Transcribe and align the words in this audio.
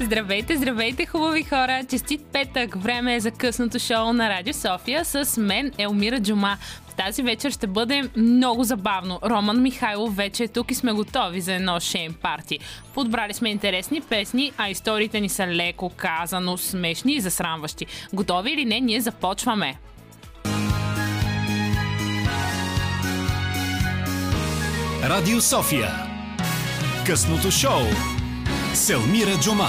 Здравейте, 0.00 0.56
здравейте, 0.56 1.06
хубави 1.06 1.42
хора! 1.42 1.84
Честит 1.90 2.20
петък! 2.32 2.82
Време 2.82 3.14
е 3.14 3.20
за 3.20 3.30
късното 3.30 3.78
шоу 3.78 4.12
на 4.12 4.28
Радио 4.28 4.54
София 4.54 5.04
с 5.04 5.40
мен 5.40 5.72
Елмира 5.78 6.20
Джума. 6.20 6.56
Тази 6.96 7.22
вечер 7.22 7.50
ще 7.50 7.66
бъде 7.66 8.08
много 8.16 8.64
забавно. 8.64 9.18
Роман 9.24 9.62
Михайлов 9.62 10.16
вече 10.16 10.44
е 10.44 10.48
тук 10.48 10.70
и 10.70 10.74
сме 10.74 10.92
готови 10.92 11.40
за 11.40 11.52
едно 11.52 11.80
шейн 11.80 12.14
парти. 12.14 12.58
Подбрали 12.94 13.34
сме 13.34 13.48
интересни 13.48 14.00
песни, 14.00 14.52
а 14.56 14.68
историите 14.68 15.20
ни 15.20 15.28
са 15.28 15.46
леко 15.46 15.90
казано 15.96 16.56
смешни 16.56 17.14
и 17.14 17.20
засрамващи. 17.20 17.86
Готови 18.12 18.52
или 18.52 18.64
не, 18.64 18.80
ние 18.80 19.00
започваме! 19.00 19.78
Радио 25.04 25.40
София. 25.40 25.90
Късното 27.06 27.50
шоу. 27.50 28.15
Селмира 28.76 29.34
Джума. 29.40 29.68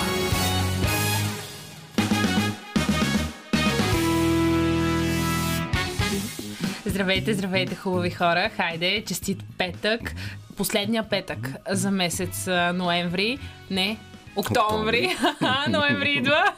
Здравейте, 6.85 7.34
здравейте, 7.34 7.75
хубави 7.75 8.09
хора! 8.09 8.49
Хайде, 8.57 9.03
честит 9.07 9.43
петък! 9.57 10.15
Последния 10.57 11.09
петък 11.09 11.51
за 11.70 11.91
месец 11.91 12.48
ноември. 12.73 13.39
Не, 13.71 13.98
октомври. 14.35 15.17
ноември 15.70 16.12
идва. 16.12 16.53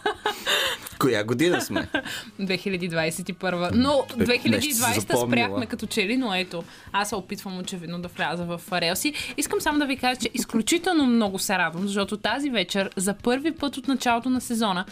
Коя 1.00 1.24
година 1.24 1.62
сме? 1.62 1.88
2021. 2.42 3.70
Но 3.74 4.06
нещо 4.18 4.62
си 4.62 4.74
2020 4.74 5.00
запомнила. 5.00 5.28
спряхме 5.28 5.66
като 5.66 5.86
че 5.86 6.08
ли, 6.08 6.18
но 6.18 6.36
ето, 6.36 6.64
аз 6.92 7.10
се 7.10 7.16
опитвам 7.16 7.60
очевидно 7.60 8.00
да 8.02 8.08
вляза 8.08 8.44
в 8.44 8.62
релси. 8.72 9.14
Искам 9.38 9.62
само 9.62 9.80
да 9.80 9.86
ви 9.86 9.98
кажа, 9.98 10.20
че 10.20 10.30
изключително 10.34 11.06
много 11.06 11.40
се 11.40 11.58
радвам, 11.58 11.88
защото 11.88 12.18
тази 12.18 12.50
вечер, 12.50 12.90
за 12.96 13.14
първи 13.14 13.52
път 13.52 13.78
от 13.78 13.88
началото 13.88 14.30
на 14.30 14.42
сезона, 14.42 14.86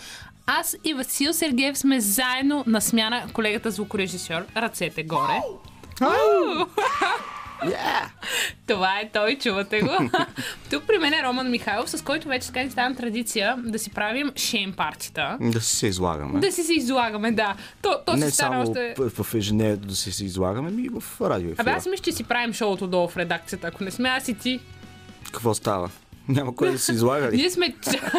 аз 0.46 0.76
и 0.84 0.94
Васил 0.94 1.34
Сергеев 1.34 1.78
сме 1.78 2.00
заедно 2.00 2.64
на 2.68 2.82
смяна, 2.82 3.24
колегата 3.34 3.72
звукорежисьор, 3.72 4.42
ръцете 4.56 5.04
горе. 5.04 5.42
Това 8.68 9.00
е 9.00 9.10
той, 9.14 9.38
чувате 9.38 9.82
го. 9.82 9.90
Тук 10.72 10.84
при 10.88 10.98
мен 10.98 11.14
е 11.14 11.24
Роман 11.24 11.52
Михайлов, 11.52 11.90
с 11.90 12.02
който 12.02 12.28
вече 12.28 12.48
така 12.48 12.64
ни 12.64 12.72
стана 12.72 12.96
традиция 12.96 13.56
да 13.58 13.80
си 13.80 13.90
правим 13.90 14.32
шейм 14.36 14.74
партита. 14.74 15.38
Да 15.42 15.62
си 15.62 15.76
се 15.76 15.88
излагаме. 15.88 16.40
Да 16.40 16.52
си 16.52 16.64
се 16.64 16.74
излагаме, 16.74 17.32
да. 17.32 17.56
То, 17.82 18.00
то 18.06 18.14
не 18.14 18.32
стана 18.32 18.66
само 18.66 18.70
още... 18.70 18.96
в, 18.98 19.36
ежедневието 19.36 19.88
да 19.88 19.96
си 19.96 20.12
се 20.12 20.26
излагаме, 20.26 20.72
ми 20.72 20.84
и 20.84 20.90
в 20.90 21.04
радио 21.22 21.52
Абе, 21.58 21.72
аз 21.72 21.86
мисля, 21.86 22.04
че 22.04 22.12
си 22.12 22.24
правим 22.24 22.54
шоуто 22.54 22.88
долу 22.88 23.08
в 23.08 23.18
редакцията. 23.18 23.68
Ако 23.68 23.84
не 23.84 23.92
сме 23.92 24.10
аз 24.10 24.28
и 24.28 24.34
ти. 24.34 24.60
Какво 25.32 25.54
става? 25.54 25.90
Няма 26.28 26.56
кой 26.56 26.72
да 26.72 26.80
се 26.80 26.92
излага? 26.92 27.30
Ние 27.34 27.50
сме, 27.50 27.76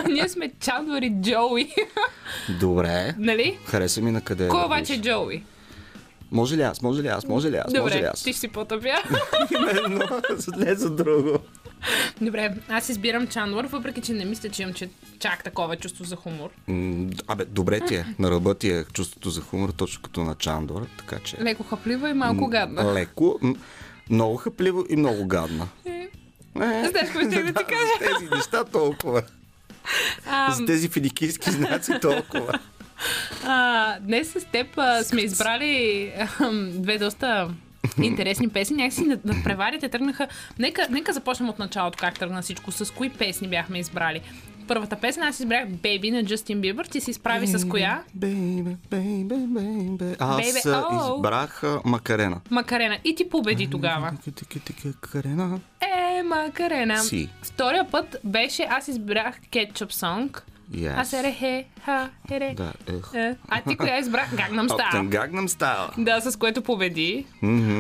ние 0.09 0.29
сме 0.29 0.51
Чандвар 0.61 1.03
и 1.03 1.15
Джоуи. 1.23 1.75
Добре. 2.61 3.15
нали? 3.19 3.59
Хареса 3.65 4.01
ми 4.01 4.11
на 4.11 4.21
къде. 4.21 4.49
Кой 4.49 4.65
обаче 4.65 4.95
е. 4.95 5.01
Джоуи? 5.01 5.43
Може 6.31 6.57
ли 6.57 6.63
аз? 6.63 6.83
Може 6.83 7.03
ли 7.03 7.09
аз? 7.09 7.27
Може 7.27 7.51
ли 7.51 7.57
аз? 7.57 7.65
Може 7.69 7.85
ли 7.87 7.95
Добре, 7.95 8.07
аз? 8.07 8.23
ти 8.23 8.33
си 8.33 8.49
потъпя. 8.49 8.95
Именно, 9.53 10.01
не 10.57 10.75
за 10.75 10.91
друго. 10.91 11.39
Добре, 12.21 12.55
аз 12.69 12.89
избирам 12.89 13.27
Чандвар, 13.27 13.65
въпреки 13.65 14.01
че 14.01 14.13
не 14.13 14.25
мисля, 14.25 14.49
че 14.49 14.63
имам 14.63 14.75
че 14.75 14.89
чак 15.19 15.45
такова 15.45 15.77
чувство 15.77 16.05
за 16.05 16.17
хумор. 16.17 16.51
М, 16.69 17.07
Абе, 17.27 17.45
добре 17.45 17.81
ти 17.81 17.95
е. 17.95 18.07
На 18.19 18.31
ръба 18.31 18.55
ти 18.55 18.71
е 18.71 18.85
чувството 18.85 19.31
за 19.31 19.41
хумор, 19.41 19.71
точно 19.71 20.03
като 20.03 20.21
на 20.21 20.35
Чандор, 20.35 20.87
така 20.99 21.19
че... 21.19 21.37
Леко 21.37 21.63
хаплива 21.63 22.11
и 22.11 22.15
малко 22.15 22.47
гадна. 22.47 22.95
Леко, 22.95 23.39
м, 23.43 23.55
много 24.11 24.37
хъпливо 24.37 24.85
и 24.89 24.97
много 24.97 25.27
гадна. 25.27 25.69
Е, 25.85 25.91
Е, 25.91 26.09
Знаеш 26.55 26.91
какво 26.93 27.21
ще 27.21 27.29
да 27.43 27.45
ти 27.45 27.49
за 27.49 27.55
кажа? 27.55 28.13
тези 28.13 28.31
неща 28.31 28.65
толкова. 28.65 29.23
А, 30.27 30.53
За 30.53 30.67
тези 30.67 30.89
финикийски 30.89 31.51
знаци 31.51 31.93
толкова. 32.03 32.59
А, 33.45 33.97
днес 34.01 34.33
с 34.33 34.45
теб 34.45 34.67
а, 34.77 35.05
сме 35.05 35.21
избрали 35.21 36.13
ам, 36.41 36.71
две 36.75 36.99
доста 36.99 37.49
интересни 38.03 38.49
песни. 38.49 38.77
Някакси 38.77 39.05
над, 39.05 39.25
над 39.25 39.45
преварите 39.45 39.89
тръгнаха. 39.89 40.29
Нека, 40.59 40.87
нека 40.91 41.13
започнем 41.13 41.49
от 41.49 41.59
началото, 41.59 41.99
как 42.01 42.19
тръгна 42.19 42.43
всичко. 42.43 42.73
С 42.73 42.95
кои 42.95 43.11
песни 43.11 43.49
бяхме 43.49 43.79
избрали? 43.79 44.21
Първата 44.69 44.97
песен 44.97 45.23
аз 45.23 45.41
избрах 45.41 45.69
Baby 45.69 46.11
на 46.11 46.25
Джастин 46.25 46.61
Бибър. 46.61 46.85
Ти 46.87 47.01
се 47.01 47.11
изправи 47.11 47.47
с 47.47 47.69
коя? 47.69 48.03
Бейбе, 48.15 48.77
бейбе, 48.91 49.37
бейбе. 49.37 50.17
Аз 50.19 50.67
а, 50.67 50.87
оу. 50.91 51.17
избрах 51.17 51.65
а, 51.65 51.81
Макарена. 51.85 52.41
Макарена. 52.51 52.99
И 53.05 53.15
ти 53.15 53.29
победи 53.29 53.71
тогава. 53.71 54.13
Карена. 55.01 55.61
Е, 55.81 56.23
Макарена. 56.23 56.99
Си. 56.99 57.29
Втория 57.43 57.91
път 57.91 58.17
беше, 58.25 58.67
аз 58.71 58.89
избрах 58.89 59.41
Кетчуп 59.51 59.93
Сонг. 59.93 60.47
Yes. 60.73 60.95
Аз 60.97 61.13
ере 61.13 61.33
хе, 61.33 61.65
ха, 61.85 62.11
ере. 62.31 62.55
Да, 62.57 62.73
ех. 62.89 63.15
Е, 63.15 63.37
А 63.49 63.61
ти 63.61 63.77
коя 63.77 63.99
избрах? 63.99 64.37
Гагнам 64.37 64.69
Стайл. 64.69 65.05
Гагнам 65.05 65.49
става. 65.49 65.91
Да, 65.99 66.21
с 66.21 66.37
което 66.37 66.63
победи. 66.63 67.27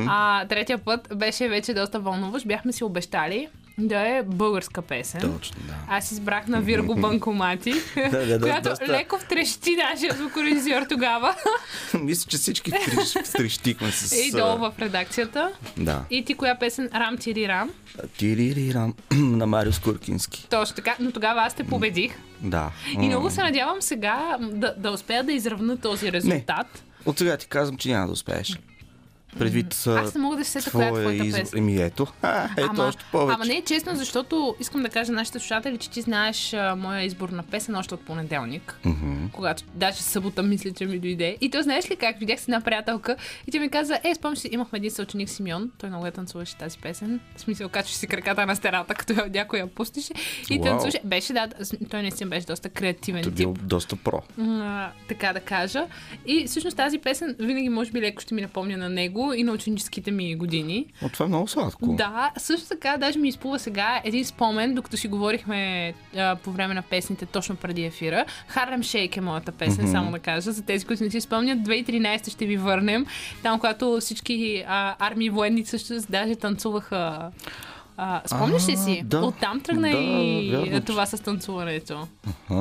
А 0.08 0.46
третия 0.46 0.78
път 0.78 1.08
беше 1.16 1.48
вече 1.48 1.74
доста 1.74 2.00
вълнуващ. 2.00 2.46
Бяхме 2.46 2.72
си 2.72 2.84
обещали 2.84 3.48
да 3.78 4.08
е 4.08 4.22
българска 4.22 4.82
песен. 4.82 5.20
Точно, 5.20 5.56
да. 5.66 5.74
Аз 5.88 6.10
избрах 6.10 6.46
на 6.46 6.60
Вирго 6.60 6.94
Банкомати, 7.00 7.72
Да, 7.96 8.10
да, 8.10 8.26
да, 8.28 8.40
която 8.40 8.68
доста- 8.68 8.88
леко 8.88 9.18
втрещи 9.18 9.70
нашия 9.76 10.14
звукорежисьор 10.14 10.82
тогава. 10.88 11.34
Мисля, 11.94 12.30
че 12.30 12.36
всички 12.36 12.70
втрещ- 12.70 13.24
втрещихме 13.24 13.90
с... 13.90 14.16
И 14.16 14.30
долу 14.30 14.58
в 14.58 14.72
редакцията. 14.78 15.52
Да. 15.76 16.04
И 16.10 16.24
ти 16.24 16.34
коя 16.34 16.58
песен? 16.58 16.90
Рам 16.94 17.16
Тири 17.18 17.48
Рам. 17.48 17.70
Тиририрам 18.18 18.94
на 19.12 19.46
Марио 19.46 19.72
Скуркински. 19.72 20.46
Точно 20.50 20.76
така, 20.76 20.96
но 21.00 21.12
тогава 21.12 21.40
аз 21.42 21.54
те 21.54 21.64
победих. 21.64 22.12
Да. 22.40 22.70
И 22.92 22.98
много 22.98 23.30
се 23.30 23.42
надявам 23.42 23.82
сега 23.82 24.36
да, 24.40 24.74
да 24.76 24.90
успея 24.90 25.24
да 25.24 25.32
изравна 25.32 25.76
този 25.76 26.12
резултат. 26.12 26.82
От 27.06 27.18
сега 27.18 27.36
ти 27.36 27.46
казвам, 27.46 27.76
че 27.78 27.88
няма 27.88 28.06
да 28.06 28.12
успееш. 28.12 28.58
Предвид 29.38 29.74
Аз 29.86 30.14
не 30.14 30.20
мога 30.20 30.36
да 30.36 30.44
се 30.44 30.50
сета 30.50 30.70
коя 30.70 30.88
е 30.88 30.90
твоята 30.90 31.24
песен. 31.24 31.58
Еми 31.58 31.82
ето. 31.82 32.06
А, 32.22 32.48
ето 32.56 32.82
още 32.82 33.04
повече. 33.12 33.34
ама 33.34 33.44
не 33.44 33.54
е 33.54 33.62
честно, 33.62 33.96
защото 33.96 34.56
искам 34.60 34.82
да 34.82 34.88
кажа 34.88 35.12
на 35.12 35.18
нашите 35.18 35.38
слушатели, 35.38 35.78
че 35.78 35.90
ти 35.90 36.00
знаеш 36.00 36.52
а, 36.54 36.76
моя 36.76 37.02
избор 37.02 37.28
на 37.28 37.42
песен 37.42 37.76
още 37.76 37.94
от 37.94 38.00
понеделник. 38.00 38.78
Мгм. 38.84 39.26
Когато 39.32 39.62
даже 39.74 40.02
събота 40.02 40.42
мисля, 40.42 40.70
че 40.72 40.86
ми 40.86 40.98
дойде. 40.98 41.36
И 41.40 41.50
то 41.50 41.62
знаеш 41.62 41.90
ли 41.90 41.96
как? 41.96 42.18
Видях 42.18 42.40
си 42.40 42.44
една 42.48 42.60
приятелка 42.60 43.16
и 43.46 43.50
тя 43.50 43.60
ми 43.60 43.68
каза, 43.70 43.98
е, 44.04 44.14
спомняш 44.14 44.38
си, 44.38 44.48
имахме 44.52 44.76
един 44.76 44.90
съученик 44.90 45.28
Симеон, 45.28 45.70
той 45.78 45.88
много 45.88 46.06
я 46.06 46.12
танцуваше 46.12 46.56
тази 46.56 46.78
песен. 46.78 47.20
В 47.36 47.40
смисъл, 47.40 47.68
качваше 47.68 47.96
си 47.96 48.06
краката 48.06 48.46
на 48.46 48.56
стената, 48.56 48.94
като 48.98 49.12
я- 49.12 49.28
някой 49.34 49.58
я 49.58 49.66
пустише. 49.66 50.12
И 50.50 50.54
Уау. 50.54 50.64
танцуваше. 50.64 51.00
Беше, 51.04 51.32
да, 51.32 51.48
той 51.90 52.02
наистина 52.02 52.30
беше 52.30 52.46
доста 52.46 52.68
креативен 52.68 53.22
Той 53.22 53.32
бил 53.32 53.54
доста 53.62 53.96
про. 53.96 54.22
а, 54.40 54.88
така 55.08 55.32
да 55.32 55.40
кажа. 55.40 55.86
И 56.26 56.46
всъщност 56.46 56.76
тази 56.76 56.98
песен 56.98 57.36
винаги 57.38 57.68
може 57.68 57.90
би 57.90 58.00
леко 58.00 58.22
ще 58.22 58.34
ми 58.34 58.40
напомня 58.40 58.76
на 58.76 58.88
него 58.88 59.17
и 59.36 59.42
на 59.42 59.52
ученическите 59.52 60.10
ми 60.10 60.36
години. 60.36 60.86
Но 61.02 61.08
това 61.08 61.24
е 61.24 61.28
много 61.28 61.48
сладко. 61.48 61.86
Да, 61.86 62.32
също 62.36 62.68
така 62.68 62.96
даже 62.96 63.18
ми 63.18 63.28
изплува 63.28 63.58
сега 63.58 64.00
един 64.04 64.24
спомен, 64.24 64.74
докато 64.74 64.96
си 64.96 65.08
говорихме 65.08 65.94
а, 66.16 66.36
по 66.36 66.50
време 66.50 66.74
на 66.74 66.82
песните 66.82 67.26
точно 67.26 67.56
преди 67.56 67.84
ефира. 67.84 68.24
Харлем 68.48 68.82
Шейк 68.82 69.16
е 69.16 69.20
моята 69.20 69.52
песен, 69.52 69.86
mm-hmm. 69.86 69.92
само 69.92 70.10
да 70.10 70.18
кажа. 70.18 70.52
За 70.52 70.62
тези, 70.62 70.84
които 70.84 71.04
не 71.04 71.10
си 71.10 71.20
спомнят, 71.20 71.58
2013 71.58 72.30
ще 72.30 72.46
ви 72.46 72.56
върнем. 72.56 73.06
Там, 73.42 73.60
когато 73.60 73.98
всички 74.00 74.64
а, 74.68 74.96
армии 74.98 75.30
военни 75.30 75.64
също 75.64 75.94
даже 76.10 76.36
танцуваха. 76.36 77.30
А, 78.00 78.22
спомняш 78.26 78.68
ли 78.68 78.76
си? 78.76 79.02
да. 79.04 79.18
Оттам 79.18 79.60
тръгна 79.60 79.90
Да, 79.90 79.98
и 79.98 80.50
вярно, 80.50 80.80
това 80.80 81.06
с 81.06 81.22
танцуването. 81.22 82.08
А, 82.50 82.56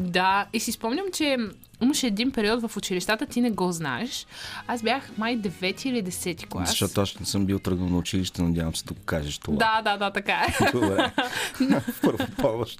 Да, 0.00 0.46
и 0.52 0.60
си 0.60 0.72
спомням, 0.72 1.06
че 1.14 1.36
имаше 1.82 2.06
един 2.06 2.30
период 2.30 2.62
в 2.62 2.76
училищата, 2.76 3.26
ти 3.26 3.40
не 3.40 3.50
го 3.50 3.72
знаеш. 3.72 4.26
Аз 4.66 4.82
бях 4.82 5.10
май 5.18 5.38
9 5.38 5.86
или 5.86 6.04
10 6.04 6.46
клас. 6.46 6.70
защото 6.70 7.00
аз 7.00 7.20
не 7.20 7.26
съм 7.26 7.46
бил 7.46 7.58
тръгнал 7.58 7.88
на 7.88 7.98
училище, 7.98 8.42
надявам 8.42 8.74
се 8.74 8.84
да 8.84 8.94
го 8.94 9.00
кажеш 9.04 9.38
това. 9.38 9.56
Да, 9.56 9.82
да, 9.82 9.96
да, 9.96 10.10
така 10.10 10.32
е. 10.32 10.70
Добре. 10.72 11.12
Първо 12.02 12.26
повече, 12.38 12.76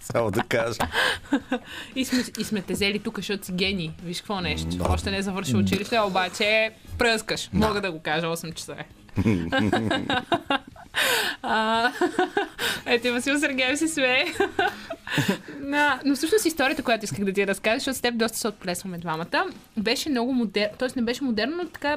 само 0.00 0.30
да 0.30 0.42
кажа. 0.42 0.78
И 1.96 2.04
сме, 2.04 2.24
и 2.38 2.44
сме 2.44 2.62
те 2.62 2.72
взели 2.72 2.98
тук, 2.98 3.16
защото 3.18 3.46
си 3.46 3.52
гений. 3.52 3.90
Виж 4.02 4.20
какво 4.20 4.40
нещо. 4.40 4.68
Да. 4.68 4.84
Още 4.88 5.10
не 5.10 5.16
е 5.16 5.22
завършил 5.22 5.58
училище, 5.58 6.00
обаче 6.00 6.70
пръскаш. 6.98 7.50
Мога 7.52 7.80
да 7.80 7.92
го 7.92 8.00
кажа 8.00 8.26
8 8.26 8.54
часа. 8.54 8.74
А, 11.42 11.92
Ето 12.86 13.12
Васил 13.12 13.38
Сергеев 13.38 13.78
си 13.78 13.88
смее. 13.88 14.24
Да, 15.60 16.00
но 16.04 16.16
всъщност 16.16 16.46
историята, 16.46 16.82
която 16.82 17.04
исках 17.04 17.24
да 17.24 17.32
ти 17.32 17.46
разкажа, 17.46 17.78
защото 17.78 17.98
с 17.98 18.00
теб 18.00 18.16
доста 18.16 18.38
се 18.38 18.48
отплесваме 18.48 18.98
двамата, 18.98 19.44
беше 19.76 20.10
много 20.10 20.32
модерно, 20.32 20.76
т.е. 20.78 20.88
не 20.96 21.02
беше 21.02 21.24
модерно, 21.24 21.56
но 21.56 21.68
така 21.68 21.96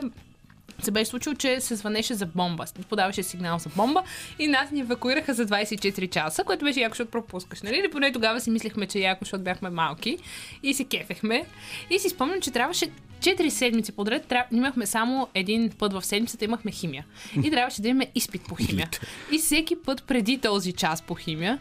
се 0.83 0.91
беше 0.91 1.09
случило, 1.09 1.35
че 1.35 1.61
се 1.61 1.75
звънеше 1.75 2.13
за 2.13 2.25
бомба. 2.25 2.65
Подаваше 2.89 3.23
сигнал 3.23 3.59
за 3.59 3.69
бомба 3.69 4.03
и 4.39 4.47
нас 4.47 4.71
ни 4.71 4.79
евакуираха 4.79 5.33
за 5.33 5.45
24 5.45 6.09
часа, 6.09 6.43
което 6.43 6.65
беше 6.65 6.79
яко, 6.79 6.93
защото 6.93 7.11
пропускаш. 7.11 7.61
Нали? 7.61 7.77
Или 7.77 7.91
поне 7.91 8.11
тогава 8.11 8.41
си 8.41 8.49
мислехме, 8.49 8.87
че 8.87 8.97
е 8.97 9.01
яко, 9.01 9.25
защото 9.25 9.43
бяхме 9.43 9.69
малки 9.69 10.17
и 10.63 10.73
се 10.73 10.83
кефехме. 10.85 11.45
И 11.89 11.99
си 11.99 12.09
спомням, 12.09 12.41
че 12.41 12.51
трябваше 12.51 12.87
4 13.25 13.49
седмици 13.49 13.91
подред 13.91 14.25
тряб... 14.25 14.45
имахме 14.51 14.85
само 14.85 15.27
един 15.33 15.69
път 15.69 15.93
в 15.93 16.05
седмицата, 16.05 16.45
имахме 16.45 16.71
химия. 16.71 17.05
И 17.43 17.51
трябваше 17.51 17.81
да 17.81 17.87
имаме 17.87 18.07
изпит 18.15 18.41
по 18.47 18.55
химия. 18.55 18.89
И 19.31 19.37
всеки 19.37 19.75
път 19.75 20.03
преди 20.03 20.37
този 20.37 20.73
час 20.73 21.01
по 21.01 21.15
химия, 21.15 21.59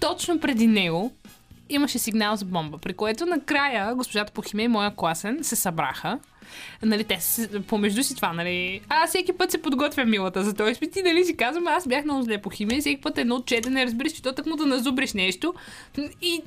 точно 0.00 0.40
преди 0.40 0.66
него, 0.66 1.12
имаше 1.68 1.98
сигнал 1.98 2.36
за 2.36 2.44
бомба, 2.44 2.78
при 2.78 2.92
което 2.92 3.26
накрая 3.26 3.94
госпожата 3.94 4.32
по 4.32 4.42
химия 4.42 4.64
и 4.64 4.68
моя 4.68 4.96
класен 4.96 5.38
се 5.42 5.56
събраха. 5.56 6.18
Нали, 6.82 7.04
те 7.04 7.18
помежду 7.66 8.02
си 8.02 8.16
това, 8.16 8.32
нали. 8.32 8.80
А 8.88 9.06
всеки 9.06 9.32
път 9.32 9.50
се 9.50 9.62
подготвя 9.62 10.04
милата 10.04 10.44
за 10.44 10.54
този 10.54 10.72
изпит 10.72 10.96
и 10.96 11.02
нали 11.02 11.24
си 11.24 11.36
казвам, 11.36 11.66
аз 11.66 11.88
бях 11.88 12.04
много 12.04 12.22
зле 12.22 12.38
по 12.38 12.50
химия 12.50 12.80
всеки 12.80 13.00
път 13.00 13.18
едно 13.18 13.40
четене, 13.40 13.86
разбираш, 13.86 14.12
че 14.12 14.22
то 14.22 14.32
так 14.32 14.46
му 14.46 14.56
да 14.56 14.66
назубриш 14.66 15.12
нещо 15.12 15.54
и 16.22 16.42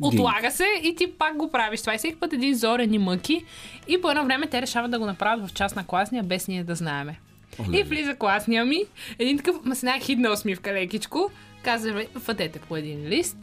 Отлага 0.00 0.50
се 0.50 0.66
и 0.82 0.96
ти 0.96 1.12
пак 1.12 1.36
го 1.36 1.50
правиш 1.50 1.80
това. 1.80 1.94
И 1.94 1.98
всеки 1.98 2.16
път 2.16 2.32
един 2.32 2.54
зорен 2.54 2.94
и 2.94 2.98
мъки. 2.98 3.44
И 3.88 4.00
по 4.00 4.10
едно 4.10 4.24
време 4.24 4.46
те 4.46 4.62
решават 4.62 4.90
да 4.90 4.98
го 4.98 5.06
направят 5.06 5.48
в 5.48 5.54
част 5.54 5.76
на 5.76 5.86
класния, 5.86 6.22
без 6.22 6.48
ние 6.48 6.64
да 6.64 6.74
знаеме. 6.74 7.20
Оле. 7.58 7.78
И 7.78 7.82
влиза 7.82 8.14
класния 8.14 8.64
ми, 8.64 8.82
един 9.18 9.36
такъв, 9.36 9.56
ма 9.64 9.74
с 9.74 9.82
една 9.82 9.98
хидна 9.98 10.30
усмивка 10.30 10.72
лекичко, 10.72 11.30
казва, 11.62 12.04
фатете 12.20 12.58
по 12.58 12.76
един 12.76 13.06
лист, 13.06 13.36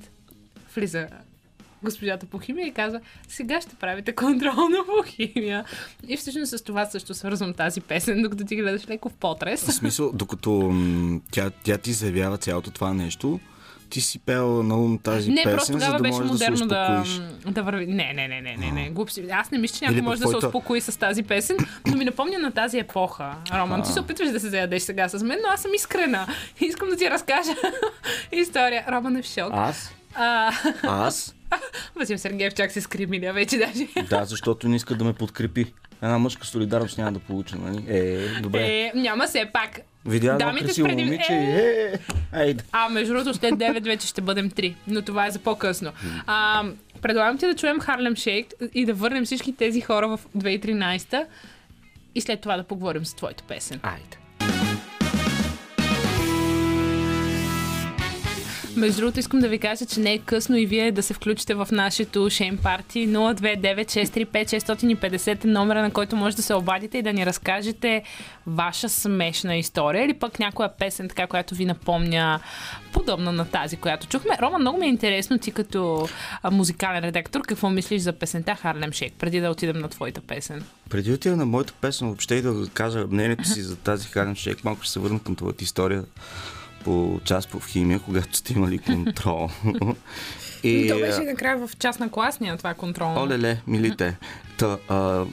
влиза 0.75 1.07
госпожата 1.83 2.25
по 2.25 2.39
химия 2.39 2.67
и 2.67 2.71
казва, 2.71 2.99
сега 3.27 3.61
ще 3.61 3.75
правите 3.75 4.15
контролна 4.15 4.77
по 4.85 5.03
химия. 5.05 5.65
И 6.07 6.17
всъщност 6.17 6.57
с 6.57 6.63
това 6.63 6.85
също 6.85 7.13
свързвам 7.13 7.53
тази 7.53 7.81
песен, 7.81 8.21
докато 8.21 8.45
ти 8.45 8.55
гледаш 8.55 8.89
леко 8.89 9.09
в 9.09 9.13
потрес. 9.13 9.63
В 9.63 9.73
смисъл, 9.73 10.11
докато 10.13 10.51
м, 10.51 11.19
тя, 11.31 11.49
тя 11.63 11.77
ти 11.77 11.93
заявява 11.93 12.37
цялото 12.37 12.71
това 12.71 12.93
нещо, 12.93 13.39
ти 13.91 14.01
си 14.01 14.19
пел 14.19 14.63
на 14.63 14.77
ум 14.77 14.97
тази 14.97 15.29
Не, 15.29 15.43
песен, 15.43 15.57
просто 15.57 15.71
тогава 15.71 15.91
за 15.91 15.97
да 15.97 16.03
беше 16.03 16.17
да 16.17 16.25
модерно 16.25 16.65
да, 16.65 17.03
да 17.51 17.63
върви. 17.63 17.87
Не, 17.87 18.13
не, 18.13 18.27
не, 18.27 18.41
не, 18.41 18.57
не, 18.57 18.71
не. 18.71 18.89
Глуп 18.89 19.11
си. 19.11 19.25
Аз 19.31 19.51
не 19.51 19.57
мисля, 19.57 19.77
че 19.77 19.85
някой 19.85 20.01
може 20.01 20.21
да 20.21 20.27
се 20.27 20.37
успокои 20.37 20.81
с 20.81 20.99
тази 20.99 21.23
песен, 21.23 21.57
но 21.87 21.97
ми 21.97 22.05
напомня 22.05 22.39
на 22.39 22.51
тази 22.51 22.79
епоха. 22.79 23.35
Роман, 23.53 23.83
ти 23.83 23.91
се 23.91 23.99
опитваш 23.99 24.29
да 24.29 24.39
се 24.39 24.49
заядеш 24.49 24.81
сега 24.81 25.09
с 25.09 25.23
мен, 25.23 25.39
но 25.43 25.49
аз 25.53 25.61
съм 25.61 25.73
искрена. 25.73 26.27
Искам 26.61 26.89
да 26.89 26.95
ти 26.95 27.09
разкажа 27.09 27.51
история. 28.31 28.85
Роман 28.91 29.15
е 29.17 29.21
в 29.21 29.25
шок. 29.25 29.49
Аз? 29.51 29.93
А, 30.15 30.51
Аз? 30.83 31.35
Васил 31.95 32.17
Сергеев 32.17 32.53
чак 32.53 32.71
се 32.71 32.81
скримиля 32.81 33.33
вече 33.33 33.57
даже. 33.57 34.07
Да, 34.09 34.25
защото 34.25 34.69
не 34.69 34.75
иска 34.75 34.95
да 34.95 35.03
ме 35.03 35.13
подкрепи. 35.13 35.73
Една 36.01 36.17
мъжка 36.17 36.45
солидарност 36.47 36.97
няма 36.97 37.11
да 37.11 37.19
получа, 37.19 37.55
нали? 37.55 37.83
Е, 37.89 38.27
добре. 38.39 38.59
Е, 38.61 38.91
няма 38.95 39.27
все 39.27 39.49
пак. 39.53 39.79
Видя 40.05 40.33
едно 40.33 40.53
красиво 40.59 40.87
преди- 40.87 41.03
момиче 41.03 41.33
Е. 41.33 41.61
е, 41.85 41.99
айде. 42.33 42.63
А, 42.71 42.89
между 42.89 43.13
другото, 43.13 43.33
след 43.33 43.55
9 43.55 43.83
вече 43.83 44.07
ще 44.07 44.21
бъдем 44.21 44.49
3. 44.51 44.75
Но 44.87 45.01
това 45.01 45.27
е 45.27 45.31
за 45.31 45.39
по-късно. 45.39 45.91
А, 46.27 46.63
предлагам 47.01 47.37
ти 47.37 47.45
да 47.45 47.55
чуем 47.55 47.79
Харлем 47.79 48.15
Шейк 48.15 48.47
и 48.73 48.85
да 48.85 48.93
върнем 48.93 49.25
всички 49.25 49.55
тези 49.55 49.81
хора 49.81 50.07
в 50.07 50.19
2013 50.37 51.25
и 52.15 52.21
след 52.21 52.41
това 52.41 52.57
да 52.57 52.63
поговорим 52.63 53.05
за 53.05 53.15
твоята 53.15 53.43
песен. 53.43 53.79
Айде. 53.83 54.17
Между 58.75 59.01
другото, 59.01 59.19
искам 59.19 59.39
да 59.39 59.47
ви 59.47 59.59
кажа, 59.59 59.85
че 59.85 59.99
не 59.99 60.13
е 60.13 60.17
късно 60.17 60.57
и 60.57 60.65
вие 60.65 60.91
да 60.91 61.03
се 61.03 61.13
включите 61.13 61.53
в 61.53 61.67
нашето 61.71 62.29
Шейм 62.29 62.57
Парти 62.57 63.09
029635650 63.09 65.45
е 65.45 65.47
номера, 65.47 65.81
на 65.81 65.91
който 65.91 66.15
може 66.15 66.35
да 66.35 66.41
се 66.41 66.53
обадите 66.53 66.97
и 66.97 67.01
да 67.01 67.13
ни 67.13 67.25
разкажете 67.25 68.03
ваша 68.47 68.89
смешна 68.89 69.55
история 69.55 70.05
или 70.05 70.13
пък 70.13 70.39
някоя 70.39 70.77
песен, 70.77 71.09
така, 71.09 71.27
която 71.27 71.55
ви 71.55 71.65
напомня 71.65 72.39
подобна 72.93 73.31
на 73.31 73.45
тази, 73.45 73.77
която 73.77 74.07
чухме. 74.07 74.37
Рома, 74.41 74.59
много 74.59 74.77
ми 74.77 74.85
е 74.85 74.89
интересно 74.89 75.39
ти 75.39 75.51
като 75.51 76.07
музикален 76.51 77.03
редактор, 77.03 77.41
какво 77.47 77.69
мислиш 77.69 78.01
за 78.01 78.13
песента 78.13 78.55
Харлем 78.55 78.91
Шейк, 78.91 79.13
преди 79.19 79.39
да 79.39 79.49
отидем 79.49 79.77
на 79.77 79.89
твоята 79.89 80.21
песен. 80.21 80.63
Преди 80.89 81.09
да 81.09 81.15
отида 81.15 81.35
на 81.35 81.45
моята 81.45 81.73
песен, 81.81 82.07
въобще 82.07 82.35
и 82.35 82.41
да 82.41 82.67
кажа 82.73 83.05
мнението 83.09 83.47
си 83.47 83.61
за 83.61 83.75
тази 83.75 84.07
Харем 84.07 84.35
Шейк, 84.35 84.63
малко 84.63 84.83
ще 84.83 84.93
се 84.93 84.99
върна 84.99 85.19
към 85.19 85.35
твоята 85.35 85.63
история 85.63 86.03
по 86.83 87.19
час 87.25 87.47
по 87.47 87.59
химия, 87.59 87.99
когато 87.99 88.37
сте 88.37 88.53
имали 88.53 88.77
контрол. 88.77 89.49
и, 90.63 90.87
То 90.89 90.99
беше 90.99 91.21
накрая 91.21 91.67
в 91.67 91.77
част 91.77 91.99
на 91.99 92.09
класния 92.09 92.57
това 92.57 92.73
контролно. 92.73 93.21
Оле-ле, 93.21 93.61
милите. 93.67 94.17
Та, 94.57 94.77
а, 94.89 95.25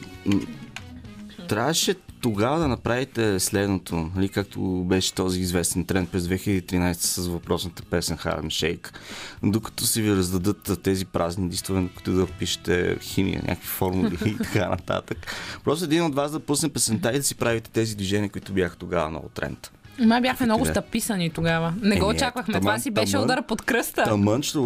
трябваше 1.49 1.95
тогава 2.21 2.59
да 2.59 2.69
направите 2.69 3.41
следното, 3.41 4.11
нали, 4.17 4.29
както 4.29 4.61
беше 4.85 5.15
този 5.15 5.41
известен 5.41 5.85
тренд 5.85 6.11
през 6.11 6.23
2013 6.23 6.93
с 6.93 7.27
въпросната 7.27 7.83
песен 7.83 8.17
Harlem 8.17 8.47
Shake. 8.47 8.95
Докато 9.43 9.87
си 9.87 10.03
ви 10.03 10.17
раздадат 10.17 10.83
тези 10.83 11.05
празни 11.05 11.49
листове, 11.49 11.89
които 11.95 12.13
да 12.13 12.27
пишете 12.27 12.99
химия, 13.01 13.43
някакви 13.43 13.69
формули 13.69 14.19
и 14.27 14.37
така 14.37 14.69
нататък. 14.69 15.19
Просто 15.65 15.85
един 15.85 16.03
от 16.03 16.15
вас 16.15 16.33
да 16.33 16.41
пусне 16.41 16.69
песента 16.69 17.11
и 17.11 17.19
да 17.19 17.23
си 17.23 17.35
правите 17.35 17.71
тези 17.71 17.97
движения, 17.97 18.31
които 18.31 18.53
бяха 18.53 18.77
тогава 18.77 19.11
много 19.11 19.29
тренд. 19.29 19.71
Ма 19.99 20.21
бяхме 20.21 20.47
много 20.47 20.67
стъписани 20.67 21.31
тогава. 21.31 21.75
Не 21.81 21.99
го 21.99 22.05
Еми, 22.05 22.17
очаквахме. 22.17 22.53
ето, 22.53 22.61
Това 22.61 22.71
таман, 22.71 22.81
си 22.81 22.91
беше 22.91 23.13
таман. 23.13 23.25
удара 23.25 23.43
под 23.43 23.63
кръста. 23.63 24.05
Тамън 24.05 24.43
ще 24.43 24.59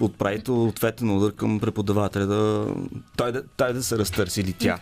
отправите 0.00 0.50
ответен 0.50 1.10
удар 1.10 1.32
към 1.32 1.60
преподавателя 1.60 2.26
да 2.26 2.66
той, 3.16 3.32
да 3.32 3.42
той 3.56 3.72
да 3.72 3.82
се 3.82 3.98
разтърси 3.98 4.40
или 4.40 4.52
тя. 4.58 4.78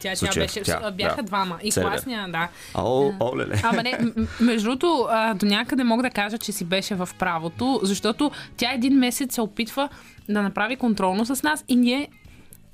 Тя, 0.00 0.14
тя 0.14 0.30
беше. 0.34 0.62
тя, 0.62 0.90
бяха 0.90 1.16
да. 1.16 1.22
двама. 1.22 1.58
И 1.62 1.72
Целия. 1.72 1.90
класния, 1.90 2.28
да. 2.28 2.48
А, 2.74 2.82
о, 2.82 3.12
оле-ле. 3.20 3.60
Ама 3.62 3.82
не, 3.82 3.98
между 4.40 4.64
другото, 4.68 5.08
до 5.34 5.46
някъде 5.46 5.84
мога 5.84 6.02
да 6.02 6.10
кажа, 6.10 6.38
че 6.38 6.52
си 6.52 6.64
беше 6.64 6.94
в 6.94 7.08
правото, 7.18 7.80
защото 7.82 8.30
тя 8.56 8.72
един 8.72 8.98
месец 8.98 9.34
се 9.34 9.40
опитва 9.40 9.88
да 10.28 10.42
направи 10.42 10.76
контролно 10.76 11.24
с 11.26 11.42
нас 11.42 11.64
и 11.68 11.76
ние. 11.76 12.08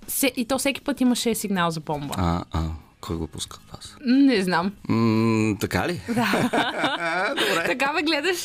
Се, 0.08 0.32
и 0.36 0.44
то 0.44 0.58
всеки 0.58 0.80
път 0.80 1.00
имаше 1.00 1.34
сигнал 1.34 1.70
за 1.70 1.80
бомба. 1.80 2.14
А, 2.18 2.44
а, 2.52 2.62
кой 3.04 3.16
го 3.16 3.26
пуска 3.26 3.58
вас? 3.72 3.96
Не 4.06 4.42
знам. 4.42 4.72
М, 4.88 5.56
така 5.60 5.88
ли? 5.88 6.00
Добре. 7.28 7.64
Така 7.66 7.92
ме 7.92 8.02
гледаш. 8.02 8.36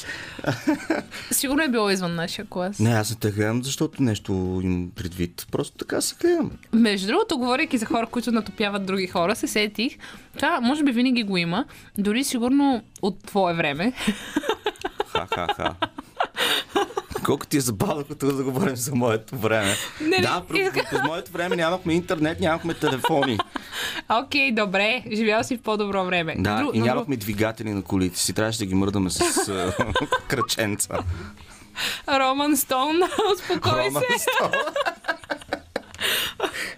Сигурно 1.31 1.63
е 1.63 1.67
било 1.67 1.89
извън 1.89 2.15
нашия 2.15 2.45
клас. 2.45 2.79
Не, 2.79 2.89
аз 2.89 3.09
не 3.09 3.15
те 3.15 3.31
гледам, 3.31 3.63
защото 3.63 4.03
нещо 4.03 4.59
им 4.63 4.91
предвид. 4.95 5.47
Просто 5.51 5.77
така 5.77 6.01
се 6.01 6.15
гледам. 6.15 6.51
Между 6.73 7.07
другото, 7.07 7.37
говорейки 7.37 7.77
за 7.77 7.85
хора, 7.85 8.07
които 8.07 8.31
натопяват 8.31 8.85
други 8.85 9.07
хора, 9.07 9.35
се 9.35 9.47
сетих. 9.47 9.97
Това 10.35 10.61
може 10.61 10.83
би 10.83 10.91
винаги 10.91 11.23
го 11.23 11.37
има. 11.37 11.65
Дори 11.97 12.23
сигурно 12.23 12.83
от 13.01 13.23
твое 13.23 13.53
време. 13.53 13.93
Ха-ха-ха. 15.07 15.75
Колко 17.19 17.45
ти 17.45 17.57
е 17.57 17.61
забавно, 17.61 18.03
като 18.05 18.27
да 18.27 18.43
говорим 18.43 18.75
за 18.75 18.95
моето 18.95 19.35
време. 19.35 19.75
Не, 20.01 20.07
не, 20.07 20.17
да, 20.17 20.43
през, 20.43 20.67
иска- 20.67 20.87
през 20.89 20.99
моето 21.03 21.31
време 21.31 21.55
нямахме 21.55 21.93
интернет, 21.93 22.39
нямахме 22.39 22.73
телефони. 22.73 23.37
Окей, 24.11 24.51
добре. 24.51 25.03
Живял 25.11 25.43
си 25.43 25.57
в 25.57 25.61
по-добро 25.61 26.05
време. 26.05 26.35
Да, 26.37 26.49
Дру- 26.57 26.71
и 26.73 26.79
но- 26.79 26.85
нямахме 26.85 27.17
двигатели 27.17 27.69
на 27.69 27.81
колите 27.81 28.19
си. 28.19 28.33
Трябваше 28.33 28.59
да 28.59 28.65
ги 28.65 28.75
мърдаме 28.75 29.09
с 29.09 29.19
а, 29.49 29.73
кръченца. 30.27 30.97
Роман 32.09 32.57
Стоун, 32.57 32.99
успокой 33.33 33.71
Роман 33.79 34.03
се. 34.09 34.19
Стоун. 34.19 34.51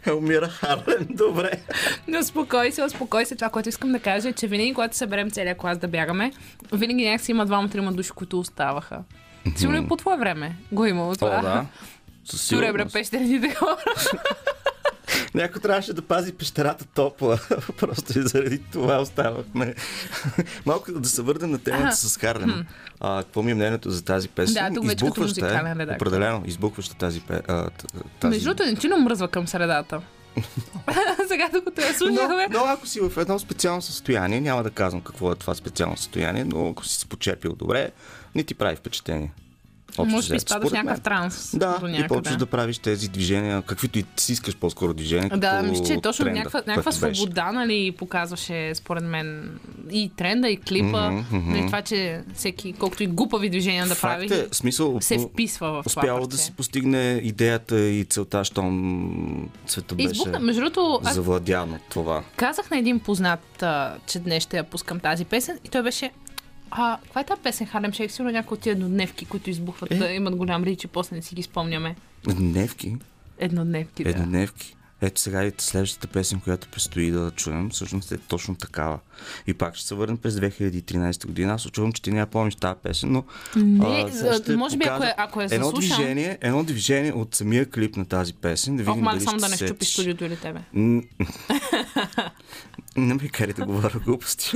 Елмира 0.05 0.49
Харлен, 0.49 1.07
добре. 1.09 1.51
Не, 2.07 2.17
успокой 2.19 2.71
се, 2.71 2.83
успокой 2.83 3.25
се. 3.25 3.35
Това, 3.35 3.49
което 3.49 3.69
искам 3.69 3.91
да 3.91 3.99
кажа 3.99 4.29
е, 4.29 4.33
че 4.33 4.47
винаги, 4.47 4.73
когато 4.73 4.97
съберем 4.97 5.31
целият 5.31 5.57
клас 5.57 5.77
да 5.77 5.87
бягаме, 5.87 6.31
винаги 6.73 7.05
някакси 7.05 7.31
има 7.31 7.45
двама-трима 7.45 7.93
души, 7.93 8.11
които 8.11 8.39
оставаха. 8.39 8.99
Сигурно 9.55 9.83
и 9.83 9.87
по 9.87 9.95
твое 9.95 10.17
време 10.17 10.55
го 10.71 10.85
е 10.85 10.89
имало 10.89 11.15
това. 11.15 11.39
О, 11.39 11.41
да. 11.41 11.65
Със 12.25 12.41
сигурност. 12.41 12.93
пещерните 12.93 13.55
хора. 13.55 13.77
Някой 15.33 15.61
трябваше 15.61 15.93
да 15.93 16.01
пази 16.01 16.33
пещерата 16.33 16.85
топла. 16.85 17.39
Просто 17.77 18.19
и 18.19 18.21
заради 18.21 18.61
това 18.71 19.01
оставахме. 19.01 19.75
Малко 20.65 20.91
да 20.91 21.09
се 21.09 21.21
върнем 21.21 21.51
на 21.51 21.57
темата 21.57 21.95
с 21.95 22.17
Харлем. 22.17 22.65
А, 22.99 23.23
какво 23.23 23.43
ми 23.43 23.51
е 23.51 23.55
мнението 23.55 23.89
за 23.91 24.03
тази 24.03 24.29
песен? 24.29 24.53
Да, 24.53 24.75
тук 24.75 24.85
Избухваща 24.85 25.75
е. 25.89 25.95
Определено, 25.95 26.43
избухваща 26.45 26.95
тази, 26.95 27.21
тази... 27.21 28.29
Между 28.29 28.43
другото, 28.43 28.63
не 28.63 28.75
ти 28.75 28.87
мръзва 28.87 29.27
към 29.27 29.47
средата. 29.47 30.01
Сега, 31.27 31.49
докато 31.53 31.81
я 31.81 31.87
но, 31.87 31.93
слушахме. 31.93 32.47
но 32.51 32.59
ако 32.59 32.87
си 32.87 32.99
в 32.99 33.17
едно 33.17 33.39
специално 33.39 33.81
състояние, 33.81 34.41
няма 34.41 34.63
да 34.63 34.69
казвам 34.69 35.01
какво 35.01 35.31
е 35.31 35.35
това 35.35 35.55
специално 35.55 35.97
състояние, 35.97 36.43
но 36.43 36.69
ако 36.69 36.85
си 36.85 36.99
се 36.99 37.05
почерпил 37.05 37.55
добре, 37.55 37.89
не 38.35 38.43
ти 38.43 38.53
прави 38.53 38.75
впечатление. 38.75 39.31
Общо 39.97 40.15
Може 40.15 40.29
би 40.29 40.35
изпадаш 40.35 40.71
някакъв 40.71 41.01
транс. 41.01 41.57
Да, 41.57 41.79
и 41.87 42.07
почваш 42.07 42.37
да 42.37 42.45
правиш 42.45 42.77
тези 42.77 43.09
движения, 43.09 43.61
каквито 43.61 43.99
и 43.99 44.05
си 44.17 44.31
искаш 44.31 44.55
по-скоро 44.55 44.93
движения. 44.93 45.37
Да, 45.37 45.63
мисля, 45.63 45.85
че 45.85 45.93
е 45.93 46.01
точно 46.01 46.25
тренда, 46.25 46.39
някаква, 46.39 46.63
някаква 46.67 46.91
беше. 46.91 47.15
свобода, 47.15 47.51
нали, 47.51 47.91
показваше 47.91 48.75
според 48.75 49.03
мен 49.03 49.59
и 49.91 50.11
тренда, 50.17 50.49
и 50.49 50.57
клипа. 50.57 51.11
Мгм, 51.11 51.37
мгм. 51.37 51.51
Нали, 51.51 51.65
това, 51.65 51.81
че 51.81 52.23
всеки, 52.33 52.73
колкото 52.73 53.03
и 53.03 53.07
глупави 53.07 53.49
движения 53.49 53.87
да 53.87 53.95
прави, 53.95 54.29
Факт 54.29 54.41
е, 54.41 54.55
смисъл, 54.55 55.01
се 55.01 55.19
вписва 55.19 55.67
в 55.67 55.89
това 55.89 56.01
успяло 56.01 56.27
да 56.27 56.37
си 56.37 56.51
постигне 56.51 57.21
идеята 57.23 57.79
и 57.79 58.05
целта, 58.05 58.43
щом 58.43 59.49
света 59.67 59.95
беше 59.95 60.11
Избухна, 60.11 60.39
между 60.39 60.61
другото, 60.61 60.99
завладян 61.03 61.73
от 61.73 61.81
това. 61.89 62.23
казах 62.35 62.69
на 62.71 62.77
един 62.77 62.99
познат, 62.99 63.63
че 64.07 64.19
днес 64.19 64.43
ще 64.43 64.57
я 64.57 64.63
пускам 64.63 64.99
тази 64.99 65.25
песен 65.25 65.59
и 65.65 65.69
той 65.69 65.83
беше 65.83 66.11
а, 66.71 66.97
каква 67.03 67.21
е 67.21 67.25
тази 67.25 67.41
песен 67.41 67.67
Харлем 67.67 67.93
Шейк? 67.93 68.11
Сигурно 68.11 68.31
някои 68.31 68.55
от 68.55 68.61
тия 68.61 68.71
еднодневки, 68.71 69.25
които 69.25 69.49
избухват, 69.49 69.91
Е. 69.91 69.95
да 69.95 70.11
имат 70.11 70.35
голям 70.35 70.63
рич 70.63 70.83
и 70.83 70.87
после 70.87 71.15
не 71.15 71.21
си 71.21 71.35
ги 71.35 71.43
спомняме. 71.43 71.95
Дневки, 72.25 72.95
Еднодневки, 73.39 74.03
да. 74.03 74.09
еднодневки. 74.09 74.75
Ето 75.03 75.21
сега 75.21 75.43
и 75.43 75.51
следващата 75.57 76.07
песен, 76.07 76.39
която 76.39 76.67
предстои 76.67 77.11
да 77.11 77.31
чуем, 77.31 77.69
всъщност 77.69 78.11
е 78.11 78.17
точно 78.17 78.55
такава. 78.55 78.99
И 79.47 79.53
пак 79.53 79.75
ще 79.75 79.87
се 79.87 79.95
върнем 79.95 80.17
през 80.17 80.33
2013 80.33 81.25
година. 81.27 81.53
Аз 81.53 81.65
очувам, 81.65 81.91
че 81.93 82.01
ти 82.01 82.11
няма 82.11 82.27
помниш 82.27 82.55
тази 82.55 82.79
песен, 82.83 83.11
но... 83.11 83.23
Не, 83.55 84.11
сега 84.11 84.33
ще 84.33 84.55
може 84.55 84.77
би, 84.77 84.85
ако 84.85 85.03
е- 85.03 85.13
ако 85.17 85.41
е 85.41 85.45
едно 85.45 85.65
заслушам. 85.65 85.95
движение, 85.97 86.37
едно 86.41 86.63
движение 86.63 87.13
от 87.13 87.35
самия 87.35 87.69
клип 87.69 87.95
на 87.95 88.05
тази 88.05 88.33
песен. 88.33 88.77
Да 88.77 88.83
Ох, 88.83 88.87
видим 88.87 89.03
мале, 89.03 89.15
дали 89.15 89.25
само 89.25 89.37
да 89.39 89.49
не 89.49 89.55
щупи 89.57 89.85
студиото 89.85 90.25
или 90.25 90.37
тебе. 90.37 90.59
Не 92.97 93.13
ме 93.13 93.29
кари 93.29 93.53
да 93.53 93.65
говоря 93.65 93.99
глупости. 94.05 94.51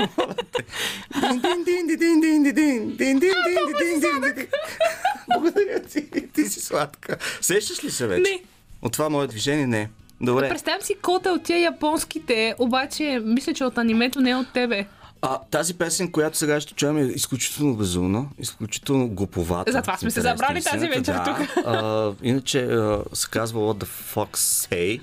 Благодаря 5.28 5.80
ти. 5.80 6.28
Ти 6.34 6.46
си 6.46 6.60
сладка. 6.60 7.18
Сещаш 7.42 7.84
ли 7.84 7.92
се 7.92 8.08
вече? 8.08 8.32
Не. 8.32 8.44
От 8.82 8.94
това 8.94 9.10
мое 9.10 9.28
движение 9.28 9.68
не. 9.68 9.90
Добре. 10.22 10.50
Представям 10.50 10.82
си 10.82 10.96
кота 11.02 11.32
от 11.32 11.44
тия 11.44 11.60
японските, 11.60 12.56
обаче 12.60 13.22
мисля, 13.26 13.54
че 13.54 13.64
от 13.64 13.78
анимето 13.78 14.22
не 14.22 14.30
е 14.30 14.36
от 14.36 14.54
тебе. 14.54 14.86
А, 15.22 15.40
тази 15.52 15.74
песен, 15.74 16.12
която 16.12 16.38
сега 16.38 16.62
ще 16.62 16.74
чуем, 16.74 16.98
е 16.98 17.02
изключително 17.02 17.76
безумна, 17.76 18.26
изключително 18.40 19.08
глуповата. 19.10 19.72
Затова 19.72 19.98
сме 19.98 20.12
се 20.12 20.22
забрали 20.22 20.64
тази 20.64 20.88
вечер 20.88 21.14
да. 21.14 21.24
тук. 21.24 21.66
А, 21.66 22.12
иначе 22.24 22.64
а, 22.64 23.04
се 23.14 23.28
казва 23.30 23.60
What 23.60 23.84
the 23.84 23.88
fuck 24.16 24.38
say. 24.38 25.02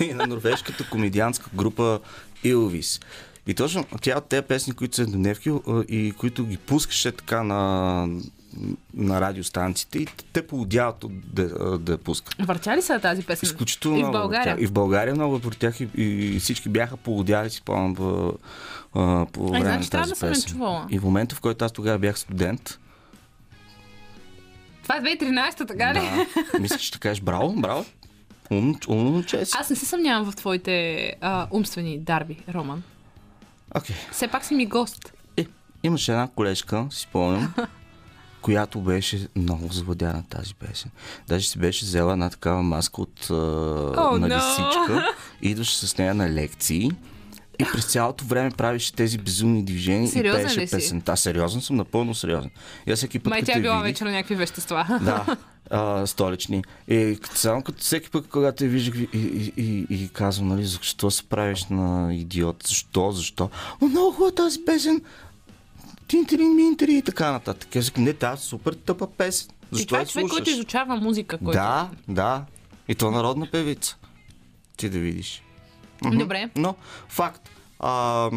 и 0.00 0.14
на 0.14 0.26
норвежката 0.26 0.88
комедианска 0.90 1.50
група 1.54 2.00
Илвис. 2.44 3.00
И 3.46 3.54
точно 3.54 3.84
тя 4.00 4.18
от 4.18 4.24
тези 4.24 4.42
песни, 4.42 4.72
които 4.72 4.96
са 4.96 5.02
еднодневки 5.02 5.50
а, 5.50 5.82
и 5.82 6.12
които 6.12 6.44
ги 6.44 6.56
пускаше 6.56 7.12
така 7.12 7.42
на, 7.42 8.06
на 8.94 9.20
радиостанциите 9.20 9.98
и 9.98 10.06
те 10.32 10.46
поудяват 10.46 11.04
да, 11.24 11.48
да 11.78 11.98
пускат. 11.98 12.34
Въртя 12.40 12.76
ли 12.76 12.82
са 12.82 12.98
тази 13.00 13.22
песен? 13.22 13.46
Изключително 13.46 13.96
И 13.96 14.02
в 14.02 14.08
много. 14.08 14.12
България. 14.18 14.56
Тя- 14.56 14.62
И 14.62 14.66
в 14.66 14.72
България 14.72 15.14
много 15.14 15.40
про 15.40 15.50
тях 15.50 15.80
и, 15.80 15.88
и 15.96 16.38
всички 16.38 16.68
бяха 16.68 16.96
полудяли 16.96 17.50
си 17.50 17.56
спомням 17.56 17.92
а, 18.94 19.26
по 19.26 19.48
време 19.48 19.64
значи 19.64 19.84
на 19.84 19.90
тази 19.92 20.12
да 20.12 20.20
песен. 20.20 20.50
чувала. 20.50 20.86
И 20.90 20.98
в 20.98 21.04
момента, 21.04 21.34
в 21.34 21.40
който 21.40 21.64
аз 21.64 21.72
тогава 21.72 21.98
бях 21.98 22.18
студент, 22.18 22.78
Това 24.82 24.96
е 24.96 25.00
2013, 25.00 25.68
така 25.68 25.94
ли? 25.94 26.00
да, 26.52 26.58
мислиш, 26.60 26.80
ще 26.82 26.98
кажеш 26.98 27.20
браво, 27.20 27.52
браво. 27.52 27.84
Ум, 28.50 28.74
умно 28.88 29.10
момче 29.10 29.44
си. 29.44 29.52
Аз 29.60 29.70
не 29.70 29.76
се 29.76 29.86
съмнявам 29.86 30.32
в 30.32 30.36
твоите 30.36 31.12
а, 31.20 31.46
умствени 31.50 31.98
дарби, 31.98 32.36
Роман. 32.54 32.82
Окей. 33.76 33.96
Все 34.12 34.28
пак 34.28 34.44
си 34.44 34.54
ми 34.54 34.66
гост. 34.66 35.12
Е, 35.36 35.46
имаше 35.82 36.12
една 36.12 36.28
колежка, 36.28 36.86
си 36.90 37.00
спомням, 37.00 37.54
която 38.42 38.80
беше 38.80 39.28
много 39.36 39.72
завладяна 39.72 40.24
тази 40.30 40.54
песен. 40.54 40.90
Даже 41.28 41.48
си 41.48 41.58
беше 41.58 41.84
взела 41.84 42.12
една 42.12 42.30
такава 42.30 42.62
маска 42.62 43.02
от 43.02 43.20
Oh, 43.20 44.18
на 44.18 44.28
no. 44.28 44.36
лисичка, 44.36 45.14
идваше 45.42 45.86
с 45.86 45.98
нея 45.98 46.14
на 46.14 46.30
лекции 46.30 46.90
и 47.58 47.64
през 47.72 47.84
цялото 47.84 48.24
време 48.24 48.50
правеше 48.50 48.92
тези 48.92 49.18
безумни 49.18 49.64
движения 49.64 50.08
Сериозен 50.08 50.40
и 50.40 50.56
пееше 50.56 50.70
песента. 50.70 51.16
Сериозен 51.16 51.60
съм, 51.60 51.76
напълно 51.76 52.14
сериозен. 52.14 52.50
И 52.86 52.92
аз 52.92 52.98
всеки 52.98 53.18
път, 53.18 53.30
Май 53.30 53.42
тя 53.42 53.58
е 53.58 53.60
била 53.60 53.80
вече 53.80 54.04
на 54.04 54.10
някакви 54.10 54.34
вещества. 54.34 54.98
Да, 55.02 55.36
а, 55.70 56.06
столични. 56.06 56.64
И 56.88 57.18
само 57.34 57.62
като 57.62 57.78
всеки 57.78 58.10
път, 58.10 58.28
когато 58.28 58.64
я 58.64 58.70
виждах 58.70 58.94
и, 58.98 59.08
и, 59.12 59.52
и, 59.56 59.86
и 59.90 60.08
казвам, 60.08 60.48
нали, 60.48 60.64
защо 60.64 61.10
се 61.10 61.22
правиш 61.22 61.64
на 61.64 62.14
идиот, 62.14 62.64
защо, 62.68 63.10
защо. 63.10 63.50
О, 63.80 63.86
много 63.86 64.12
хубава 64.12 64.32
тази 64.32 64.64
песен. 64.64 65.02
Тинтерин, 66.08 66.54
минтери 66.54 66.94
и 66.94 67.02
така 67.02 67.32
нататък. 67.32 67.68
Казах, 67.72 67.96
не, 67.96 68.12
тази 68.12 68.42
супер 68.42 68.72
тъпа 68.72 69.06
песен. 69.06 69.48
И 69.50 69.76
Защо 69.76 69.86
това 69.86 69.98
я 69.98 70.02
е 70.02 70.06
човек, 70.06 70.28
който 70.28 70.50
изучава 70.50 70.96
музика. 70.96 71.38
Който... 71.38 71.52
Да, 71.52 71.90
да. 72.08 72.44
И 72.88 72.94
то 72.94 73.10
народна 73.10 73.50
певица. 73.50 73.96
Ти 74.76 74.88
да 74.88 74.98
видиш. 74.98 75.42
Добре. 76.12 76.50
Но, 76.56 76.74
факт. 77.08 77.50
А, 77.78 78.30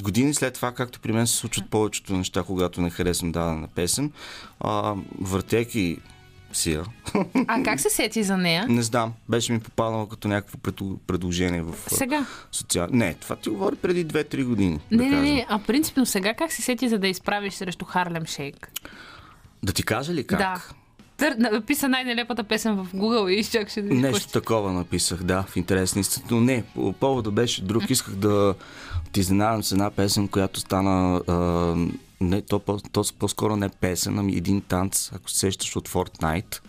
години 0.00 0.34
след 0.34 0.54
това, 0.54 0.72
както 0.72 1.00
при 1.00 1.12
мен 1.12 1.26
се 1.26 1.36
случват 1.36 1.70
повечето 1.70 2.16
неща, 2.16 2.42
когато 2.42 2.80
не 2.80 2.90
харесвам 2.90 3.32
дадена 3.32 3.68
песен, 3.68 4.12
а, 4.60 4.94
въртейки 5.20 5.98
си 6.52 6.72
я, 6.72 6.84
А 7.46 7.62
как 7.62 7.80
се 7.80 7.90
сети 7.90 8.22
за 8.22 8.36
нея? 8.36 8.66
не 8.68 8.82
знам, 8.82 9.12
беше 9.28 9.52
ми 9.52 9.60
попаднало 9.60 10.06
като 10.06 10.28
някакво 10.28 10.58
пред- 10.58 10.76
предложение 11.06 11.62
в 11.62 11.74
Сега. 11.88 12.26
социал... 12.52 12.86
Не, 12.90 13.14
това 13.14 13.36
ти 13.36 13.48
говори 13.48 13.76
преди 13.76 14.06
2-3 14.06 14.44
години. 14.44 14.80
Не, 14.90 14.96
да 14.98 15.16
не, 15.16 15.22
не, 15.22 15.46
а 15.48 15.58
принципно 15.58 16.06
сега 16.06 16.34
как 16.34 16.52
се 16.52 16.62
сети 16.62 16.88
за 16.88 16.98
да 16.98 17.08
изправиш 17.08 17.54
срещу 17.54 17.84
Харлем 17.84 18.26
Шейк? 18.26 18.70
Да 19.62 19.72
ти 19.72 19.82
кажа 19.82 20.14
ли 20.14 20.24
как? 20.24 20.38
Да. 20.38 20.62
Тър, 21.16 21.34
написа 21.34 21.88
най-нелепата 21.88 22.44
песен 22.44 22.74
в 22.74 22.86
Google 22.86 23.30
и 23.30 23.34
изчакаше 23.34 23.82
да 23.82 23.94
Нещо 23.94 24.28
такова 24.30 24.72
написах, 24.72 25.22
да, 25.22 25.42
в 25.42 25.56
интерес 25.56 25.94
на 25.94 26.00
истината, 26.00 26.34
но 26.34 26.40
не, 26.40 26.64
по- 26.64 26.92
повода 26.92 27.30
беше 27.30 27.62
друг. 27.62 27.90
Исках 27.90 28.14
да 28.14 28.54
ти 29.12 29.20
изненадам 29.20 29.62
с 29.62 29.72
една 29.72 29.90
песен, 29.90 30.28
която 30.28 30.60
стана 30.60 31.16
а, 31.18 31.34
не, 32.22 32.42
то, 32.42 32.58
по, 32.58 32.78
то 32.78 33.04
по-скоро 33.18 33.56
не 33.56 33.68
песен, 33.68 34.18
ами 34.18 34.32
един 34.32 34.60
танц, 34.60 35.12
ако 35.12 35.30
се 35.30 35.38
сещаш 35.38 35.76
от 35.76 35.88
Fortnite. 35.88 36.60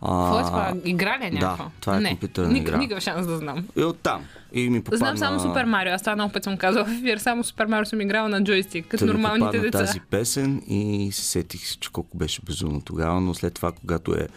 А, 0.00 0.22
Какво 0.22 0.38
е 0.38 0.42
това? 0.42 0.74
Игра 0.84 1.18
ли 1.18 1.24
е 1.24 1.30
някаква? 1.30 1.64
Да, 1.64 1.70
това 1.80 1.96
е 1.96 2.00
не. 2.00 2.08
компютърна 2.08 2.48
Ник- 2.50 2.56
игра. 2.58 2.76
Никакъв 2.76 3.04
шанс 3.04 3.26
да 3.26 3.36
знам. 3.36 3.66
И 3.76 3.82
оттам. 3.82 4.24
И 4.52 4.70
ми 4.70 4.80
попадна... 4.80 4.98
Знам 4.98 5.18
само 5.18 5.40
Супер 5.40 5.64
Марио. 5.64 5.92
Аз 5.92 6.02
това 6.02 6.14
много 6.14 6.32
път 6.32 6.44
съм 6.44 6.56
казала 6.56 6.84
в 6.84 6.92
ефир. 6.92 7.18
Само 7.18 7.44
Супер 7.44 7.66
Марио 7.66 7.86
съм 7.86 8.00
играла 8.00 8.28
на 8.28 8.44
джойстик, 8.44 8.86
като 8.86 9.06
Та 9.06 9.12
нормалните 9.12 9.58
деца. 9.58 9.78
тази 9.78 10.00
песен 10.00 10.62
и 10.68 11.12
се 11.12 11.22
сетих, 11.22 11.78
че 11.78 11.90
колко 11.90 12.16
беше 12.16 12.42
безумно 12.42 12.80
тогава, 12.80 13.20
но 13.20 13.34
след 13.34 13.54
това, 13.54 13.72
когато 13.72 14.12
е 14.12 14.28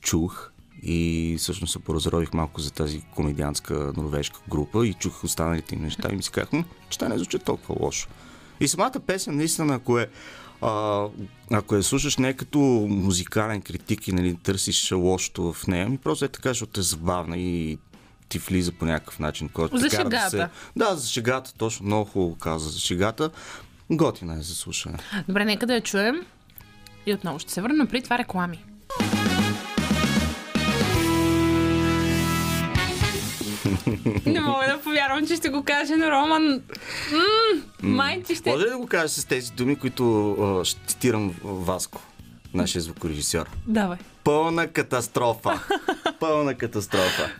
чух 0.00 0.50
и 0.82 1.36
всъщност 1.38 1.72
се 1.72 1.78
поразрових 1.78 2.32
малко 2.32 2.60
за 2.60 2.70
тази 2.72 3.02
комедианска 3.04 3.92
норвежка 3.96 4.40
група 4.48 4.86
и 4.86 4.94
чух 4.94 5.24
останалите 5.24 5.74
им 5.74 5.82
неща 5.82 6.08
и 6.12 6.16
ми 6.16 6.22
си 6.22 6.30
казах, 6.30 6.52
«М, 6.52 6.64
че 6.90 6.98
това 6.98 7.08
не 7.08 7.18
звучи 7.18 7.38
толкова 7.38 7.76
лошо. 7.80 8.08
И 8.64 8.68
самата 8.68 9.00
песен, 9.06 9.36
наистина, 9.36 9.74
ако 9.74 9.98
е 9.98 10.08
а, 10.62 11.04
ако 11.52 11.74
я 11.76 11.82
слушаш 11.82 12.16
не 12.16 12.32
като 12.32 12.58
музикален 12.88 13.62
критик 13.62 14.08
и 14.08 14.12
нали, 14.12 14.36
търсиш 14.42 14.92
лошото 14.92 15.52
в 15.52 15.66
нея, 15.66 15.88
ми 15.88 15.98
просто 15.98 16.24
е 16.24 16.28
така, 16.28 16.48
защото 16.48 16.80
е 16.80 16.82
забавна 16.82 17.36
и 17.36 17.78
ти 18.28 18.38
влиза 18.38 18.72
по 18.72 18.84
някакъв 18.84 19.18
начин, 19.18 19.48
който 19.48 19.76
За 19.76 19.88
те 19.88 19.96
кара 19.96 20.08
да 20.08 20.16
шегата. 20.16 20.30
се... 20.30 20.48
Да, 20.76 20.96
за 20.96 21.08
шегата, 21.08 21.54
точно 21.54 21.86
много 21.86 22.04
хубаво 22.04 22.34
каза 22.34 22.70
за 22.70 22.80
шегата. 22.80 23.30
Готина 23.90 24.34
е 24.34 24.42
за 24.42 24.54
слушане. 24.54 24.98
Добре, 25.28 25.44
нека 25.44 25.66
да 25.66 25.74
я 25.74 25.80
чуем. 25.80 26.26
И 27.06 27.14
отново 27.14 27.38
ще 27.38 27.52
се 27.52 27.62
върнем 27.62 27.86
при 27.86 28.02
това 28.02 28.18
реклами. 28.18 28.64
Не 34.26 34.40
мога 34.40 34.66
да 34.66 34.80
повярвам, 34.80 35.26
че 35.26 35.36
ще 35.36 35.48
го 35.48 35.64
каже, 35.64 35.96
но 35.96 36.10
Роман... 36.10 36.62
М- 37.12 37.60
Май, 37.82 38.22
ти 38.22 38.34
ще... 38.34 38.50
Може 38.50 38.64
ли 38.64 38.70
да 38.70 38.78
го 38.78 38.86
кажеш 38.86 39.10
с 39.10 39.24
тези 39.24 39.52
думи, 39.52 39.76
които 39.76 40.32
а, 40.32 40.64
ще 40.64 40.80
цитирам 40.86 41.34
Васко, 41.42 42.02
нашия 42.54 42.82
звукорежисьор? 42.82 43.50
Давай. 43.66 43.98
Пълна 44.24 44.66
катастрофа. 44.68 45.60
Пълна 46.20 46.54
катастрофа. 46.54 47.30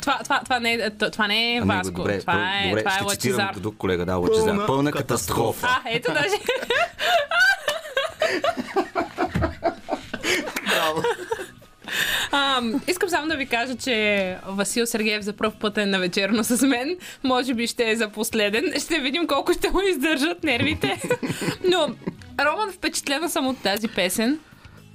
Това, 0.00 0.18
това, 0.22 0.40
това, 0.44 0.60
не, 0.60 0.72
е, 0.72 0.90
това 0.90 1.26
не 1.26 1.54
е 1.54 1.56
Ами 1.56 1.60
го, 1.62 1.76
Васко. 1.76 1.92
добре, 1.92 2.20
това 2.20 2.50
е, 2.54 2.68
добре, 2.68 2.80
това 2.80 2.92
е 2.92 2.96
ще 2.96 3.04
Лачезар. 3.04 3.54
друг 3.56 3.76
колега, 3.76 4.06
да, 4.06 4.14
Лачезар. 4.16 4.46
Пълна, 4.46 4.66
Пълна 4.66 4.92
катастрофа. 4.92 5.66
А, 5.70 5.82
ето 5.86 6.12
даже. 6.12 6.36
Браво. 10.68 11.02
А, 12.32 12.62
искам 12.88 13.08
само 13.08 13.28
да 13.28 13.36
ви 13.36 13.46
кажа, 13.46 13.74
че 13.76 13.94
Васил 14.46 14.86
Сергеев 14.86 15.22
за 15.22 15.32
първ 15.32 15.52
път 15.52 15.78
е 15.78 15.86
на 15.86 15.98
вечерно 15.98 16.44
с 16.44 16.66
мен. 16.66 16.96
Може 17.24 17.54
би 17.54 17.66
ще 17.66 17.90
е 17.90 17.96
за 17.96 18.08
последен. 18.08 18.64
Ще 18.78 18.98
видим 18.98 19.26
колко 19.26 19.52
ще 19.52 19.70
му 19.70 19.80
издържат 19.80 20.44
нервите. 20.44 21.02
Но, 21.70 21.88
Роман, 22.40 22.72
впечатлена 22.72 23.30
съм 23.30 23.46
от 23.46 23.58
тази 23.58 23.88
песен. 23.88 24.38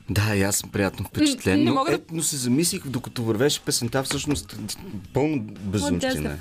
Да, 0.10 0.36
и 0.36 0.42
аз 0.42 0.56
съм 0.56 0.70
приятно 0.70 1.06
впечатлен. 1.06 1.60
Не 1.60 1.66
Но, 1.66 1.74
мога 1.74 1.90
да- 1.90 1.96
ето, 1.96 2.14
но 2.14 2.24
се 2.24 2.36
замислих, 2.38 2.82
докато 2.86 3.24
вървеше 3.24 3.62
песента, 3.62 4.04
всъщност 4.04 4.58
пълно 5.14 5.40
безумщина. 5.60 6.30
е. 6.30 6.38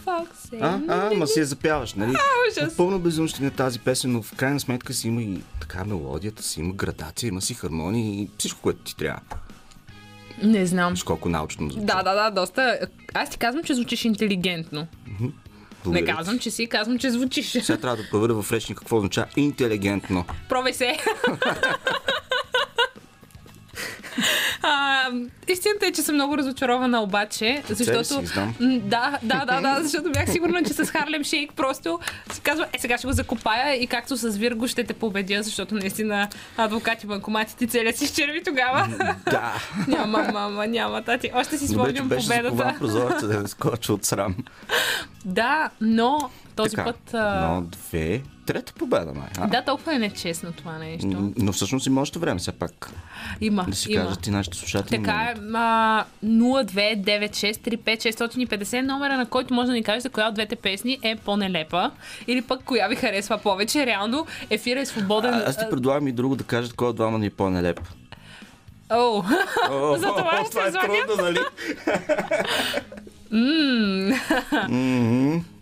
А, 0.60 0.80
а, 0.88 1.10
ма 1.14 1.26
си 1.26 1.40
я 1.40 1.46
запяваш, 1.46 1.94
нали? 1.94 2.10
ужас. 2.50 2.76
Пълно 2.76 2.98
безумщина 2.98 3.50
тази 3.50 3.78
песен, 3.78 4.12
но 4.12 4.22
в 4.22 4.34
крайна 4.34 4.60
сметка 4.60 4.94
си 4.94 5.08
има 5.08 5.22
и 5.22 5.38
така 5.60 5.84
мелодията, 5.84 6.42
си 6.42 6.60
има 6.60 6.74
градация, 6.74 7.28
има 7.28 7.40
си 7.40 7.54
хармония 7.54 8.04
и 8.14 8.28
всичко, 8.38 8.60
което 8.60 8.80
ти 8.80 8.96
трябва. 8.96 9.20
Не 10.42 10.66
знам. 10.66 10.92
Виж 10.92 11.02
колко 11.02 11.28
научно 11.28 11.70
звучи. 11.70 11.86
Да, 11.86 12.02
да, 12.02 12.14
да, 12.14 12.30
доста. 12.30 12.78
Аз 13.14 13.30
ти 13.30 13.38
казвам, 13.38 13.64
че 13.64 13.74
звучиш 13.74 14.04
интелигентно. 14.04 14.86
Не 15.20 15.30
Благодаря 15.84 16.06
ти. 16.06 16.12
казвам, 16.16 16.38
че 16.38 16.50
си, 16.50 16.66
казвам, 16.66 16.98
че 16.98 17.10
звучиш. 17.10 17.46
Сега 17.50 17.76
трябва 17.78 17.96
да 17.96 18.08
проверя 18.10 18.42
в 18.42 18.52
речник 18.52 18.78
какво 18.78 18.96
означава 18.96 19.26
интелигентно. 19.36 20.24
Пробай 20.48 20.72
се. 20.74 20.96
а, 24.62 25.00
истината 25.48 25.86
е, 25.86 25.92
че 25.92 26.02
съм 26.02 26.14
много 26.14 26.38
разочарована 26.38 27.02
обаче, 27.02 27.62
защото... 27.68 28.04
си, 28.04 28.26
знам. 28.26 28.54
М, 28.60 28.78
Да, 28.82 29.18
да, 29.22 29.44
да, 29.44 29.60
да, 29.60 29.82
защото 29.82 30.10
бях 30.10 30.30
сигурна, 30.32 30.62
че 30.62 30.72
с 30.72 30.84
Харлем 30.84 31.24
Шейк 31.24 31.52
просто 31.52 31.98
си 32.32 32.40
казва, 32.40 32.66
е 32.72 32.78
сега 32.78 32.98
ще 32.98 33.06
го 33.06 33.12
закопая 33.12 33.74
и 33.74 33.86
както 33.86 34.16
с 34.16 34.36
Вирго 34.36 34.68
ще 34.68 34.84
те 34.84 34.94
победя, 34.94 35.42
защото 35.42 35.74
наистина 35.74 36.28
адвокати, 36.56 37.06
банкоматите 37.06 37.66
целият 37.66 37.96
си 37.96 38.04
изчерви 38.04 38.42
тогава. 38.44 38.88
Да. 39.30 39.52
няма, 39.88 40.30
мама, 40.32 40.66
няма, 40.66 41.02
тати. 41.02 41.30
Още 41.34 41.58
си 41.58 41.68
спомням 41.68 42.08
беше 42.08 42.28
победата. 42.28 42.56
закован 42.56 42.78
прозореца 42.78 43.28
да 43.28 43.42
не 43.42 43.48
скочи 43.48 43.92
от 43.92 44.04
срам. 44.04 44.36
Да, 45.24 45.70
но 45.80 46.30
този 46.56 46.76
така, 46.76 46.84
път... 46.84 47.14
А... 47.14 47.48
но 47.48 47.60
две, 47.60 48.22
трета 48.48 48.72
победа, 48.72 49.12
май. 49.14 49.28
А? 49.38 49.46
Да, 49.46 49.62
толкова 49.62 49.94
е 49.94 49.98
нечестно 49.98 50.52
това 50.52 50.78
нещо. 50.78 51.32
Но 51.36 51.52
всъщност 51.52 51.86
има 51.86 52.00
още 52.00 52.18
време, 52.18 52.40
все 52.40 52.52
пак. 52.52 52.90
Има, 53.40 53.64
Да 53.68 53.76
си 53.76 53.92
има. 53.92 54.04
кажат 54.04 54.26
и 54.26 54.30
нашите 54.30 54.56
слушатели. 54.56 54.98
Така 54.98 55.12
е, 55.12 55.34
а, 55.54 56.04
029635650 56.24 58.80
номера, 58.80 59.16
на 59.16 59.26
който 59.26 59.54
може 59.54 59.66
да 59.66 59.72
ни 59.72 59.82
кажете 59.82 60.08
коя 60.08 60.28
от 60.28 60.34
двете 60.34 60.56
песни 60.56 60.98
е 61.02 61.16
по-нелепа 61.16 61.90
или 62.26 62.42
пък 62.42 62.64
коя 62.64 62.88
ви 62.88 62.96
харесва 62.96 63.38
повече. 63.38 63.86
Реално 63.86 64.26
ефира 64.50 64.80
е 64.80 64.86
свободен. 64.86 65.34
А, 65.34 65.38
аз 65.38 65.58
ти 65.58 65.64
предлагам 65.70 66.08
и 66.08 66.12
друго 66.12 66.36
да 66.36 66.44
кажат 66.44 66.72
кой 66.72 66.88
от 66.88 66.96
двама 66.96 67.18
ни 67.18 67.26
е 67.26 67.30
по-нелеп. 67.30 67.80
О, 68.90 69.22
О, 69.70 69.96
За 70.00 70.06
това 70.06 70.44
ще 70.50 70.58
е 70.58 70.70
звънят? 70.70 71.06
трудно, 71.06 71.22
нали? 71.22 71.38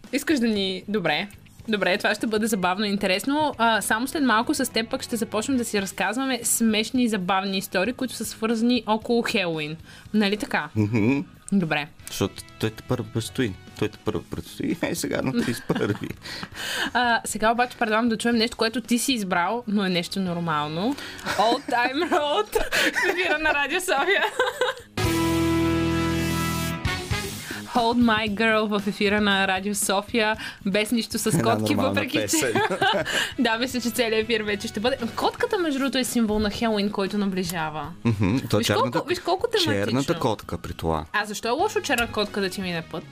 искаш 0.13 0.39
да 0.39 0.47
ни... 0.47 0.83
Добре. 0.89 1.29
Добре, 1.69 1.99
това 1.99 2.15
ще 2.15 2.27
бъде 2.27 2.47
забавно 2.47 2.85
и 2.85 2.89
интересно. 2.89 3.55
А, 3.59 3.81
само 3.81 4.09
след 4.09 4.23
малко 4.23 4.55
с 4.55 4.73
теб 4.73 4.91
пък 4.91 5.03
ще 5.03 5.17
започнем 5.17 5.57
да 5.57 5.65
си 5.65 5.83
разказваме 5.83 6.41
смешни 6.43 7.03
и 7.03 7.09
забавни 7.09 7.59
истории, 7.59 7.93
които 7.93 8.15
са 8.15 8.25
свързани 8.25 8.83
около 8.87 9.23
Хелуин. 9.23 9.77
Нали 10.15 10.37
така? 10.37 10.69
Добре. 11.53 11.89
Защото 12.07 12.35
той 12.59 12.71
те 12.71 12.83
първо 12.83 13.05
предстои. 13.15 13.53
Той 13.79 13.89
те 13.89 13.99
първо 13.99 14.23
предстои. 14.23 14.77
Е, 14.83 14.95
сега 14.95 15.23
на 15.23 15.33
31. 15.33 16.11
А, 16.93 17.21
сега 17.25 17.53
обаче 17.53 17.77
предлагам 17.79 18.09
да 18.09 18.17
чуем 18.17 18.37
нещо, 18.37 18.57
което 18.57 18.81
ти 18.81 18.99
си 18.99 19.13
избрал, 19.13 19.65
но 19.69 19.85
е 19.85 19.89
нещо 19.89 20.21
нормално. 20.21 20.97
Old 21.25 21.71
Time 21.71 22.11
Road 22.11 22.57
ефира 23.11 23.39
на 23.39 23.55
Радио 23.55 23.81
София. 23.81 24.25
Hold 27.77 27.99
My 28.03 28.31
Girl 28.31 28.79
в 28.79 28.89
ефира 28.89 29.21
на 29.21 29.49
Радио 29.49 29.75
София, 29.75 30.37
без 30.67 30.91
нищо 30.93 31.19
с 31.19 31.43
котки, 31.43 31.75
въпреки 31.75 32.19
песен. 32.19 32.53
че... 32.55 32.63
да, 33.39 33.59
мисля, 33.59 33.81
че 33.81 33.91
целият 33.91 34.25
ефир 34.25 34.41
вече 34.41 34.69
ще 34.69 34.81
бъде. 34.81 34.97
Котката, 35.17 35.59
между 35.59 35.79
другото, 35.79 35.99
е 35.99 36.05
символ 36.05 36.39
на 36.39 36.51
Хелуин, 36.51 36.91
който 36.91 37.19
наближава. 37.19 37.89
Мгм, 38.05 38.37
То 38.41 38.57
е 38.57 38.59
Виж 38.59 38.67
черната, 38.67 38.91
колко- 38.91 39.09
виж 39.09 39.19
колко 39.21 39.47
тематично. 39.49 39.85
черната 39.87 40.19
котка 40.21 40.59
при 40.59 40.73
това. 40.73 41.05
А 41.13 41.25
защо 41.25 41.49
е 41.49 41.53
лошо 41.53 41.81
черна 41.81 42.07
котка 42.09 42.41
да 42.41 42.51
ти 42.51 42.61
мине 42.61 42.83
път? 42.83 43.05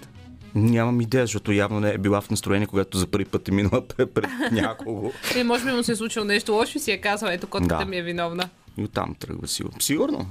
Нямам 0.55 1.01
идея, 1.01 1.23
защото 1.23 1.53
явно 1.53 1.81
не 1.81 1.91
е 1.91 1.99
била 1.99 2.21
в 2.21 2.31
настроение, 2.31 2.67
когато 2.67 2.99
за 2.99 3.07
първи 3.07 3.25
път 3.25 3.49
е 3.49 3.53
минала 3.53 3.83
пред, 3.89 4.17
някого. 4.53 5.13
Или 5.35 5.43
може 5.45 5.65
би 5.65 5.73
му 5.73 5.83
се 5.83 5.93
е 5.93 5.97
случило 5.97 6.25
нещо 6.25 6.53
лошо 6.53 6.79
и 6.79 6.81
си 6.81 6.91
е 6.93 6.99
казала, 6.99 7.35
ето 7.35 7.47
котката 7.47 7.77
Да. 7.77 7.85
ми 7.85 7.97
е 7.97 8.03
виновна. 8.03 8.49
И 8.77 8.85
оттам 8.85 9.15
тръгва 9.15 9.49
сигурно. 9.49 9.81
Сигурно. 9.81 10.27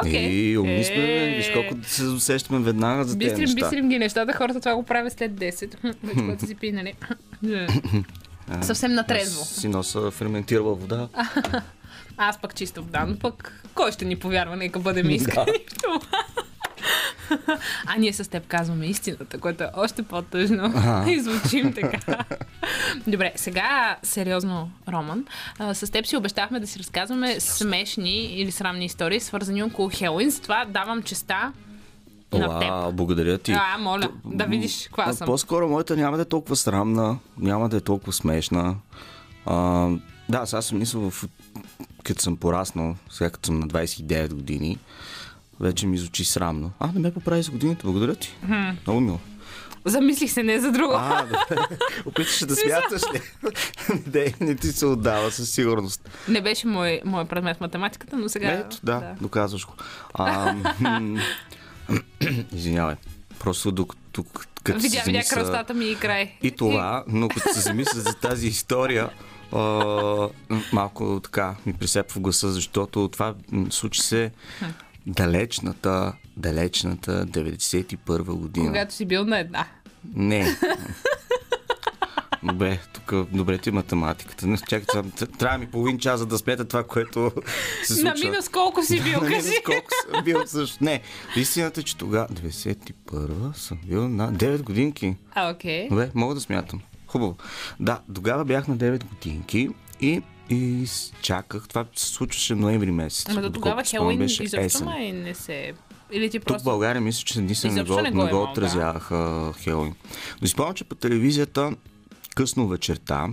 Окей. 0.00 0.26
И 0.26 0.58
умни 0.58 0.84
сме, 0.84 0.96
бе. 0.96 1.34
виж 1.36 1.46
Е. 1.46 1.52
колко 1.52 1.74
се 1.82 2.04
усещаме 2.04 2.60
веднага 2.60 3.04
за 3.04 3.18
тези 3.18 3.30
Бистрим, 3.30 3.44
неща. 3.44 3.54
бистрим 3.56 3.88
ги 3.88 3.98
нещата, 3.98 4.32
хората 4.32 4.60
това 4.60 4.74
го 4.74 4.82
правят 4.82 5.12
след 5.12 5.32
10. 5.32 5.76
Вече 6.02 6.16
когато 6.16 6.46
си 6.46 6.54
пинали. 6.54 6.94
Съвсем 8.62 8.92
натрезво. 8.92 9.42
Аз 9.42 9.48
си 9.50 9.68
носа 9.68 10.10
ферментирала 10.10 10.74
вода. 10.74 11.08
Аз 12.16 12.40
пък 12.40 12.54
чиста 12.54 12.80
вода, 12.80 13.04
но 13.08 13.18
пък 13.18 13.62
кой 13.74 13.92
ще 13.92 14.04
ни 14.04 14.16
повярва, 14.16 14.56
нека 14.56 14.78
бъдем 14.78 15.10
искрени 15.10 15.58
в 15.68 15.82
това. 15.82 16.00
А 17.86 17.98
ние 17.98 18.12
с 18.12 18.30
теб 18.30 18.46
казваме 18.46 18.86
истината, 18.86 19.38
което 19.38 19.64
е 19.64 19.70
още 19.76 20.02
по-тъжно. 20.02 20.72
И 21.08 21.20
звучим 21.20 21.72
така. 21.74 22.24
Добре, 23.06 23.32
сега 23.36 23.96
сериозно, 24.02 24.70
Роман. 24.88 25.24
А, 25.58 25.74
с 25.74 25.90
теб 25.90 26.06
си 26.06 26.16
обещахме 26.16 26.60
да 26.60 26.66
си 26.66 26.78
разказваме 26.78 27.40
смешни 27.40 28.24
или 28.24 28.52
срамни 28.52 28.84
истории, 28.84 29.20
свързани 29.20 29.62
около 29.62 29.90
Хелуин. 29.92 30.30
Затова 30.30 30.64
давам 30.64 31.02
честа 31.02 31.52
на 32.32 32.60
теб. 32.60 32.70
Уау, 32.70 32.92
благодаря 32.92 33.38
ти. 33.38 33.52
А, 33.52 33.78
моля, 33.78 34.08
да 34.24 34.44
видиш 34.44 34.86
каква 34.86 35.04
А, 35.06 35.12
съм. 35.12 35.26
По-скоро 35.26 35.68
моята 35.68 35.96
няма 35.96 36.16
да 36.16 36.22
е 36.22 36.26
толкова 36.26 36.56
срамна, 36.56 37.18
няма 37.38 37.68
да 37.68 37.76
е 37.76 37.80
толкова 37.80 38.12
смешна. 38.12 38.76
А, 39.46 39.88
да, 40.28 40.46
сега 40.46 40.62
съм 40.62 40.78
мислил, 40.78 41.10
в... 41.10 41.24
като 42.04 42.22
съм 42.22 42.36
пораснал, 42.36 42.96
сега 43.10 43.30
като 43.30 43.46
съм 43.46 43.60
на 43.60 43.66
29 43.66 44.34
години, 44.34 44.78
вече 45.62 45.86
ми 45.86 45.98
звучи 45.98 46.24
срамно. 46.24 46.70
А, 46.78 46.92
не 46.92 47.00
ме 47.00 47.14
поправи 47.14 47.42
с 47.42 47.50
годините, 47.50 47.82
благодаря 47.84 48.14
ти. 48.14 48.36
Много 48.86 49.00
мило. 49.00 49.18
Замислих 49.84 50.30
се 50.30 50.42
не 50.42 50.60
за 50.60 50.72
друго. 50.72 50.92
А, 50.92 51.22
добре. 51.22 51.66
Опитваш 52.06 52.36
се 52.36 52.46
да 52.46 52.56
смяташ 52.56 53.02
ли? 53.14 53.20
не, 54.14 54.34
не 54.40 54.56
ти 54.56 54.66
се 54.66 54.86
отдава 54.86 55.30
със 55.30 55.50
сигурност. 55.50 56.10
Не 56.28 56.40
беше 56.40 56.66
мой, 56.66 57.00
мой 57.04 57.24
предмет 57.24 57.60
математиката, 57.60 58.16
но 58.16 58.28
сега... 58.28 58.50
Ето, 58.50 58.76
да, 58.82 58.94
да, 58.94 59.14
доказваш 59.20 59.66
го. 59.66 59.72
А, 60.14 60.54
Извинявай. 62.52 62.94
Просто 63.38 63.72
докато 63.72 64.24
като 64.62 64.80
се 64.80 64.88
Видя, 64.88 65.02
видя 65.06 65.18
замисля- 65.18 65.34
кръстата 65.34 65.74
ми 65.74 65.84
и 65.86 65.96
край. 65.96 66.32
И 66.42 66.50
това, 66.50 67.04
но 67.08 67.28
като 67.28 67.54
се 67.54 67.60
замисля 67.60 68.00
за 68.00 68.14
тази 68.14 68.46
история, 68.46 69.10
а, 69.52 70.28
малко 70.72 71.20
така 71.24 71.54
ми 71.66 71.72
присепва 71.72 72.14
в 72.14 72.20
гласа, 72.20 72.50
защото 72.50 73.08
това 73.08 73.34
случи 73.70 74.00
се 74.00 74.30
далечната, 75.06 76.12
далечната 76.36 77.26
91 77.26 78.22
година. 78.22 78.66
Когато 78.66 78.94
си 78.94 79.04
бил 79.04 79.24
на 79.24 79.38
една. 79.38 79.66
Не. 80.14 80.56
Добре, 82.44 82.80
тук 82.92 83.30
добре 83.32 83.58
ти 83.58 83.70
математиката. 83.70 84.46
Не, 84.46 84.56
Чакай, 84.56 85.02
трябва 85.38 85.58
ми 85.58 85.66
половин 85.66 85.98
час 85.98 86.20
за 86.20 86.26
да 86.26 86.38
смета 86.38 86.64
това, 86.68 86.84
което 86.84 87.32
се 87.84 87.94
случва. 87.94 88.08
На 88.08 88.14
минус 88.30 88.48
колко 88.48 88.82
си 88.82 89.02
бил, 89.02 89.20
На 89.22 89.28
минус 89.28 89.44
кажи. 89.44 89.62
колко 89.64 89.90
съм 90.12 90.24
бил 90.24 90.46
също. 90.46 90.84
Не, 90.84 91.00
истината 91.36 91.80
е, 91.80 91.84
че 91.84 91.96
тогава, 91.96 92.28
91 92.28 93.56
съм 93.56 93.78
бил 93.86 94.08
на 94.08 94.32
9 94.32 94.62
годинки. 94.62 95.16
А, 95.34 95.50
окей. 95.50 95.88
Добре, 95.88 96.10
мога 96.14 96.34
да 96.34 96.40
смятам. 96.40 96.80
Хубаво. 97.06 97.36
Да, 97.80 98.00
тогава 98.14 98.44
бях 98.44 98.68
на 98.68 98.76
9 98.76 99.04
годинки 99.04 99.68
и, 100.00 100.22
и 100.50 100.86
чаках. 101.22 101.68
Това 101.68 101.84
се 101.96 102.06
случваше 102.06 102.54
ноември 102.54 102.90
месец. 102.90 103.26
Ама 103.28 103.42
до 103.42 103.50
тогава 103.52 103.84
Хелуин 103.84 104.18
беше 104.18 104.42
изобщо 104.44 104.84
май 104.84 105.12
не 105.12 105.34
се... 105.34 105.72
Или 106.12 106.30
ти 106.30 106.38
Тук 106.38 106.42
в 106.42 106.46
просто... 106.46 106.64
България 106.64 107.00
мисля, 107.00 107.24
че 107.24 107.40
не 107.40 107.46
го, 107.46 107.94
не 107.96 108.02
не 108.02 108.10
го 108.10 108.16
го, 108.16 108.22
е 108.22 108.30
имало, 108.30 108.44
да. 108.46 108.50
отразяваха 108.50 109.52
Хелоуин. 109.58 109.94
Но 110.42 110.48
спомням, 110.48 110.74
че 110.74 110.84
по 110.84 110.94
телевизията 110.94 111.72
късно 112.34 112.68
вечерта, 112.68 113.28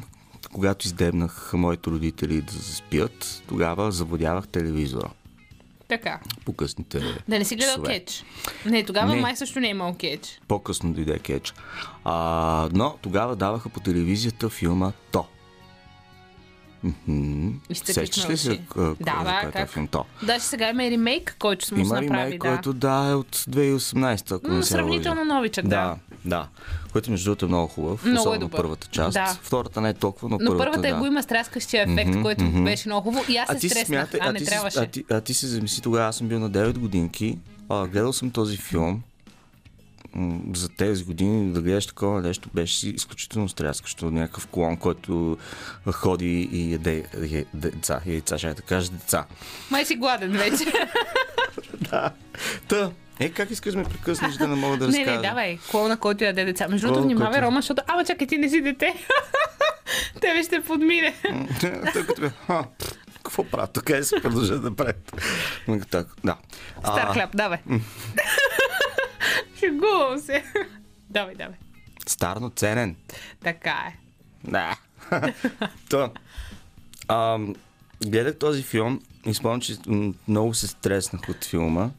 когато 0.53 0.85
издебнах 0.87 1.51
моите 1.53 1.89
родители 1.89 2.41
да 2.41 2.53
заспят, 2.53 3.43
тогава 3.47 3.91
заводявах 3.91 4.47
телевизора 4.47 5.09
Така. 5.87 6.19
по 6.45 6.53
късните 6.53 6.99
Да 7.27 7.39
не 7.39 7.45
си 7.45 7.55
гледал 7.55 7.75
часове. 7.75 7.93
кетч. 7.93 8.23
Не, 8.65 8.83
тогава 8.85 9.15
Не. 9.15 9.21
май 9.21 9.35
също 9.35 9.59
не 9.59 9.67
е 9.67 9.71
имал 9.71 9.93
кетч. 9.93 10.41
По-късно 10.47 10.93
дойде 10.93 11.19
кетч. 11.19 11.53
А, 12.03 12.69
но 12.73 12.97
тогава 13.01 13.35
даваха 13.35 13.69
по 13.69 13.79
телевизията 13.79 14.49
филма 14.49 14.91
То. 15.11 15.25
Изтъкахме 17.69 18.05
Сещаш 18.05 18.29
ли 18.29 18.37
се 18.37 18.61
Да, 18.75 18.95
за 19.17 19.23
да, 19.23 19.41
е 19.43 19.51
как? 19.51 19.69
филм 19.69 19.87
То? 19.87 20.05
Даже 20.23 20.43
сега 20.43 20.69
има 20.69 20.83
и 20.83 20.91
ремейк, 20.91 21.35
който 21.39 21.65
сме 21.65 21.81
Има 21.81 21.93
направи, 21.93 22.09
ремейк, 22.09 22.43
да. 22.43 22.49
който 22.49 22.73
да 22.73 23.09
е 23.09 23.13
от 23.13 23.37
2018, 23.37 24.31
ако 24.31 24.47
М, 24.47 24.53
не 24.53 24.63
се 24.63 24.69
Сравнително 24.69 25.21
лъжа. 25.21 25.33
новичък, 25.33 25.67
да. 25.67 25.69
Да, 25.69 25.95
да. 26.25 26.47
Който 26.91 27.11
между 27.11 27.25
другото 27.25 27.45
е 27.45 27.47
много 27.47 27.67
хубав. 27.67 28.03
Много 28.03 28.17
е 28.17 28.21
особено 28.21 28.39
добър. 28.39 28.57
първата 28.57 28.87
част. 28.87 29.13
Да. 29.13 29.37
Втората 29.41 29.81
не 29.81 29.89
е 29.89 29.93
толкова, 29.93 30.29
но, 30.29 30.37
Но 30.37 30.45
първата, 30.47 30.57
първата 30.61 30.87
е 30.87 30.91
да. 30.91 30.97
го 30.97 31.05
има 31.05 31.23
стряскащия 31.23 31.83
ефект, 31.83 32.21
който 32.21 32.51
беше 32.53 32.89
много 32.89 33.03
хубаво. 33.03 33.25
И 33.29 33.37
аз 33.37 33.49
се 33.51 33.69
стреснах. 33.69 33.85
смятай, 33.87 34.19
а, 34.23 34.29
а, 34.29 34.33
не 34.33 34.39
трябваше. 34.39 34.79
а, 34.79 34.85
ти, 34.85 35.03
а 35.11 35.21
ти 35.21 35.33
се 35.33 35.47
замисли 35.47 35.81
тогава, 35.81 36.07
аз 36.07 36.15
съм 36.15 36.27
бил 36.27 36.39
на 36.39 36.51
9 36.51 36.73
годинки, 36.73 37.37
а, 37.69 37.87
гледал 37.87 38.13
съм 38.13 38.31
този 38.31 38.57
филм, 38.57 39.01
за 40.55 40.69
тези 40.69 41.03
години 41.03 41.53
да 41.53 41.61
гледаш 41.61 41.87
такова 41.87 42.21
нещо 42.21 42.49
беше 42.53 42.89
изключително 42.89 43.49
стряскащо. 43.49 44.11
Някакъв 44.11 44.47
клон, 44.47 44.77
който 44.77 45.37
ходи 45.91 46.49
и 46.51 46.71
яде 46.71 47.05
е, 47.31 47.45
деца, 47.53 48.01
яйца, 48.05 48.37
ще 48.37 48.53
да 48.53 48.61
кажа 48.61 48.91
деца. 48.91 49.25
Май 49.71 49.85
си 49.85 49.95
гладен 49.95 50.31
вече. 50.31 50.65
Та, 52.67 52.91
е, 53.19 53.29
как 53.29 53.51
искаш 53.51 53.73
да 53.73 53.79
ме 53.79 53.85
прекъснеш 53.85 54.35
да 54.35 54.47
не 54.47 54.55
мога 54.55 54.77
да 54.77 54.87
не, 54.87 54.97
разкажа? 54.97 55.17
не, 55.17 55.27
давай. 55.27 55.59
Клона, 55.71 55.97
който 55.97 56.23
яде 56.23 56.45
деца. 56.45 56.67
Между 56.67 56.87
другото, 56.87 57.05
внимавай, 57.05 57.31
който- 57.31 57.45
Рома, 57.45 57.57
защото... 57.57 57.81
Ама 57.87 58.05
чакай, 58.05 58.27
ти 58.27 58.37
не 58.37 58.49
си 58.49 58.61
дете. 58.61 58.93
Тебе 60.21 60.43
ще 60.43 60.63
подмине. 60.63 61.15
Тъй 61.93 62.05
като 62.05 62.31
какво 63.23 63.43
правя? 63.43 63.67
Тук 63.67 63.89
е 63.89 64.03
се 64.03 64.21
продължа 64.21 64.59
да 64.59 64.75
правя. 64.75 64.93
Так, 65.89 66.07
да. 66.23 66.35
Стар 66.79 67.13
хляб, 67.13 67.29
давай. 67.33 67.57
Шегувам 69.59 70.19
се. 70.19 70.43
давай, 71.09 71.35
давай. 71.35 71.57
Стар, 72.07 72.37
но 72.37 72.49
ценен. 72.49 72.95
Така 73.43 73.71
е. 73.87 73.97
Да. 74.43 74.77
Та. 75.89 76.11
Ам, 77.07 77.55
гледах 78.05 78.37
този 78.37 78.63
филм 78.63 79.01
и 79.25 79.33
спомням, 79.33 79.61
че 79.61 79.75
много 80.27 80.53
се 80.53 80.67
стреснах 80.67 81.29
от 81.29 81.45
филма 81.45 81.89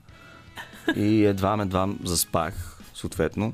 и 0.96 1.24
едва 1.24 1.56
едва 1.60 1.88
заспах, 2.04 2.78
съответно. 2.94 3.52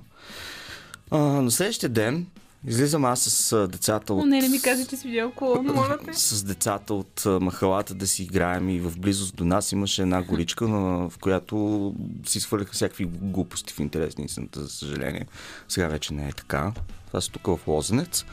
А, 1.11 1.19
на 1.19 1.51
следващия 1.51 1.89
ден 1.89 2.27
излизам 2.67 3.05
аз 3.05 3.21
с 3.21 3.69
децата 3.69 4.15
О, 4.15 4.17
от... 4.17 4.27
не, 4.27 4.41
не 4.41 4.49
ми 4.49 4.61
каза, 4.61 4.87
че 4.87 4.97
си 4.97 5.09
видял 5.09 5.33
клон, 5.33 5.67
моля 5.67 5.99
те. 6.05 6.15
с 6.15 6.45
децата 6.45 6.95
от 6.95 7.25
махалата 7.41 7.95
да 7.95 8.07
си 8.07 8.23
играем 8.23 8.69
и 8.69 8.81
в 8.81 8.99
близост 8.99 9.37
до 9.37 9.45
нас 9.45 9.73
имаше 9.73 10.03
една 10.03 10.23
горичка, 10.23 10.67
в 10.67 11.13
която 11.21 11.95
си 12.27 12.41
сваляха 12.41 12.73
всякакви 12.73 13.05
глупости 13.05 13.73
в 13.75 13.81
интересни 13.81 14.25
истината, 14.25 14.63
за 14.63 14.69
съжаление. 14.69 15.27
Сега 15.69 15.89
вече 15.89 16.15
не 16.15 16.29
е 16.29 16.33
така. 16.33 16.73
Това 17.07 17.21
са 17.21 17.31
тук 17.31 17.47
в 17.47 17.59
Лозенец. 17.67 18.25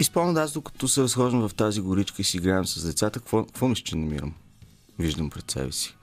И 0.00 0.04
спомням 0.04 0.34
да 0.34 0.42
аз, 0.42 0.52
докато 0.52 0.88
се 0.88 1.02
разхождам 1.02 1.48
в 1.48 1.54
тази 1.54 1.80
горичка 1.80 2.22
и 2.22 2.24
си 2.24 2.36
играем 2.36 2.66
с 2.66 2.86
децата, 2.86 3.20
какво, 3.20 3.44
какво 3.44 3.68
мисля, 3.68 3.84
че 3.84 3.96
намирам? 3.96 4.34
Виждам 4.98 5.30
пред 5.30 5.50
себе 5.50 5.72
си. 5.72 5.96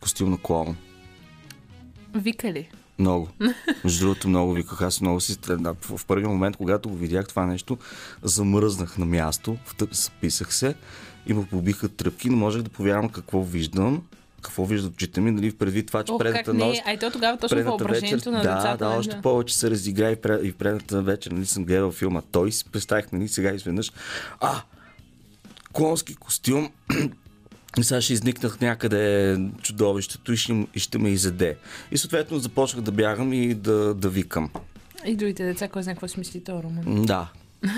Костюм 0.00 0.30
на 0.30 0.38
клоун. 0.38 0.76
Вика 2.14 2.52
ли? 2.52 2.70
Много. 2.98 3.28
Между 3.84 4.04
другото, 4.04 4.28
много 4.28 4.52
виках. 4.52 4.82
Аз 4.82 5.00
много 5.00 5.20
си... 5.20 5.38
да, 5.48 5.74
В 5.80 6.06
първия 6.06 6.28
момент, 6.28 6.56
когато 6.56 6.88
го 6.88 6.96
видях 6.96 7.28
това 7.28 7.46
нещо, 7.46 7.78
замръзнах 8.22 8.98
на 8.98 9.06
място, 9.06 9.56
записах 9.90 10.54
се 10.54 10.74
и 11.26 11.32
му 11.32 11.46
побиха 11.46 11.88
тръпки. 11.88 12.30
Не 12.30 12.36
можех 12.36 12.62
да 12.62 12.70
повярвам 12.70 13.08
какво 13.08 13.42
виждам. 13.42 14.02
Какво 14.42 14.64
виждат 14.64 14.94
очите 14.94 15.20
ми, 15.20 15.30
нали, 15.30 15.52
предвид 15.52 15.86
това, 15.86 16.04
че 16.04 16.12
Ох, 16.12 16.18
предната 16.18 16.54
нощ... 16.54 16.82
ай 16.86 16.98
то 16.98 17.10
тогава 17.10 17.38
точно 17.38 17.62
въображението 17.62 18.30
на 18.30 18.42
да, 18.42 18.54
децата. 18.54 18.76
да, 18.76 18.88
нали, 18.88 18.98
още 18.98 19.20
повече 19.22 19.58
се 19.58 19.70
разигра 19.70 20.10
и, 20.10 20.16
пред, 20.16 20.44
и 20.44 20.52
предната 20.52 21.02
вечер, 21.02 21.30
нали, 21.30 21.46
съм 21.46 21.64
гледал 21.64 21.92
филма 21.92 22.22
Той 22.32 22.52
си 22.52 22.64
представих, 22.64 23.12
нали, 23.12 23.28
сега 23.28 23.50
изведнъж, 23.50 23.92
а, 24.40 24.62
клонски 25.72 26.14
костюм, 26.14 26.70
и 27.78 27.84
сега 27.84 28.00
ще 28.00 28.12
изникнах 28.12 28.60
някъде 28.60 29.36
чудовището 29.62 30.32
и 30.32 30.36
ще, 30.36 30.66
и 30.74 30.80
ще 30.80 30.98
ме 30.98 31.08
изеде. 31.08 31.56
И 31.92 31.98
съответно 31.98 32.38
започнах 32.38 32.82
да 32.82 32.92
бягам 32.92 33.32
и 33.32 33.54
да, 33.54 33.94
да 33.94 34.08
викам. 34.08 34.50
И 35.06 35.16
другите 35.16 35.44
деца, 35.44 35.68
кой 35.68 35.82
знае 35.82 35.94
какво 35.94 36.08
си 36.08 36.18
мисли 36.18 36.44
този 36.44 36.62
роман. 36.62 37.04
Да. 37.04 37.28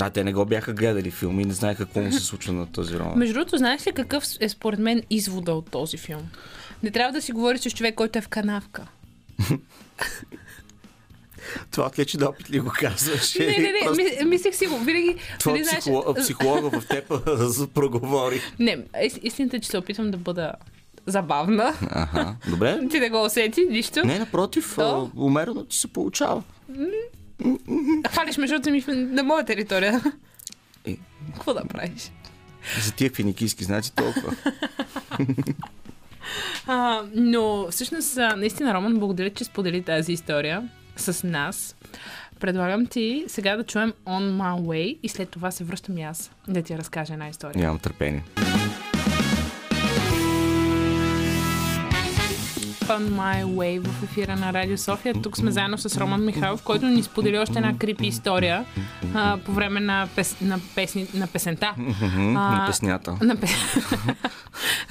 А, 0.00 0.10
те 0.10 0.24
не 0.24 0.32
го 0.32 0.44
бяха 0.44 0.72
гледали 0.72 1.10
филми 1.10 1.42
и 1.42 1.46
не 1.46 1.52
знаеха 1.54 1.84
какво 1.84 2.00
му 2.00 2.12
се 2.12 2.20
случва 2.20 2.52
на 2.52 2.66
този 2.66 2.98
роман. 2.98 3.18
Между 3.18 3.34
другото, 3.34 3.56
знаеш 3.56 3.86
ли 3.86 3.92
какъв 3.92 4.24
е 4.40 4.48
според 4.48 4.80
мен 4.80 5.02
извода 5.10 5.52
от 5.52 5.70
този 5.70 5.96
филм? 5.96 6.28
Не 6.82 6.90
трябва 6.90 7.12
да 7.12 7.22
си 7.22 7.32
говориш 7.32 7.60
с 7.60 7.70
човек, 7.70 7.94
който 7.94 8.18
е 8.18 8.22
в 8.22 8.28
канавка. 8.28 8.86
Това 11.70 11.86
от 11.86 11.98
лечи 11.98 12.24
опит 12.24 12.50
ли 12.50 12.60
го 12.60 12.72
казваш? 12.74 13.34
Не, 13.34 13.46
не, 13.46 13.58
не, 13.58 13.72
Просто 13.84 14.02
ми, 14.02 14.24
мислех 14.24 14.54
си 14.54 14.66
го. 14.66 14.78
Винаги. 14.78 15.16
Това 15.38 15.52
нали, 15.52 15.64
знаеш, 15.64 15.78
психолог, 15.80 16.16
психолога 16.16 16.80
в 16.80 16.86
теб 16.88 17.04
за 17.36 17.66
проговори. 17.66 18.40
Не, 18.58 18.78
ис- 18.78 19.20
истината 19.22 19.56
е, 19.56 19.60
че 19.60 19.68
се 19.68 19.78
опитвам 19.78 20.10
да 20.10 20.16
бъда 20.16 20.52
забавна. 21.06 21.74
Ага, 21.90 22.36
добре. 22.48 22.80
Ти 22.90 23.00
да 23.00 23.10
го 23.10 23.24
усети, 23.24 23.66
нищо. 23.70 24.04
Не, 24.04 24.18
напротив, 24.18 24.74
То? 24.76 25.10
умерено 25.16 25.64
ти 25.64 25.76
се 25.76 25.88
получава. 25.88 26.42
Хвалиш 28.12 28.36
ме, 28.36 28.46
защото 28.46 28.70
ми 28.70 28.84
на 28.88 29.22
моя 29.22 29.44
територия. 29.44 30.00
Е. 30.84 30.96
Какво 31.34 31.54
да 31.54 31.64
правиш? 31.64 32.12
За 32.82 32.92
тия 32.92 33.10
финикийски 33.10 33.64
знаци 33.64 33.94
толкова. 33.94 34.36
А, 36.66 37.02
но 37.14 37.66
всъщност, 37.70 38.16
наистина, 38.36 38.74
Роман, 38.74 38.98
благодаря, 38.98 39.30
че 39.30 39.44
сподели 39.44 39.82
тази 39.82 40.12
история 40.12 40.68
с 40.96 41.26
нас. 41.26 41.76
Предлагам 42.40 42.86
ти 42.86 43.24
сега 43.28 43.56
да 43.56 43.64
чуем 43.64 43.92
On 44.06 44.36
My 44.36 44.60
Way 44.60 44.98
и 45.02 45.08
след 45.08 45.30
това 45.30 45.50
се 45.50 45.64
връщам 45.64 45.98
и 45.98 46.02
аз 46.02 46.30
да 46.48 46.62
ти 46.62 46.78
разкажа 46.78 47.12
една 47.12 47.28
история. 47.28 47.62
Нямам 47.62 47.78
търпение. 47.78 48.24
On 52.88 53.08
My 53.08 53.44
Way 53.44 53.88
в 53.88 54.02
ефира 54.02 54.36
на 54.36 54.52
Радио 54.52 54.78
София. 54.78 55.14
Тук 55.22 55.36
сме 55.36 55.50
заедно 55.50 55.78
с 55.78 56.00
Роман 56.00 56.24
Михайлов, 56.24 56.62
който 56.62 56.86
ни 56.86 57.02
сподели 57.02 57.38
още 57.38 57.58
една 57.58 57.78
крипи 57.78 58.06
история 58.06 58.64
а, 59.14 59.38
по 59.44 59.52
време 59.52 59.80
на, 59.80 60.08
пес, 60.16 60.36
на, 60.40 60.58
песни, 60.74 61.06
на 61.14 61.26
песента. 61.26 61.74
На 62.16 62.64
песнята. 62.66 63.16
На 63.22 63.36
пе... 63.36 63.46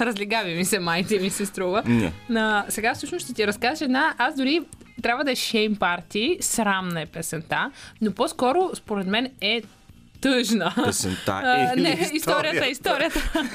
Разлигави 0.00 0.54
ми 0.54 0.64
се, 0.64 0.78
майти 0.78 1.18
ми 1.18 1.30
се 1.30 1.46
струва. 1.46 1.82
На... 2.28 2.64
Сега 2.68 2.94
всъщност 2.94 3.24
ще 3.24 3.34
ти 3.34 3.46
разкажа 3.46 3.84
една. 3.84 4.14
Аз 4.18 4.36
дори 4.36 4.60
трябва 5.02 5.24
да 5.24 5.32
е 5.32 5.36
шейм 5.36 5.76
парти, 5.76 6.36
срамна 6.40 7.00
е 7.00 7.06
песента, 7.06 7.70
но 8.00 8.12
по-скоро 8.12 8.70
според 8.74 9.06
мен 9.06 9.28
е 9.40 9.62
тъжна. 10.20 10.74
Песента 10.84 11.40
А, 11.44 11.74
или 11.74 11.82
не, 11.82 12.10
историята, 12.12 12.66
историята. 12.66 13.20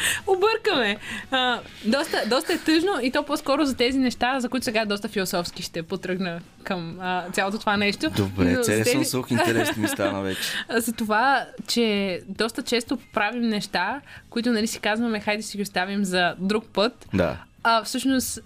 Объркаме. 0.26 0.96
А, 1.30 1.60
доста, 1.84 2.22
доста 2.26 2.52
е 2.52 2.58
тъжно 2.58 2.90
и 3.02 3.10
то 3.10 3.22
по-скоро 3.22 3.64
за 3.64 3.76
тези 3.76 3.98
неща, 3.98 4.40
за 4.40 4.48
които 4.48 4.64
сега 4.64 4.84
доста 4.84 5.08
философски 5.08 5.62
ще 5.62 5.82
потръгна 5.82 6.40
към 6.62 6.98
а, 7.00 7.24
цялото 7.30 7.58
това 7.58 7.76
нещо. 7.76 8.10
Добре, 8.10 8.62
целият 8.62 8.84
тези- 8.84 9.04
слух 9.04 9.30
интересни 9.30 9.82
ми 9.82 9.88
стана 9.88 10.22
вече. 10.22 10.40
за 10.76 10.92
това, 10.92 11.46
че 11.66 12.20
доста 12.28 12.62
често 12.62 12.98
правим 13.12 13.42
неща, 13.42 14.00
които 14.30 14.52
нали 14.52 14.66
си 14.66 14.80
казваме, 14.80 15.20
хайде 15.20 15.42
си 15.42 15.56
ги 15.56 15.62
оставим 15.62 16.04
за 16.04 16.34
друг 16.38 16.64
път, 16.66 17.06
Да. 17.14 17.36
а 17.62 17.84
всъщност 17.84 18.38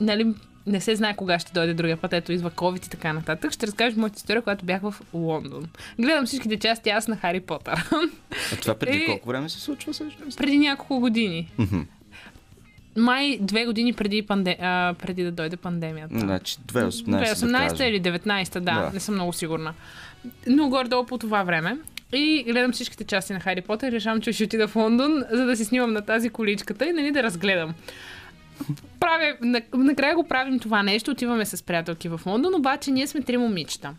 нали, 0.00 0.34
не 0.66 0.80
се 0.80 0.96
знае 0.96 1.16
кога 1.16 1.38
ще 1.38 1.52
дойде 1.52 1.74
другия 1.74 1.96
път, 1.96 2.12
ето 2.12 2.32
идва 2.32 2.50
COVID 2.50 2.86
и 2.86 2.90
така 2.90 3.12
нататък. 3.12 3.52
Ще 3.52 3.66
разкажа 3.66 3.96
моята 3.96 4.16
история, 4.16 4.42
когато 4.42 4.64
бях 4.64 4.82
в 4.82 4.94
Лондон. 5.14 5.66
Гледам 5.98 6.26
всичките 6.26 6.58
части 6.58 6.90
аз 6.90 7.08
на 7.08 7.16
Хари 7.16 7.40
Потър. 7.40 7.84
А 8.52 8.56
това 8.56 8.74
преди 8.74 8.96
И- 8.96 9.06
колко 9.06 9.28
време 9.28 9.48
се 9.48 9.60
случва 9.60 9.92
всъщност? 9.92 10.38
преди 10.38 10.58
няколко 10.58 11.00
години. 11.00 11.52
Май 12.96 13.38
две 13.40 13.64
години 13.64 13.92
преди, 13.92 14.22
панде... 14.22 14.56
а, 14.60 14.94
преди 14.96 15.24
да 15.24 15.32
дойде 15.32 15.56
пандемията. 15.56 16.18
Значи 16.18 16.56
2018, 16.58 16.90
2018 17.34 17.76
да 17.76 17.84
или 17.84 18.02
19, 18.02 18.52
да, 18.52 18.60
Да. 18.60 18.90
не 18.94 19.00
съм 19.00 19.14
много 19.14 19.32
сигурна. 19.32 19.74
Но 20.46 20.68
горе-долу 20.68 21.06
по 21.06 21.18
това 21.18 21.42
време. 21.42 21.76
И 22.12 22.44
гледам 22.44 22.72
всичките 22.72 23.04
части 23.04 23.32
на 23.32 23.40
Хари 23.40 23.60
Потър 23.60 23.88
и 23.88 23.92
решавам, 23.92 24.20
че 24.20 24.32
ще 24.32 24.44
отида 24.44 24.68
в 24.68 24.76
Лондон, 24.76 25.24
за 25.30 25.44
да 25.44 25.56
си 25.56 25.64
снимам 25.64 25.92
на 25.92 26.02
тази 26.02 26.30
количката 26.30 26.86
и 26.86 26.92
нали 26.92 27.10
да 27.10 27.22
разгледам. 27.22 27.74
Правя, 29.00 29.34
на, 29.40 29.62
накрая 29.74 30.14
го 30.14 30.28
правим 30.28 30.58
това 30.58 30.82
нещо, 30.82 31.10
отиваме 31.10 31.46
с 31.46 31.62
приятелки 31.62 32.08
в 32.08 32.20
Лондон, 32.26 32.54
обаче 32.54 32.90
ние 32.90 33.06
сме 33.06 33.20
три 33.22 33.36
момичета. 33.36 33.94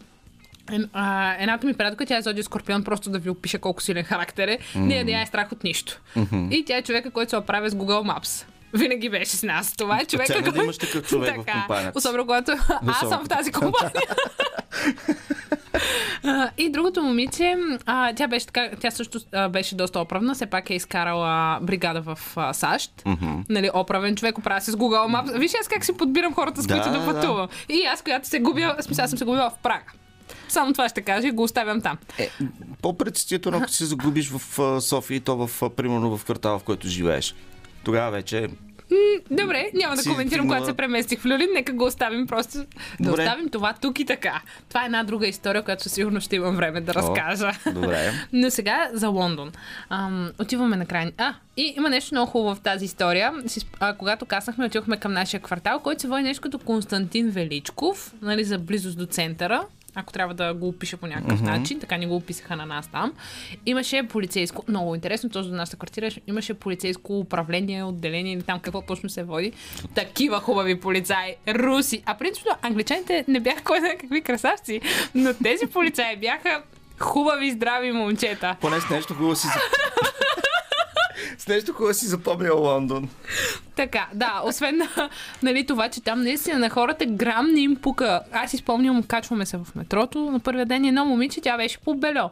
Едната 1.40 1.68
ми 1.68 1.74
приятелка, 1.74 2.06
тя 2.06 2.18
е 2.18 2.22
Зодия 2.22 2.44
Скорпион, 2.44 2.84
просто 2.84 3.10
да 3.10 3.20
ви 3.20 3.30
опиша 3.30 3.60
колко 3.60 3.82
силен 3.84 4.04
характер 4.04 4.48
е. 4.48 4.60
Не, 4.76 5.04
да 5.04 5.12
я 5.12 5.22
е 5.22 5.26
страх 5.26 5.52
от 5.52 5.64
нищо. 5.64 6.02
И 6.52 6.64
тя 6.66 6.78
е 6.78 6.82
човека, 6.82 7.12
който 7.12 7.30
се 7.30 7.38
оправя 7.38 7.70
с 7.70 7.74
Google 7.74 8.14
Maps. 8.14 8.46
Винаги 8.74 9.10
беше 9.10 9.32
с 9.32 9.44
нас. 9.44 9.76
Това 9.78 10.00
е 10.00 10.06
човека, 10.06 10.34
Ценно 10.34 10.52
да 10.52 10.64
имаш 10.64 10.78
такъв 10.78 11.08
човек 11.08 11.36
в 11.36 11.46
Така, 11.46 11.60
компанията. 11.60 11.98
Особено 11.98 12.26
когато 12.26 12.52
аз 12.88 13.00
съм 13.00 13.26
в 13.26 13.28
тази 13.28 13.52
компания. 13.52 13.92
И 16.58 16.70
другото 16.70 17.02
момиче, 17.02 17.56
а, 17.86 18.14
тя 18.14 18.28
беше 18.28 18.46
така, 18.46 18.70
тя 18.80 18.92
също 18.92 19.20
а, 19.34 19.50
беше 19.50 19.76
доста 19.76 20.00
оправна, 20.00 20.34
все 20.34 20.46
пак 20.46 20.70
е 20.70 20.74
изкарала 20.74 21.60
бригада 21.62 22.02
в 22.02 22.20
а, 22.36 22.54
САЩ. 22.54 23.04
Нали, 23.50 23.70
оправен 23.74 24.16
човек, 24.16 24.38
оправя 24.38 24.62
се 24.62 24.72
с 24.72 24.76
Google 24.76 25.16
Maps. 25.16 25.40
Виж 25.40 25.52
аз 25.62 25.68
как 25.68 25.86
си 25.86 25.94
подбирам 25.98 26.34
хората, 26.34 26.62
с 26.62 26.68
Да, 26.68 26.74
които 26.74 26.92
да 26.92 27.00
да. 27.00 27.14
пътувам. 27.14 27.48
И 27.70 27.84
аз, 27.94 28.02
която 28.02 28.28
се 28.28 28.40
губя, 28.40 28.76
в 28.80 28.84
смисъл, 28.84 29.04
аз 29.04 29.10
съм 29.10 29.20
се 29.20 29.26
губила 29.26 29.50
в 29.50 29.64
Прага. 29.64 29.86
Само 30.48 30.74
това 30.74 30.90
ще 30.90 31.02
кажа 31.02 31.28
и 31.28 31.32
го 31.32 31.44
оставям 31.44 31.82
там. 31.82 31.98
Е, 32.18 32.30
по-предстително, 32.82 33.58
ако 33.58 33.70
се 33.70 33.86
загубиш 33.86 34.30
в 34.32 34.82
София 34.82 35.18
и 35.18 35.20
то 35.20 35.48
в, 35.48 35.70
примерно 35.70 36.18
в 36.18 36.24
квартала, 36.24 36.60
в 36.60 36.64
който 36.64 36.88
живееш. 36.88 37.36
Тогава 37.88 38.12
вече 38.12 38.48
Добре, 39.32 39.70
няма 39.74 39.96
да 39.96 40.04
коментирам, 40.04 40.28
стигнала- 40.28 40.48
когато 40.48 40.66
се 40.66 40.74
преместих 40.74 41.20
в 41.20 41.26
Люлин. 41.26 41.50
Нека 41.54 41.74
го 41.74 41.86
оставим 41.86 42.28
просто. 42.28 42.58
Да 42.58 42.66
Добре. 43.00 43.22
оставим 43.22 43.50
това 43.50 43.74
тук 43.74 44.00
и 44.00 44.06
така. 44.06 44.42
Това 44.70 44.84
е 44.84 44.86
една 44.86 45.04
друга 45.04 45.28
история, 45.28 45.62
която 45.62 45.84
със 45.84 45.92
сигурност 45.92 46.26
ще 46.26 46.36
имам 46.36 46.56
време 46.56 46.82
да 46.82 46.94
разкажа. 46.94 47.52
добре. 47.74 48.12
Но 48.34 48.52
сега 48.52 48.90
за 48.94 49.08
Лондон. 49.10 49.52
Ам, 49.90 50.32
отиваме 50.40 50.76
на 50.76 50.86
край. 50.86 51.12
А, 51.18 51.34
и 51.58 51.74
има 51.78 51.90
нещо 51.90 52.16
много 52.16 52.32
хубаво 52.32 52.56
в 52.56 52.60
тази 52.60 52.86
история. 52.86 53.34
А, 53.80 53.94
когато 53.94 54.26
каснахме, 54.26 54.66
отидохме 54.66 54.98
към 54.98 55.14
нашия 55.14 55.40
квартал, 55.40 55.80
който 55.80 56.02
се 56.02 56.08
води 56.08 56.24
нещо 56.24 56.42
като 56.42 56.60
Константин 56.60 57.30
Величков, 57.30 58.14
нали, 58.22 58.44
за 58.44 58.58
близост 58.60 58.98
до 58.98 59.06
центъра. 59.06 59.64
Ако 60.00 60.14
трябва 60.14 60.34
да 60.34 60.54
го 60.54 60.68
опиша 60.68 60.98
по 60.98 61.08
някакъв 61.08 61.42
начин, 61.42 61.80
така 61.80 61.98
ни 61.98 62.08
го 62.08 62.16
описаха 62.16 62.56
на 62.56 62.66
нас 62.66 62.88
там. 62.88 63.14
Имаше 63.66 64.04
полицейско, 64.10 64.64
много 64.68 64.96
интересно, 64.96 65.30
точно 65.30 65.52
до 65.52 65.58
нашата 65.58 65.78
квартира 65.78 66.10
имаше 66.28 66.54
полицейско 66.54 67.20
управление, 67.20 67.84
отделение 67.84 68.34
или 68.34 68.42
там 68.42 68.60
какво 68.60 68.82
точно 68.82 69.10
се 69.10 69.24
води. 69.24 69.54
Такива 69.96 70.40
хубави 70.40 70.80
полицаи, 70.80 71.36
руси. 71.48 72.04
А 72.06 72.18
принципно 72.18 72.52
англичаните 72.62 73.26
не 73.28 73.40
бяха 73.40 73.64
кой 73.64 73.80
знае 73.80 73.98
какви 73.98 74.22
красавци, 74.22 74.82
но 75.16 75.34
тези 75.34 75.68
полицаи 75.68 76.18
бяха 76.18 76.62
хубави, 77.00 77.52
здрави 77.52 77.92
момчета. 77.92 78.56
Поне 78.62 78.82
с 78.82 78.90
нещо 78.90 79.14
хубаво 79.14 79.36
си... 79.36 79.48
с 81.38 81.48
нещо, 81.48 81.74
което 81.74 81.98
си 81.98 82.06
запомнил 82.06 82.62
Лондон. 82.62 83.10
Така, 83.76 84.08
да, 84.14 84.42
освен 84.46 84.78
на, 84.78 85.10
нали, 85.44 85.66
това, 85.66 85.90
че 85.90 86.02
там 86.02 86.24
наистина 86.24 86.60
на 86.60 86.70
хората 86.70 87.06
грам 87.06 87.52
не 87.54 87.60
им 87.60 87.76
пука. 87.76 88.22
Аз 88.32 88.52
си 88.52 88.58
спомням, 88.58 89.04
качваме 89.04 89.46
се 89.46 89.58
в 89.58 89.68
метрото 89.76 90.20
на 90.20 90.40
първия 90.40 90.66
ден 90.66 90.86
едно 90.86 91.06
момиче, 91.06 91.42
тя 91.42 91.58
беше 91.58 91.78
по 91.78 91.96
бело. 91.96 92.30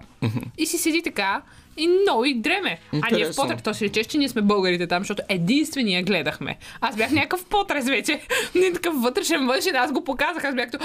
И 0.57 0.65
си 0.65 0.77
седи 0.77 1.01
така 1.01 1.41
и 1.77 1.87
много 1.87 2.25
и 2.25 2.33
дреме. 2.33 2.79
А 2.91 2.95
ние 2.95 3.01
в 3.01 3.11
Интересно. 3.11 3.43
потрес, 3.43 3.61
то 3.61 3.73
си 3.73 3.85
речеш, 3.85 4.05
че 4.05 4.17
ние 4.17 4.29
сме 4.29 4.41
българите 4.41 4.87
там, 4.87 5.01
защото 5.01 5.21
единствения 5.29 6.03
гледахме. 6.03 6.57
Аз 6.81 6.95
бях 6.95 7.11
някакъв 7.11 7.45
потрес 7.45 7.85
вече. 7.85 8.21
Не 8.55 8.73
такъв 8.73 9.01
вътрешен 9.01 9.47
външен, 9.47 9.75
аз 9.75 9.91
го 9.91 10.03
показах, 10.03 10.43
аз 10.43 10.55
бях 10.55 10.71
то, 10.71 10.77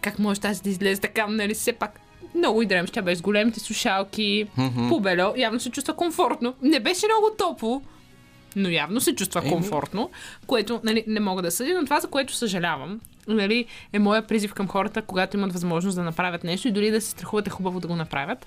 как 0.00 0.18
може 0.18 0.40
тази 0.40 0.62
да 0.62 0.70
излезе 0.70 1.00
така, 1.00 1.26
нали, 1.26 1.54
все 1.54 1.72
пак 1.72 2.00
много 2.34 2.62
и 2.62 2.66
беше 2.66 3.16
с 3.16 3.22
големите 3.22 3.60
слушалки, 3.60 4.46
по-бело, 4.88 5.34
явно 5.36 5.60
се 5.60 5.70
чувства 5.70 5.94
комфортно. 5.94 6.54
Не 6.62 6.80
беше 6.80 7.06
много 7.06 7.30
топло, 7.38 7.82
но 8.56 8.68
явно 8.68 9.00
се 9.00 9.14
чувства 9.14 9.42
комфортно, 9.48 10.10
което 10.46 10.80
нали, 10.84 11.04
не 11.06 11.20
мога 11.20 11.42
да 11.42 11.50
съдя, 11.50 11.74
но 11.78 11.84
това, 11.84 12.00
за 12.00 12.08
което 12.08 12.34
съжалявам, 12.34 13.00
нали, 13.28 13.66
е 13.92 13.98
моя 13.98 14.26
призив 14.26 14.54
към 14.54 14.68
хората, 14.68 15.02
когато 15.02 15.36
имат 15.36 15.52
възможност 15.52 15.96
да 15.96 16.02
направят 16.02 16.44
нещо 16.44 16.68
и 16.68 16.72
дори 16.72 16.90
да 16.90 17.00
се 17.00 17.10
страхуват 17.10 17.46
е 17.46 17.50
хубаво 17.50 17.80
да 17.80 17.88
го 17.88 17.96
направят, 17.96 18.46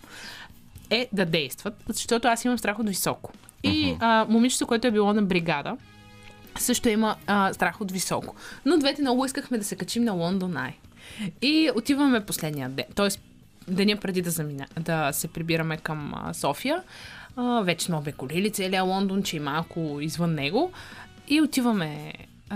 е 0.90 1.08
да 1.14 1.26
действат, 1.26 1.74
защото 1.88 2.28
аз 2.28 2.46
имам 2.46 2.58
страх 2.58 2.80
от 2.80 2.90
високо. 2.90 3.32
И 3.64 3.96
а, 4.00 4.26
момичето, 4.30 4.68
което 4.68 4.88
е 4.88 4.92
било 4.92 5.14
на 5.14 5.22
бригада, 5.22 5.78
също 6.60 6.90
има 6.90 7.16
а, 7.28 7.54
страх 7.54 7.82
от 7.82 7.92
високо. 7.92 8.36
Но 8.66 8.78
двете 8.78 9.02
много 9.02 9.26
искахме 9.26 9.58
да 9.58 9.64
се 9.64 9.76
качим 9.76 10.04
на 10.04 10.12
Лондон 10.12 10.58
Ай. 10.58 10.74
И 11.42 11.72
отиваме 11.76 12.26
последния 12.26 12.70
ден, 12.70 12.86
т.е. 12.96 13.10
деня 13.68 13.98
преди 13.98 14.22
да, 14.22 14.30
замина, 14.30 14.66
да 14.80 15.14
се 15.14 15.28
прибираме 15.28 15.78
към 15.78 16.14
София. 16.34 16.84
А, 17.36 17.62
вече 17.62 17.86
сме 17.86 17.98
обиколили 17.98 18.52
целия 18.52 18.84
Лондон, 18.84 19.24
че 19.24 19.38
и 19.38 19.40
малко 19.40 19.98
извън 20.02 20.34
него. 20.34 20.72
И 21.28 21.42
отиваме 21.42 22.14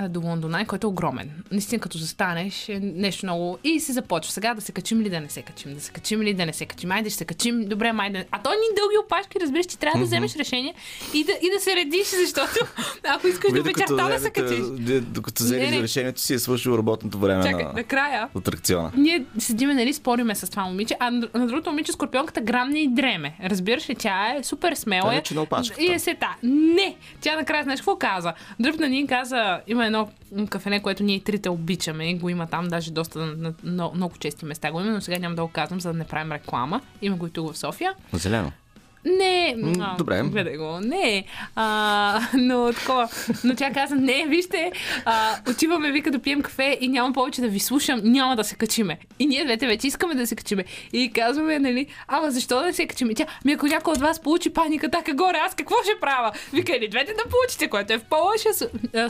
до 0.10 0.22
Лондон 0.22 0.56
Ай, 0.56 0.66
който 0.66 0.88
е 0.88 0.90
огромен. 0.90 1.32
Наистина, 1.52 1.80
като 1.80 1.98
застанеш, 1.98 2.70
е 2.70 2.80
нещо 2.80 3.26
много. 3.26 3.58
И 3.64 3.80
се 3.80 3.94
започва 3.94 4.32
сега 4.32 4.54
да 4.54 4.62
се 4.62 4.72
качим 4.72 5.02
ли 5.02 5.10
да 5.10 5.20
не 5.20 5.30
се 5.30 5.42
качим, 5.42 5.74
да 5.74 5.82
се 5.82 5.92
качим 5.92 6.22
ли 6.22 6.34
да 6.34 6.46
не 6.46 6.54
се 6.54 6.66
качим. 6.66 6.92
Айде 6.92 7.10
ще 7.10 7.18
се 7.18 7.26
качим, 7.26 7.66
добре, 7.66 7.94
май 7.94 8.10
да. 8.10 8.26
А 8.32 8.42
то 8.42 8.50
ни 8.50 8.76
дълги 8.78 8.96
опашки, 9.06 9.40
разбираш, 9.40 9.66
че 9.66 9.78
трябва 9.78 10.00
да 10.00 10.06
вземеш 10.06 10.36
решение 10.36 10.74
и 11.14 11.24
да, 11.24 11.32
и 11.32 11.50
да 11.56 11.60
се 11.60 11.76
редиш, 11.76 12.08
защото 12.08 12.68
ако 13.08 13.28
искаш 13.28 13.54
до 13.54 13.64
вечерта 13.64 14.10
да 14.10 14.20
се 14.20 14.30
качиш. 14.30 14.60
докато 15.02 15.44
взели 15.44 15.76
за 15.76 15.84
решението 15.84 16.22
си 16.22 16.34
е 16.34 16.40
свършил 16.40 16.72
работното 16.72 17.18
време 17.18 17.44
Чакай, 17.44 17.64
на 17.64 17.74
накрая 17.74 18.30
атракциона. 18.38 18.92
ние 18.98 19.26
седиме, 19.40 19.74
нали, 19.74 19.94
спориме 19.94 20.36
с 20.36 20.50
това 20.50 20.64
момиче, 20.64 20.96
а 21.00 21.12
на 21.12 21.48
другото 21.48 21.70
момиче 21.70 21.92
скорпионката 21.92 22.42
грамне 22.42 22.80
и 22.80 22.88
дреме. 22.88 23.38
Разбираш 23.44 23.90
ли, 23.90 23.96
тя 23.96 24.36
е 24.36 24.44
супер 24.44 24.76
смела. 24.76 25.16
Е. 25.16 25.24
И 25.80 25.92
е 25.92 26.00
сета. 26.00 26.36
Не! 26.44 26.96
Тя 27.22 27.36
накрая, 27.36 27.64
знаеш 27.64 27.80
какво 27.80 27.96
каза? 27.96 28.34
Дръпна 28.60 28.90
ни 28.90 29.08
каза, 29.08 29.62
има 29.68 29.89
едно 29.90 30.10
кафене, 30.50 30.82
което 30.82 31.04
ние 31.04 31.20
трите 31.20 31.50
обичаме 31.50 32.10
и 32.10 32.16
го 32.16 32.30
има 32.30 32.48
там, 32.48 32.68
даже 32.68 32.92
доста 32.92 33.20
на, 33.20 33.36
на, 33.36 33.54
на 33.64 33.90
много 33.96 34.18
чести 34.18 34.46
места 34.46 34.72
го 34.72 34.82
има, 34.82 34.92
но 34.92 35.02
сега 35.02 35.20
няма 35.20 35.36
да 35.36 35.42
го 35.42 35.48
казвам, 35.48 35.82
за 35.82 35.92
да 35.92 35.98
не 35.98 36.04
правим 36.04 36.32
реклама. 36.32 36.82
Има 37.02 37.16
го 37.16 37.28
и 37.28 37.30
тук 37.30 37.54
в 37.54 37.58
София. 37.58 37.94
Зелено. 38.14 38.52
Не, 39.06 39.56
а, 39.80 39.98
добре. 39.98 40.22
Гледай 40.24 40.58
го. 40.58 40.80
Не. 40.80 41.24
А, 41.56 42.22
но 42.34 42.74
такова. 42.74 43.10
Но 43.44 43.56
тя 43.56 43.72
каза, 43.74 43.96
не, 43.96 44.26
вижте, 44.28 44.72
а, 45.06 45.36
отиваме, 45.50 45.92
вика, 45.92 46.12
да 46.12 46.20
пием 46.20 46.42
кафе 46.42 46.78
и 46.82 46.88
няма 46.88 47.14
повече 47.14 47.42
да 47.42 47.48
ви 47.48 47.60
слушам, 47.60 48.02
няма 48.04 48.36
да 48.36 48.44
се 48.44 48.56
качиме. 48.56 48.98
И 49.20 49.26
ние 49.26 49.46
двете 49.46 49.68
вече 49.68 49.88
искаме 49.88 50.16
да 50.16 50.28
се 50.28 50.36
качиме. 50.36 50.66
И 50.94 51.12
казваме, 51.12 51.60
нали, 51.60 51.88
ама 52.08 52.32
защо 52.32 52.64
да 52.64 52.74
се 52.74 52.88
качиме? 52.88 53.14
Тя, 53.14 53.26
ми 53.46 53.54
ако 53.54 53.68
някой 53.68 53.94
от 53.94 54.00
вас 54.00 54.22
получи 54.22 54.50
паника 54.50 54.92
така 54.92 55.14
горе, 55.14 55.38
аз 55.46 55.56
какво 55.56 55.76
ще 55.84 56.00
правя? 56.02 56.32
Вика, 56.54 56.76
или 56.76 56.88
двете 56.88 57.14
да 57.14 57.30
получите, 57.30 57.68
което 57.68 57.94
е 57.94 57.98
в 57.98 58.04
по-лошия 58.04 58.54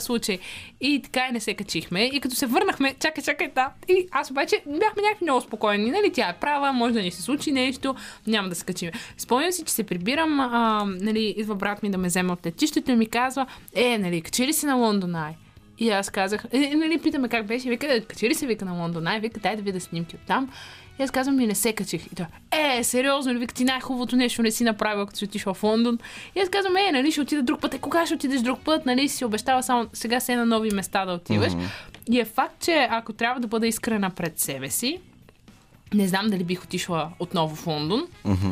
случай. 0.00 0.38
И 0.80 1.02
така 1.02 1.26
и 1.30 1.32
не 1.32 1.40
се 1.40 1.54
качихме. 1.54 2.04
И 2.04 2.20
като 2.20 2.34
се 2.34 2.46
върнахме, 2.46 2.94
чакай, 3.00 3.24
чакай, 3.24 3.48
да. 3.54 3.70
И 3.88 4.08
аз 4.12 4.30
обаче 4.30 4.56
бяхме 4.66 5.02
някакви 5.02 5.24
много 5.24 5.40
спокойни. 5.40 5.90
Нали, 5.90 6.12
тя 6.12 6.28
е 6.28 6.36
права, 6.40 6.72
може 6.72 6.94
да 6.94 7.02
ни 7.02 7.10
се 7.10 7.22
случи 7.22 7.52
нещо, 7.52 7.94
няма 8.26 8.48
да 8.48 8.54
се 8.54 8.64
качим. 8.64 8.90
Спомням 9.18 9.52
си, 9.52 9.64
че 9.64 9.72
се 9.80 9.86
прибирам, 9.86 10.40
а, 10.40 10.84
нали, 10.84 11.34
идва 11.36 11.54
брат 11.54 11.82
ми 11.82 11.90
да 11.90 11.98
ме 11.98 12.08
вземе 12.08 12.32
от 12.32 12.46
летището 12.46 12.90
и 12.90 12.96
ми 12.96 13.06
казва, 13.06 13.46
е, 13.74 13.98
нали, 13.98 14.20
качи 14.20 14.46
ли 14.46 14.52
си 14.52 14.66
на 14.66 14.74
Лондон 14.74 15.14
Ай? 15.14 15.36
И 15.78 15.90
аз 15.90 16.10
казах, 16.10 16.44
е, 16.52 16.74
нали, 16.76 16.98
питаме 16.98 17.28
как 17.28 17.46
беше, 17.46 17.68
вика, 17.68 18.00
качи 18.08 18.28
ли 18.28 18.34
се, 18.34 18.46
вика 18.46 18.64
на 18.64 18.72
Лондон 18.72 19.06
Ай, 19.06 19.20
вика, 19.20 19.40
дай 19.40 19.56
да 19.56 19.62
видя 19.62 19.80
снимки 19.80 20.16
от 20.16 20.22
там. 20.26 20.50
И 20.98 21.02
аз 21.02 21.10
казвам, 21.10 21.36
ми 21.36 21.46
не 21.46 21.54
се 21.54 21.72
качих. 21.72 22.06
И 22.06 22.14
той, 22.14 22.26
е, 22.52 22.84
сериозно 22.84 23.34
ли, 23.34 23.38
вика, 23.38 23.54
ти 23.54 23.64
най-хубавото 23.64 24.16
нещо 24.16 24.42
не 24.42 24.50
си 24.50 24.64
направил, 24.64 25.06
като 25.06 25.18
си 25.18 25.24
отишла 25.24 25.54
в 25.54 25.62
Лондон. 25.62 25.98
И 26.36 26.40
аз 26.40 26.48
казвам, 26.48 26.76
е, 26.76 26.92
нали, 26.92 27.12
ще 27.12 27.20
отида 27.20 27.42
друг 27.42 27.60
път. 27.60 27.74
Е, 27.74 27.78
кога 27.78 28.06
ще 28.06 28.14
отидеш 28.14 28.40
друг 28.40 28.60
път? 28.64 28.86
Нали, 28.86 29.08
си 29.08 29.24
обещава 29.24 29.62
само 29.62 29.86
сега 29.92 30.20
се 30.20 30.36
на 30.36 30.46
нови 30.46 30.70
места 30.70 31.04
да 31.04 31.12
отиваш. 31.12 31.52
И 32.10 32.20
е 32.20 32.24
факт, 32.24 32.54
че 32.60 32.88
ако 32.90 33.12
трябва 33.12 33.40
да 33.40 33.48
бъда 33.48 33.66
искрена 33.66 34.10
пред 34.10 34.38
себе 34.38 34.70
си, 34.70 35.00
не 35.94 36.08
знам 36.08 36.30
дали 36.30 36.44
бих 36.44 36.64
отишла 36.64 37.10
отново 37.18 37.56
в 37.56 37.66
Лондон. 37.66 38.06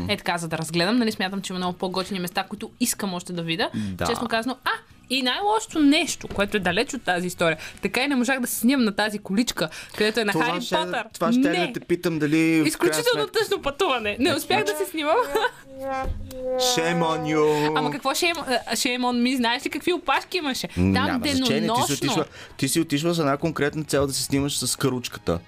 Е 0.08 0.16
така, 0.16 0.38
за 0.38 0.48
да 0.48 0.58
разгледам. 0.58 0.96
Нали 0.98 1.12
смятам, 1.12 1.42
че 1.42 1.52
има 1.52 1.58
много 1.58 1.78
по-готини 1.78 2.20
места, 2.20 2.42
които 2.42 2.70
искам 2.80 3.14
още 3.14 3.32
да 3.32 3.42
видя. 3.42 3.70
Да. 3.74 4.06
Честно 4.06 4.28
казано. 4.28 4.56
А, 4.64 4.70
и 5.10 5.22
най-лошото 5.22 5.78
нещо, 5.78 6.28
което 6.28 6.56
е 6.56 6.60
далеч 6.60 6.94
от 6.94 7.02
тази 7.02 7.26
история. 7.26 7.58
Така 7.82 8.04
и 8.04 8.08
не 8.08 8.16
можах 8.16 8.40
да 8.40 8.46
се 8.46 8.56
снимам 8.56 8.84
на 8.84 8.92
тази 8.92 9.18
количка, 9.18 9.68
където 9.96 10.20
е 10.20 10.24
на 10.24 10.32
Хари 10.32 10.60
ще, 10.60 10.74
Потър. 10.74 11.04
това 11.14 11.32
ще 11.32 11.40
не. 11.40 11.66
да 11.66 11.72
те 11.72 11.80
питам 11.80 12.18
дали... 12.18 12.38
Изключително 12.66 13.26
сметка- 13.26 13.32
тъжно 13.32 13.62
пътуване. 13.62 14.16
Не 14.20 14.34
успях 14.34 14.64
да 14.64 14.72
се 14.76 14.84
снимам. 14.84 15.16
Shame 16.58 17.00
on 17.00 17.34
you! 17.36 17.72
Ама 17.78 17.90
какво 17.90 18.10
е, 18.10 18.14
ще 18.74 18.88
е 18.92 18.98
ми? 18.98 19.36
Знаеш 19.36 19.66
ли 19.66 19.70
какви 19.70 19.92
опашки 19.92 20.36
имаше? 20.36 20.68
Там 20.68 20.90
Няма 20.90 21.08
значение, 21.18 21.32
ти 21.38 21.44
си, 21.46 21.60
денонощно. 21.60 21.94
отишла, 21.94 22.24
ти 22.56 22.68
си 22.68 22.80
отишла 22.80 23.14
за 23.14 23.22
една 23.22 23.36
конкретна 23.36 23.84
цел 23.84 24.06
да 24.06 24.12
се 24.12 24.22
снимаш 24.22 24.58
с 24.58 24.76
каручката. 24.76 25.38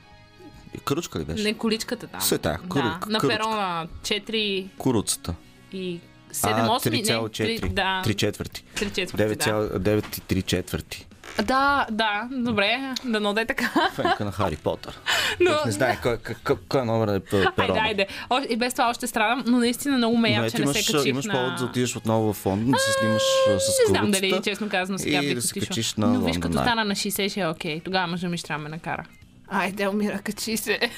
И 0.74 0.78
Каручка 0.78 1.18
ли 1.18 1.24
беше? 1.24 1.42
Не 1.42 1.54
количката 1.54 2.06
там. 2.06 2.20
Тая, 2.33 2.59
да, 2.59 2.59
кару- 2.68 3.06
на 3.06 3.18
каручка. 3.18 3.28
перона 3.28 3.88
4 4.02 4.68
Куруцата. 4.78 5.35
и 5.72 6.00
А, 6.30 6.35
7-8. 6.35 6.90
не, 6.90 7.02
3,4. 7.02 7.61
три- 7.61 7.68
Да, 7.68 8.02
3 8.04 8.14
четвърти. 8.14 8.64
3 8.76 8.90
четвърти, 8.92 9.37
да. 9.38 9.78
9 9.80 10.18
и 10.18 10.35
3 10.35 10.42
четвърти. 10.42 11.06
Да, 11.38 11.87
да, 11.90 12.28
добре, 12.33 12.94
да 13.04 13.35
да 13.35 13.40
е 13.40 13.46
така. 13.46 13.90
Фенка 13.94 14.24
на 14.24 14.33
Хари 14.33 14.56
Потър. 14.56 14.98
Но, 15.40 15.50
Не 15.66 15.72
знае 15.72 15.98
кой, 16.02 16.18
кой, 16.44 16.56
кой 16.68 16.87
номер 16.87 17.09
е 17.09 17.20
п- 17.20 17.37
Айде, 17.37 17.50
перона. 17.56 17.80
айде. 17.80 18.06
О, 18.30 18.40
И 18.48 18.56
без 18.56 18.74
това 18.74 18.90
още 18.90 19.06
страдам, 19.06 19.44
но 19.46 19.59
наистина 19.59 19.96
много 19.96 20.16
ме 20.16 20.28
Но 20.28 20.35
я, 20.35 20.40
ето 20.40 20.50
че 20.50 20.59
не 20.59 20.64
имаш, 20.64 20.76
се 20.76 20.92
качих 20.92 21.06
имаш 21.06 21.24
на... 21.26 21.33
повод 21.33 21.52
да 21.59 21.64
отидеш 21.64 21.96
отново 21.96 22.33
в 22.33 22.46
Лондон, 22.46 22.70
да 22.70 22.78
се 22.78 22.92
снимаш 22.92 23.22
с 23.48 23.78
Не 23.80 23.87
знам 23.88 24.11
дали, 24.11 24.40
честно 24.44 24.68
казано, 24.68 24.98
сега 24.98 25.20
бих 25.20 25.35
да 25.35 25.42
се 25.42 25.59
отишла. 25.61 26.06
на 26.06 26.12
Но 26.12 26.20
виж, 26.20 26.38
като 26.38 26.52
стана 26.52 26.85
на 26.85 26.94
60, 26.94 27.28
ще 27.28 27.40
е 27.40 27.46
окей. 27.46 27.80
Тогава 27.80 28.06
мъжа 28.06 28.28
ми 28.28 28.38
ще 28.38 28.48
да 28.48 28.59
ме 28.59 28.68
накара. 28.68 29.04
Айде, 29.50 29.88
умира, 29.88 30.18
качи 30.18 30.56
се. 30.56 30.78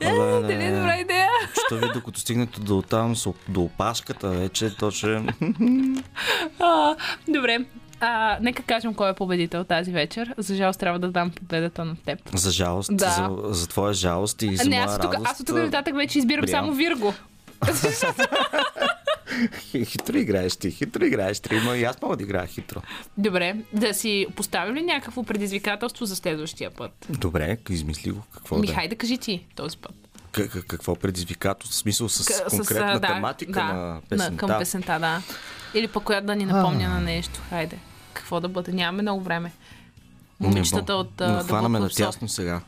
Е, 0.00 0.06
Абе, 0.08 0.18
не, 0.18 0.40
Дали 0.40 0.64
е 0.64 0.76
добра 0.76 0.96
идея? 0.96 1.28
Що 1.66 1.76
ви 1.76 1.88
докато 1.94 2.20
стигнете 2.20 2.60
до 2.60 2.82
там, 2.82 3.14
до 3.48 3.60
опашката 3.62 4.28
вече, 4.28 4.76
то 4.76 4.90
ще... 4.90 5.06
А, 6.60 6.96
добре. 7.28 7.58
А, 8.00 8.38
нека 8.40 8.62
кажем 8.62 8.94
кой 8.94 9.10
е 9.10 9.14
победител 9.14 9.64
тази 9.64 9.92
вечер. 9.92 10.34
За 10.38 10.54
жалост 10.54 10.80
трябва 10.80 10.98
да 10.98 11.08
дам 11.10 11.30
победата 11.30 11.84
на 11.84 11.96
теб. 11.96 12.18
За 12.34 12.50
жалост, 12.50 12.90
Да. 12.96 13.10
за, 13.10 13.52
за 13.54 13.68
твоя 13.68 13.92
жалост 13.92 14.42
и 14.42 14.56
за 14.56 14.64
не, 14.68 14.76
моя 14.76 14.86
аз, 14.88 14.98
тук, 15.00 15.14
радост. 15.14 15.30
аз 15.30 15.40
от 15.40 15.46
тук 15.46 15.56
нататък 15.56 15.94
вече 15.96 16.18
избирам 16.18 16.42
приемам. 16.44 16.64
само 16.66 16.76
Вирго. 16.76 17.14
Хи- 19.52 19.86
Хитро 19.90 20.16
играеш 20.16 20.56
ти, 20.56 20.70
хитро 20.70 21.04
играеш 21.04 21.40
ти, 21.40 21.54
но 21.64 21.74
и 21.74 21.84
аз 21.84 22.02
мога 22.02 22.16
да 22.16 22.22
играя 22.22 22.46
хитро. 22.46 22.82
Добре, 23.18 23.56
да 23.72 23.94
си 23.94 24.26
поставим 24.36 24.74
ли 24.74 24.82
някакво 24.82 25.22
предизвикателство 25.22 26.04
за 26.06 26.16
следващия 26.16 26.70
път? 26.70 27.06
Добре, 27.10 27.56
измисли 27.70 28.10
го, 28.10 28.22
какво 28.34 28.58
Ми, 28.58 28.66
да 28.66 28.74
хайде 28.74 28.96
кажи 28.96 29.18
ти 29.18 29.46
този 29.54 29.78
път. 29.78 29.92
К- 30.32 30.66
какво 30.66 30.96
предизвикателство? 30.96 31.72
В 31.72 31.78
смисъл 31.78 32.08
с 32.08 32.24
К- 32.24 32.50
конкретна 32.50 32.92
а, 32.92 32.98
да, 32.98 33.06
тематика 33.06 33.52
да, 33.52 33.64
на 33.64 34.00
песента? 34.08 34.36
към 34.36 34.58
песента, 34.58 34.98
да. 34.98 35.22
Или 35.74 35.88
пък 35.88 36.02
която 36.04 36.26
да 36.26 36.36
ни 36.36 36.44
напомня 36.44 36.88
на 36.88 37.00
нещо. 37.00 37.40
Хайде. 37.50 37.78
Какво 38.12 38.40
да 38.40 38.48
бъде? 38.48 38.72
Нямаме 38.72 39.02
много 39.02 39.22
време. 39.22 39.52
Момичетата 40.40 40.94
от 40.94 41.20
Но 41.20 41.26
а, 41.26 41.44
хванаме 41.44 41.78
The 41.78 41.82
на 41.82 41.88
тясно 41.88 42.28
сега. 42.28 42.60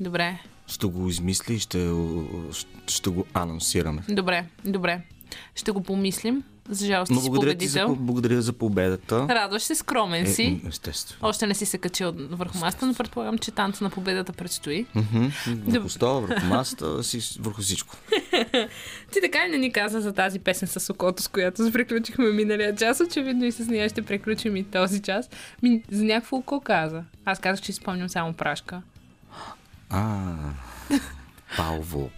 Добре, 0.00 0.38
Ще 0.66 0.86
го 0.86 1.08
измисли 1.08 1.54
и 1.54 1.58
ще, 1.58 1.90
ще, 2.52 2.66
ще 2.86 3.10
го 3.10 3.26
анонсираме. 3.34 4.02
добре, 4.08 4.44
добре. 4.64 5.00
Ще 5.54 5.70
го 5.70 5.82
помислим. 5.82 6.42
За 6.70 6.86
жалост 6.86 7.10
Но 7.10 7.16
ти 7.16 7.22
си 7.22 7.30
благодаря 7.30 7.54
ти 7.58 7.66
за, 7.66 7.80
победител. 7.80 8.04
благодаря 8.04 8.42
за 8.42 8.52
победата. 8.52 9.26
Радваш 9.28 9.62
се, 9.62 9.74
скромен 9.74 10.34
си. 10.34 10.60
Е, 10.64 10.68
естествено. 10.68 11.28
Още 11.28 11.46
не 11.46 11.54
си 11.54 11.66
се 11.66 11.78
качил 11.78 12.12
върху 12.16 12.58
масата, 12.58 12.86
но 12.86 12.94
предполагам, 12.94 13.38
че 13.38 13.50
танца 13.50 13.84
на 13.84 13.90
победата 13.90 14.32
предстои. 14.32 14.86
Мгм. 14.94 15.26
Върху 15.46 15.88
стола, 15.88 16.20
върху 16.20 16.46
масата, 16.46 17.04
си, 17.04 17.38
върху 17.40 17.62
всичко. 17.62 17.96
Ти 19.12 19.20
така 19.22 19.38
и 19.46 19.50
не 19.50 19.58
ни 19.58 19.72
каза 19.72 20.00
за 20.00 20.12
тази 20.12 20.38
песен 20.38 20.68
с 20.68 20.92
окото, 20.92 21.22
с 21.22 21.28
която 21.28 21.72
приключихме 21.72 22.32
миналия 22.32 22.76
час. 22.76 23.00
Очевидно 23.00 23.44
и 23.44 23.52
с 23.52 23.66
нея 23.66 23.88
ще 23.88 24.02
приключим 24.02 24.56
и 24.56 24.64
този 24.64 25.02
час. 25.02 25.30
Ми, 25.62 25.82
за 25.90 26.04
някакво 26.04 26.36
око 26.36 26.60
каза. 26.60 27.02
Аз 27.24 27.38
казах, 27.38 27.64
че 27.64 27.72
си 27.72 27.78
спомням 27.78 28.08
само 28.08 28.32
прашка. 28.32 28.82
А, 29.90 30.34
Палво 31.56 32.10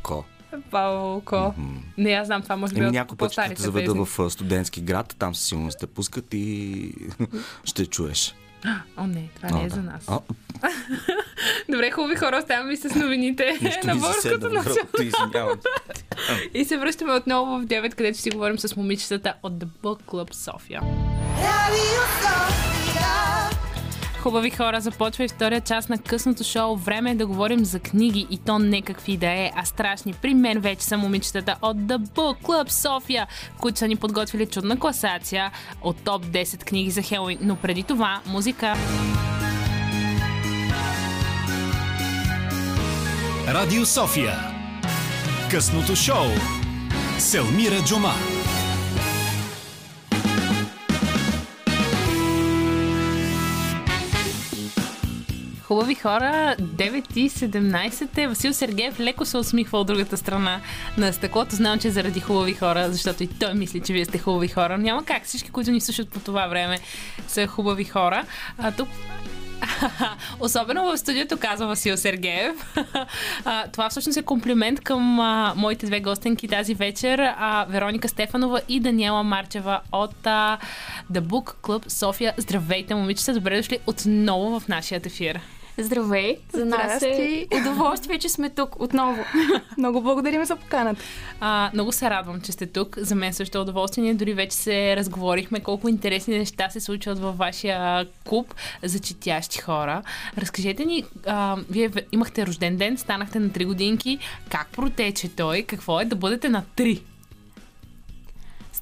око. 0.61 0.71
Паволко. 0.71 1.55
Не, 1.99 2.11
аз 2.11 2.27
знам 2.27 2.43
това, 2.43 2.57
може 2.57 2.75
би 2.75 2.81
Еми, 2.81 2.91
някой 2.91 3.17
път 3.17 3.33
ще 3.33 3.55
те 3.55 3.63
заведа 3.63 4.05
в 4.05 4.31
студентски 4.31 4.81
град, 4.81 5.17
там 5.19 5.35
със 5.35 5.49
сигурност 5.49 5.79
те 5.81 5.87
пускат 5.87 6.35
и 6.35 6.93
ще 7.65 7.87
чуеш. 7.87 8.35
О, 8.97 9.07
не, 9.07 9.29
това 9.37 9.49
не 9.49 9.63
О, 9.63 9.65
е 9.65 9.69
да. 9.69 9.75
за 9.75 9.83
нас. 9.83 10.05
О, 10.09 10.21
Добре, 11.69 11.91
хубави 11.91 12.17
хора, 12.17 12.39
оставаме 12.39 12.77
с 12.77 12.95
новините 12.95 13.59
нищо 13.63 13.87
на 13.87 13.97
Българското 13.97 15.03
извинявам. 15.03 15.59
И 16.55 16.65
се 16.65 16.79
връщаме 16.79 17.13
отново 17.13 17.59
в 17.59 17.67
9, 17.67 17.95
където 17.95 18.19
си 18.19 18.31
говорим 18.31 18.59
с 18.59 18.77
момичетата 18.77 19.35
от 19.43 19.53
The 19.53 19.69
Book 19.83 20.03
Club 20.03 20.35
София. 20.35 20.81
Хубави 24.23 24.51
хора, 24.51 24.81
започва 24.81 25.25
и 25.25 25.29
втория 25.29 25.61
част 25.61 25.91
на 25.91 25.99
късното 25.99 26.45
шоу. 26.45 26.77
Време 26.77 27.11
е 27.11 27.15
да 27.15 27.27
говорим 27.27 27.65
за 27.65 27.81
книги 27.81 28.27
и 28.31 28.39
то 28.39 28.59
не 28.59 28.83
какви 28.83 29.17
да 29.17 29.27
е, 29.27 29.51
а 29.57 29.65
страшни. 29.65 30.13
При 30.13 30.35
мен 30.35 30.61
вече 30.61 30.83
са 30.83 30.97
момичетата 30.97 31.57
от 31.63 31.77
The 31.77 31.97
Book 31.97 32.43
Club 32.43 32.69
София, 32.69 33.27
които 33.61 33.79
са 33.79 33.89
ни 33.89 33.97
подготвили 33.97 34.47
чудна 34.47 34.79
класация 34.79 35.51
от 35.83 35.97
топ 36.05 36.27
10 36.27 36.65
книги 36.65 36.91
за 36.91 37.03
Хелоуин. 37.03 37.39
Но 37.43 37.57
преди 37.57 37.83
това, 37.83 38.21
музика. 38.27 38.75
Радио 43.49 43.87
София. 43.87 44.35
Късното 45.51 45.97
шоу. 45.97 46.27
Селмира 47.19 47.85
Джума. 47.85 48.13
Хубави 55.71 55.95
хора, 55.95 56.55
9 56.61 57.17
и 57.17 57.31
17 57.31 58.19
е. 58.19 58.29
Васил 58.29 58.53
Сергеев 58.53 59.01
леко 59.01 59.25
се 59.25 59.37
усмихва 59.37 59.79
от 59.79 59.87
другата 59.87 60.17
страна 60.17 60.61
на 60.99 61.13
стъклото. 61.13 61.57
Знам, 61.57 61.79
че 61.79 61.91
заради 61.91 62.21
хубави 62.21 62.55
хора, 62.55 62.93
защото 62.93 63.23
и 63.23 63.27
той 63.27 63.55
мисли, 63.55 63.81
че 63.81 63.93
вие 63.93 64.05
сте 64.05 64.19
хубави 64.19 64.49
хора. 64.49 64.79
Няма 64.79 65.05
как. 65.05 65.25
Всички, 65.25 65.51
които 65.51 65.71
ни 65.71 65.81
слушат 65.81 66.09
по 66.09 66.21
това 66.21 66.47
време, 66.47 66.79
са 67.29 67.47
хубави 67.47 67.85
хора. 67.85 68.25
А 68.59 68.73
тук 68.73 68.89
Особено 70.41 70.85
в 70.85 70.99
студиото, 70.99 71.37
казва 71.37 71.67
Васил 71.67 71.97
Сергеев. 71.97 72.75
това 73.73 73.91
всъщност 73.91 74.19
е 74.19 74.23
комплимент 74.23 74.81
към 74.81 75.03
моите 75.57 75.87
две 75.87 76.01
гостенки 76.01 76.49
тази 76.49 76.75
вечер. 76.75 77.35
Вероника 77.69 78.09
Стефанова 78.09 78.61
и 78.69 78.81
Даниела 78.81 79.23
Марчева 79.23 79.81
от 79.93 80.27
а, 80.27 80.59
The 81.13 81.21
Book 81.21 81.55
Club 81.63 81.89
София. 81.89 82.35
Здравейте, 82.37 82.95
момичета! 82.95 83.35
Добре 83.35 83.57
дошли 83.57 83.79
отново 83.87 84.61
в 84.61 84.69
нашия 84.69 85.01
ефир. 85.05 85.41
Здравей! 85.85 86.37
За 86.53 86.65
нас 86.65 86.95
е 86.95 86.99
Здрасти. 86.99 87.47
удоволствие, 87.61 88.19
че 88.19 88.29
сме 88.29 88.51
тук 88.51 88.81
отново. 88.81 89.25
Много 89.79 90.03
благодарим 90.03 90.45
за 90.45 90.57
поканата. 90.57 91.03
А, 91.41 91.71
много 91.75 91.93
се 91.93 92.11
радвам, 92.11 92.41
че 92.41 92.53
сте 92.53 92.67
тук. 92.67 92.99
За 92.99 93.15
мен 93.15 93.33
също 93.33 93.59
е 93.59 93.61
удоволствие. 93.61 94.05
Ние 94.05 94.15
дори 94.15 94.35
вече 94.35 94.57
се 94.57 94.97
разговорихме 94.97 95.61
колко 95.61 95.89
интересни 95.89 96.39
неща 96.39 96.71
се 96.71 96.81
случват 96.81 97.19
във 97.19 97.37
вашия 97.39 98.07
клуб 98.29 98.55
за 98.83 98.99
четящи 98.99 99.59
хора. 99.59 100.03
Разкажете 100.39 100.85
ни, 100.85 101.05
а, 101.27 101.57
вие 101.71 101.91
имахте 102.13 102.47
рожден 102.47 102.77
ден, 102.77 102.97
станахте 102.99 103.39
на 103.39 103.49
3 103.49 103.67
годинки. 103.67 104.19
Как 104.49 104.69
протече 104.69 105.29
той? 105.29 105.63
Какво 105.63 106.01
е 106.01 106.05
да 106.05 106.17
бъдете 106.17 106.49
на 106.49 106.63
3? 106.77 107.01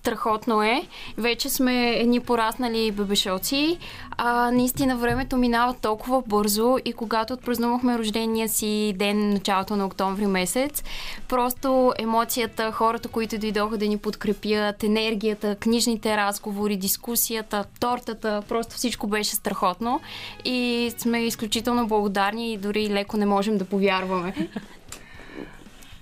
Страхотно 0.09 0.63
е. 0.63 0.83
Вече 1.19 1.49
сме 1.49 1.91
едни 1.91 2.21
пораснали 2.21 2.91
бебешоци. 2.91 3.79
А, 4.11 4.51
наистина 4.51 4.97
времето 4.97 5.37
минава 5.37 5.75
толкова 5.83 6.23
бързо 6.27 6.77
и 6.85 6.93
когато 6.93 7.35
отпразнувахме 7.35 7.99
рождения 7.99 8.49
си 8.49 8.95
ден, 8.97 9.31
началото 9.31 9.77
на 9.77 9.87
октомври 9.87 10.27
месец, 10.27 10.85
просто 11.29 11.93
емоцията, 11.99 12.73
хората, 12.73 13.09
които 13.09 13.39
дойдоха 13.39 13.79
да 13.79 13.89
ни 13.89 13.99
подкрепят, 13.99 14.85
енергията, 14.85 15.55
книжните 15.55 16.17
разговори, 16.17 16.77
дискусията, 16.77 17.65
тортата, 17.81 18.43
просто 18.49 18.77
всичко 18.77 19.07
беше 19.07 19.35
страхотно 19.35 20.01
и 20.45 20.91
сме 20.99 21.19
изключително 21.19 21.87
благодарни 21.87 22.53
и 22.53 22.57
дори 22.59 22.89
леко 22.89 23.17
не 23.17 23.27
можем 23.27 23.59
да 23.59 23.65
повярваме. 23.65 24.35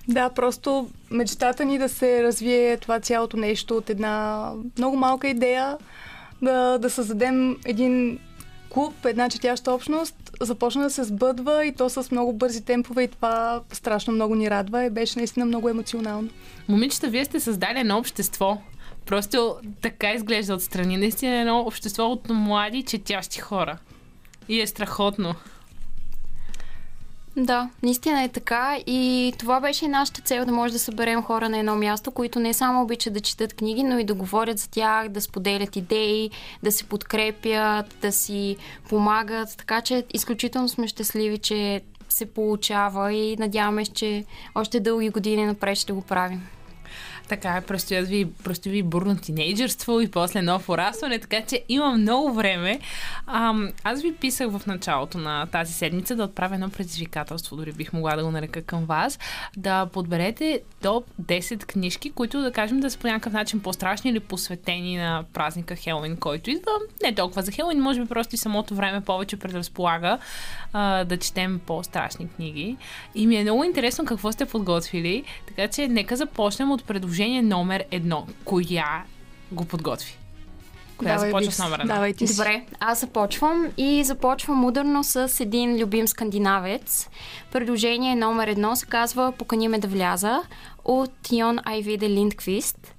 Да, 0.07 0.29
просто 0.29 0.89
мечтата 1.11 1.65
ни 1.65 1.77
да 1.77 1.89
се 1.89 2.23
развие 2.23 2.77
това 2.77 2.99
цялото 2.99 3.37
нещо 3.37 3.77
от 3.77 3.89
една 3.89 4.51
много 4.77 4.97
малка 4.97 5.27
идея, 5.27 5.77
да, 6.41 6.77
да 6.77 6.89
създадем 6.89 7.57
един 7.65 8.19
клуб, 8.69 9.05
една 9.05 9.29
четяща 9.29 9.71
общност, 9.71 10.15
започна 10.41 10.83
да 10.83 10.89
се 10.89 11.03
сбъдва 11.03 11.65
и 11.65 11.71
то 11.71 11.89
с 11.89 12.11
много 12.11 12.33
бързи 12.33 12.65
темпове 12.65 13.03
и 13.03 13.07
това 13.07 13.61
страшно 13.71 14.13
много 14.13 14.35
ни 14.35 14.49
радва 14.49 14.85
и 14.85 14.89
беше 14.89 15.19
наистина 15.19 15.45
много 15.45 15.69
емоционално. 15.69 16.29
Момичета, 16.67 17.07
вие 17.07 17.25
сте 17.25 17.39
създали 17.39 17.79
едно 17.79 17.97
общество. 17.97 18.57
Просто 19.05 19.55
така 19.81 20.11
изглежда 20.11 20.53
отстрани. 20.53 20.97
Наистина 20.97 21.35
е 21.35 21.39
едно 21.39 21.59
общество 21.59 22.03
от 22.03 22.29
млади 22.29 22.83
четящи 22.83 23.39
хора. 23.39 23.77
И 24.49 24.61
е 24.61 24.67
страхотно. 24.67 25.35
Да, 27.39 27.69
наистина 27.83 28.23
е 28.23 28.29
така 28.29 28.77
и 28.87 29.33
това 29.39 29.59
беше 29.59 29.85
и 29.85 29.87
нашата 29.87 30.21
цел 30.21 30.45
да 30.45 30.51
може 30.51 30.73
да 30.73 30.79
съберем 30.79 31.23
хора 31.23 31.49
на 31.49 31.57
едно 31.57 31.75
място, 31.75 32.11
които 32.11 32.39
не 32.39 32.53
само 32.53 32.81
обичат 32.81 33.13
да 33.13 33.19
четат 33.19 33.53
книги, 33.53 33.83
но 33.83 33.99
и 33.99 34.03
да 34.03 34.13
говорят 34.13 34.59
за 34.59 34.69
тях, 34.69 35.09
да 35.09 35.21
споделят 35.21 35.75
идеи, 35.75 36.31
да 36.63 36.71
се 36.71 36.83
подкрепят, 36.83 37.95
да 38.01 38.11
си 38.11 38.57
помагат. 38.89 39.57
Така 39.57 39.81
че 39.81 40.03
изключително 40.13 40.69
сме 40.69 40.87
щастливи, 40.87 41.37
че 41.37 41.81
се 42.09 42.25
получава 42.25 43.13
и 43.13 43.37
надяваме 43.37 43.85
че 43.85 44.25
още 44.55 44.79
дълги 44.79 45.09
години 45.09 45.45
напред 45.45 45.77
ще 45.77 45.93
го 45.93 46.01
правим. 46.01 46.56
Така 47.27 47.49
е, 47.49 47.61
предстоят 47.61 48.07
ви, 48.07 48.27
предстои 48.43 48.71
ви 48.71 48.83
бурно 48.83 49.17
тинейджърство 49.17 50.01
и 50.01 50.07
после 50.07 50.41
ново 50.41 50.65
порастване, 50.65 51.19
така 51.19 51.41
че 51.41 51.63
има 51.69 51.91
много 51.91 52.33
време. 52.33 52.79
Ам, 53.27 53.69
аз 53.83 54.01
ви 54.01 54.13
писах 54.13 54.49
в 54.51 54.61
началото 54.67 55.17
на 55.17 55.45
тази 55.45 55.73
седмица 55.73 56.15
да 56.15 56.23
отправя 56.23 56.55
едно 56.55 56.69
предизвикателство, 56.69 57.55
дори 57.55 57.71
бих 57.71 57.93
могла 57.93 58.15
да 58.15 58.23
го 58.23 58.31
нарека 58.31 58.61
към 58.61 58.85
вас, 58.85 59.19
да 59.57 59.85
подберете 59.85 60.61
топ 60.81 61.05
10 61.21 61.65
книжки, 61.65 62.11
които 62.11 62.41
да 62.41 62.51
кажем 62.51 62.79
да 62.79 62.91
са 62.91 62.99
по 62.99 63.07
някакъв 63.07 63.33
начин 63.33 63.59
по-страшни 63.59 64.11
или 64.11 64.19
посветени 64.19 64.97
на 64.97 65.23
празника 65.33 65.75
Хелоуин, 65.75 66.17
който 66.17 66.49
идва. 66.49 66.71
Не 67.03 67.15
толкова 67.15 67.41
за 67.41 67.51
Хелоуин, 67.51 67.81
може 67.81 68.01
би 68.01 68.07
просто 68.07 68.35
и 68.35 68.37
самото 68.37 68.75
време 68.75 69.01
повече 69.01 69.37
предразполага 69.37 70.17
а, 70.73 71.03
да 71.03 71.17
четем 71.17 71.59
по-страшни 71.65 72.27
книги. 72.29 72.77
И 73.15 73.27
ми 73.27 73.35
е 73.35 73.43
много 73.43 73.63
интересно 73.63 74.05
какво 74.05 74.31
сте 74.31 74.45
подготвили, 74.45 75.23
така 75.47 75.67
че 75.67 75.87
нека 75.87 76.15
започнем 76.15 76.71
от 76.71 76.83
предложение 77.17 77.41
номер 77.41 77.83
едно. 77.91 78.27
Коя 78.45 79.03
го 79.51 79.65
подготви? 79.65 80.17
Коя 80.97 81.13
Давай, 81.13 81.29
започва 81.29 81.51
с 81.51 81.59
номер 81.59 81.79
едно? 81.79 81.93
Давай 81.93 82.13
ти. 82.13 82.25
Добре, 82.25 82.65
аз 82.79 82.99
започвам 82.99 83.67
и 83.77 84.03
започвам 84.03 84.65
ударно 84.65 85.03
с 85.03 85.39
един 85.39 85.81
любим 85.81 86.07
скандинавец. 86.07 87.09
Предложение 87.51 88.15
номер 88.15 88.47
едно 88.47 88.75
се 88.75 88.85
казва 88.85 89.31
Покани 89.31 89.67
ме 89.67 89.79
да 89.79 89.87
вляза 89.87 90.41
от 90.85 91.31
Йон 91.31 91.59
Айвиде 91.63 92.09
Линдквист. 92.09 92.93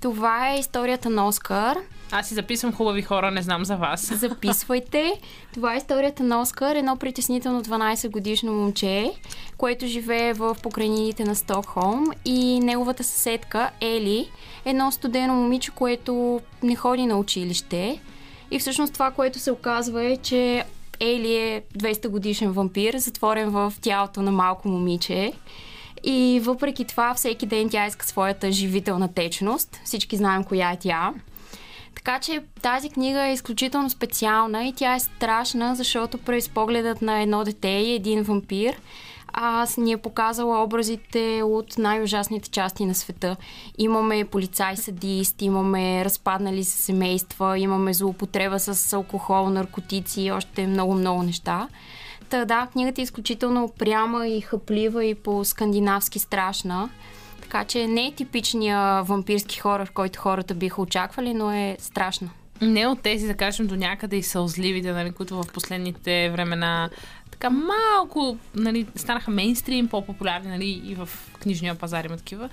Това 0.00 0.50
е 0.50 0.58
историята 0.58 1.10
на 1.10 1.28
Оскар. 1.28 1.78
Аз 2.12 2.28
си 2.28 2.34
записвам 2.34 2.72
хубави 2.72 3.02
хора, 3.02 3.30
не 3.30 3.42
знам 3.42 3.64
за 3.64 3.76
вас. 3.76 4.12
Записвайте. 4.14 5.20
Това 5.54 5.74
е 5.74 5.76
историята 5.76 6.22
на 6.22 6.40
Оскар, 6.40 6.76
едно 6.76 6.96
притеснително 6.96 7.64
12 7.64 8.10
годишно 8.10 8.52
момче, 8.52 9.12
което 9.56 9.86
живее 9.86 10.32
в 10.32 10.56
покрайнините 10.62 11.24
на 11.24 11.34
Стокхолм 11.36 12.06
и 12.24 12.60
неговата 12.60 13.04
съседка 13.04 13.70
Ели, 13.80 14.30
едно 14.64 14.92
студено 14.92 15.34
момиче, 15.34 15.70
което 15.70 16.40
не 16.62 16.76
ходи 16.76 17.06
на 17.06 17.16
училище. 17.16 18.00
И 18.50 18.58
всъщност 18.58 18.92
това, 18.92 19.10
което 19.10 19.38
се 19.38 19.52
оказва 19.52 20.04
е, 20.04 20.16
че 20.16 20.64
Ели 21.00 21.36
е 21.36 21.62
200 21.78 22.08
годишен 22.08 22.52
вампир, 22.52 22.96
затворен 22.96 23.50
в 23.50 23.72
тялото 23.80 24.22
на 24.22 24.32
малко 24.32 24.68
момиче. 24.68 25.32
И 26.04 26.40
въпреки 26.44 26.84
това, 26.84 27.14
всеки 27.14 27.46
ден 27.46 27.68
тя 27.70 27.86
иска 27.86 28.06
своята 28.06 28.52
живителна 28.52 29.14
течност. 29.14 29.80
Всички 29.84 30.16
знаем 30.16 30.44
коя 30.44 30.70
е 30.70 30.78
тя. 30.78 31.12
Така 31.94 32.20
че 32.20 32.42
тази 32.62 32.90
книга 32.90 33.26
е 33.26 33.32
изключително 33.32 33.90
специална 33.90 34.64
и 34.64 34.72
тя 34.72 34.94
е 34.94 35.00
страшна, 35.00 35.74
защото 35.74 36.18
през 36.18 36.48
погледът 36.48 37.02
на 37.02 37.20
едно 37.20 37.44
дете 37.44 37.68
и 37.68 37.94
един 37.94 38.22
вампир 38.22 38.76
аз 39.32 39.76
ни 39.76 39.92
е 39.92 39.96
показала 39.96 40.62
образите 40.62 41.42
от 41.44 41.78
най-ужасните 41.78 42.50
части 42.50 42.86
на 42.86 42.94
света. 42.94 43.36
Имаме 43.78 44.24
полицай-садист, 44.24 45.42
имаме 45.42 46.04
разпаднали 46.04 46.64
се 46.64 46.82
семейства, 46.82 47.58
имаме 47.58 47.94
злоупотреба 47.94 48.58
с 48.58 48.92
алкохол, 48.92 49.50
наркотици 49.50 50.22
и 50.22 50.32
още 50.32 50.66
много-много 50.66 51.22
неща. 51.22 51.68
Та 52.28 52.44
да, 52.44 52.68
книгата 52.72 53.00
е 53.00 53.04
изключително 53.04 53.72
пряма 53.78 54.28
и 54.28 54.40
хъплива 54.40 55.04
и 55.04 55.14
по-скандинавски 55.14 56.18
страшна. 56.18 56.90
Така 57.50 57.64
че 57.64 57.86
не 57.86 58.06
е 58.06 58.12
типичния 58.12 59.02
вампирски 59.02 59.58
хорър, 59.58 59.90
който 59.90 60.20
хората 60.20 60.54
биха 60.54 60.82
очаквали, 60.82 61.34
но 61.34 61.52
е 61.52 61.76
страшна. 61.80 62.30
Не 62.60 62.86
от 62.86 63.00
тези, 63.00 63.26
да 63.26 63.34
кажем, 63.34 63.66
до 63.66 63.76
някъде 63.76 64.16
и 64.16 64.22
сълзливите, 64.22 64.92
нали, 64.92 65.10
които 65.10 65.42
в 65.42 65.46
последните 65.54 66.30
времена 66.30 66.90
така 67.30 67.50
малко 67.50 68.36
нали, 68.54 68.86
станаха 68.96 69.30
мейнстрим, 69.30 69.88
по-популярни 69.88 70.48
нали, 70.48 70.82
и 70.84 70.94
в 70.94 71.08
книжния 71.40 71.74
пазар 71.74 72.04
има 72.04 72.16
такива. 72.16 72.48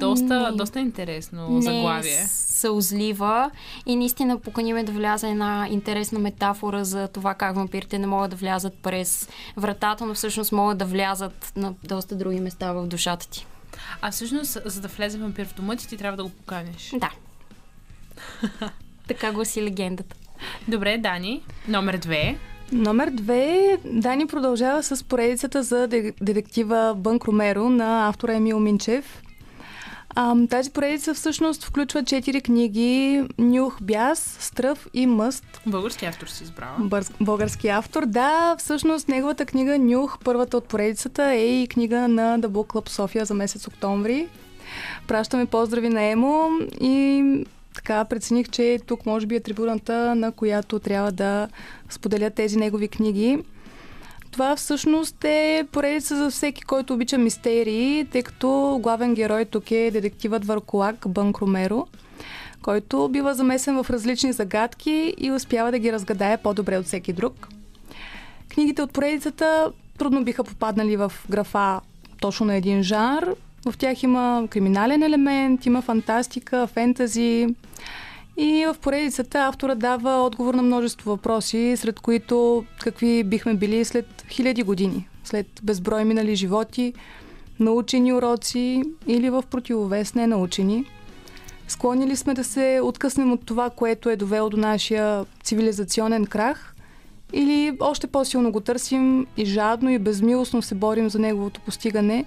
Доста, 0.00 0.50
Не. 0.50 0.56
доста 0.56 0.80
интересно 0.80 1.48
не 1.48 1.62
заглавие. 1.62 2.24
сълзлива 2.26 3.50
и 3.86 3.96
наистина 3.96 4.38
поканиме 4.38 4.84
да 4.84 4.92
вляза 4.92 5.28
една 5.28 5.66
интересна 5.70 6.18
метафора 6.18 6.84
за 6.84 7.08
това 7.08 7.34
как 7.34 7.56
вампирите 7.56 7.98
не 7.98 8.06
могат 8.06 8.30
да 8.30 8.36
влязат 8.36 8.74
през 8.82 9.28
вратата, 9.56 10.06
но 10.06 10.14
всъщност 10.14 10.52
могат 10.52 10.78
да 10.78 10.84
влязат 10.84 11.52
на 11.56 11.74
доста 11.84 12.16
други 12.16 12.40
места 12.40 12.72
в 12.72 12.86
душата 12.86 13.28
ти. 13.28 13.46
А 14.02 14.10
всъщност, 14.10 14.58
за 14.64 14.80
да 14.80 14.88
влезе 14.88 15.18
вампир 15.18 15.46
в 15.46 15.54
дома 15.54 15.76
ти, 15.76 15.88
ти 15.88 15.96
трябва 15.96 16.16
да 16.16 16.22
го 16.22 16.30
поканиш. 16.30 16.92
Да. 16.94 17.10
така 19.08 19.32
гласи 19.32 19.62
легендата. 19.62 20.16
Добре, 20.68 20.98
Дани. 20.98 21.42
Номер 21.68 21.96
две. 21.96 22.38
Номер 22.72 23.10
две, 23.10 23.78
Дани 23.84 24.26
продължава 24.26 24.82
с 24.82 25.04
поредицата 25.04 25.62
за 25.62 25.86
де- 25.86 26.12
детектива 26.20 26.94
Бънк 26.96 27.24
Ромеро 27.24 27.68
на 27.68 28.08
автора 28.08 28.34
Емил 28.34 28.60
Минчев. 28.60 29.22
Ам, 30.18 30.48
тази 30.48 30.70
поредица 30.70 31.14
всъщност 31.14 31.64
включва 31.64 32.04
четири 32.04 32.40
книги 32.40 33.22
Нюх, 33.38 33.82
Бяс, 33.82 34.36
Стръв 34.40 34.88
и 34.94 35.06
Мъст. 35.06 35.60
Български 35.66 36.06
автор 36.06 36.26
си 36.26 36.44
избрала. 36.44 36.76
Бърз, 36.78 37.12
български 37.20 37.68
автор. 37.68 38.06
Да, 38.06 38.56
всъщност 38.58 39.08
неговата 39.08 39.46
книга 39.46 39.78
Нюх, 39.78 40.18
първата 40.24 40.56
от 40.56 40.64
поредицата, 40.64 41.24
е 41.24 41.62
и 41.62 41.68
книга 41.68 42.08
на 42.08 42.40
The 42.40 42.46
Book 42.46 42.66
Club 42.66 42.88
София 42.88 43.24
за 43.24 43.34
месец 43.34 43.68
октомври. 43.68 44.28
Пращаме 45.08 45.46
поздрави 45.46 45.88
на 45.88 46.02
Емо 46.02 46.48
и 46.80 47.24
така 47.74 48.04
прецених, 48.04 48.48
че 48.48 48.78
тук 48.86 49.06
може 49.06 49.26
би 49.26 49.34
е 49.34 49.40
трибуната, 49.40 50.14
на 50.14 50.32
която 50.32 50.78
трябва 50.78 51.12
да 51.12 51.48
споделят 51.88 52.34
тези 52.34 52.58
негови 52.58 52.88
книги. 52.88 53.38
Това 54.36 54.56
всъщност 54.56 55.24
е 55.24 55.66
поредица 55.72 56.16
за 56.16 56.30
всеки, 56.30 56.62
който 56.62 56.94
обича 56.94 57.18
мистерии, 57.18 58.06
тъй 58.12 58.22
като 58.22 58.78
главен 58.82 59.14
герой 59.14 59.44
тук 59.44 59.70
е 59.70 59.90
детективът 59.90 60.44
Върколак 60.44 61.08
Бънк 61.08 61.38
Ромеро, 61.38 61.86
който 62.62 63.08
бива 63.08 63.34
замесен 63.34 63.82
в 63.82 63.90
различни 63.90 64.32
загадки 64.32 65.14
и 65.18 65.32
успява 65.32 65.70
да 65.70 65.78
ги 65.78 65.92
разгадае 65.92 66.36
по-добре 66.36 66.78
от 66.78 66.86
всеки 66.86 67.12
друг. 67.12 67.48
Книгите 68.48 68.82
от 68.82 68.92
поредицата 68.92 69.72
трудно 69.98 70.24
биха 70.24 70.44
попаднали 70.44 70.96
в 70.96 71.12
графа 71.30 71.80
точно 72.20 72.46
на 72.46 72.54
един 72.54 72.82
жанр. 72.82 73.34
В 73.66 73.78
тях 73.78 74.02
има 74.02 74.46
криминален 74.50 75.02
елемент, 75.02 75.66
има 75.66 75.82
фантастика, 75.82 76.66
фентази. 76.66 77.46
И 78.36 78.66
в 78.66 78.76
поредицата 78.80 79.38
автора 79.38 79.74
дава 79.74 80.22
отговор 80.22 80.54
на 80.54 80.62
множество 80.62 81.10
въпроси, 81.10 81.74
сред 81.76 82.00
които 82.00 82.64
какви 82.80 83.24
бихме 83.24 83.54
били 83.54 83.84
след 83.84 84.24
хиляди 84.30 84.62
години, 84.62 85.08
след 85.24 85.46
безброй 85.62 86.04
минали 86.04 86.36
животи, 86.36 86.94
научени 87.60 88.12
уроци 88.12 88.82
или 89.06 89.30
в 89.30 89.44
противовес 89.50 90.14
не 90.14 90.26
научени. 90.26 90.84
Склонни 91.68 92.06
ли 92.06 92.16
сме 92.16 92.34
да 92.34 92.44
се 92.44 92.80
откъснем 92.82 93.32
от 93.32 93.46
това, 93.46 93.70
което 93.70 94.10
е 94.10 94.16
довело 94.16 94.50
до 94.50 94.56
нашия 94.56 95.24
цивилизационен 95.42 96.26
крах? 96.26 96.74
Или 97.32 97.76
още 97.80 98.06
по-силно 98.06 98.52
го 98.52 98.60
търсим 98.60 99.26
и 99.36 99.44
жадно 99.44 99.90
и 99.90 99.98
безмилостно 99.98 100.62
се 100.62 100.74
борим 100.74 101.10
за 101.10 101.18
неговото 101.18 101.60
постигане, 101.60 102.24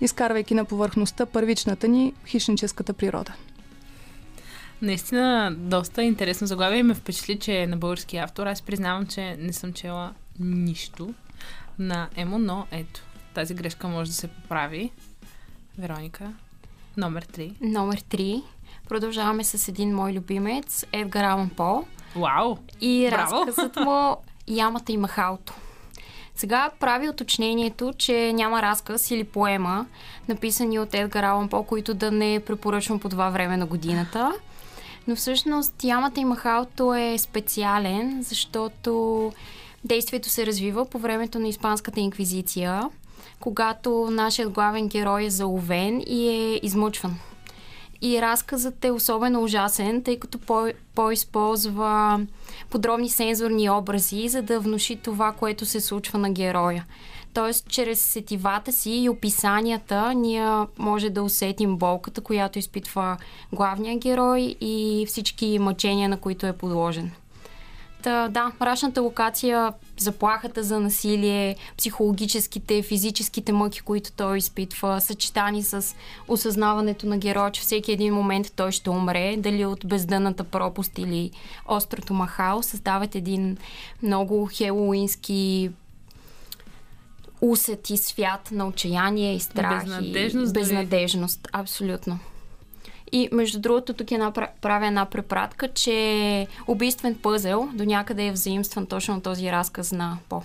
изкарвайки 0.00 0.54
на 0.54 0.64
повърхността 0.64 1.26
първичната 1.26 1.88
ни 1.88 2.12
хищническата 2.26 2.92
природа? 2.92 3.34
Наистина, 4.82 5.54
доста 5.58 6.02
интересно 6.02 6.46
заглавие 6.46 6.78
и 6.78 6.82
ме 6.82 6.94
впечатли, 6.94 7.38
че 7.38 7.62
е 7.62 7.66
на 7.66 7.76
български 7.76 8.16
автор. 8.16 8.46
Аз 8.46 8.62
признавам, 8.62 9.06
че 9.06 9.36
не 9.36 9.52
съм 9.52 9.72
чела 9.72 10.14
нищо 10.38 11.14
на 11.78 12.08
Емо, 12.16 12.38
но 12.38 12.66
ето, 12.70 13.00
тази 13.34 13.54
грешка 13.54 13.88
може 13.88 14.10
да 14.10 14.16
се 14.16 14.28
поправи. 14.28 14.90
Вероника, 15.78 16.32
номер 16.96 17.26
3. 17.26 17.54
Номер 17.60 18.00
3. 18.00 18.42
Продължаваме 18.88 19.44
с 19.44 19.68
един 19.68 19.94
мой 19.94 20.12
любимец, 20.12 20.84
Едгар 20.92 21.24
Алан 21.24 21.50
По. 21.50 21.84
Вау! 22.16 22.56
И 22.80 23.08
Браво! 23.10 23.46
разказът 23.46 23.76
му 23.76 24.16
Ямата 24.48 24.92
и 24.92 24.96
махалото. 24.96 25.54
Сега 26.36 26.70
прави 26.80 27.08
уточнението, 27.08 27.92
че 27.98 28.32
няма 28.32 28.62
разказ 28.62 29.10
или 29.10 29.24
поема, 29.24 29.86
написани 30.28 30.78
от 30.78 30.94
Едгар 30.94 31.24
Алан 31.24 31.48
По, 31.48 31.62
които 31.62 31.94
да 31.94 32.10
не 32.10 32.40
препоръчвам 32.40 33.00
по 33.00 33.08
това 33.08 33.30
време 33.30 33.56
на 33.56 33.66
годината. 33.66 34.32
Но 35.08 35.16
всъщност 35.16 35.84
Ямата 35.84 36.20
и 36.20 36.24
махалото 36.24 36.94
е 36.94 37.18
специален, 37.18 38.22
защото 38.22 39.32
действието 39.84 40.28
се 40.28 40.46
развива 40.46 40.86
по 40.86 40.98
времето 40.98 41.38
на 41.38 41.48
Испанската 41.48 42.00
инквизиция, 42.00 42.90
когато 43.40 44.08
нашият 44.10 44.50
главен 44.50 44.88
герой 44.88 45.24
е 45.24 45.30
заловен 45.30 46.02
и 46.06 46.28
е 46.28 46.60
измъчван. 46.62 47.18
И 48.02 48.22
разказът 48.22 48.84
е 48.84 48.90
особено 48.90 49.42
ужасен, 49.42 50.02
тъй 50.02 50.18
като 50.18 50.38
по- 50.38 50.72
по-използва 50.94 52.20
подробни 52.70 53.08
сензорни 53.08 53.70
образи, 53.70 54.28
за 54.28 54.42
да 54.42 54.60
внуши 54.60 54.96
това, 54.96 55.32
което 55.32 55.66
се 55.66 55.80
случва 55.80 56.18
на 56.18 56.30
героя. 56.30 56.84
Тоест, 57.34 57.68
чрез 57.68 58.00
сетивата 58.00 58.72
си 58.72 58.90
и 58.90 59.08
описанията 59.08 60.14
ние 60.14 60.48
може 60.78 61.10
да 61.10 61.22
усетим 61.22 61.76
болката, 61.76 62.20
която 62.20 62.58
изпитва 62.58 63.16
главния 63.52 63.98
герой 63.98 64.56
и 64.60 65.04
всички 65.08 65.58
мъчения, 65.58 66.08
на 66.08 66.16
които 66.16 66.46
е 66.46 66.52
подложен. 66.52 67.10
Та, 68.06 68.28
да, 68.28 68.52
мрачната 68.60 69.02
локация, 69.02 69.72
заплахата 69.98 70.62
за 70.62 70.80
насилие, 70.80 71.56
психологическите, 71.78 72.82
физическите 72.82 73.52
мъки, 73.52 73.80
които 73.80 74.12
той 74.12 74.38
изпитва, 74.38 75.00
съчетани 75.00 75.62
с 75.62 75.96
осъзнаването 76.28 77.06
на 77.06 77.18
героя, 77.18 77.50
че 77.50 77.60
всеки 77.60 77.92
един 77.92 78.14
момент 78.14 78.52
той 78.56 78.72
ще 78.72 78.90
умре, 78.90 79.36
дали 79.38 79.64
от 79.64 79.86
бездъната 79.86 80.44
пропуст 80.44 80.98
или 80.98 81.30
острото 81.68 82.14
махал, 82.14 82.62
създават 82.62 83.14
един 83.14 83.56
много 84.02 84.50
хелоуински 84.52 85.70
усет 87.40 87.90
и 87.90 87.96
свят 87.96 88.48
на 88.52 88.66
отчаяние 88.66 89.34
и 89.34 89.40
страх. 89.40 89.84
Безнадежност 89.84 90.50
и 90.50 90.52
безнадежност. 90.52 91.48
Абсолютно. 91.52 92.18
И 93.12 93.28
между 93.32 93.60
другото, 93.60 93.92
тук 93.92 94.10
е 94.10 94.14
напра- 94.14 94.50
правя 94.60 94.86
една 94.86 95.04
препратка, 95.04 95.68
че 95.68 96.46
убийствен 96.66 97.14
пъзел 97.14 97.68
до 97.74 97.84
някъде 97.84 98.26
е 98.26 98.32
взаимстван 98.32 98.86
точно 98.86 99.20
този 99.20 99.52
разказ 99.52 99.92
на 99.92 100.18
По. 100.28 100.42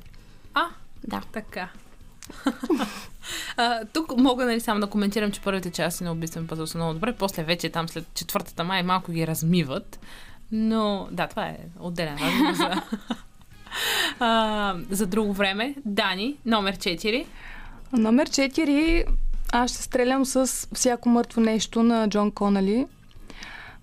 А, 0.53 0.63
Да. 1.07 1.21
така. 1.31 1.69
а, 3.57 3.79
тук 3.93 4.17
мога 4.17 4.45
нали, 4.45 4.59
само 4.59 4.79
да 4.79 4.87
коментирам, 4.87 5.31
че 5.31 5.41
първите 5.41 5.71
части 5.71 6.03
на 6.03 6.11
убийствен 6.11 6.47
пъзъл 6.47 6.67
са 6.67 6.77
много 6.77 6.93
добре, 6.93 7.13
после 7.13 7.43
вече 7.43 7.69
там 7.69 7.89
след 7.89 8.13
четвъртата 8.13 8.63
май 8.63 8.83
малко 8.83 9.11
ги 9.11 9.27
размиват. 9.27 9.99
Но 10.51 11.07
да, 11.11 11.27
това 11.27 11.45
е 11.45 11.57
отделен 11.79 12.17
разговор 12.17 12.53
за, 12.53 12.81
а, 14.19 14.75
за 14.89 15.07
друго 15.07 15.33
време. 15.33 15.75
Дани, 15.85 16.35
номер 16.45 16.77
4. 16.77 17.25
Номер 17.93 18.29
4. 18.29 19.05
Аз 19.53 19.71
ще 19.71 19.81
стрелям 19.81 20.25
с 20.25 20.67
всяко 20.73 21.09
мъртво 21.09 21.41
нещо 21.41 21.83
на 21.83 22.09
Джон 22.09 22.31
Конали. 22.31 22.87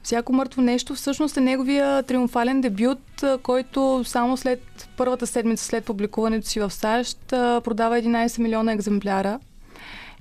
Всяко 0.03 0.33
мъртво 0.33 0.62
нещо 0.62 0.95
всъщност 0.95 1.37
е 1.37 1.41
неговия 1.41 2.03
триумфален 2.03 2.61
дебют, 2.61 3.25
който 3.43 4.03
само 4.05 4.37
след 4.37 4.89
първата 4.97 5.27
седмица 5.27 5.64
след 5.64 5.85
публикуването 5.85 6.49
си 6.49 6.61
в 6.61 6.71
САЩ 6.71 7.19
продава 7.29 7.97
11 7.97 8.39
милиона 8.39 8.73
екземпляра. 8.73 9.41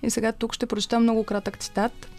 И 0.04 0.10
сега 0.10 0.32
тук 0.32 0.54
ще 0.54 0.66
прочета 0.66 1.00
много 1.00 1.24
кратък 1.24 1.58
цитат. 1.58 2.10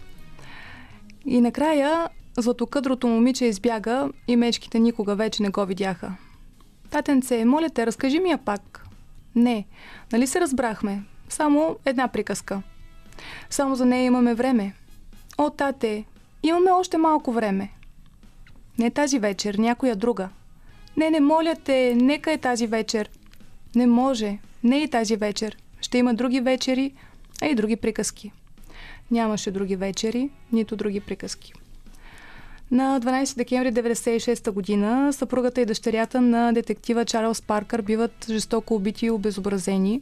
И 1.25 1.41
накрая 1.41 2.09
златокъдрото 2.37 3.07
момиче 3.07 3.45
избяга 3.45 4.09
и 4.27 4.35
мечките 4.35 4.79
никога 4.79 5.15
вече 5.15 5.43
не 5.43 5.49
го 5.49 5.65
видяха. 5.65 6.11
Татенце, 6.89 7.45
моля 7.45 7.69
те, 7.69 7.85
разкажи 7.85 8.19
ми 8.19 8.29
я 8.29 8.37
пак. 8.37 8.85
Не, 9.35 9.65
нали 10.11 10.27
се 10.27 10.41
разбрахме? 10.41 11.03
Само 11.29 11.77
една 11.85 12.07
приказка. 12.07 12.61
Само 13.49 13.75
за 13.75 13.85
нея 13.85 14.05
имаме 14.05 14.33
време. 14.33 14.73
О, 15.37 15.49
тате, 15.49 16.05
имаме 16.43 16.71
още 16.71 16.97
малко 16.97 17.31
време. 17.31 17.69
Не 18.77 18.91
тази 18.91 19.19
вечер, 19.19 19.55
някоя 19.55 19.95
друга. 19.95 20.29
Не, 20.97 21.09
не, 21.09 21.19
моля 21.19 21.55
те, 21.63 21.95
нека 21.95 22.31
е 22.31 22.37
тази 22.37 22.67
вечер. 22.67 23.09
Не 23.75 23.87
може, 23.87 24.37
не 24.63 24.77
и 24.77 24.87
тази 24.87 25.15
вечер. 25.15 25.57
Ще 25.81 25.97
има 25.97 26.13
други 26.13 26.41
вечери, 26.41 26.93
а 27.41 27.45
и 27.47 27.55
други 27.55 27.75
приказки. 27.75 28.31
Нямаше 29.11 29.51
други 29.51 29.75
вечери, 29.75 30.29
нито 30.51 30.75
други 30.75 30.99
приказки. 30.99 31.53
На 32.71 33.01
12 33.01 33.37
декември 33.37 33.73
1996 33.73 34.51
година 34.51 35.13
съпругата 35.13 35.61
и 35.61 35.65
дъщерята 35.65 36.21
на 36.21 36.53
детектива 36.53 37.05
Чарлз 37.05 37.41
Паркър 37.41 37.81
биват 37.81 38.25
жестоко 38.29 38.75
убити 38.75 39.05
и 39.05 39.11
обезобразени. 39.11 40.01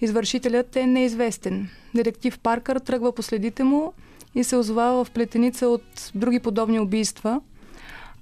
Извършителят 0.00 0.76
е 0.76 0.86
неизвестен. 0.86 1.68
Детектив 1.94 2.38
Паркър 2.38 2.78
тръгва 2.78 3.12
по 3.12 3.22
следите 3.22 3.64
му 3.64 3.92
и 4.34 4.44
се 4.44 4.56
озовава 4.56 5.04
в 5.04 5.10
плетеница 5.10 5.68
от 5.68 6.10
други 6.14 6.40
подобни 6.40 6.80
убийства. 6.80 7.40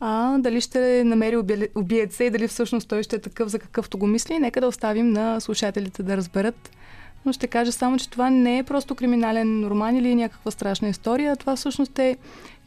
А 0.00 0.38
дали 0.38 0.60
ще 0.60 1.04
намери 1.04 1.36
уби- 1.36 1.68
убиеца 1.74 2.24
и 2.24 2.30
дали 2.30 2.48
всъщност 2.48 2.88
той 2.88 3.02
ще 3.02 3.16
е 3.16 3.20
такъв 3.20 3.48
за 3.48 3.58
какъвто 3.58 3.98
го 3.98 4.06
мисли, 4.06 4.38
нека 4.38 4.60
да 4.60 4.66
оставим 4.66 5.10
на 5.10 5.40
слушателите 5.40 6.02
да 6.02 6.16
разберат. 6.16 6.70
Но 7.24 7.32
ще 7.32 7.46
кажа 7.46 7.72
само, 7.72 7.98
че 7.98 8.10
това 8.10 8.30
не 8.30 8.58
е 8.58 8.62
просто 8.62 8.94
криминален 8.94 9.66
роман 9.66 9.96
или 9.96 10.14
някаква 10.14 10.50
страшна 10.50 10.88
история. 10.88 11.36
Това 11.36 11.56
всъщност 11.56 11.98
е 11.98 12.16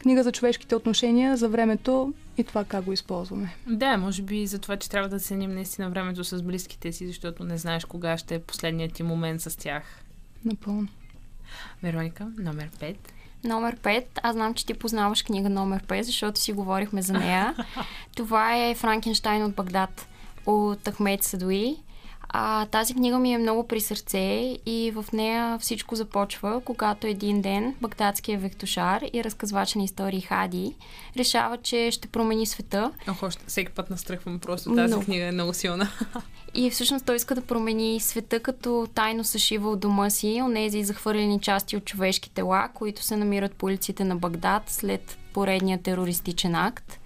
книга 0.02 0.22
за 0.22 0.32
човешките 0.32 0.76
отношения, 0.76 1.36
за 1.36 1.48
времето 1.48 2.14
и 2.38 2.44
това 2.44 2.64
как 2.64 2.84
го 2.84 2.92
използваме. 2.92 3.56
Да, 3.66 3.96
може 3.96 4.22
би 4.22 4.46
за 4.46 4.58
това, 4.58 4.76
че 4.76 4.90
трябва 4.90 5.08
да 5.08 5.20
ценим 5.20 5.54
наистина 5.54 5.90
времето 5.90 6.24
с 6.24 6.42
близките 6.42 6.92
си, 6.92 7.06
защото 7.06 7.44
не 7.44 7.58
знаеш 7.58 7.84
кога 7.84 8.18
ще 8.18 8.34
е 8.34 8.38
последният 8.38 8.92
ти 8.92 9.02
момент 9.02 9.40
с 9.40 9.58
тях. 9.58 9.82
Напълно. 10.44 10.88
Вероника, 11.82 12.28
номер 12.38 12.70
5. 12.80 12.96
Номер 13.44 13.76
5. 13.76 14.04
Аз 14.22 14.34
знам, 14.34 14.54
че 14.54 14.66
ти 14.66 14.74
познаваш 14.74 15.22
книга 15.22 15.48
номер 15.48 15.82
5, 15.82 16.02
защото 16.02 16.40
си 16.40 16.52
говорихме 16.52 17.02
за 17.02 17.12
нея. 17.12 17.54
Това 18.16 18.56
е 18.56 18.74
Франкенштайн 18.74 19.42
от 19.42 19.54
Багдад 19.54 20.06
от 20.46 20.88
Ахмед 20.88 21.22
Садуи. 21.22 21.76
А, 22.34 22.66
тази 22.66 22.94
книга 22.94 23.18
ми 23.18 23.32
е 23.32 23.38
много 23.38 23.68
при 23.68 23.80
сърце 23.80 24.56
и 24.66 24.92
в 24.94 25.04
нея 25.12 25.58
всичко 25.58 25.96
започва, 25.96 26.60
когато 26.64 27.06
един 27.06 27.42
ден 27.42 27.74
багдадският 27.80 28.42
вектошар 28.42 29.02
и 29.12 29.24
разказвач 29.24 29.74
на 29.74 29.84
истории 29.84 30.20
Хади 30.20 30.74
решава, 31.16 31.56
че 31.56 31.90
ще 31.90 32.08
промени 32.08 32.46
света 32.46 32.92
Ох, 33.08 33.22
още 33.22 33.44
всеки 33.46 33.72
път 33.72 33.90
настръхвам 33.90 34.38
просто. 34.38 34.74
Тази 34.74 34.86
Много. 34.86 35.04
книга 35.04 35.24
е 35.24 35.32
много 35.32 35.54
силна. 35.54 35.88
И 36.54 36.70
всъщност 36.70 37.06
той 37.06 37.16
иска 37.16 37.34
да 37.34 37.40
промени 37.40 38.00
света, 38.00 38.40
като 38.40 38.88
тайно 38.94 39.24
съшива 39.24 39.70
от 39.70 39.80
дома 39.80 40.10
си 40.10 40.40
онези 40.44 40.84
захвърлени 40.84 41.40
части 41.40 41.76
от 41.76 41.84
човешки 41.84 42.30
тела, 42.30 42.68
които 42.74 43.02
се 43.02 43.16
намират 43.16 43.52
по 43.52 43.66
улиците 43.66 44.04
на 44.04 44.16
Багдад 44.16 44.62
след 44.66 45.18
поредния 45.32 45.82
терористичен 45.82 46.54
акт. 46.54 47.00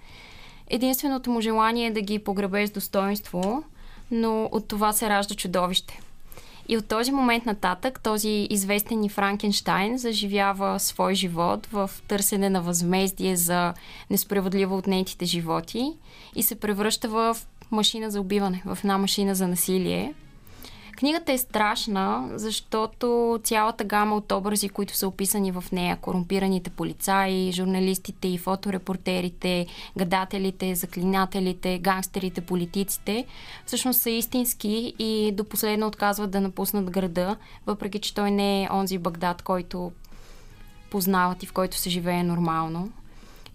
Единственото 0.69 1.31
му 1.31 1.41
желание 1.41 1.87
е 1.87 1.91
да 1.91 2.01
ги 2.01 2.19
погребе 2.19 2.67
с 2.67 2.71
достоинство, 2.71 3.63
но 4.11 4.49
от 4.51 4.67
това 4.67 4.93
се 4.93 5.09
ражда 5.09 5.35
чудовище. 5.35 5.99
И 6.69 6.77
от 6.77 6.87
този 6.87 7.11
момент 7.11 7.45
нататък 7.45 7.99
този 8.03 8.47
известен 8.49 8.99
ни 8.99 9.09
Франкенштайн 9.09 9.97
заживява 9.97 10.79
свой 10.79 11.15
живот 11.15 11.65
в 11.65 11.89
търсене 12.07 12.49
на 12.49 12.61
възмездие 12.61 13.35
за 13.35 13.73
несправедливо 14.09 14.77
отнетите 14.77 15.25
животи 15.25 15.93
и 16.35 16.43
се 16.43 16.59
превръща 16.59 17.09
в 17.09 17.37
машина 17.71 18.11
за 18.11 18.21
убиване, 18.21 18.61
в 18.65 18.77
една 18.81 18.97
машина 18.97 19.35
за 19.35 19.47
насилие. 19.47 20.13
Книгата 20.97 21.31
е 21.33 21.37
страшна, 21.37 22.29
защото 22.33 23.39
цялата 23.43 23.83
гама 23.83 24.15
от 24.15 24.31
образи, 24.31 24.69
които 24.69 24.95
са 24.95 25.07
описани 25.07 25.51
в 25.51 25.63
нея, 25.71 25.97
корумпираните 26.01 26.69
полицаи, 26.69 27.51
журналистите 27.51 28.27
и 28.27 28.37
фоторепортерите, 28.37 29.67
гадателите, 29.97 30.75
заклинателите, 30.75 31.79
гангстерите, 31.79 32.41
политиците, 32.41 33.25
всъщност 33.65 34.01
са 34.01 34.09
истински 34.09 34.93
и 34.99 35.31
до 35.31 35.43
последно 35.43 35.87
отказват 35.87 36.31
да 36.31 36.41
напуснат 36.41 36.91
града, 36.91 37.35
въпреки 37.65 37.99
че 37.99 38.13
той 38.13 38.31
не 38.31 38.63
е 38.63 38.69
онзи 38.71 38.97
Багдад, 38.97 39.41
който 39.41 39.91
познават 40.91 41.43
и 41.43 41.45
в 41.45 41.53
който 41.53 41.77
се 41.77 41.89
живее 41.89 42.23
нормално. 42.23 42.91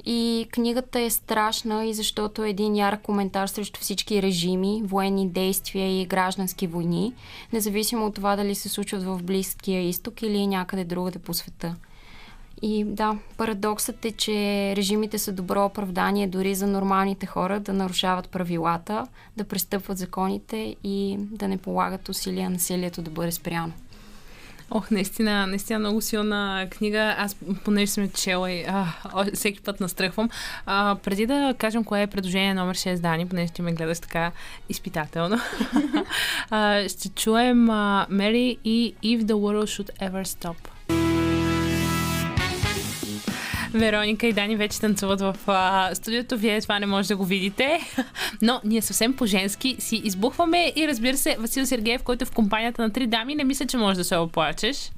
И 0.05 0.47
книгата 0.53 1.01
е 1.01 1.11
страшна 1.11 1.85
и 1.85 1.95
защото 1.95 2.45
е 2.45 2.51
един 2.51 2.77
ярък 2.77 3.03
коментар 3.03 3.47
срещу 3.47 3.81
всички 3.81 4.23
режими, 4.23 4.83
военни 4.85 5.29
действия 5.29 6.01
и 6.01 6.07
граждански 6.07 6.67
войни, 6.67 7.13
независимо 7.53 8.07
от 8.07 8.15
това 8.15 8.37
дали 8.37 8.55
се 8.55 8.69
случват 8.69 9.03
в 9.03 9.23
Близкия 9.23 9.89
изток 9.89 10.23
или 10.23 10.47
някъде 10.47 10.85
другаде 10.85 11.19
по 11.19 11.35
света. 11.35 11.77
И 12.63 12.85
да, 12.85 13.19
парадоксът 13.37 14.05
е, 14.05 14.13
че 14.13 14.33
режимите 14.77 15.19
са 15.19 15.33
добро 15.33 15.65
оправдание 15.65 16.27
дори 16.27 16.55
за 16.55 16.67
нормалните 16.67 17.27
хора 17.27 17.61
да 17.61 17.73
нарушават 17.73 18.29
правилата, 18.29 19.07
да 19.37 19.45
престъпват 19.45 19.99
законите 19.99 20.77
и 20.85 21.17
да 21.19 21.49
не 21.49 21.57
полагат 21.57 22.09
усилия 22.09 22.51
насилието 22.51 23.03
да 23.03 23.11
бъде 23.11 23.33
спряно. 23.33 23.73
Ох, 24.75 24.91
наистина, 24.91 25.47
наистина 25.47 25.79
много 25.79 26.01
силна 26.01 26.67
книга. 26.71 27.15
Аз, 27.19 27.37
понеже 27.65 27.93
съм 27.93 28.11
чела 28.11 28.51
и 28.51 28.67
всеки 29.35 29.61
път 29.61 29.81
настръхвам. 29.81 30.31
А, 30.67 30.97
преди 31.03 31.27
да 31.27 31.55
кажем 31.59 31.85
кое 31.85 32.03
е 32.03 32.07
предложение 32.07 32.55
номер 32.55 32.77
6, 32.77 32.99
Дани, 32.99 33.29
понеже 33.29 33.53
ти 33.53 33.63
ме 33.63 33.73
гледаш 33.73 34.01
така 34.01 34.33
изпитателно, 34.69 35.41
а, 36.51 36.89
ще 36.89 37.09
чуем 37.09 37.67
Mary 37.67 38.59
и 38.65 38.95
If 39.05 39.23
the 39.23 39.33
World 39.33 39.83
Should 39.83 40.11
Ever 40.11 40.25
Stop. 40.25 40.72
Вероника 43.79 44.27
и 44.27 44.33
Дани 44.33 44.57
вече 44.57 44.81
танцуват 44.81 45.21
в 45.21 45.37
а, 45.47 45.95
студиото. 45.95 46.37
Вие 46.37 46.61
това 46.61 46.79
не 46.79 46.87
може 46.87 47.09
да 47.09 47.17
го 47.17 47.25
видите. 47.25 47.81
Но 48.43 48.61
ние 48.65 48.83
съвсем 48.83 49.17
по-женски 49.17 49.77
си 49.79 50.01
избухваме 50.05 50.73
и 50.77 50.89
разбира 50.89 51.17
се, 51.17 51.37
Васил 51.39 51.67
Сергеев, 51.67 52.03
който 52.03 52.23
е 52.23 52.27
в 52.27 52.33
компанията 52.33 52.83
на 52.83 52.91
три 52.91 53.07
дами, 53.07 53.35
не 53.35 53.45
мисля, 53.45 53.67
че 53.67 53.77
може 53.77 53.99
да 53.99 54.05
се 54.05 54.17
оплачеш. 54.17 54.93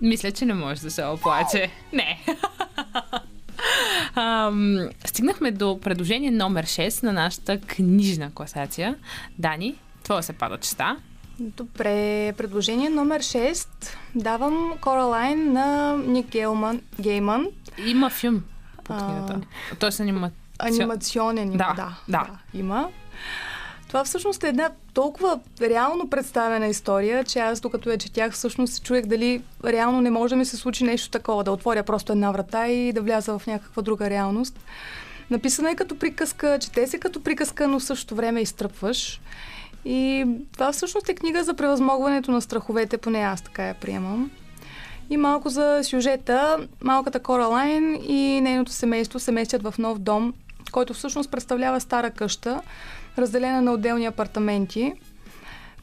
Мисля, 0.00 0.32
че 0.32 0.44
не 0.44 0.54
може 0.54 0.80
да 0.80 0.90
се 0.90 1.04
оплаче. 1.04 1.70
Не. 1.92 2.20
Ам, 4.14 4.88
стигнахме 5.04 5.50
до 5.50 5.80
предложение 5.80 6.30
номер 6.30 6.66
6 6.66 7.02
на 7.02 7.12
нашата 7.12 7.60
книжна 7.60 8.30
класация. 8.34 8.94
Дани, 9.38 9.74
твоя 10.02 10.22
се 10.22 10.32
пада 10.32 10.58
честа. 10.58 10.96
Добре, 11.40 12.32
предложение 12.36 12.90
номер 12.90 13.22
6. 13.22 13.68
Давам 14.14 14.72
Коралайн 14.80 15.52
на 15.52 15.96
Ник 15.96 16.26
Гейман, 16.26 16.80
Гейман. 17.00 17.46
Има 17.86 18.10
филм 18.10 18.42
по 18.84 18.92
А. 18.92 18.98
книгата. 18.98 19.40
Тоест 19.78 20.00
анима... 20.00 20.30
Анимационен 20.58 21.48
има, 21.48 21.56
Да, 21.56 21.72
да, 21.76 21.96
да. 22.08 22.26
да, 22.30 22.58
има. 22.58 22.88
Това 23.88 24.04
всъщност 24.04 24.44
е 24.44 24.48
една 24.48 24.70
толкова 24.94 25.40
реално 25.60 26.10
представена 26.10 26.66
история, 26.66 27.24
че 27.24 27.38
аз 27.38 27.60
докато 27.60 27.90
я 27.90 27.98
четях 27.98 28.32
всъщност 28.32 28.74
се 28.74 28.80
чуех 28.80 29.06
дали 29.06 29.42
реално 29.64 30.00
не 30.00 30.10
може 30.10 30.30
да 30.30 30.36
ми 30.36 30.44
се 30.44 30.56
случи 30.56 30.84
нещо 30.84 31.10
такова, 31.10 31.44
да 31.44 31.52
отворя 31.52 31.82
просто 31.82 32.12
една 32.12 32.30
врата 32.30 32.68
и 32.68 32.92
да 32.92 33.02
вляза 33.02 33.38
в 33.38 33.46
някаква 33.46 33.82
друга 33.82 34.10
реалност. 34.10 34.60
Написана 35.30 35.70
е 35.70 35.76
като 35.76 35.98
приказка, 35.98 36.58
чете 36.60 36.86
се 36.86 36.98
като 36.98 37.22
приказка, 37.22 37.68
но 37.68 37.78
в 37.78 37.84
същото 37.84 38.14
време 38.14 38.40
изтръпваш. 38.40 39.20
И 39.84 40.26
това 40.52 40.72
всъщност 40.72 41.08
е 41.08 41.14
книга 41.14 41.44
за 41.44 41.54
превъзмогването 41.54 42.30
на 42.30 42.42
страховете, 42.42 42.98
поне 42.98 43.18
аз 43.18 43.42
така 43.42 43.66
я 43.66 43.74
приемам. 43.74 44.30
И 45.10 45.16
малко 45.16 45.48
за 45.48 45.80
сюжета. 45.82 46.68
Малката 46.80 47.20
Коралайн 47.20 47.94
и 48.08 48.40
нейното 48.40 48.72
семейство 48.72 49.18
се 49.18 49.32
местят 49.32 49.62
в 49.62 49.74
нов 49.78 49.98
дом, 49.98 50.34
който 50.72 50.94
всъщност 50.94 51.30
представлява 51.30 51.80
стара 51.80 52.10
къща, 52.10 52.62
разделена 53.18 53.62
на 53.62 53.72
отделни 53.72 54.06
апартаменти. 54.06 54.92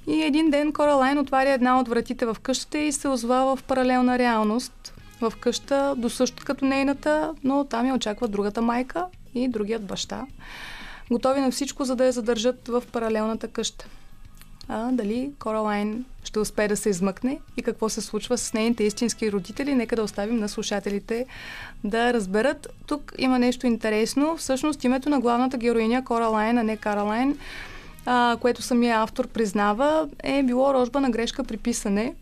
И 0.07 0.23
един 0.23 0.49
ден 0.49 0.73
Коралайн 0.73 1.17
отваря 1.17 1.49
една 1.49 1.79
от 1.79 1.87
вратите 1.87 2.25
в 2.25 2.37
къщата 2.41 2.77
и 2.77 2.91
се 2.91 3.07
озова 3.07 3.55
в 3.55 3.63
паралелна 3.63 4.19
реалност. 4.19 4.93
В 5.21 5.33
къща 5.39 5.93
до 5.97 6.09
също 6.09 6.43
като 6.45 6.65
нейната, 6.65 7.33
но 7.43 7.63
там 7.63 7.85
я 7.87 7.93
очаква 7.93 8.27
другата 8.27 8.61
майка 8.61 9.05
и 9.35 9.47
другият 9.47 9.85
баща. 9.85 10.25
Готови 11.11 11.41
на 11.41 11.51
всичко, 11.51 11.85
за 11.85 11.95
да 11.95 12.05
я 12.05 12.11
задържат 12.11 12.67
в 12.67 12.83
паралелната 12.91 13.47
къща. 13.47 13.87
А 14.67 14.91
дали 14.91 15.31
Коралайн 15.39 16.05
ще 16.23 16.39
успее 16.39 16.67
да 16.67 16.77
се 16.77 16.89
измъкне 16.89 17.39
и 17.57 17.61
какво 17.61 17.89
се 17.89 18.01
случва 18.01 18.37
с 18.37 18.53
нейните 18.53 18.83
истински 18.83 19.31
родители, 19.31 19.75
нека 19.75 19.95
да 19.95 20.03
оставим 20.03 20.37
на 20.37 20.49
слушателите 20.49 21.25
да 21.83 22.13
разберат. 22.13 22.67
Тук 22.87 23.13
има 23.17 23.39
нещо 23.39 23.67
интересно. 23.67 24.37
Всъщност 24.37 24.83
името 24.83 25.09
на 25.09 25.19
главната 25.19 25.57
героиня 25.57 26.05
Коралайн, 26.05 26.57
а 26.57 26.63
не 26.63 26.77
Каралайн, 26.77 27.37
а, 28.05 28.37
което 28.41 28.61
самия 28.61 29.01
автор 29.01 29.27
признава, 29.27 30.09
е 30.23 30.43
било 30.43 30.73
рожба 30.73 31.01
на 31.01 31.09
грешка 31.09 31.43
при 31.43 31.57
писане. 31.57 32.15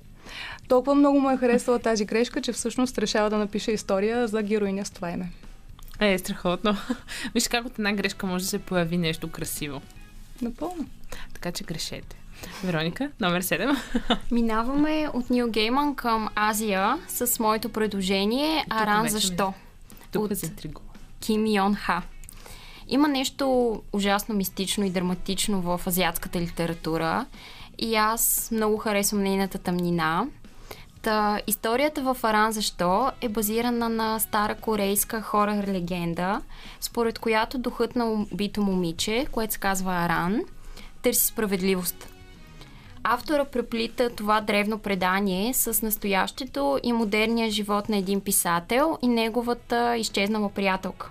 Толкова 0.67 0.95
много 0.95 1.19
му 1.19 1.29
е 1.29 1.37
харесала 1.37 1.79
тази 1.79 2.05
грешка, 2.05 2.41
че 2.41 2.51
всъщност 2.51 2.97
решава 2.97 3.29
да 3.29 3.37
напише 3.37 3.71
история 3.71 4.27
за 4.27 4.41
героиня 4.41 4.85
с 4.85 4.91
това 4.91 5.11
име. 5.11 5.31
Е, 5.99 6.17
страхотно. 6.17 6.77
Виж 7.33 7.47
как 7.47 7.65
от 7.65 7.79
една 7.79 7.93
грешка 7.93 8.25
може 8.25 8.43
да 8.43 8.49
се 8.49 8.59
появи 8.59 8.97
нещо 8.97 9.31
красиво. 9.31 9.81
Напълно. 10.41 10.85
Така 11.33 11.51
че 11.51 11.63
грешете. 11.63 12.15
Вероника, 12.63 13.11
номер 13.19 13.43
7. 13.43 13.77
Минаваме 14.31 15.07
от 15.13 15.29
Нил 15.29 15.49
Гейман 15.49 15.95
към 15.95 16.29
Азия 16.35 16.97
с 17.07 17.39
моето 17.39 17.69
предложение 17.69 18.65
Аран 18.69 19.03
вече 19.03 19.13
ме- 19.13 19.19
защо? 19.19 19.53
Тук 20.11 20.31
От-. 20.31 20.79
Ким 21.21 21.45
Йон 21.47 21.75
Ха. 21.75 22.01
Има 22.87 23.07
нещо 23.07 23.81
ужасно 23.93 24.35
мистично 24.35 24.85
и 24.85 24.89
драматично 24.89 25.61
в 25.61 25.81
азиатската 25.87 26.41
литература 26.41 27.25
и 27.77 27.95
аз 27.95 28.49
много 28.51 28.77
харесвам 28.77 29.23
нейната 29.23 29.57
тъмнина. 29.57 30.25
Та, 31.03 31.39
историята 31.47 32.01
в 32.01 32.17
Аран 32.23 32.51
защо 32.51 33.11
е 33.21 33.29
базирана 33.29 33.89
на 33.89 34.19
стара 34.19 34.55
корейска 34.55 35.21
хорър 35.21 35.67
легенда, 35.67 36.41
според 36.81 37.19
която 37.19 37.57
духът 37.57 37.95
на 37.95 38.11
убито 38.11 38.61
момиче, 38.61 39.27
което 39.31 39.53
се 39.53 39.59
казва 39.59 39.93
Аран, 39.93 40.41
търси 41.01 41.25
справедливост. 41.25 42.09
Автора 43.03 43.45
преплита 43.45 44.09
това 44.09 44.41
древно 44.41 44.79
предание 44.79 45.53
с 45.53 45.81
настоящето 45.81 46.79
и 46.83 46.93
модерния 46.93 47.49
живот 47.49 47.89
на 47.89 47.97
един 47.97 48.21
писател 48.21 48.97
и 49.01 49.07
неговата 49.07 49.97
изчезнала 49.97 50.49
приятелка. 50.49 51.09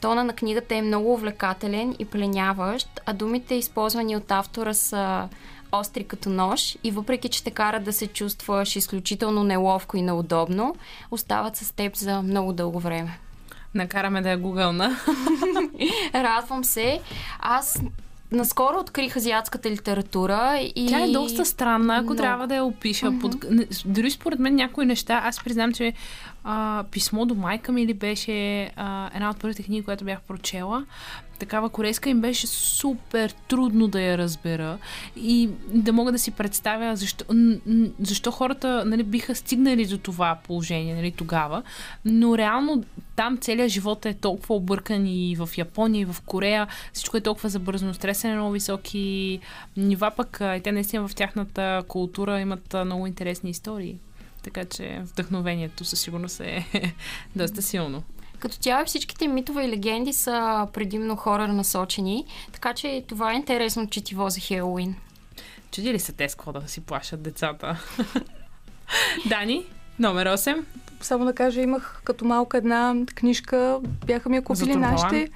Тона 0.00 0.24
на 0.24 0.32
книгата 0.32 0.74
е 0.74 0.82
много 0.82 1.12
увлекателен 1.12 1.96
и 1.98 2.04
пленяващ, 2.04 3.00
а 3.06 3.12
думите, 3.12 3.54
използвани 3.54 4.16
от 4.16 4.30
автора, 4.30 4.74
са 4.74 5.28
остри 5.72 6.04
като 6.04 6.30
нож 6.30 6.76
и 6.84 6.90
въпреки, 6.90 7.28
че 7.28 7.44
те 7.44 7.50
карат 7.50 7.84
да 7.84 7.92
се 7.92 8.06
чувстваш 8.06 8.76
изключително 8.76 9.44
неловко 9.44 9.96
и 9.96 10.02
неудобно, 10.02 10.76
остават 11.10 11.56
с 11.56 11.72
теб 11.72 11.96
за 11.96 12.22
много 12.22 12.52
дълго 12.52 12.80
време. 12.80 13.18
Накараме 13.74 14.22
да 14.22 14.30
я 14.30 14.38
гугълна. 14.38 14.96
Радвам 16.14 16.64
се. 16.64 17.00
Аз 17.40 17.82
наскоро 18.32 18.78
открих 18.80 19.16
азиатската 19.16 19.70
литература 19.70 20.58
и... 20.74 20.86
Тя 20.88 21.04
е 21.04 21.08
доста 21.08 21.44
странна, 21.44 21.96
ако 21.96 22.10
Но... 22.10 22.16
трябва 22.16 22.46
да 22.46 22.54
я 22.54 22.64
опиша. 22.64 23.06
Mm-hmm. 23.06 23.20
Под... 23.20 23.92
Дори 23.92 24.10
според 24.10 24.38
мен 24.38 24.54
някои 24.54 24.86
неща, 24.86 25.22
аз 25.24 25.44
признам, 25.44 25.72
че 25.72 25.92
а, 26.44 26.84
писмо 26.90 27.24
до 27.24 27.34
майка 27.34 27.72
ми 27.72 27.86
ли 27.86 27.94
беше 27.94 28.62
а, 28.76 29.10
една 29.14 29.30
от 29.30 29.40
първите 29.40 29.62
книги, 29.62 29.84
която 29.84 30.04
бях 30.04 30.20
прочела. 30.20 30.84
Такава 31.42 31.68
корейска 31.68 32.10
им 32.10 32.20
беше 32.20 32.46
супер 32.46 33.34
трудно 33.48 33.88
да 33.88 34.00
я 34.00 34.18
разбера 34.18 34.78
и 35.16 35.50
да 35.68 35.92
мога 35.92 36.12
да 36.12 36.18
си 36.18 36.30
представя 36.30 36.96
защо, 36.96 37.24
защо 38.00 38.30
хората 38.30 38.84
нали, 38.84 39.02
биха 39.02 39.34
стигнали 39.34 39.86
до 39.86 39.98
това 39.98 40.38
положение 40.44 40.94
нали, 40.94 41.10
тогава. 41.10 41.62
Но 42.04 42.38
реално 42.38 42.84
там 43.16 43.38
целият 43.38 43.70
живот 43.70 44.06
е 44.06 44.14
толкова 44.14 44.54
объркан 44.54 45.06
и 45.06 45.36
в 45.36 45.48
Япония, 45.58 46.00
и 46.00 46.04
в 46.04 46.16
Корея. 46.26 46.66
Всичко 46.92 47.16
е 47.16 47.20
толкова 47.20 47.48
забързано, 47.48 47.94
стресен 47.94 48.30
е 48.30 48.34
много 48.34 48.52
високи 48.52 49.40
нива, 49.76 50.10
пък 50.16 50.38
и 50.40 50.60
те 50.64 50.72
наистина 50.72 51.08
в 51.08 51.14
тяхната 51.14 51.82
култура 51.88 52.40
имат 52.40 52.76
много 52.84 53.06
интересни 53.06 53.50
истории. 53.50 53.96
Така 54.42 54.64
че 54.64 55.00
вдъхновението 55.04 55.84
със 55.84 56.00
сигурност 56.00 56.40
е 56.40 56.66
доста 57.36 57.62
силно. 57.62 58.02
Като 58.42 58.56
цяло 58.56 58.86
всичките 58.86 59.28
митове 59.28 59.64
и 59.64 59.68
легенди 59.68 60.12
са 60.12 60.66
предимно 60.72 61.16
хорър 61.16 61.48
насочени, 61.48 62.26
така 62.52 62.74
че 62.74 63.04
това 63.08 63.32
е 63.32 63.36
интересно 63.36 63.86
четиво 63.86 64.30
за 64.30 64.40
Хелоуин. 64.40 64.96
Чуди 65.72 65.92
ли 65.92 65.98
са 66.00 66.12
те 66.12 66.28
с 66.28 66.36
да 66.60 66.68
си 66.68 66.80
плашат 66.80 67.22
децата? 67.22 67.84
Дани, 69.26 69.66
номер 69.98 70.26
8 70.26 70.64
само 71.04 71.24
да 71.24 71.32
кажа, 71.32 71.60
имах 71.60 72.00
като 72.04 72.24
малка 72.24 72.56
една 72.56 72.94
книжка, 73.14 73.80
бяха 74.06 74.28
ми 74.28 74.36
я 74.36 74.42
купили 74.42 74.76
нашите 74.76 75.28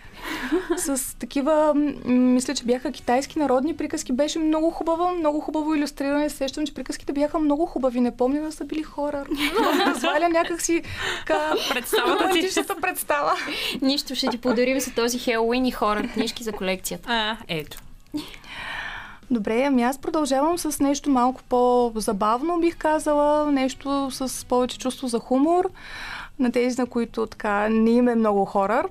с 0.77 1.19
такива, 1.19 1.75
мисля, 2.05 2.55
че 2.55 2.65
бяха 2.65 2.93
китайски 2.93 3.39
народни 3.39 3.77
приказки. 3.77 4.13
Беше 4.13 4.39
много 4.39 4.71
хубава, 4.71 5.13
много 5.13 5.41
хубаво 5.41 5.75
иллюстриране. 5.75 6.31
Сещам, 6.31 6.67
че 6.67 6.75
приказките 6.75 7.13
бяха 7.13 7.39
много 7.39 7.67
хубави. 7.67 8.01
Не 8.01 8.17
помня 8.17 8.41
да 8.41 8.53
са 8.53 8.65
били 8.65 8.83
хора. 8.83 9.25
Разваля 9.87 10.29
някакси 10.29 10.83
така 11.19 11.55
представата 11.71 12.31
ти. 12.33 12.41
представа. 12.81 13.33
Нищо, 13.83 14.15
ще 14.15 14.29
ти 14.29 14.39
подарим 14.39 14.81
за 14.81 14.95
този 14.95 15.19
Хелоуин 15.19 15.67
и 15.67 15.71
хора 15.71 16.09
книжки 16.15 16.45
за 16.45 16.53
колекцията. 16.53 17.09
А, 17.13 17.37
ето. 17.49 17.79
Добре, 19.31 19.65
ами 19.67 19.83
аз 19.83 19.99
продължавам 19.99 20.59
с 20.59 20.81
нещо 20.81 21.11
малко 21.11 21.43
по-забавно, 21.49 22.61
бих 22.61 22.77
казала, 22.77 23.53
нещо 23.53 24.09
с 24.11 24.47
повече 24.47 24.79
чувство 24.79 25.09
за 25.09 25.19
хумор, 25.19 25.71
на 26.39 26.53
тези, 26.53 26.81
на 26.81 26.87
които 26.87 27.27
така 27.27 27.69
не 27.69 27.91
им 27.91 28.09
е 28.09 28.15
много 28.15 28.45
хорър. 28.45 28.89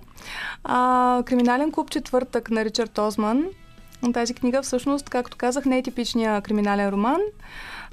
А, 0.63 1.23
Криминален 1.25 1.71
клуб 1.71 1.91
четвъртък 1.91 2.51
на 2.51 2.65
Ричард 2.65 2.97
Озман. 2.97 3.45
Тази 4.13 4.33
книга 4.33 4.61
всъщност, 4.61 5.09
както 5.09 5.37
казах, 5.37 5.65
не 5.65 5.77
е 5.77 5.83
типичния 5.83 6.41
криминален 6.41 6.89
роман, 6.89 7.21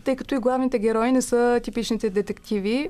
тъй 0.05 0.17
като 0.17 0.35
и 0.35 0.39
главните 0.39 0.79
герои 0.79 1.13
не 1.13 1.23
са 1.23 1.61
типичните 1.63 2.11
детективи. 2.11 2.89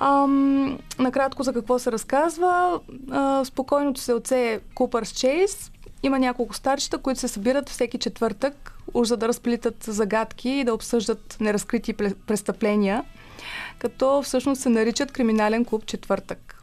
Ам, 0.00 0.78
накратко 0.98 1.42
за 1.42 1.52
какво 1.52 1.78
се 1.78 1.92
разказва. 1.92 2.80
А, 3.10 3.44
спокойното 3.44 4.00
се 4.00 4.12
оце 4.12 4.60
Купърс 4.74 5.10
Чейз 5.12 5.70
има 6.02 6.18
няколко 6.18 6.54
старчета, 6.54 6.98
които 6.98 7.20
се 7.20 7.28
събират 7.28 7.68
всеки 7.68 7.98
четвъртък, 7.98 8.72
уж 8.94 9.08
за 9.08 9.16
да 9.16 9.28
разплитат 9.28 9.84
загадки 9.84 10.50
и 10.50 10.64
да 10.64 10.74
обсъждат 10.74 11.36
неразкрити 11.40 11.92
престъпления, 12.26 13.04
като 13.78 14.22
всъщност 14.22 14.60
се 14.60 14.68
наричат 14.68 15.12
Криминален 15.12 15.64
клуб 15.64 15.86
четвъртък. 15.86 16.62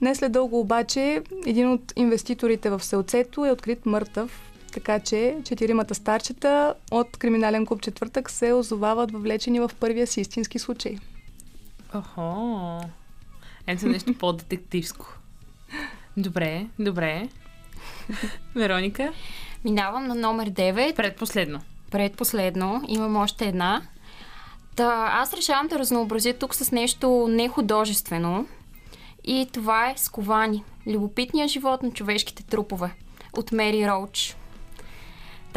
Не 0.00 0.14
след 0.14 0.32
дълго 0.32 0.60
обаче 0.60 1.22
един 1.46 1.72
от 1.72 1.92
инвеститорите 1.96 2.70
в 2.70 2.84
селцето 2.84 3.46
е 3.46 3.50
открит 3.50 3.86
мъртъв, 3.86 4.40
така 4.72 5.00
че 5.00 5.36
четиримата 5.44 5.94
старчета 5.94 6.74
от 6.90 7.16
Криминален 7.16 7.66
клуб 7.66 7.82
четвъртък 7.82 8.30
се 8.30 8.52
озовават 8.52 9.10
въвлечени 9.10 9.60
в 9.60 9.70
първия 9.80 10.06
си 10.06 10.20
истински 10.20 10.58
случай. 10.58 10.96
Охо. 11.94 12.80
Ето 13.66 13.86
нещо 13.86 14.14
по-детективско. 14.14 15.18
Добре, 16.16 16.66
добре. 16.78 17.28
Вероника? 18.54 19.12
Минавам 19.64 20.06
на 20.06 20.14
номер 20.14 20.50
9. 20.50 20.96
Предпоследно. 20.96 21.60
Предпоследно. 21.90 22.82
Имам 22.88 23.16
още 23.16 23.44
една. 23.44 23.82
Та, 24.76 25.10
аз 25.12 25.34
решавам 25.34 25.68
да 25.68 25.78
разнообразя 25.78 26.32
тук 26.32 26.54
с 26.54 26.72
нещо 26.72 27.26
нехудожествено. 27.28 28.46
И 29.24 29.48
това 29.52 29.90
е 29.90 29.94
Сковани. 29.96 30.64
Любопитният 30.86 31.50
живот 31.50 31.82
на 31.82 31.90
човешките 31.90 32.42
трупове. 32.42 32.90
От 33.32 33.52
Мери 33.52 33.88
Роуч. 33.88 34.36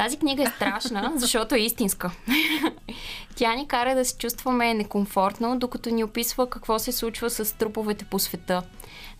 Тази 0.02 0.18
книга 0.18 0.44
е 0.44 0.46
страшна, 0.46 1.14
защото 1.16 1.56
е 1.56 1.60
истинска. 1.60 2.12
Тя 3.36 3.56
ни 3.56 3.68
кара 3.68 3.96
да 3.96 4.06
се 4.06 4.18
чувстваме 4.18 4.74
некомфортно, 4.74 5.60
докато 5.60 5.90
ни 5.90 6.04
описва 6.04 6.50
какво 6.50 6.80
се 6.80 6.92
случва 6.92 7.30
с 7.30 7.58
труповете 7.58 8.06
по 8.06 8.20
света. 8.20 8.64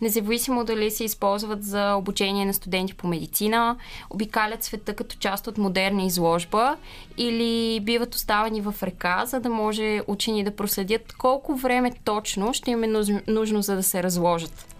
Независимо 0.00 0.64
дали 0.64 0.90
се 0.90 1.04
използват 1.04 1.64
за 1.64 1.94
обучение 1.94 2.44
на 2.44 2.54
студенти 2.54 2.94
по 2.94 3.06
медицина, 3.06 3.76
обикалят 4.10 4.64
света 4.64 4.94
като 4.94 5.16
част 5.16 5.46
от 5.46 5.58
модерна 5.58 6.02
изложба 6.02 6.76
или 7.18 7.80
биват 7.80 8.14
оставени 8.14 8.60
в 8.60 8.74
река, 8.82 9.22
за 9.26 9.40
да 9.40 9.48
може 9.48 10.00
учени 10.06 10.44
да 10.44 10.56
проследят 10.56 11.12
колко 11.12 11.54
време 11.54 11.92
точно 12.04 12.54
ще 12.54 12.70
им 12.70 12.84
е 12.84 13.04
нужно 13.26 13.62
за 13.62 13.76
да 13.76 13.82
се 13.82 14.02
разложат. 14.02 14.74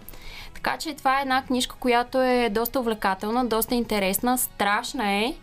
Така 0.53 0.77
че 0.77 0.93
това 0.93 1.19
е 1.19 1.21
една 1.21 1.43
книжка, 1.43 1.75
която 1.79 2.21
е 2.21 2.49
доста 2.49 2.79
увлекателна, 2.79 3.45
доста 3.45 3.75
интересна, 3.75 4.37
страшна 4.37 5.11
е 5.11 5.33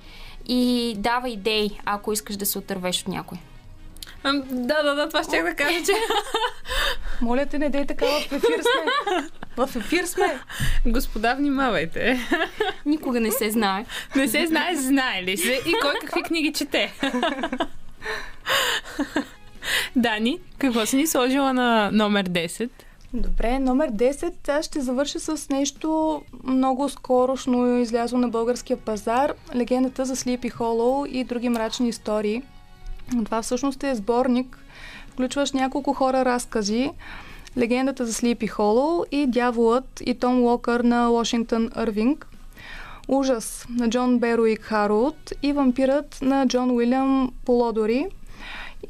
и 0.49 0.95
дава 0.99 1.29
идеи, 1.29 1.81
ако 1.85 2.13
искаш 2.13 2.37
да 2.37 2.47
се 2.47 2.59
отървеш 2.59 3.01
от 3.01 3.09
някой. 3.09 3.39
Да, 4.25 4.83
да, 4.83 4.95
да, 4.95 5.09
това 5.09 5.23
ще 5.23 5.43
да 5.43 5.55
кажа, 5.55 5.79
че... 5.85 5.93
Моля 7.21 7.47
те, 7.47 7.59
не 7.59 7.71
дей 7.71 7.87
така, 7.87 8.07
в 8.07 8.33
ефир 8.33 8.61
сме. 8.61 8.93
В 9.57 9.77
ефир 9.77 10.05
сме. 10.05 10.41
Господа, 10.87 11.35
внимавайте. 11.35 12.21
Никога 12.87 13.21
не 13.21 13.31
се 13.31 13.51
знае. 13.51 13.85
Не 14.17 14.29
се 14.29 14.47
знае, 14.47 14.77
знае 14.77 15.23
ли 15.23 15.37
се 15.37 15.53
и 15.67 15.75
кой 15.83 15.95
какви 16.01 16.23
книги 16.23 16.53
чете. 16.53 16.93
Дани, 19.97 20.39
какво 20.59 20.87
си 20.87 20.97
ни 20.97 21.07
сложила 21.07 21.53
на 21.53 21.91
номер 21.93 22.29
10? 22.29 22.71
Добре, 23.15 23.59
номер 23.59 23.93
10. 23.93 24.49
Аз 24.49 24.65
ще 24.65 24.81
завърша 24.81 25.21
с 25.21 25.49
нещо 25.49 26.23
много 26.45 26.89
скорошно 26.89 27.79
излязло 27.79 28.19
на 28.19 28.29
българския 28.29 28.77
пазар. 28.77 29.33
Легендата 29.55 30.05
за 30.05 30.17
Sleepy 30.17 30.53
Hollow 30.53 31.09
и 31.09 31.25
други 31.25 31.49
мрачни 31.49 31.89
истории. 31.89 32.43
Това 33.25 33.43
всъщност 33.43 33.85
е 33.85 33.95
сборник, 33.95 34.59
включващ 35.09 35.55
няколко 35.55 35.93
хора 35.93 36.25
разкази. 36.25 36.91
Легендата 37.59 38.07
за 38.07 38.13
Sleepy 38.13 38.51
Hollow 38.51 39.09
и 39.09 39.27
Дяволът 39.27 40.03
и 40.07 40.15
Том 40.15 40.43
Локър 40.43 40.81
на 40.81 41.11
ВашингтонЪрвинг. 41.11 42.27
Ужас 43.09 43.67
на 43.71 43.91
Джон 43.91 44.19
Беруик 44.19 44.63
Харолд 44.63 45.33
и 45.43 45.53
Вампирът 45.53 46.19
на 46.23 46.47
Джон 46.47 46.71
Уилям 46.71 47.33
Полодори– 47.45 48.07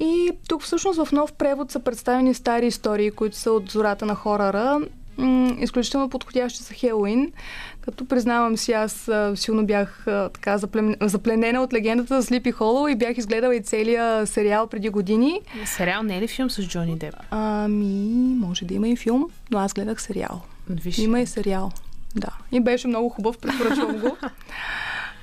и 0.00 0.30
тук 0.48 0.62
всъщност 0.62 1.04
в 1.04 1.12
нов 1.12 1.32
превод 1.32 1.70
са 1.70 1.80
представени 1.80 2.34
стари 2.34 2.66
истории, 2.66 3.10
които 3.10 3.36
са 3.36 3.52
от 3.52 3.70
зората 3.70 4.06
на 4.06 4.14
хорара, 4.14 4.80
изключително 5.58 6.08
подходящи 6.08 6.62
за 6.62 6.74
Хелоуин, 6.74 7.32
като 7.80 8.04
признавам 8.04 8.56
си, 8.56 8.72
аз 8.72 9.10
силно 9.34 9.66
бях 9.66 10.02
така 10.04 10.58
запленена 11.00 11.62
от 11.62 11.72
легендата 11.72 12.20
за 12.20 12.26
Слипи 12.26 12.50
Холо 12.50 12.88
и 12.88 12.96
бях 12.96 13.18
изгледала 13.18 13.56
и 13.56 13.62
целия 13.62 14.26
сериал 14.26 14.66
преди 14.66 14.88
години. 14.88 15.40
Сериал 15.64 16.02
не 16.02 16.16
е 16.16 16.20
ли 16.20 16.28
филм 16.28 16.50
с 16.50 16.62
Джони 16.62 16.98
Деп? 16.98 17.14
Ами, 17.30 18.34
може 18.34 18.64
да 18.64 18.74
има 18.74 18.88
и 18.88 18.96
филм, 18.96 19.26
но 19.50 19.58
аз 19.58 19.74
гледах 19.74 20.02
сериал. 20.02 20.42
Виж. 20.68 20.98
Има 20.98 21.20
и 21.20 21.26
сериал. 21.26 21.72
Да. 22.14 22.30
И 22.52 22.60
беше 22.60 22.88
много 22.88 23.08
хубав, 23.08 23.38
препоръчвам 23.38 23.98
го. 23.98 24.16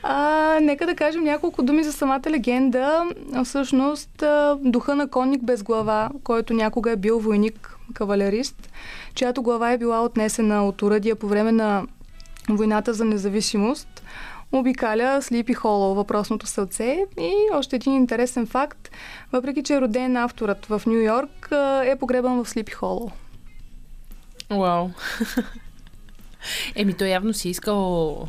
А, 0.10 0.60
нека 0.62 0.86
да 0.86 0.96
кажем 0.96 1.24
няколко 1.24 1.64
думи 1.64 1.84
за 1.84 1.94
самата 1.94 2.22
легенда. 2.30 3.04
Всъщност, 3.44 4.24
духа 4.60 4.96
на 4.96 5.10
конник 5.10 5.44
без 5.44 5.64
глава, 5.64 6.10
който 6.24 6.54
някога 6.54 6.92
е 6.92 6.96
бил 6.96 7.20
войник, 7.20 7.78
кавалерист, 7.94 8.70
чиято 9.14 9.42
глава 9.42 9.72
е 9.72 9.78
била 9.78 10.04
отнесена 10.04 10.68
от 10.68 10.82
уръдия 10.82 11.16
по 11.16 11.28
време 11.28 11.52
на 11.52 11.88
войната 12.50 12.94
за 12.94 13.06
независимост, 13.06 14.04
обикаля 14.52 15.22
Слипи 15.22 15.54
Холо, 15.54 15.96
въпросното 15.96 16.46
сълце. 16.46 17.06
И 17.20 17.34
още 17.54 17.76
един 17.76 17.94
интересен 17.94 18.48
факт, 18.48 18.90
въпреки 19.32 19.64
че 19.64 19.74
е 19.74 19.82
роден 19.82 20.18
авторът 20.18 20.66
в 20.66 20.82
Нью 20.88 21.02
Йорк, 21.02 21.50
е 21.86 21.96
погребан 22.00 22.44
в 22.44 22.50
Слипи 22.50 22.72
Холо. 22.72 23.12
Вау. 24.50 24.90
Еми, 26.76 26.94
той 26.94 27.08
явно 27.08 27.34
си 27.34 27.50
искал 27.50 28.28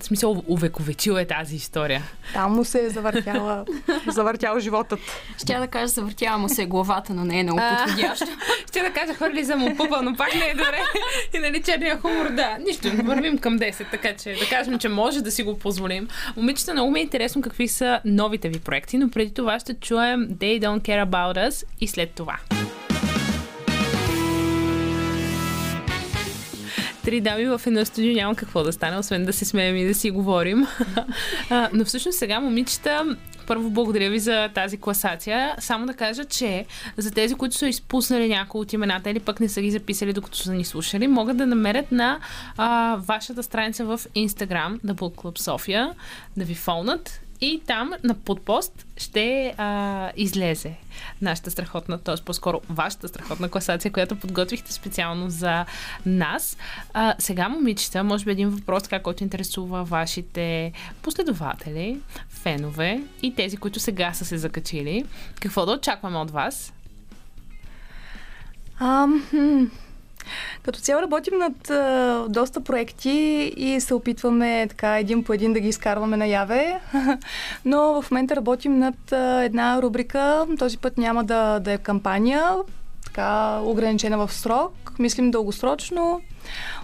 в 0.00 0.04
смисъл, 0.04 0.44
увековечил 0.48 1.12
е 1.12 1.24
тази 1.24 1.56
история. 1.56 2.02
Там 2.32 2.52
му 2.52 2.64
се 2.64 2.84
е 2.84 2.90
завъртяла, 2.90 3.64
завъртял 4.08 4.60
животът. 4.60 5.00
Ще 5.38 5.58
да 5.58 5.66
кажа, 5.66 5.86
завъртява 5.86 6.38
му 6.38 6.48
се 6.48 6.66
главата, 6.66 7.14
но 7.14 7.24
не 7.24 7.40
е 7.40 7.42
много 7.42 7.60
подходящо. 7.76 8.26
Ще 8.68 8.82
да 8.82 8.90
кажа, 8.90 9.14
хвърли 9.14 9.44
за 9.44 9.56
му 9.56 9.76
пупа, 9.76 10.02
но 10.02 10.16
пак 10.16 10.34
не 10.34 10.46
е 10.46 10.54
добре. 10.54 10.80
И 11.34 11.38
нали 11.38 11.62
черния 11.62 12.00
хумор, 12.00 12.30
да. 12.30 12.58
Нищо, 12.66 12.88
вървим 13.04 13.38
към 13.38 13.58
10, 13.58 13.90
така 13.90 14.16
че 14.16 14.34
да 14.34 14.48
кажем, 14.48 14.78
че 14.78 14.88
може 14.88 15.22
да 15.22 15.30
си 15.30 15.42
го 15.42 15.58
позволим. 15.58 16.08
Момичета, 16.36 16.72
много 16.72 16.90
ми 16.90 17.00
е 17.00 17.02
интересно 17.02 17.42
какви 17.42 17.68
са 17.68 18.00
новите 18.04 18.48
ви 18.48 18.58
проекти, 18.58 18.98
но 18.98 19.10
преди 19.10 19.34
това 19.34 19.60
ще 19.60 19.74
чуем 19.74 20.28
They 20.28 20.60
Don't 20.60 20.80
Care 20.80 21.04
About 21.04 21.48
Us 21.48 21.64
и 21.80 21.86
след 21.86 22.10
това. 22.10 22.38
Три 27.08 27.20
дами 27.20 27.46
в 27.46 27.60
едно 27.66 27.84
студио 27.84 28.12
няма 28.12 28.34
какво 28.34 28.62
да 28.62 28.72
стане, 28.72 28.98
освен 28.98 29.24
да 29.24 29.32
се 29.32 29.44
смеем 29.44 29.76
и 29.76 29.84
да 29.84 29.94
си 29.94 30.10
говорим. 30.10 30.66
но 31.72 31.84
всъщност 31.84 32.18
сега, 32.18 32.40
момичета, 32.40 33.16
първо 33.46 33.70
благодаря 33.70 34.10
ви 34.10 34.18
за 34.18 34.48
тази 34.54 34.78
класация. 34.78 35.54
Само 35.58 35.86
да 35.86 35.94
кажа, 35.94 36.24
че 36.24 36.66
за 36.96 37.10
тези, 37.10 37.34
които 37.34 37.56
са 37.56 37.68
изпуснали 37.68 38.28
някои 38.28 38.60
от 38.60 38.72
имената 38.72 39.10
или 39.10 39.20
пък 39.20 39.40
не 39.40 39.48
са 39.48 39.60
ги 39.60 39.70
записали 39.70 40.12
докато 40.12 40.38
са 40.38 40.52
ни 40.52 40.64
слушали, 40.64 41.06
могат 41.06 41.36
да 41.36 41.46
намерят 41.46 41.92
на 41.92 42.18
а, 42.56 42.96
вашата 43.00 43.42
страница 43.42 43.84
в 43.84 44.00
Instagram, 44.16 44.80
The 44.86 44.92
Book 44.92 45.14
Club 45.14 45.38
София, 45.38 45.90
да 46.36 46.44
ви 46.44 46.54
фолнат 46.54 47.20
и 47.40 47.62
там 47.66 47.92
на 48.04 48.14
подпост 48.14 48.86
ще 48.96 49.54
а, 49.56 50.10
излезе 50.16 50.74
нашата 51.22 51.50
страхотна, 51.50 51.98
т.е. 51.98 52.14
по-скоро 52.24 52.60
вашата 52.70 53.08
страхотна 53.08 53.48
класация, 53.48 53.92
която 53.92 54.16
подготвихте 54.16 54.72
специално 54.72 55.30
за 55.30 55.64
нас. 56.06 56.56
А, 56.94 57.14
сега, 57.18 57.48
момичета, 57.48 58.04
може 58.04 58.24
би 58.24 58.30
един 58.30 58.48
въпрос, 58.48 58.88
как 58.88 59.02
който 59.02 59.24
интересува 59.24 59.84
вашите 59.84 60.72
последователи, 61.02 62.00
фенове 62.28 63.02
и 63.22 63.34
тези, 63.34 63.56
които 63.56 63.80
сега 63.80 64.12
са 64.12 64.24
се 64.24 64.38
закачили. 64.38 65.04
Какво 65.40 65.66
да 65.66 65.72
очакваме 65.72 66.18
от 66.18 66.30
вас? 66.30 66.72
Ам, 68.80 69.70
като 70.62 70.80
цяло 70.80 71.02
работим 71.02 71.38
над 71.38 71.70
а, 71.70 72.24
доста 72.28 72.60
проекти 72.60 73.52
и 73.56 73.80
се 73.80 73.94
опитваме 73.94 74.66
така 74.68 74.98
един 74.98 75.24
по 75.24 75.32
един 75.32 75.52
да 75.52 75.60
ги 75.60 75.68
изкарваме 75.68 76.16
наяве. 76.16 76.80
Но 77.64 78.02
в 78.02 78.10
момента 78.10 78.36
работим 78.36 78.78
над 78.78 79.12
а, 79.12 79.42
една 79.42 79.82
рубрика. 79.82 80.46
Този 80.58 80.78
път 80.78 80.98
няма 80.98 81.24
да, 81.24 81.60
да 81.60 81.72
е 81.72 81.78
кампания, 81.78 82.52
така 83.04 83.60
ограничена 83.62 84.26
в 84.26 84.32
срок. 84.32 84.72
Мислим 84.98 85.30
дългосрочно. 85.30 86.20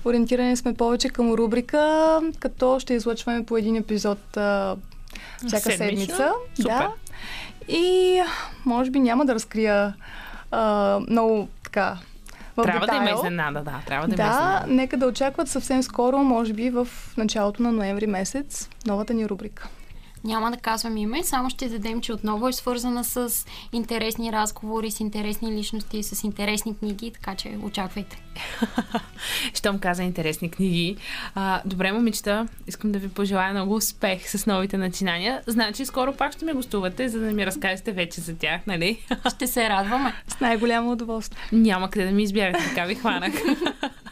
Ориентирани 0.05 0.57
сме 0.57 0.74
повече 0.74 1.09
към 1.09 1.32
рубрика, 1.32 2.20
като 2.40 2.80
ще 2.80 2.95
излъчваме 2.95 3.45
по 3.45 3.57
един 3.57 3.76
епизод 3.76 4.36
а, 4.36 4.76
всяка 5.47 5.72
седмица. 5.72 6.32
Супер. 6.57 6.68
Да. 6.68 6.92
И 7.68 8.20
може 8.64 8.90
би 8.90 9.01
няма 9.01 9.24
да 9.24 9.34
разкрия 9.34 9.95
а, 10.51 11.01
много 11.09 11.49
така 11.64 11.99
в 12.57 12.62
Трябва 12.62 12.86
да 12.86 12.94
има 12.94 13.05
детайл. 13.05 13.16
изненада, 13.16 13.61
да. 13.61 13.80
Трябва 13.86 14.09
да, 14.09 14.14
има 14.14 14.24
Да, 14.24 14.30
изненада. 14.30 14.66
нека 14.68 14.96
да 14.96 15.07
очакват 15.07 15.48
съвсем 15.48 15.82
скоро, 15.82 16.18
може 16.18 16.52
би 16.52 16.70
в 16.70 16.88
началото 17.16 17.62
на 17.62 17.72
ноември 17.72 18.07
месец, 18.07 18.68
новата 18.86 19.14
ни 19.14 19.28
рубрика. 19.28 19.68
Няма 20.24 20.50
да 20.50 20.56
казвам 20.56 20.96
име, 20.96 21.22
само 21.22 21.50
ще 21.50 21.68
дадем, 21.68 22.00
че 22.00 22.12
отново 22.12 22.48
е 22.48 22.52
свързана 22.52 23.04
с 23.04 23.46
интересни 23.72 24.32
разговори, 24.32 24.90
с 24.90 25.00
интересни 25.00 25.52
личности, 25.52 26.02
с 26.02 26.24
интересни 26.24 26.78
книги, 26.78 27.10
така 27.10 27.34
че 27.34 27.58
очаквайте. 27.62 28.22
Щом 29.54 29.78
каза 29.78 30.02
интересни 30.02 30.50
книги. 30.50 30.96
А, 31.34 31.62
добре, 31.64 31.92
момичета, 31.92 32.48
искам 32.66 32.92
да 32.92 32.98
ви 32.98 33.08
пожелая 33.08 33.52
много 33.52 33.74
успех 33.74 34.30
с 34.30 34.46
новите 34.46 34.78
начинания. 34.78 35.42
Значи, 35.46 35.86
скоро 35.86 36.12
пак 36.12 36.32
ще 36.32 36.44
ме 36.44 36.52
гостувате, 36.52 37.08
за 37.08 37.20
да 37.20 37.32
ми 37.32 37.46
разкажете 37.46 37.92
вече 37.92 38.20
за 38.20 38.36
тях, 38.36 38.60
нали? 38.66 38.98
Ще 39.34 39.46
се 39.46 39.68
радваме. 39.68 40.14
С 40.28 40.40
най-голямо 40.40 40.92
удоволствие. 40.92 41.38
Няма 41.52 41.90
къде 41.90 42.06
да 42.06 42.12
ми 42.12 42.22
избягате, 42.22 42.64
така 42.68 42.84
ви 42.84 42.94
хванах. 42.94 43.32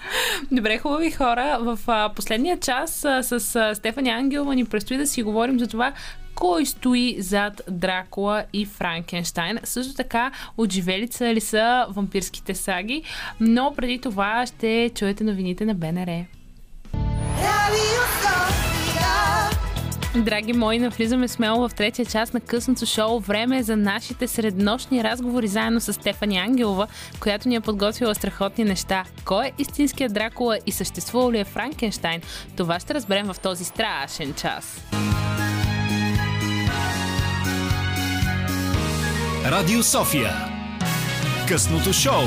Добре, 0.51 0.79
хубави 0.79 1.11
хора. 1.11 1.59
В 1.61 1.79
последния 2.17 2.61
час 2.61 2.91
с 3.23 3.57
а, 3.57 3.75
Стефани 3.75 4.11
Ангелова 4.11 4.55
ни 4.55 4.65
предстои 4.65 4.97
да 4.97 5.07
си 5.07 5.23
говорим 5.23 5.59
за 5.59 5.67
това 5.67 5.93
кой 6.35 6.67
стои 6.67 7.17
зад 7.19 7.63
Дракула 7.71 8.45
и 8.53 8.67
Франкенштайн. 8.67 9.59
Също 9.65 9.95
така, 9.95 10.31
отживелица 10.57 11.35
ли 11.35 11.41
са 11.41 11.87
вампирските 11.89 12.55
саги, 12.55 13.03
но 13.41 13.75
преди 13.77 13.99
това 13.99 14.47
ще 14.47 14.91
чуете 14.95 15.25
новините 15.25 15.65
на 15.65 15.75
БНР. 15.75 16.25
Драги 20.17 20.53
мои, 20.53 20.79
навлизаме 20.79 21.29
смело 21.29 21.69
в 21.69 21.75
третия 21.75 22.07
част 22.07 22.35
на 22.35 22.41
късното 22.41 22.87
шоу. 22.87 23.21
Време 23.21 23.59
е 23.59 23.63
за 23.63 23.77
нашите 23.77 24.29
среднощни 24.29 25.05
разговори 25.05 25.49
заедно 25.49 25.81
с 25.81 25.93
Стефани 25.93 26.39
Ангелова, 26.39 26.87
която 27.21 27.49
ни 27.49 27.55
е 27.55 27.61
подготвила 27.61 28.15
страхотни 28.15 28.65
неща. 28.65 29.05
Кой 29.25 29.47
е 29.47 29.53
истинският 29.59 30.13
Дракула 30.13 30.59
и 30.67 30.73
съществува 30.73 31.33
ли 31.33 31.39
е 31.39 31.45
Франкенштайн? 31.45 32.23
Това 32.57 32.81
ще 32.81 32.95
разберем 32.95 33.27
в 33.27 33.37
този 33.43 33.65
страшен 33.65 34.35
час. 34.35 34.81
Радио 39.45 39.83
София. 39.83 40.33
Късното 41.49 41.93
шоу. 41.93 42.23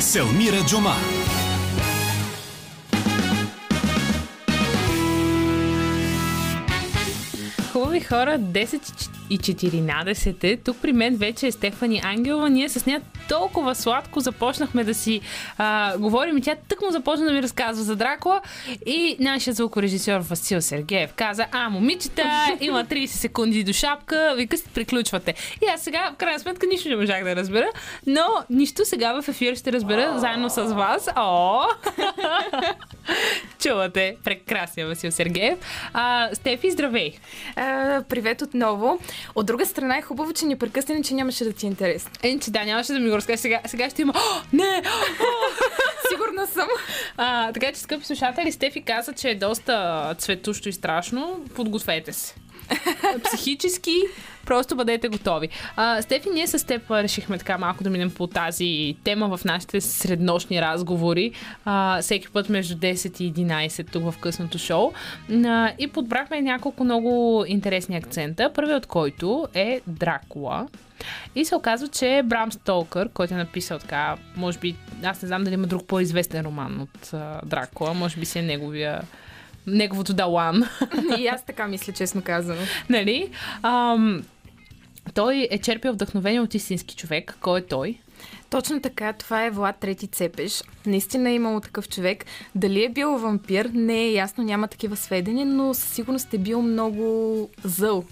Селмира 0.00 0.64
Джума. 0.66 0.94
Хубави 7.76 8.00
хора, 8.00 8.38
10 8.38 8.74
и 8.74 9.15
14 9.34 10.44
е. 10.44 10.56
Тук 10.56 10.76
при 10.82 10.92
мен 10.92 11.16
вече 11.16 11.46
е 11.46 11.52
Стефани 11.52 12.00
Ангелова. 12.04 12.48
Ние 12.48 12.68
с 12.68 12.86
нея 12.86 13.00
толкова 13.28 13.74
сладко 13.74 14.20
започнахме 14.20 14.84
да 14.84 14.94
си 14.94 15.20
а, 15.58 15.98
говорим 15.98 16.38
и 16.38 16.42
тя 16.42 16.54
тък 16.68 16.82
му 16.82 16.90
започна 16.90 17.26
да 17.26 17.32
ми 17.32 17.42
разказва 17.42 17.84
за 17.84 17.96
Дракула 17.96 18.40
и 18.86 19.16
нашия 19.20 19.54
звукорежисьор 19.54 20.20
Васил 20.20 20.62
Сергеев 20.62 21.12
каза, 21.14 21.46
а, 21.52 21.70
момичета, 21.70 22.22
има 22.60 22.84
30 22.84 23.06
секунди 23.06 23.64
до 23.64 23.72
шапка, 23.72 24.34
вика 24.36 24.58
се 24.58 24.68
приключвате. 24.68 25.34
И 25.62 25.66
аз 25.74 25.82
сега, 25.82 26.10
в 26.14 26.16
крайна 26.16 26.38
сметка, 26.38 26.66
нищо 26.66 26.88
не 26.88 26.96
можах 26.96 27.24
да 27.24 27.36
разбера, 27.36 27.68
но 28.06 28.26
нищо 28.50 28.84
сега 28.84 29.22
в 29.22 29.28
ефир 29.28 29.56
ще 29.56 29.72
разбера 29.72 30.18
заедно 30.18 30.50
с 30.50 30.62
вас. 30.62 31.08
О! 31.16 31.62
Чувате 33.62 34.16
прекрасния 34.24 34.86
Васил 34.86 35.12
Сергеев. 35.12 35.58
А, 35.92 36.28
Стефи, 36.32 36.70
здравей! 36.70 37.12
А, 37.56 38.02
привет 38.08 38.42
отново. 38.42 38.98
От 39.34 39.46
друга 39.46 39.66
страна 39.66 39.98
е 39.98 40.02
хубаво, 40.02 40.32
че 40.32 40.46
ни 40.46 40.56
прекъсна, 40.56 41.02
че 41.02 41.14
нямаше 41.14 41.44
да 41.44 41.52
ти 41.52 41.66
е 41.66 41.68
интересно. 41.68 42.10
Е, 42.22 42.38
че 42.38 42.50
да, 42.50 42.64
нямаше 42.64 42.92
да 42.92 42.98
ми 42.98 43.10
го 43.10 43.16
разкажеш. 43.16 43.40
Сега, 43.40 43.60
сега 43.66 43.90
ще 43.90 44.02
има... 44.02 44.12
О, 44.16 44.42
не! 44.52 44.82
Сигурна 46.10 46.46
съм. 46.46 46.68
А, 47.16 47.52
така 47.52 47.72
че, 47.72 47.80
скъпи 47.80 48.04
слушатели, 48.04 48.52
Стефи 48.52 48.82
каза, 48.82 49.12
че 49.12 49.30
е 49.30 49.34
доста 49.34 50.14
цветущо 50.18 50.68
и 50.68 50.72
страшно. 50.72 51.40
Подгответе 51.54 52.12
се. 52.12 52.34
Психически, 53.24 54.02
просто 54.46 54.76
бъдете 54.76 55.08
готови. 55.08 55.48
А, 55.76 56.02
Стефи, 56.02 56.28
ние 56.30 56.46
с 56.46 56.66
теб 56.66 56.90
решихме 56.90 57.38
така 57.38 57.58
малко 57.58 57.84
да 57.84 57.90
минем 57.90 58.10
по 58.10 58.26
тази 58.26 58.96
тема 59.04 59.36
в 59.36 59.44
нашите 59.44 59.80
среднощни 59.80 60.62
разговори. 60.62 61.32
А, 61.64 62.02
всеки 62.02 62.28
път 62.28 62.48
между 62.48 62.74
10 62.74 63.20
и 63.20 63.34
11 63.34 63.90
тук 63.92 64.12
в 64.12 64.18
късното 64.20 64.58
шоу. 64.58 64.92
А, 65.46 65.72
и 65.78 65.86
подбрахме 65.86 66.40
няколко 66.40 66.84
много 66.84 67.44
интересни 67.48 67.96
акцента. 67.96 68.52
Първият 68.54 68.84
от 68.84 68.86
който 68.86 69.48
е 69.54 69.80
Дракула. 69.86 70.68
И 71.34 71.44
се 71.44 71.54
оказва, 71.56 71.88
че 71.88 72.22
Брам 72.24 72.52
Столкър, 72.52 73.08
който 73.08 73.34
е 73.34 73.36
написал 73.36 73.78
така, 73.78 74.16
може 74.36 74.58
би, 74.58 74.76
аз 75.04 75.22
не 75.22 75.28
знам 75.28 75.44
дали 75.44 75.54
има 75.54 75.66
друг 75.66 75.86
по-известен 75.86 76.46
роман 76.46 76.80
от 76.80 77.14
а, 77.14 77.40
Дракула, 77.44 77.94
може 77.94 78.16
би 78.16 78.26
си 78.26 78.38
е 78.38 78.42
неговия 78.42 79.02
неговото 79.66 80.14
Далан, 80.14 80.64
И 81.18 81.26
аз 81.26 81.44
така 81.44 81.66
мисля, 81.66 81.92
честно 81.92 82.22
казано. 82.22 82.60
нали? 82.88 83.30
Ам, 83.62 84.22
той 85.14 85.48
е 85.50 85.58
черпил 85.58 85.92
вдъхновение 85.92 86.40
от 86.40 86.54
истински 86.54 86.96
човек. 86.96 87.36
Кой 87.40 87.60
е 87.60 87.66
той? 87.66 87.98
Точно 88.50 88.80
така, 88.80 89.12
това 89.12 89.44
е 89.44 89.50
Влад 89.50 89.76
Трети 89.76 90.06
Цепеш. 90.06 90.64
Наистина 90.86 91.30
е 91.30 91.34
имало 91.34 91.60
такъв 91.60 91.88
човек. 91.88 92.24
Дали 92.54 92.84
е 92.84 92.88
бил 92.88 93.18
вампир, 93.18 93.70
не 93.74 94.00
е 94.00 94.12
ясно, 94.12 94.44
няма 94.44 94.68
такива 94.68 94.96
сведения, 94.96 95.46
но 95.46 95.74
със 95.74 95.88
сигурност 95.88 96.34
е 96.34 96.38
бил 96.38 96.62
много 96.62 97.48
зъл. 97.64 98.04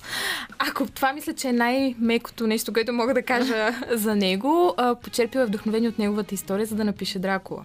Ако 0.59 0.87
това 0.87 1.13
мисля, 1.13 1.35
че 1.35 1.49
е 1.49 1.53
най-мекото 1.53 2.47
нещо, 2.47 2.73
което 2.73 2.93
мога 2.93 3.15
да 3.15 3.23
кажа 3.23 3.71
за 3.91 4.17
него, 4.17 4.75
почерпил 5.03 5.41
е 5.41 5.47
вдъхновение 5.47 5.89
от 5.89 5.99
неговата 5.99 6.35
история, 6.35 6.67
за 6.67 6.75
да 6.75 6.85
напише 6.85 7.19
Дракула. 7.19 7.65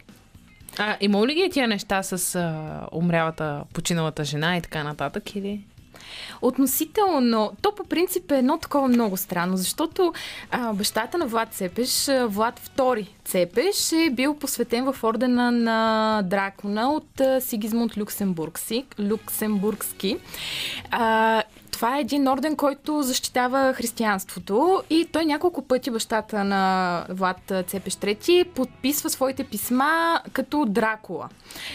А, 0.78 0.98
има 1.02 1.28
ли 1.28 1.34
ги 1.34 1.50
тия 1.50 1.68
неща 1.68 2.04
с 2.04 2.36
а, 2.36 2.82
умрялата, 2.92 3.64
починалата 3.74 4.24
жена 4.24 4.58
и 4.58 4.62
така 4.62 4.84
нататък? 4.84 5.36
Или? 5.36 5.62
Относително, 6.42 7.52
то 7.62 7.76
по 7.76 7.84
принцип 7.84 8.32
е 8.32 8.38
едно 8.38 8.58
такова 8.58 8.88
много 8.88 9.18
странно, 9.18 9.58
защото 9.58 10.14
а, 10.52 10.74
бащата 10.74 11.18
на 11.18 11.26
Влад 11.26 11.54
Цепеш, 11.54 12.10
Влад 12.24 12.72
II 12.78 13.08
Цепеш, 13.26 13.92
е 13.92 14.10
бил 14.10 14.34
посветен 14.36 14.94
в 14.94 15.04
ордена 15.04 15.52
на 15.52 16.22
дракона 16.26 16.92
от 16.92 17.22
Сигизмунд 17.40 17.98
Люксембургски. 17.98 18.86
Люксембургски. 19.00 20.18
А, 20.92 21.44
това 21.80 21.98
е 21.98 22.02
един 22.02 22.28
орден, 22.28 22.56
който 22.56 23.02
защитава 23.02 23.74
християнството 23.74 24.84
и 24.90 25.08
той 25.12 25.26
няколко 25.26 25.62
пъти 25.62 25.92
бащата 25.92 26.44
на 26.44 27.06
Влад 27.10 27.52
Цепеш 27.68 27.94
III 27.94 28.44
подписва 28.44 29.10
своите 29.10 29.44
писма 29.44 30.22
като 30.34 30.66
Дракула. 30.66 31.30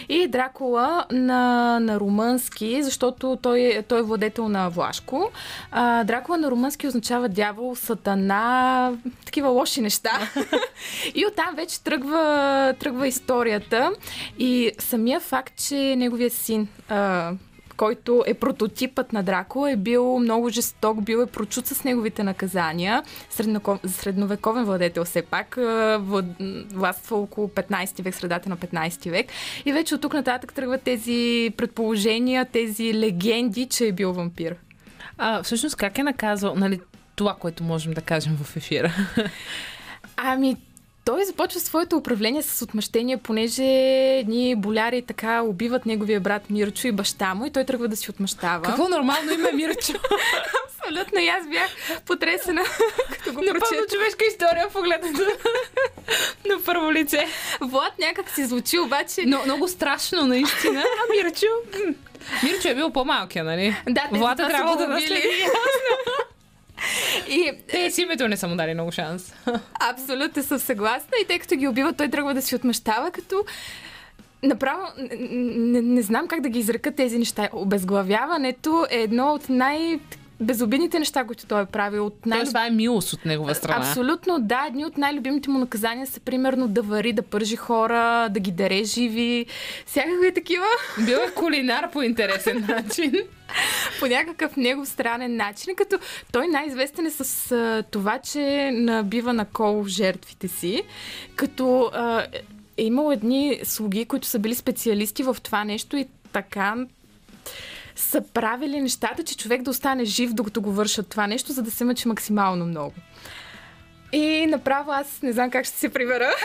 И 0.09 0.27
Дракула 0.27 1.05
на, 1.11 1.79
на 1.81 2.01
румънски, 2.01 2.83
защото 2.83 3.39
той, 3.43 3.83
той 3.89 3.99
е 3.99 4.03
владетел 4.03 4.49
на 4.49 4.69
Влашко. 4.69 5.31
А, 5.71 6.05
Дракула 6.05 6.39
на 6.39 6.51
румънски 6.51 6.87
означава 6.87 7.29
дявол, 7.29 7.75
сатана, 7.75 8.93
такива 9.25 9.49
лоши 9.49 9.81
неща. 9.81 10.21
и 11.15 11.27
оттам 11.27 11.55
вече 11.55 11.81
тръгва, 11.81 12.75
тръгва 12.81 13.09
историята. 13.09 13.93
И 14.39 14.73
самия 14.79 15.21
факт, 15.21 15.55
че 15.57 15.97
неговия 15.97 16.31
син 16.31 16.69
а, 16.89 17.33
който 17.77 18.25
е 18.27 18.35
прототипът 18.35 19.13
на 19.13 19.23
Драко, 19.23 19.67
е 19.67 19.77
бил 19.77 20.19
много 20.19 20.49
жесток, 20.49 21.03
бил 21.03 21.19
е 21.19 21.27
прочут 21.27 21.67
с 21.67 21.85
неговите 21.85 22.23
наказания. 22.23 23.03
Средноко... 23.31 23.79
Средновековен 23.87 24.65
владетел 24.65 25.05
все 25.05 25.23
пак, 25.23 25.59
властва 26.75 27.17
около 27.17 27.49
15 27.49 28.03
век, 28.03 28.15
средата 28.15 28.49
на 28.49 28.57
15 28.57 29.11
век. 29.11 29.27
И 29.65 29.73
вече 29.73 29.95
от 29.95 30.01
тук 30.01 30.15
нататък 30.15 30.55
тръгват 30.55 30.83
тези 30.83 31.51
предположения, 31.57 32.45
тези 32.45 32.95
легенди, 32.95 33.67
че 33.67 33.87
е 33.87 33.93
бил 33.93 34.13
вампир. 34.13 34.57
А, 35.19 35.43
всъщност 35.43 35.77
как 35.77 35.99
е 35.99 36.03
наказал, 36.03 36.55
нали, 36.55 36.81
това, 37.17 37.35
което 37.35 37.65
можем 37.65 37.93
да 37.93 38.01
кажем 38.01 38.37
в 38.43 38.57
ефира? 38.57 38.95
Ами, 40.17 40.57
той 41.05 41.25
започва 41.25 41.61
своето 41.61 41.97
управление 41.97 42.43
с 42.43 42.63
отмъщение, 42.63 43.17
понеже 43.17 43.63
ни 44.27 44.57
боляри 44.57 45.03
така 45.03 45.43
убиват 45.43 45.87
неговия 45.87 46.21
брат 46.21 46.51
Мирчо 46.51 46.87
и 46.87 46.93
баща 46.93 47.35
му 47.35 47.47
и 47.47 47.51
той 47.51 47.65
тръгва 47.65 47.89
да 47.89 47.97
си 47.97 48.11
отмъщава. 48.11 48.63
Какво 48.63 48.89
нормално 48.89 49.33
име 49.33 49.53
Мирчо? 49.53 49.93
Абсолютно, 50.67 51.21
и 51.21 51.29
аз 51.29 51.49
бях 51.49 51.71
потресена, 52.07 52.63
като 53.13 53.33
го 53.33 53.41
Напълно 53.41 53.87
човешка 53.93 54.25
история, 54.31 54.69
погледната 54.73 55.27
на 56.49 56.63
първо 56.65 56.93
лице. 56.93 57.27
Влад 57.61 57.99
някак 57.99 58.31
си 58.31 58.45
звучи, 58.45 58.79
обаче... 58.79 59.23
Но, 59.27 59.45
много 59.45 59.69
страшно, 59.69 60.27
наистина. 60.27 60.85
А 61.05 61.25
Мирчо... 61.25 61.47
Мирчо 62.43 62.69
е 62.69 62.75
бил 62.75 62.91
по-малкия, 62.91 63.45
нали? 63.45 63.77
Да, 63.89 64.09
те 64.13 64.19
Влад 64.19 64.41
е 64.41 64.47
трябвало 64.47 64.77
да 64.77 64.89
наследи. 64.89 65.47
И, 67.29 67.53
Те 67.71 67.91
с 67.91 67.99
името 67.99 68.29
не 68.29 68.37
са 68.37 68.49
му 68.49 68.57
дали 68.57 68.75
много 68.75 68.93
шанс. 68.93 69.35
Абсолютно 69.91 70.43
съм 70.43 70.59
съгласна. 70.59 71.11
И 71.23 71.27
тъй 71.27 71.39
като 71.39 71.57
ги 71.57 71.69
убива, 71.69 71.93
той 71.93 72.09
тръгва 72.09 72.35
да 72.35 72.43
си 72.43 72.55
отмъщава, 72.55 73.11
като 73.11 73.45
Направо 74.45 74.83
не, 74.99 75.17
не, 75.57 75.83
не 75.83 76.03
знам 76.03 76.29
как 76.29 76.41
да 76.41 76.49
ги 76.49 76.59
изрека 76.59 76.95
тези 76.95 77.19
неща. 77.19 77.49
Обезглавяването 77.53 78.87
е 78.91 79.03
едно 79.03 79.33
от 79.33 79.49
най- 79.49 80.01
безобидните 80.41 80.99
неща, 80.99 81.25
които 81.25 81.47
той 81.47 81.63
е 81.63 81.67
правил. 81.67 82.07
От 82.07 82.27
най- 82.27 82.45
това 82.45 82.67
е 82.67 82.71
милост 82.71 83.13
от 83.13 83.25
негова 83.25 83.55
страна. 83.55 83.89
Абсолютно, 83.89 84.39
да. 84.41 84.65
Едни 84.69 84.85
от 84.85 84.99
най-любимите 84.99 85.51
му 85.51 85.59
наказания 85.59 86.07
са 86.07 86.21
примерно 86.21 86.69
да 86.69 86.83
вари, 86.83 87.13
да 87.13 87.23
пържи 87.23 87.57
хора, 87.57 88.29
да 88.31 88.41
ги 88.41 88.51
дере 88.51 88.85
живи. 88.85 89.47
Всякакви 89.87 90.35
такива. 90.35 90.65
Бил 91.05 91.17
е 91.17 91.35
кулинар 91.35 91.91
по 91.91 92.03
интересен 92.03 92.67
начин. 92.69 93.13
по 94.01 94.07
някакъв 94.07 94.57
негов 94.57 94.89
странен 94.89 95.37
начин, 95.37 95.75
като 95.77 95.99
той 96.33 96.47
най-известен 96.49 97.07
е 97.07 97.11
с 97.11 97.53
а, 97.53 97.83
това, 97.91 98.19
че 98.19 98.71
набива 98.73 99.33
на 99.33 99.45
кол 99.45 99.85
жертвите 99.87 100.49
си, 100.49 100.83
като 101.37 101.91
а, 101.95 102.27
е 102.77 102.85
имал 102.85 103.11
едни 103.13 103.61
слуги, 103.65 104.05
които 104.05 104.27
са 104.27 104.39
били 104.39 104.55
специалисти 104.55 105.23
в 105.23 105.37
това 105.43 105.65
нещо 105.65 105.97
и 105.97 106.07
така 106.33 106.75
са 107.97 108.23
правили 108.35 108.81
нещата, 108.81 109.25
че 109.25 109.37
човек 109.37 109.63
да 109.63 109.71
остане 109.71 110.05
жив, 110.05 110.33
докато 110.33 110.61
го 110.61 110.73
вършат 110.73 111.09
това 111.09 111.27
нещо, 111.27 111.53
за 111.53 111.63
да 111.63 111.71
се 111.71 111.85
мъчи 111.85 112.09
максимално 112.09 112.67
много. 112.67 112.95
И 114.13 114.47
направо 114.47 114.93
аз 114.93 115.23
не 115.23 115.33
знам 115.33 115.51
как 115.51 115.65
ще 115.65 115.77
се 115.77 115.89
прибера. 115.89 116.31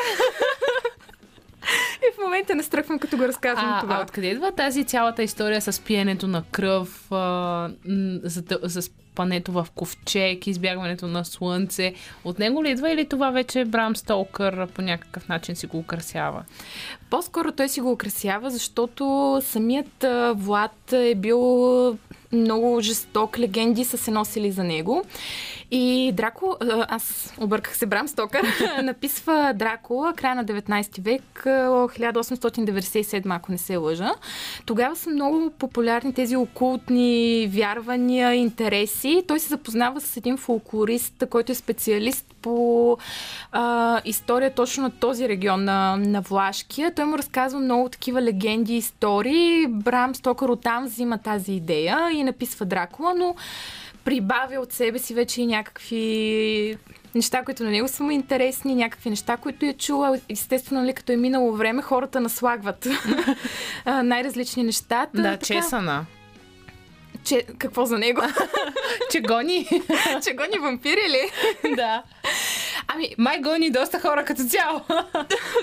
И 2.02 2.16
в 2.16 2.18
момента 2.24 2.56
настръхвам, 2.56 3.00
като 3.00 3.18
го 3.18 3.24
разказвам 3.24 3.74
а, 3.74 3.82
това. 3.82 3.96
А 3.96 4.02
откъде 4.02 4.28
идва 4.28 4.52
тази 4.52 4.84
цялата 4.84 5.24
история 5.24 5.62
с 5.62 5.80
пиенето 5.80 6.28
на 6.28 6.44
кръв, 6.52 7.12
а, 7.12 7.70
за, 8.24 8.44
за 8.64 8.82
спането 9.20 9.52
в 9.52 9.68
ковчег, 9.76 10.48
избягването 10.48 11.08
на 11.08 11.26
слънце? 11.26 11.94
От 12.24 12.40
него 12.40 12.64
ли 12.64 12.72
идва 12.72 12.92
или 12.92 13.06
това 13.06 13.32
вече 13.32 13.66
Брам 13.66 13.96
Столкър 13.96 14.68
по 14.68 14.82
някакъв 14.82 15.28
начин 15.28 15.56
си 15.56 15.66
го 15.68 15.78
украсява? 15.78 16.44
По-скоро 17.10 17.52
той 17.52 17.70
си 17.70 17.82
го 17.82 17.92
украсява, 17.92 18.50
защото 18.50 19.38
самият 19.46 20.06
Влад 20.36 20.94
е 20.94 21.16
бил 21.16 21.98
много 22.32 22.82
жесток, 22.82 23.40
легенди 23.40 23.86
са 23.86 23.98
се 23.98 24.12
носили 24.12 24.52
за 24.52 24.64
него. 24.64 25.04
И 25.72 26.12
Драко, 26.14 26.58
аз 26.88 27.34
обърках 27.40 27.78
се, 27.78 27.86
Брам 27.86 28.08
Стокър, 28.08 28.42
написва 28.84 29.54
Дракула 29.56 30.14
края 30.14 30.36
на 30.36 30.46
19 30.46 31.02
век, 31.02 31.42
1897, 31.46 33.36
ако 33.36 33.52
не 33.52 33.58
се 33.58 33.78
лъжа. 33.78 34.12
Тогава 34.66 34.96
са 34.96 35.10
много 35.10 35.52
популярни 35.60 36.14
тези 36.14 36.36
окултни 36.36 37.48
вярвания, 37.52 38.34
интереси. 38.34 39.09
Той 39.28 39.40
се 39.40 39.48
запознава 39.48 40.02
с 40.02 40.18
един 40.18 40.38
фолклорист, 40.38 41.24
който 41.30 41.52
е 41.52 41.56
специалист 41.56 42.26
по 42.42 42.98
а, 43.52 44.02
история 44.06 44.54
точно 44.54 44.84
на 44.84 44.92
този 44.92 45.30
регион 45.30 45.64
на, 45.64 45.98
на 45.98 46.22
Влашкия. 46.22 46.96
Той 46.96 47.06
му 47.06 47.18
разказва 47.18 47.60
много 47.60 47.90
такива 47.90 48.22
легенди 48.22 48.74
и 48.74 48.78
истории. 48.78 49.68
Брам 49.68 50.16
Стокър 50.16 50.50
оттам 50.50 50.86
взима 50.86 51.18
тази 51.18 51.54
идея 51.54 52.10
и 52.12 52.24
написва 52.24 52.66
Дракула, 52.66 53.14
но 53.18 53.36
прибавя 54.04 54.60
от 54.60 54.74
себе 54.74 55.00
си 55.00 55.14
вече 55.14 55.42
и 55.42 55.48
някакви 55.48 56.78
неща, 57.16 57.44
които 57.44 57.64
на 57.64 57.70
него 57.70 57.88
са 57.88 58.04
му 58.04 58.12
интересни, 58.12 58.76
някакви 58.76 59.10
неща, 59.10 59.38
които 59.38 59.66
е 59.66 59.74
чула. 59.74 60.20
Естествено, 60.30 60.82
ли, 60.82 60.86
нали, 60.86 60.94
като 60.94 61.12
е 61.12 61.18
минало 61.18 61.52
време, 61.52 61.82
хората 61.82 62.22
наслагват 62.22 62.88
най-различни 64.04 64.64
неща. 64.64 65.08
Да, 65.14 65.24
така... 65.24 65.46
чесана. 65.46 66.06
Че, 67.24 67.46
какво 67.58 67.86
за 67.86 67.98
него? 67.98 68.22
че 69.12 69.22
гони. 69.22 69.68
че 70.24 70.34
гони 70.34 70.60
вампири 70.60 71.10
ли? 71.10 71.32
да. 71.76 72.04
Ами, 72.88 73.16
май 73.18 73.40
гони 73.40 73.72
доста 73.72 74.00
хора 74.00 74.26
като 74.26 74.44
цяло. 74.44 74.82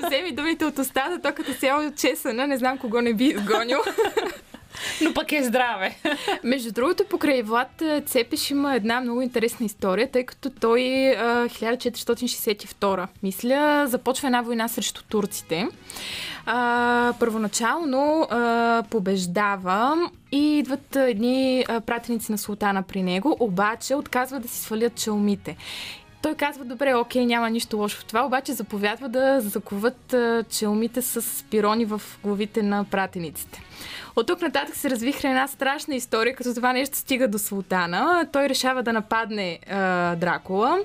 Вземи 0.06 0.32
думите 0.32 0.64
от 0.64 0.78
устата, 0.78 1.20
то 1.22 1.34
като 1.34 1.54
цяло 1.54 1.92
чесана, 1.96 2.46
не 2.46 2.58
знам 2.58 2.78
кого 2.78 3.00
не 3.00 3.14
би 3.14 3.24
изгонил. 3.24 3.78
Но 5.02 5.14
пък 5.14 5.32
е 5.32 5.42
здраве. 5.42 5.96
Между 6.44 6.72
другото, 6.72 7.04
покрай 7.10 7.42
Влад 7.42 7.82
Цепеш 8.06 8.50
има 8.50 8.74
една 8.74 9.00
много 9.00 9.22
интересна 9.22 9.66
история, 9.66 10.10
тъй 10.10 10.26
като 10.26 10.50
той 10.50 10.80
1462, 10.80 13.06
мисля, 13.22 13.84
започва 13.88 14.28
една 14.28 14.42
война 14.42 14.68
срещу 14.68 15.02
турците. 15.02 15.68
Първоначално 17.18 18.26
а, 18.30 18.82
побеждава 18.90 20.10
и 20.32 20.58
идват 20.58 20.96
едни 20.96 21.64
пратеници 21.86 22.32
на 22.32 22.38
султана 22.38 22.82
при 22.82 23.02
него, 23.02 23.36
обаче 23.40 23.94
отказва 23.94 24.40
да 24.40 24.48
си 24.48 24.60
свалят 24.60 24.94
челмите. 24.94 25.56
Той 26.26 26.34
казва, 26.34 26.64
добре, 26.64 26.94
окей, 26.94 27.26
няма 27.26 27.50
нищо 27.50 27.76
лошо 27.76 28.00
в 28.00 28.04
това, 28.04 28.26
обаче 28.26 28.52
заповядва 28.52 29.08
да 29.08 29.40
закуват 29.40 30.14
челмите 30.48 31.02
с 31.02 31.44
пирони 31.44 31.84
в 31.84 32.02
главите 32.22 32.62
на 32.62 32.84
пратениците. 32.84 33.62
От 34.16 34.26
тук 34.26 34.42
нататък 34.42 34.76
се 34.76 34.90
развихра 34.90 35.28
една 35.28 35.48
страшна 35.48 35.94
история, 35.94 36.34
като 36.34 36.54
това 36.54 36.72
нещо 36.72 36.96
стига 36.96 37.28
до 37.28 37.38
султана. 37.38 38.28
Той 38.32 38.48
решава 38.48 38.82
да 38.82 38.92
нападне 38.92 39.58
а, 39.70 40.16
Дракула 40.16 40.78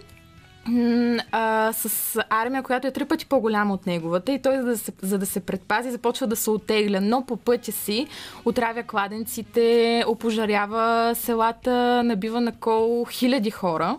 а, 1.32 1.74
с 1.74 2.20
армия, 2.30 2.64
която 2.64 2.88
е 2.88 2.92
три 2.92 3.06
пъти 3.06 3.26
по-голяма 3.26 3.74
от 3.74 3.86
неговата 3.86 4.32
и 4.32 4.42
той, 4.42 4.58
за 4.58 4.64
да, 4.64 4.78
се, 4.78 4.92
за 5.02 5.18
да 5.18 5.26
се 5.26 5.40
предпази, 5.40 5.92
започва 5.92 6.28
да 6.28 6.36
се 6.36 6.50
отегля, 6.50 7.00
но 7.02 7.26
по 7.26 7.38
пътя 7.38 7.72
си 7.72 8.08
отравя 8.46 8.84
кладенците, 8.84 10.04
опожарява 10.08 11.16
селата, 11.16 12.04
набива 12.04 12.42
на 12.42 12.52
кол 12.52 13.06
хиляди 13.06 13.52
хора. 13.52 13.98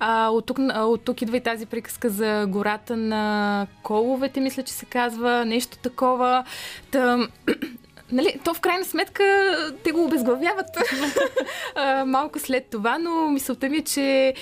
А, 0.00 0.28
от, 0.28 0.46
тук, 0.46 0.58
от 0.76 1.04
тук 1.04 1.22
идва 1.22 1.36
и 1.36 1.40
тази 1.40 1.66
приказка 1.66 2.10
за 2.10 2.46
гората 2.48 2.96
на 2.96 3.66
коловете, 3.82 4.40
мисля, 4.40 4.62
че 4.62 4.72
се 4.72 4.84
казва, 4.84 5.44
нещо 5.44 5.78
такова. 5.78 6.44
Та, 6.90 7.18
Нали, 8.12 8.40
то 8.44 8.54
в 8.54 8.60
крайна 8.60 8.84
сметка 8.84 9.56
те 9.84 9.92
го 9.92 10.04
обезглавяват 10.04 10.66
малко 12.06 12.38
след 12.38 12.66
това, 12.70 12.98
но 12.98 13.28
мисълта 13.28 13.68
ми 13.68 13.76
е, 13.76 13.84
че 13.84 14.34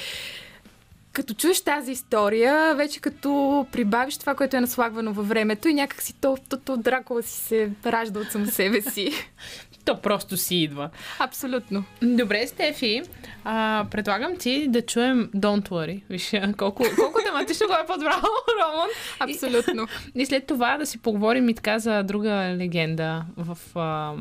като 1.12 1.34
чуеш 1.34 1.61
тази 1.61 1.92
история, 1.92 2.74
вече 2.74 3.00
като 3.00 3.66
прибавиш 3.72 4.18
това, 4.18 4.34
което 4.34 4.56
е 4.56 4.61
наслагвано 4.61 5.12
във 5.12 5.28
времето 5.28 5.68
и 5.68 5.74
някак 5.74 6.02
си 6.02 6.14
то, 6.20 6.36
то, 6.48 6.56
то 6.56 6.76
Дракула 6.76 7.22
си 7.22 7.40
се 7.40 7.70
ражда 7.86 8.20
от 8.20 8.30
само 8.30 8.46
себе 8.46 8.80
си. 8.80 9.11
то 9.89 10.01
просто 10.03 10.36
си 10.36 10.57
идва. 10.57 10.91
Абсолютно. 11.18 11.84
Добре, 12.03 12.47
Стефи, 12.47 13.03
а, 13.45 13.86
предлагам 13.91 14.36
ти 14.36 14.68
да 14.68 14.82
чуем 14.82 15.30
Don't 15.36 15.68
Worry. 15.68 16.03
Виж 16.11 16.30
колко, 16.57 16.84
колко 16.97 17.20
тематично 17.26 17.66
го 17.66 17.72
е 17.72 17.86
подбрал 17.86 18.20
Роман. 18.62 18.89
Абсолютно. 19.18 19.89
И, 20.14 20.20
и 20.22 20.26
след 20.26 20.47
това 20.47 20.78
да 20.78 20.86
си 20.86 20.99
поговорим 20.99 21.49
и 21.49 21.55
така 21.55 21.78
за 21.78 22.03
друга 22.03 22.57
легенда 22.59 23.24
в, 23.36 23.59
а, 23.74 24.14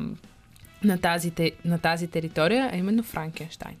на, 0.84 0.98
тази, 0.98 1.32
на 1.64 1.78
тази 1.78 2.06
територия, 2.06 2.70
а 2.72 2.76
именно 2.76 3.02
Франкенштайн. 3.02 3.76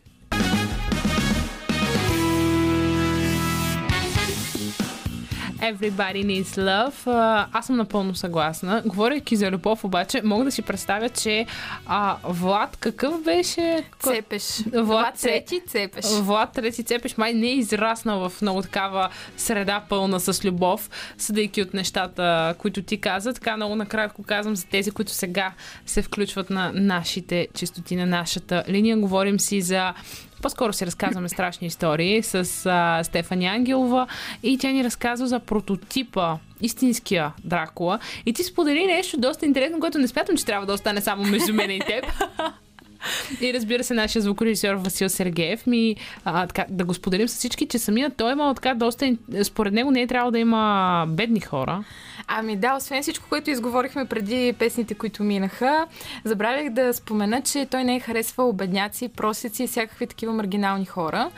Everybody 5.60 6.24
needs 6.24 6.56
love. 6.56 7.06
А, 7.06 7.46
Аз 7.52 7.66
съм 7.66 7.76
напълно 7.76 8.14
съгласна. 8.14 8.82
Говорейки 8.86 9.36
за 9.36 9.50
любов, 9.50 9.84
обаче, 9.84 10.22
мога 10.24 10.44
да 10.44 10.52
си 10.52 10.62
представя, 10.62 11.08
че 11.08 11.46
а, 11.86 12.16
Влад 12.24 12.76
какъв 12.76 13.22
беше? 13.22 13.84
Цепеш. 14.00 14.62
Влад 14.72 15.08
Влад 15.08 15.20
Трети 15.20 15.60
цепеш. 15.68 16.04
Влад 16.20 16.52
Трети 16.52 16.84
Цепеш 16.84 17.16
май 17.16 17.34
не 17.34 17.46
е 17.46 17.54
израснал 17.54 18.28
в 18.28 18.42
много 18.42 18.62
такава 18.62 19.08
среда 19.36 19.82
пълна 19.88 20.20
с 20.20 20.44
любов, 20.44 20.90
съдейки 21.18 21.62
от 21.62 21.74
нещата, 21.74 22.54
които 22.58 22.82
ти 22.82 23.00
каза. 23.00 23.32
Така 23.32 23.56
много 23.56 23.74
накратко 23.74 24.22
казвам 24.22 24.56
за 24.56 24.66
тези, 24.66 24.90
които 24.90 25.12
сега 25.12 25.52
се 25.86 26.02
включват 26.02 26.50
на 26.50 26.72
нашите 26.74 27.48
чистоти, 27.54 27.96
на 27.96 28.06
нашата 28.06 28.64
линия. 28.68 28.96
Говорим 28.96 29.40
си 29.40 29.60
за 29.60 29.94
по-скоро 30.42 30.72
си 30.72 30.86
разказваме 30.86 31.28
страшни 31.28 31.66
истории 31.66 32.22
с 32.22 32.66
а, 32.66 33.04
Стефани 33.04 33.46
Ангелова 33.46 34.06
и 34.42 34.58
тя 34.58 34.70
ни 34.70 34.84
разказва 34.84 35.26
за 35.26 35.40
прототипа, 35.40 36.38
истинския 36.60 37.32
Дракула. 37.44 37.98
И 38.26 38.32
ти 38.32 38.44
сподели 38.44 38.86
нещо 38.86 39.20
доста 39.20 39.46
интересно, 39.46 39.80
което 39.80 39.98
не 39.98 40.08
смятам, 40.08 40.36
че 40.36 40.44
трябва 40.44 40.66
да 40.66 40.72
остане 40.72 41.00
само 41.00 41.24
между 41.24 41.54
мен 41.54 41.70
и 41.70 41.80
теб. 41.80 42.04
И 43.40 43.54
разбира 43.54 43.84
се, 43.84 43.94
нашия 43.94 44.22
звукорежисьор 44.22 44.74
Васил 44.74 45.08
Сергеев 45.08 45.66
ми 45.66 45.96
а, 46.24 46.46
така, 46.46 46.64
да 46.68 46.84
го 46.84 46.94
споделим 46.94 47.28
с 47.28 47.34
всички, 47.34 47.66
че 47.66 47.78
самият 47.78 48.16
той 48.16 48.32
има 48.32 48.54
така 48.54 48.74
доста. 48.74 49.16
Според 49.42 49.72
него 49.72 49.90
не 49.90 50.02
е 50.02 50.06
трябвало 50.06 50.30
да 50.30 50.38
има 50.38 51.04
бедни 51.08 51.40
хора. 51.40 51.84
Ами 52.30 52.56
да, 52.56 52.76
освен 52.76 53.02
всичко, 53.02 53.26
което 53.28 53.50
изговорихме 53.50 54.04
преди 54.04 54.54
песните, 54.58 54.94
които 54.94 55.22
минаха, 55.22 55.86
забравях 56.24 56.70
да 56.70 56.94
спомена, 56.94 57.42
че 57.42 57.66
той 57.70 57.84
не 57.84 57.96
е 57.96 58.00
харесвал 58.00 58.52
бедняци, 58.52 59.08
просици 59.08 59.64
и 59.64 59.66
всякакви 59.66 60.06
такива 60.06 60.32
маргинални 60.32 60.86
хора. 60.86 61.30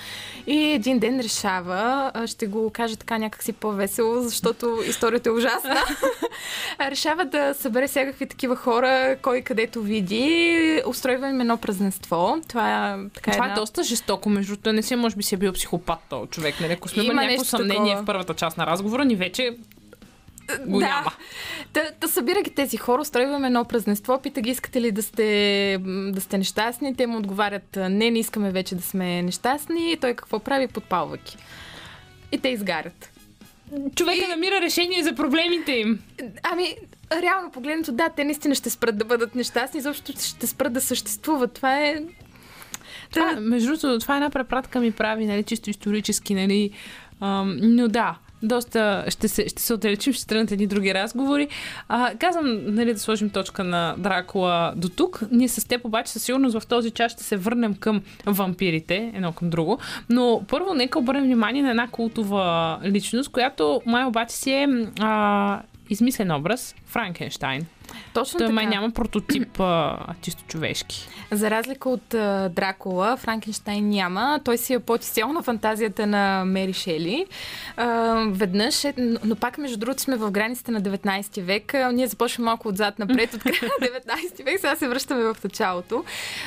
И 0.46 0.58
един 0.58 0.98
ден 0.98 1.20
решава, 1.20 2.12
ще 2.26 2.46
го 2.46 2.70
кажа 2.70 2.96
така 2.96 3.18
някакси 3.18 3.52
по-весело, 3.52 4.22
защото 4.22 4.78
историята 4.88 5.28
е 5.28 5.32
ужасна, 5.32 5.76
решава 6.80 7.24
да 7.24 7.54
събере 7.54 7.88
всякакви 7.88 8.26
такива 8.26 8.56
хора, 8.56 9.16
кой 9.22 9.42
където 9.42 9.82
види, 9.82 10.82
устройва 10.86 11.28
им 11.28 11.40
едно 11.50 11.60
празненство. 11.60 12.40
Това 12.48 12.90
е 12.90 12.96
така 13.14 13.30
Това 13.30 13.44
една... 13.44 13.54
е 13.54 13.60
доста 13.60 13.82
жестоко, 13.82 14.28
между 14.28 14.52
другото. 14.52 14.72
Не 14.72 14.82
си, 14.82 14.96
може 14.96 15.16
би 15.16 15.22
си 15.22 15.34
е 15.34 15.38
бил 15.38 15.52
психопат 15.52 15.98
този 16.08 16.30
човек. 16.30 16.60
Нали? 16.60 16.72
Ако 16.72 16.88
сме 16.88 17.02
Има 17.02 17.14
някакво 17.14 17.44
съмнение 17.44 17.92
такова. 17.92 18.02
в 18.02 18.06
първата 18.06 18.34
част 18.34 18.58
на 18.58 18.66
разговора, 18.66 19.04
ни 19.04 19.16
вече 19.16 19.56
го 20.66 20.78
да. 20.78 20.86
няма. 20.86 21.12
Та, 21.72 21.80
та 22.00 22.08
събира 22.08 22.42
ги 22.42 22.50
тези 22.50 22.76
хора, 22.76 23.02
устройваме 23.02 23.46
едно 23.46 23.64
празненство, 23.64 24.20
пита 24.22 24.40
ги 24.40 24.50
искате 24.50 24.80
ли 24.80 24.92
да 24.92 25.02
сте, 25.02 25.78
да 25.86 26.20
сте 26.20 26.38
нещастни. 26.38 26.96
Те 26.96 27.06
му 27.06 27.18
отговарят, 27.18 27.76
не, 27.76 28.10
не 28.10 28.18
искаме 28.18 28.50
вече 28.50 28.74
да 28.74 28.82
сме 28.82 29.22
нещастни. 29.22 29.92
И 29.92 29.96
той 29.96 30.14
какво 30.14 30.38
прави? 30.38 30.66
Подпалва 30.66 31.16
ги. 31.16 31.36
И 32.32 32.38
те 32.38 32.48
изгарят. 32.48 33.10
Човека 33.94 34.28
намира 34.28 34.60
решение 34.60 35.02
за 35.02 35.14
проблемите 35.14 35.72
им. 35.72 35.98
Ами, 36.42 36.76
реално 37.22 37.50
погледнато, 37.50 37.92
да, 37.92 38.08
те 38.08 38.24
наистина 38.24 38.54
ще 38.54 38.70
спрат 38.70 38.98
да 38.98 39.04
бъдат 39.04 39.34
нещастни, 39.34 39.80
защото 39.80 40.12
ще 40.12 40.46
спрат 40.46 40.72
да 40.72 40.80
съществуват. 40.80 41.52
Това 41.52 41.80
е... 41.80 42.02
Това, 43.10 43.34
Та, 43.34 43.40
между 43.40 43.68
другото, 43.68 43.98
това 43.98 44.14
е 44.14 44.16
една 44.16 44.30
препратка 44.30 44.80
ми 44.80 44.92
прави, 44.92 45.26
нали, 45.26 45.42
чисто 45.42 45.70
исторически, 45.70 46.34
нали. 46.34 46.70
Ам, 47.20 47.58
но 47.62 47.88
да, 47.88 48.16
доста 48.42 49.04
ще 49.08 49.28
се, 49.28 49.48
ще 49.48 49.62
се 49.62 49.74
отдалечим, 49.74 50.12
ще 50.12 50.26
тръгнат 50.26 50.52
едни 50.52 50.66
други 50.66 50.94
разговори. 50.94 51.48
А, 51.88 52.14
казвам, 52.18 52.74
нали, 52.74 52.92
да 52.92 52.98
сложим 52.98 53.30
точка 53.30 53.64
на 53.64 53.94
Дракула 53.98 54.72
до 54.76 54.88
тук. 54.88 55.20
Ние 55.30 55.48
с 55.48 55.68
теб 55.68 55.84
обаче 55.84 56.12
със 56.12 56.22
сигурност 56.22 56.58
в 56.58 56.66
този 56.66 56.90
час 56.90 57.12
ще 57.12 57.22
се 57.22 57.36
върнем 57.36 57.74
към 57.74 58.02
вампирите, 58.26 59.12
едно 59.14 59.32
към 59.32 59.50
друго. 59.50 59.78
Но 60.08 60.42
първо 60.48 60.74
нека 60.74 60.98
обърнем 60.98 61.24
внимание 61.24 61.62
на 61.62 61.70
една 61.70 61.88
култова 61.88 62.78
личност, 62.84 63.32
която 63.32 63.82
май 63.86 64.04
обаче 64.04 64.36
си 64.36 64.50
е 64.50 64.68
а, 65.00 65.60
измислен 65.90 66.30
образ. 66.30 66.74
Франкенштайн. 66.86 67.66
Точно 68.14 68.38
Той 68.38 68.46
така. 68.46 68.54
май 68.54 68.66
няма 68.66 68.90
прототип 68.90 69.60
а, 69.60 69.98
чисто 70.22 70.44
човешки. 70.46 71.08
За 71.30 71.50
разлика 71.50 71.88
от 71.88 72.14
а, 72.14 72.48
Дракула, 72.48 73.16
Франкенштайн 73.16 73.88
няма. 73.88 74.40
Той 74.44 74.58
си 74.58 74.74
е 74.74 74.80
изцяло 75.00 75.32
на 75.32 75.42
фантазията 75.42 76.06
на 76.06 76.44
Мери 76.44 76.72
Шели. 76.72 77.26
А, 77.76 78.14
веднъж, 78.28 78.84
е, 78.84 78.94
но, 78.98 79.18
но 79.24 79.36
пак 79.36 79.58
между 79.58 79.78
другото 79.78 80.02
сме 80.02 80.16
в 80.16 80.30
границите 80.30 80.70
на 80.70 80.82
19 80.82 81.42
век. 81.42 81.74
А, 81.74 81.92
ние 81.92 82.06
започваме 82.06 82.44
малко 82.44 82.68
отзад 82.68 82.98
напред, 82.98 83.34
от 83.34 83.42
края 83.42 83.70
на 83.80 83.86
19 84.36 84.44
век. 84.44 84.60
Сега 84.60 84.76
се 84.76 84.88
връщаме 84.88 85.22
в 85.22 85.36
началото. 85.44 86.04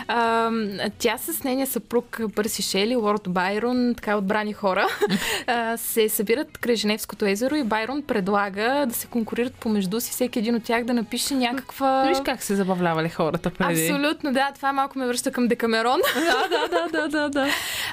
А, 0.08 0.52
тя 1.00 1.18
с 1.18 1.44
нейния 1.44 1.68
съпруг 1.68 2.22
Бърси 2.36 2.62
Шели, 2.62 2.96
Лорд 2.96 3.30
Байрон, 3.30 3.94
така 3.96 4.18
отбрани 4.18 4.54
хора, 4.54 4.88
а, 5.48 5.78
се 5.78 6.10
събират 6.10 6.58
край 6.58 6.76
Женевското 6.76 7.26
езеро 7.26 7.56
и 7.56 7.64
Байрон 7.64 8.02
предлага 8.02 8.86
да 8.88 8.94
се 8.94 9.08
конкурират 9.08 9.56
помежду 9.56 10.00
си, 10.00 10.12
всеки 10.12 10.40
един 10.40 10.56
от 10.56 10.64
тях 10.64 10.84
да 10.84 10.94
напише 10.94 11.33
някаква... 11.34 12.06
Виж 12.08 12.18
как 12.26 12.44
се 12.44 12.56
забавлявали 12.56 13.10
хората 13.10 13.50
преди. 13.50 13.88
Абсолютно, 13.88 14.34
да. 14.34 14.52
Това 14.56 14.74
малко 14.74 15.00
ме 15.00 15.08
връща 15.08 15.32
към 15.32 15.48
Декамерон. 15.48 16.00
Да, 16.16 16.48
да, 16.50 16.68
да, 16.68 16.90
да, 16.92 17.08
да, 17.08 17.30
да. 17.30 17.48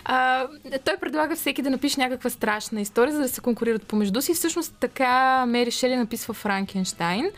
А, 0.05 0.47
той 0.85 0.97
предлага 0.97 1.37
всеки 1.37 1.63
да 1.63 1.71
напише 1.71 2.01
някаква 2.01 2.31
страшна 2.31 2.81
история, 2.81 3.13
за 3.15 3.21
да 3.21 3.29
се 3.29 3.41
конкурират 3.41 3.83
помежду 3.83 4.23
си. 4.23 4.35
Всъщност 4.35 4.75
така 4.81 5.47
Мери 5.47 5.71
Шели 5.71 5.97
написва 5.97 6.35
Франкенштайн. 6.35 7.31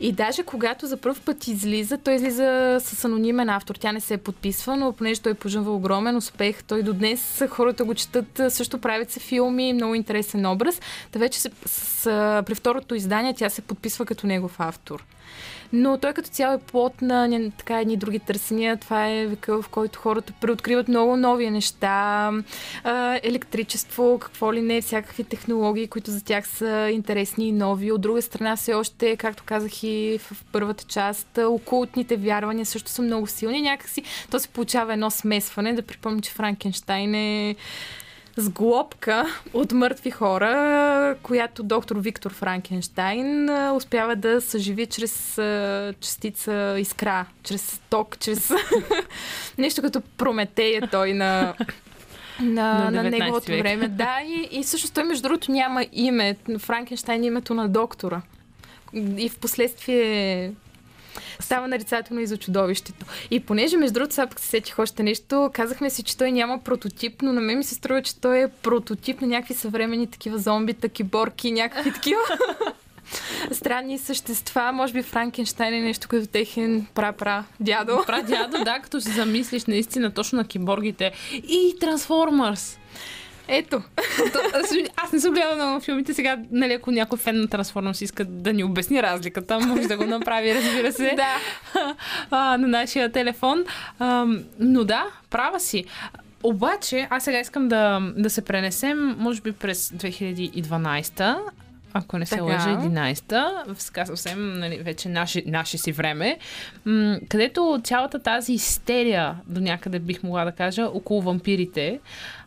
И 0.00 0.12
даже 0.12 0.42
когато 0.42 0.86
за 0.86 0.96
първ 0.96 1.16
път 1.24 1.46
излиза, 1.48 1.98
той 1.98 2.14
излиза 2.14 2.78
с 2.80 3.04
анонимен 3.04 3.48
автор. 3.48 3.74
Тя 3.74 3.92
не 3.92 4.00
се 4.00 4.16
подписва, 4.16 4.76
но 4.76 4.92
понеже 4.92 5.20
той 5.20 5.34
пожънва 5.34 5.74
огромен 5.74 6.16
успех, 6.16 6.62
той 6.62 6.82
до 6.82 6.92
днес 6.92 7.42
хората 7.48 7.84
го 7.84 7.94
четат, 7.94 8.40
също 8.48 8.78
правят 8.78 9.10
се 9.10 9.20
филми, 9.20 9.72
много 9.72 9.94
интересен 9.94 10.46
образ. 10.46 10.80
Та 11.12 11.18
вече 11.18 11.40
се, 11.40 11.50
с, 11.66 11.98
с, 11.98 12.42
при 12.46 12.54
второто 12.54 12.94
издание 12.94 13.34
тя 13.34 13.50
се 13.50 13.62
подписва 13.62 14.06
като 14.06 14.26
негов 14.26 14.60
автор. 14.60 15.04
Но 15.72 15.98
той 15.98 16.12
като 16.12 16.28
цяло 16.28 16.54
е 16.54 16.58
плод 16.58 17.02
на 17.02 17.50
така 17.58 17.80
едни 17.80 17.96
други 17.96 18.18
търсения. 18.18 18.76
Това 18.76 19.08
е 19.08 19.26
века, 19.26 19.62
в 19.62 19.68
който 19.68 19.98
хората 19.98 20.32
преоткриват 20.40 20.88
много 20.88 21.16
нови 21.16 21.50
неща, 21.50 22.30
електричество, 23.22 24.18
какво 24.18 24.54
ли 24.54 24.62
не, 24.62 24.80
всякакви 24.80 25.24
технологии, 25.24 25.88
които 25.88 26.10
за 26.10 26.24
тях 26.24 26.48
са 26.48 26.90
интересни 26.92 27.48
и 27.48 27.52
нови. 27.52 27.92
От 27.92 28.00
друга 28.00 28.22
страна 28.22 28.56
все 28.56 28.74
още, 28.74 29.16
както 29.16 29.42
казах 29.46 29.82
и 29.82 30.18
в 30.22 30.44
първата 30.52 30.84
част, 30.84 31.38
окултните 31.38 32.16
вярвания 32.16 32.66
също 32.66 32.90
са 32.90 33.02
много 33.02 33.26
силни. 33.26 33.62
Някакси 33.62 34.02
то 34.30 34.38
се 34.38 34.48
получава 34.48 34.92
едно 34.92 35.10
смесване. 35.10 35.72
Да 35.72 35.82
припомня, 35.82 36.20
че 36.20 36.30
Франкенштайн 36.30 37.14
е 37.14 37.56
сглобка 38.38 39.26
от 39.52 39.72
мъртви 39.72 40.10
хора, 40.10 41.16
която 41.22 41.62
доктор 41.62 41.96
Виктор 41.96 42.32
Франкенштайн 42.32 43.50
успява 43.74 44.16
да 44.16 44.40
съживи 44.40 44.86
чрез 44.86 45.34
частица 46.00 46.76
искра, 46.78 47.26
чрез 47.42 47.80
ток, 47.90 48.18
чрез 48.18 48.50
нещо 49.58 49.82
като 49.82 50.00
Прометея 50.00 50.88
той 50.90 51.12
на 51.14 51.54
на, 52.40 52.90
На 52.90 53.02
на 53.02 53.10
19 53.10 53.18
неговото 53.18 53.46
век. 53.46 53.62
време. 53.62 53.88
Да, 53.88 54.18
и, 54.26 54.48
и 54.58 54.62
всъщност 54.62 54.94
той, 54.94 55.04
между 55.04 55.22
другото, 55.22 55.52
няма 55.52 55.86
име. 55.92 56.36
Франкенштайн 56.58 57.22
е 57.22 57.26
името 57.26 57.54
на 57.54 57.68
доктора. 57.68 58.20
И 58.94 59.28
в 59.28 59.38
последствие 59.38 60.52
става 61.40 61.68
нарицателно 61.68 62.20
и 62.20 62.26
за 62.26 62.36
чудовището. 62.36 63.06
И 63.30 63.40
понеже, 63.40 63.76
между 63.76 63.94
другото, 63.94 64.14
сега 64.14 64.28
се 64.36 64.46
сетих 64.46 64.78
още 64.78 65.02
нещо, 65.02 65.50
казахме 65.52 65.90
си, 65.90 66.02
че 66.02 66.16
той 66.16 66.32
няма 66.32 66.58
прототип, 66.58 67.22
но 67.22 67.32
на 67.32 67.40
мен 67.40 67.58
ми 67.58 67.64
се 67.64 67.74
струва, 67.74 68.02
че 68.02 68.20
той 68.20 68.38
е 68.38 68.48
прототип 68.48 69.20
на 69.20 69.26
някакви 69.26 69.54
съвремени 69.54 70.06
такива 70.06 70.38
зомбита, 70.38 70.88
киборки, 70.88 71.52
някакви 71.52 71.92
такива 71.92 72.20
странни 73.52 73.98
същества. 73.98 74.72
Може 74.72 74.92
би 74.92 75.02
Франкенштайн 75.02 75.74
е 75.74 75.80
нещо 75.80 76.08
като 76.08 76.26
техен 76.26 76.86
пра-пра 76.94 77.44
дядо. 77.60 78.02
Прадядо, 78.06 78.64
да, 78.64 78.78
като 78.82 79.00
се 79.00 79.10
замислиш 79.10 79.64
наистина 79.64 80.10
точно 80.10 80.38
на 80.38 80.44
киборгите. 80.44 81.12
И 81.32 81.74
Трансформърс. 81.80 82.78
Ето. 83.48 83.82
Аз 85.04 85.12
не 85.12 85.20
съм 85.20 85.34
гледала 85.34 85.54
много 85.54 85.80
филмите. 85.80 86.14
Сега, 86.14 86.38
нали, 86.50 86.72
ако 86.72 86.90
някой 86.90 87.18
фен 87.18 87.40
на 87.40 87.48
Трансформърс 87.48 88.00
иска 88.00 88.24
да 88.24 88.52
ни 88.52 88.64
обясни 88.64 89.02
разликата, 89.02 89.60
може 89.60 89.88
да 89.88 89.96
го 89.96 90.06
направи, 90.06 90.54
разбира 90.54 90.92
се. 90.92 91.14
Да. 91.16 91.36
а, 92.30 92.56
на 92.58 92.68
нашия 92.68 93.12
телефон. 93.12 93.64
А, 93.98 94.26
но 94.58 94.84
да, 94.84 95.04
права 95.30 95.60
си. 95.60 95.84
Обаче, 96.42 97.06
аз 97.10 97.24
сега 97.24 97.40
искам 97.40 97.68
да, 97.68 98.12
да 98.16 98.30
се 98.30 98.44
пренесем, 98.44 99.16
може 99.18 99.40
би 99.40 99.52
през 99.52 99.88
2012 99.88 101.36
ако 101.98 102.18
не 102.18 102.26
се 102.26 102.30
Така. 102.30 102.44
лъжа, 102.44 102.80
11-та, 102.80 103.64
в 103.74 103.82
сега 103.82 104.06
съвсем 104.06 104.58
нали, 104.58 104.78
вече 104.78 105.08
наше, 105.08 105.42
наше 105.46 105.78
си 105.78 105.92
време, 105.92 106.38
м- 106.84 107.18
където 107.28 107.80
цялата 107.84 108.18
тази 108.18 108.52
истерия, 108.52 109.34
до 109.46 109.60
някъде 109.60 109.98
бих 109.98 110.22
могла 110.22 110.44
да 110.44 110.52
кажа, 110.52 110.84
около 110.84 111.22
вампирите, 111.22 112.00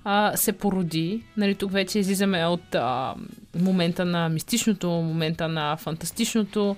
а, 0.04 0.38
се 0.38 0.52
породи. 0.54 1.24
Нали, 1.38 1.56
тук 1.56 1.72
вече 1.72 1.99
излизаме 1.99 2.45
от 2.45 2.76
а, 2.76 3.14
момента 3.60 4.06
на 4.06 4.30
мистичното, 4.30 4.89
момента 4.89 5.47
на 5.47 5.78
фантастичното, 5.78 6.76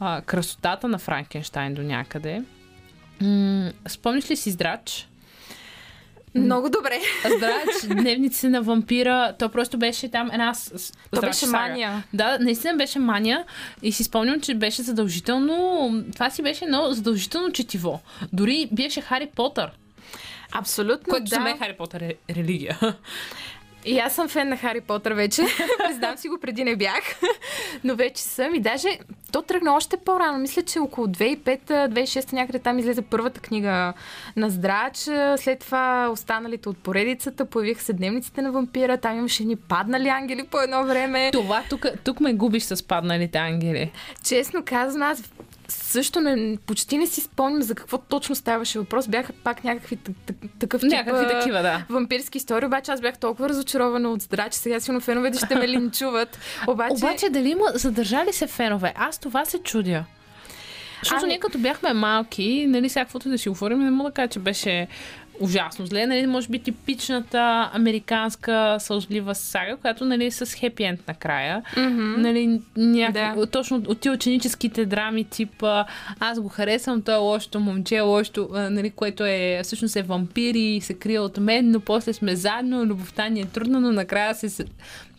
а, 0.00 0.20
красотата 0.20 0.88
на 0.88 0.98
Франкенштайн 0.98 1.74
до 1.74 1.82
някъде. 1.82 2.42
М- 3.20 3.70
спомниш 3.88 4.30
ли 4.30 4.36
си 4.36 4.50
Здрач? 4.50 5.08
Много 6.36 6.68
добре. 6.70 6.98
Здрач, 7.26 7.66
дневници 7.94 8.48
на 8.48 8.62
вампира, 8.62 9.34
то 9.38 9.48
просто 9.48 9.78
беше 9.78 10.08
там 10.08 10.30
една 10.32 10.54
с- 10.54 10.92
То 11.12 11.20
беше 11.20 11.34
сага. 11.36 11.52
мания. 11.58 12.04
Да, 12.12 12.38
наистина 12.38 12.74
беше 12.74 12.98
мания 12.98 13.44
и 13.82 13.92
си 13.92 14.04
спомням, 14.04 14.40
че 14.40 14.54
беше 14.54 14.82
задължително, 14.82 15.56
това 16.12 16.30
си 16.30 16.42
беше 16.42 16.64
едно 16.64 16.88
задължително 16.90 17.52
четиво. 17.52 18.00
Дори 18.32 18.68
беше 18.72 19.00
Хари 19.00 19.26
Потър, 19.26 19.70
Абсолютно, 20.52 21.04
което 21.04 21.24
да. 21.24 21.28
за 21.28 21.40
мен 21.40 21.58
Хари 21.58 21.72
Потър 21.72 22.00
е 22.00 22.14
религия. 22.30 22.78
И 23.86 23.98
аз 23.98 24.14
съм 24.14 24.28
фен 24.28 24.48
на 24.48 24.56
Хари 24.56 24.80
Потър 24.80 25.12
вече. 25.12 25.42
Признам 25.88 26.16
си 26.16 26.28
го, 26.28 26.38
преди 26.38 26.64
не 26.64 26.76
бях. 26.76 27.02
Но 27.84 27.94
вече 27.94 28.22
съм. 28.22 28.54
И 28.54 28.60
даже 28.60 28.88
то 29.32 29.42
тръгна 29.42 29.74
още 29.74 29.96
по-рано. 29.96 30.38
Мисля, 30.38 30.62
че 30.62 30.78
около 30.78 31.06
2005-2006 31.06 32.32
някъде 32.32 32.58
там 32.58 32.78
излезе 32.78 33.02
първата 33.02 33.40
книга 33.40 33.92
на 34.36 34.50
Здрач. 34.50 34.96
След 35.36 35.58
това 35.58 36.08
останалите 36.12 36.68
от 36.68 36.78
поредицата. 36.78 37.44
Появиха 37.44 37.82
се 37.82 37.92
дневниците 37.92 38.42
на 38.42 38.52
вампира. 38.52 38.96
Там 38.96 39.18
имаше 39.18 39.44
ни 39.44 39.56
паднали 39.56 40.08
ангели 40.08 40.46
по 40.50 40.60
едно 40.60 40.84
време. 40.84 41.30
Това 41.32 41.62
тук, 41.70 41.86
тук 42.04 42.20
ме 42.20 42.34
губиш 42.34 42.62
с 42.62 42.86
падналите 42.86 43.38
ангели. 43.38 43.90
Честно 44.24 44.62
казвам, 44.64 45.02
аз 45.02 45.22
също 45.68 46.20
не, 46.20 46.58
почти 46.58 46.98
не 46.98 47.06
си 47.06 47.20
спомням 47.20 47.62
за 47.62 47.74
какво 47.74 47.98
точно 47.98 48.34
ставаше 48.34 48.78
въпрос. 48.78 49.08
Бяха 49.08 49.32
пак 49.34 49.64
някакви 49.64 49.96
так- 49.96 50.14
так- 50.26 50.36
такъв 50.58 50.80
тип 50.80 50.90
Някакви 50.90 51.26
такива, 51.28 51.62
да. 51.62 51.84
вампирски 51.88 52.38
истории, 52.38 52.66
обаче 52.66 52.90
аз 52.90 53.00
бях 53.00 53.18
толкова 53.18 53.48
разочарована 53.48 54.10
от 54.10 54.22
здрач, 54.22 54.52
сега 54.52 54.80
сигурно 54.80 55.00
феновете 55.00 55.38
ще 55.38 55.54
ме 55.54 55.68
линчуват. 55.68 56.38
Обаче, 56.66 56.92
Обаче 56.94 57.30
дали 57.30 57.48
има 57.48 57.66
задържали 57.74 58.32
се 58.32 58.46
фенове? 58.46 58.92
Аз 58.96 59.18
това 59.18 59.44
се 59.44 59.58
чудя. 59.58 60.04
Защото 61.02 61.20
Ами- 61.22 61.28
ние 61.28 61.38
като 61.38 61.58
бяхме 61.58 61.92
малки, 61.92 62.66
нали, 62.68 62.88
сега 62.88 63.04
каквото 63.04 63.28
и 63.28 63.30
да 63.30 63.38
си 63.38 63.48
говорим, 63.48 63.78
не 63.78 63.90
мога 63.90 64.10
да 64.10 64.14
кажа, 64.14 64.28
че 64.28 64.38
беше 64.38 64.86
ужасно 65.40 65.86
зле. 65.86 66.06
Нали, 66.06 66.26
може 66.26 66.48
би 66.48 66.58
типичната 66.58 67.70
американска 67.72 68.76
сълзлива 68.80 69.34
сага, 69.34 69.76
която 69.76 70.04
нали, 70.04 70.30
с 70.30 70.54
хепи 70.54 70.82
енд 70.84 71.00
накрая. 71.08 71.62
Мгм. 71.76 72.20
Нали, 72.20 72.60
няк... 72.76 73.12
Да. 73.12 73.46
Точно 73.46 73.82
от 73.86 74.00
тия 74.00 74.12
ученическите 74.12 74.86
драми, 74.86 75.24
типа 75.24 75.84
аз 76.20 76.40
го 76.40 76.48
харесвам, 76.48 77.02
той 77.02 77.14
е 77.14 77.18
лошото 77.18 77.60
момче, 77.60 78.00
лошото, 78.00 78.48
нали, 78.52 78.90
което 78.90 79.24
е 79.24 79.60
всъщност 79.64 79.96
е 79.96 80.02
вампир 80.02 80.54
и 80.54 80.80
се 80.80 80.94
крие 80.94 81.20
от 81.20 81.38
мен, 81.38 81.70
но 81.70 81.80
после 81.80 82.12
сме 82.12 82.36
заедно, 82.36 82.84
любовта 82.84 83.28
ни 83.28 83.40
е 83.40 83.44
трудна, 83.44 83.80
но 83.80 83.92
накрая 83.92 84.34
се 84.34 84.64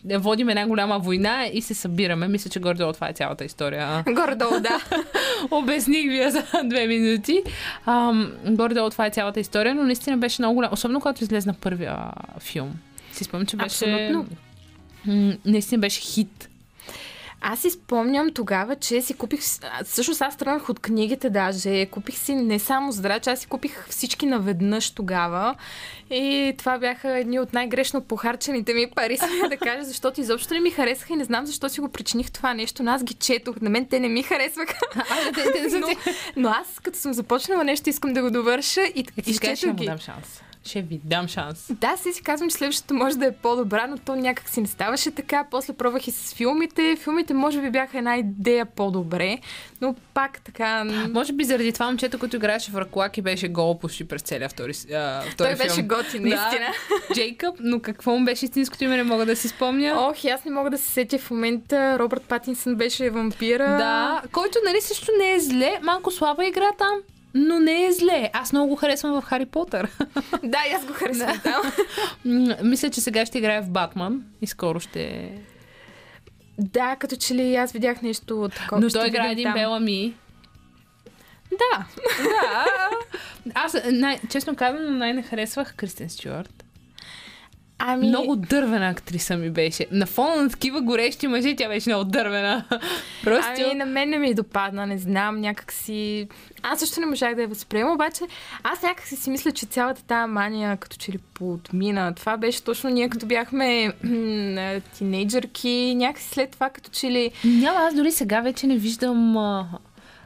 водим 0.04 0.48
една 0.48 0.66
голяма 0.66 0.98
война 0.98 1.46
и 1.52 1.62
се 1.62 1.74
събираме. 1.74 2.28
Мисля, 2.28 2.50
че 2.50 2.60
горе-долу 2.60 2.92
това 2.92 3.08
е 3.08 3.12
цялата 3.12 3.44
история. 3.44 4.04
Горе-долу, 4.14 4.60
да. 4.60 4.80
Обясних 5.50 6.08
ви 6.08 6.30
за 6.30 6.44
две 6.64 6.86
минути. 6.86 7.42
Ам, 7.86 8.32
горе-долу 8.46 8.90
това 8.90 9.06
е 9.06 9.10
цялата 9.10 9.40
история, 9.40 9.74
но 9.74 9.82
наистина 9.82 10.16
беше 10.16 10.42
много 10.42 10.54
голям. 10.54 10.72
Особено 10.72 11.00
когато 11.00 11.24
излезна 11.24 11.54
първия 11.54 11.96
филм. 12.38 12.72
Си 13.12 13.24
спомням, 13.24 13.46
че 13.46 13.56
беше... 13.56 13.84
Абсолютно. 13.92 14.26
Наистина 15.44 15.80
беше 15.80 16.00
хит. 16.00 16.47
Аз 17.40 17.60
си 17.60 17.70
спомням 17.70 18.30
тогава, 18.34 18.76
че 18.76 19.02
си 19.02 19.14
купих... 19.14 19.40
Всъщност 19.84 20.22
аз 20.22 20.36
тръгнах 20.36 20.68
от 20.68 20.80
книгите 20.80 21.30
даже. 21.30 21.86
Купих 21.86 22.18
си 22.18 22.34
не 22.34 22.58
само 22.58 22.92
здрач, 22.92 23.26
аз 23.26 23.40
си 23.40 23.46
купих 23.46 23.86
всички 23.88 24.26
наведнъж 24.26 24.90
тогава. 24.90 25.54
И 26.10 26.54
това 26.58 26.78
бяха 26.78 27.18
едни 27.18 27.40
от 27.40 27.52
най-грешно 27.52 28.00
похарчените 28.00 28.74
ми 28.74 28.90
пари, 28.94 29.16
смея 29.18 29.48
да 29.48 29.56
кажа, 29.56 29.84
защото 29.84 30.20
изобщо 30.20 30.54
не 30.54 30.60
ми 30.60 30.70
харесаха 30.70 31.12
и 31.12 31.16
не 31.16 31.24
знам 31.24 31.46
защо 31.46 31.68
си 31.68 31.80
го 31.80 31.88
причиних 31.88 32.30
това 32.30 32.54
нещо, 32.54 32.82
но 32.82 32.90
аз 32.90 33.04
ги 33.04 33.14
четох. 33.14 33.60
На 33.60 33.70
мен 33.70 33.86
те 33.86 34.00
не 34.00 34.08
ми 34.08 34.22
харесваха. 34.22 34.74
но, 35.80 35.88
но 36.36 36.48
аз, 36.48 36.78
като 36.82 36.98
съм 36.98 37.12
започнала 37.12 37.64
нещо, 37.64 37.90
искам 37.90 38.12
да 38.12 38.22
го 38.22 38.30
довърша 38.30 38.82
и, 38.82 39.04
И 39.26 39.34
си 39.34 39.40
кажеш, 39.40 39.58
ще 39.58 39.66
изчетох 39.66 39.70
му 39.70 39.96
ги. 39.96 40.02
Ще 40.68 40.82
ви 40.82 41.00
дам 41.04 41.28
шанс. 41.28 41.66
Да, 41.70 41.96
си 41.96 42.12
си 42.12 42.22
казвам, 42.22 42.50
че 42.50 42.56
следващото 42.56 42.94
може 42.94 43.16
да 43.16 43.26
е 43.26 43.32
по-добра, 43.32 43.86
но 43.86 43.98
то 43.98 44.16
някак 44.16 44.48
си 44.48 44.60
не 44.60 44.66
ставаше 44.66 45.10
така. 45.10 45.44
После 45.50 45.72
пробвах 45.72 46.08
и 46.08 46.10
с 46.10 46.34
филмите. 46.34 46.96
Филмите 46.96 47.34
може 47.34 47.60
би 47.60 47.70
бяха 47.70 47.98
една 47.98 48.16
идея 48.16 48.66
по-добре, 48.66 49.38
но 49.80 49.94
пак 50.14 50.40
така... 50.40 50.84
Може 51.10 51.32
би 51.32 51.44
заради 51.44 51.72
това 51.72 51.86
момчето, 51.86 52.18
което 52.18 52.36
играеше 52.36 52.70
в 52.70 52.76
Раклак 52.76 53.18
и 53.18 53.22
беше 53.22 53.48
гол 53.48 53.78
почти 53.78 54.08
през 54.08 54.22
целия 54.22 54.48
втори, 54.48 54.72
а, 54.94 55.20
втори 55.20 55.34
Той 55.36 55.56
беше 55.56 55.74
филм. 55.74 55.88
готин, 55.88 56.22
наистина. 56.22 56.66
Да, 57.08 57.14
Джейкъб, 57.14 57.54
но 57.60 57.80
какво 57.80 58.18
му 58.18 58.24
беше 58.24 58.44
истинското 58.44 58.84
име, 58.84 58.96
не 58.96 59.02
мога 59.02 59.26
да 59.26 59.36
си 59.36 59.48
спомня. 59.48 59.94
Ох, 59.96 60.24
аз 60.24 60.44
не 60.44 60.50
мога 60.50 60.70
да 60.70 60.78
се 60.78 60.90
сетя 60.90 61.18
в 61.18 61.30
момента. 61.30 61.98
Робърт 61.98 62.22
Патинсън 62.22 62.74
беше 62.74 63.10
вампира. 63.10 63.64
Да, 63.76 64.22
който 64.32 64.58
нали 64.64 64.80
също 64.80 65.12
не 65.18 65.32
е 65.32 65.40
зле, 65.40 65.78
малко 65.82 66.10
слаба 66.10 66.46
игра 66.46 66.72
там, 66.78 66.94
но 67.38 67.58
не 67.58 67.84
е 67.86 67.92
зле. 67.92 68.30
Аз 68.32 68.52
много 68.52 68.68
го 68.68 68.76
харесвам 68.76 69.20
в 69.20 69.24
Хари 69.24 69.46
Потър. 69.46 69.88
Да, 70.42 70.58
аз 70.76 70.86
го 70.86 70.92
харесвам 70.92 71.40
там. 71.42 71.62
М, 72.24 72.54
Мисля, 72.62 72.90
че 72.90 73.00
сега 73.00 73.26
ще 73.26 73.38
играе 73.38 73.62
в 73.62 73.70
Батман 73.70 74.22
и 74.42 74.46
скоро 74.46 74.80
ще... 74.80 75.32
Да, 76.58 76.96
като 76.96 77.16
че 77.16 77.34
ли 77.34 77.54
аз 77.56 77.72
видях 77.72 78.02
нещо 78.02 78.48
такова. 78.56 78.80
Но 78.80 78.88
Ще 78.88 78.98
той 78.98 79.08
играе 79.08 79.32
един 79.32 79.44
там. 79.44 79.54
Белами. 79.54 80.14
Да. 81.50 81.84
Да. 82.22 82.64
Аз, 83.54 83.76
най- 83.92 84.20
честно 84.30 84.56
казвам, 84.56 84.98
най-не 84.98 85.22
харесвах 85.22 85.74
Кристен 85.76 86.10
Стюарт. 86.10 86.64
Ами... 87.78 88.08
Много 88.08 88.36
дървена 88.36 88.88
актриса 88.88 89.36
ми 89.36 89.50
беше. 89.50 89.86
На 89.92 90.06
фона 90.06 90.42
на 90.42 90.48
такива 90.50 90.80
горещи 90.80 91.28
мъже, 91.28 91.56
тя 91.56 91.68
беше 91.68 91.90
много 91.90 92.04
дървена. 92.04 92.64
Просто... 93.24 93.52
Ами 93.56 93.74
на 93.74 93.86
мен 93.86 94.10
не 94.10 94.18
ми 94.18 94.34
допадна, 94.34 94.86
не 94.86 94.98
знам, 94.98 95.40
някак 95.40 95.72
си... 95.72 96.28
Аз 96.62 96.80
също 96.80 97.00
не 97.00 97.06
можах 97.06 97.34
да 97.34 97.42
я 97.42 97.48
възприема, 97.48 97.92
обаче 97.92 98.24
аз 98.62 98.82
някак 98.82 99.06
си 99.06 99.16
си 99.16 99.30
мисля, 99.30 99.52
че 99.52 99.66
цялата 99.66 100.02
тази 100.02 100.30
мания 100.30 100.76
като 100.76 100.96
че 100.96 101.12
ли 101.12 101.18
подмина. 101.18 102.14
Това 102.14 102.36
беше 102.36 102.62
точно 102.62 102.90
ние 102.90 103.08
като 103.08 103.26
бяхме 103.26 103.92
тинейджърки, 104.98 105.94
някакси 105.96 106.28
след 106.28 106.50
това 106.50 106.70
като 106.70 106.90
че 106.90 107.10
ли... 107.10 107.30
Няма, 107.44 107.80
аз 107.80 107.94
дори 107.94 108.12
сега 108.12 108.40
вече 108.40 108.66
не 108.66 108.76
виждам 108.76 109.36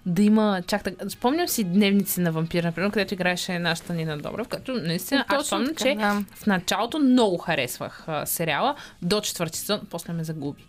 да 0.07 0.23
има 0.23 0.63
чак 0.67 0.85
така. 0.85 1.11
Спомням 1.11 1.49
си 1.49 1.65
дневници 1.65 2.21
на 2.21 2.33
вампир, 2.33 2.65
например, 2.65 2.91
където 2.91 3.15
играеше 3.15 3.59
нашата 3.59 3.95
Нина 3.95 4.19
Добрев, 4.19 4.49
като 4.49 4.73
наистина 4.73 5.25
аз 5.29 5.39
Точно 5.39 5.45
спомням, 5.47 5.75
че 5.75 5.95
да. 5.95 6.25
в 6.35 6.47
началото 6.47 6.99
много 6.99 7.39
харесвах 7.39 8.05
а, 8.07 8.27
сериала, 8.27 8.75
до 9.03 9.21
четвърти 9.21 9.59
сезон, 9.59 9.81
после 9.91 10.13
ме 10.13 10.25
загуби. 10.25 10.65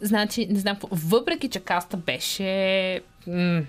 Значи, 0.00 0.46
не 0.50 0.58
знам, 0.58 0.76
въпреки 0.90 1.48
че 1.48 1.60
каста 1.60 1.96
беше 1.96 3.00
м- 3.26 3.62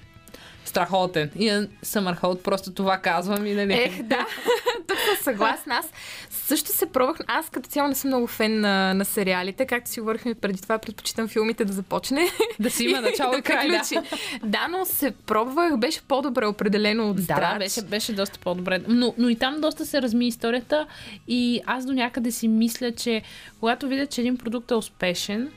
страхотен. 0.68 1.32
И 1.40 1.68
Съмърхолд, 1.82 2.44
просто 2.44 2.72
това 2.72 2.98
казвам 2.98 3.46
и 3.46 3.54
нали. 3.54 3.74
Ех, 3.74 4.04
да, 4.04 4.26
тук 4.88 4.98
съм 4.98 5.24
съгласна. 5.24 5.76
Аз 5.76 5.86
също 6.30 6.72
се 6.72 6.86
пробвах. 6.86 7.18
Аз 7.28 7.50
като 7.50 7.70
цяло 7.70 7.88
не 7.88 7.96
съм 7.96 8.10
много 8.10 8.28
фен 8.28 8.60
на, 8.60 8.94
на 8.94 9.06
сериалите. 9.06 9.66
Както 9.66 9.90
си 9.90 10.00
говорихме 10.00 10.34
преди 10.34 10.62
това, 10.62 10.78
предпочитам 10.78 11.28
филмите 11.28 11.66
да 11.66 11.74
започне. 11.74 12.28
да 12.60 12.70
си 12.70 12.84
има 12.84 13.02
начало 13.10 13.38
и 13.38 13.42
край. 13.42 13.68
Да. 13.68 14.04
да, 14.44 14.68
но 14.68 14.86
се 14.86 15.12
пробвах. 15.12 15.78
Беше 15.78 16.02
по-добре 16.02 16.46
определено 16.46 17.10
от 17.10 17.20
здрач. 17.20 17.54
да, 17.54 17.60
беше, 17.60 17.82
беше 17.82 18.14
доста 18.14 18.40
по-добре. 18.40 18.82
Но, 18.88 19.14
но 19.18 19.30
и 19.30 19.36
там 19.36 19.62
доста 19.62 19.86
се 19.86 20.02
разми 20.02 20.28
историята 20.28 20.88
и 21.28 21.62
аз 21.66 21.86
до 21.86 21.94
някъде 21.94 22.32
си 22.32 22.48
мисля, 22.48 22.92
че 22.92 23.22
когато 23.60 23.88
видят, 23.88 24.10
че 24.10 24.22
един 24.22 24.38
продукт 24.38 24.72
е 24.72 24.76
успешен, 24.76 25.52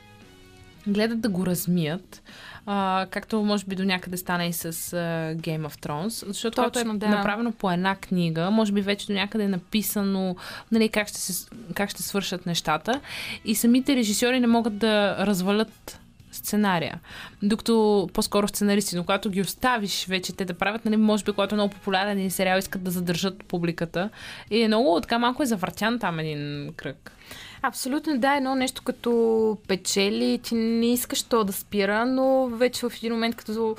гледат 0.87 1.21
да 1.21 1.29
го 1.29 1.47
размият. 1.47 2.23
А, 2.67 3.07
както 3.11 3.43
може 3.43 3.65
би 3.65 3.77
до 3.77 3.85
някъде 3.85 4.17
стана 4.17 4.47
и 4.47 4.53
с 4.53 4.65
а, 4.65 4.71
Game 5.35 5.69
of 5.69 5.87
Thrones, 5.87 6.27
защото 6.27 6.55
когато 6.55 6.79
е 6.79 6.83
Точно, 6.83 6.99
да. 6.99 7.09
направено 7.09 7.53
по 7.53 7.71
една 7.71 7.97
книга, 7.97 8.51
може 8.51 8.73
би 8.73 8.81
вече 8.81 9.07
до 9.07 9.13
някъде 9.13 9.45
е 9.45 9.49
написано 9.49 10.37
нали, 10.73 10.89
как, 10.89 11.09
ще 11.09 11.21
се, 11.21 11.47
как 11.75 11.91
ще 11.91 12.03
свършат 12.03 12.47
нещата 12.47 13.01
и 13.45 13.55
самите 13.55 13.97
режисьори 13.97 14.41
не 14.41 14.47
могат 14.47 14.79
да 14.79 15.17
развалят 15.27 16.01
сценария. 16.41 17.01
Докато 17.43 18.09
по-скоро 18.13 18.49
сценаристи, 18.49 18.97
но 18.97 19.03
когато 19.03 19.31
ги 19.31 19.41
оставиш 19.41 20.07
вече 20.07 20.33
те 20.33 20.45
да 20.45 20.55
правят, 20.55 20.85
нали, 20.85 20.97
може 20.97 21.25
би 21.25 21.33
когато 21.33 21.55
е 21.55 21.57
много 21.57 21.75
популярен 21.75 22.19
един 22.19 22.31
сериал, 22.31 22.59
искат 22.59 22.83
да 22.83 22.91
задържат 22.91 23.45
публиката. 23.45 24.11
И 24.51 24.63
е 24.63 24.69
много 24.69 25.01
така 25.01 25.19
малко 25.19 25.43
е 25.43 25.47
завъртян 25.47 25.99
там 25.99 26.19
един 26.19 26.73
кръг. 26.77 27.13
Абсолютно 27.63 28.19
да, 28.19 28.37
едно 28.37 28.55
нещо 28.55 28.83
като 28.83 29.59
печели, 29.69 30.41
ти 30.43 30.55
не 30.55 30.93
искаш 30.93 31.23
то 31.23 31.45
да 31.45 31.53
спира, 31.53 32.07
но 32.07 32.47
вече 32.47 32.89
в 32.89 32.93
един 32.97 33.13
момент, 33.13 33.37
като 33.37 33.77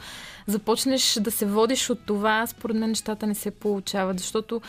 започнеш 0.48 1.20
да 1.22 1.32
се 1.32 1.46
водиш 1.46 1.90
от 1.90 2.00
това, 2.06 2.48
според 2.48 2.78
мен 2.78 2.90
нещата 2.90 3.28
не 3.28 3.36
се 3.36 3.52
получават, 3.52 4.20
защото 4.20 4.62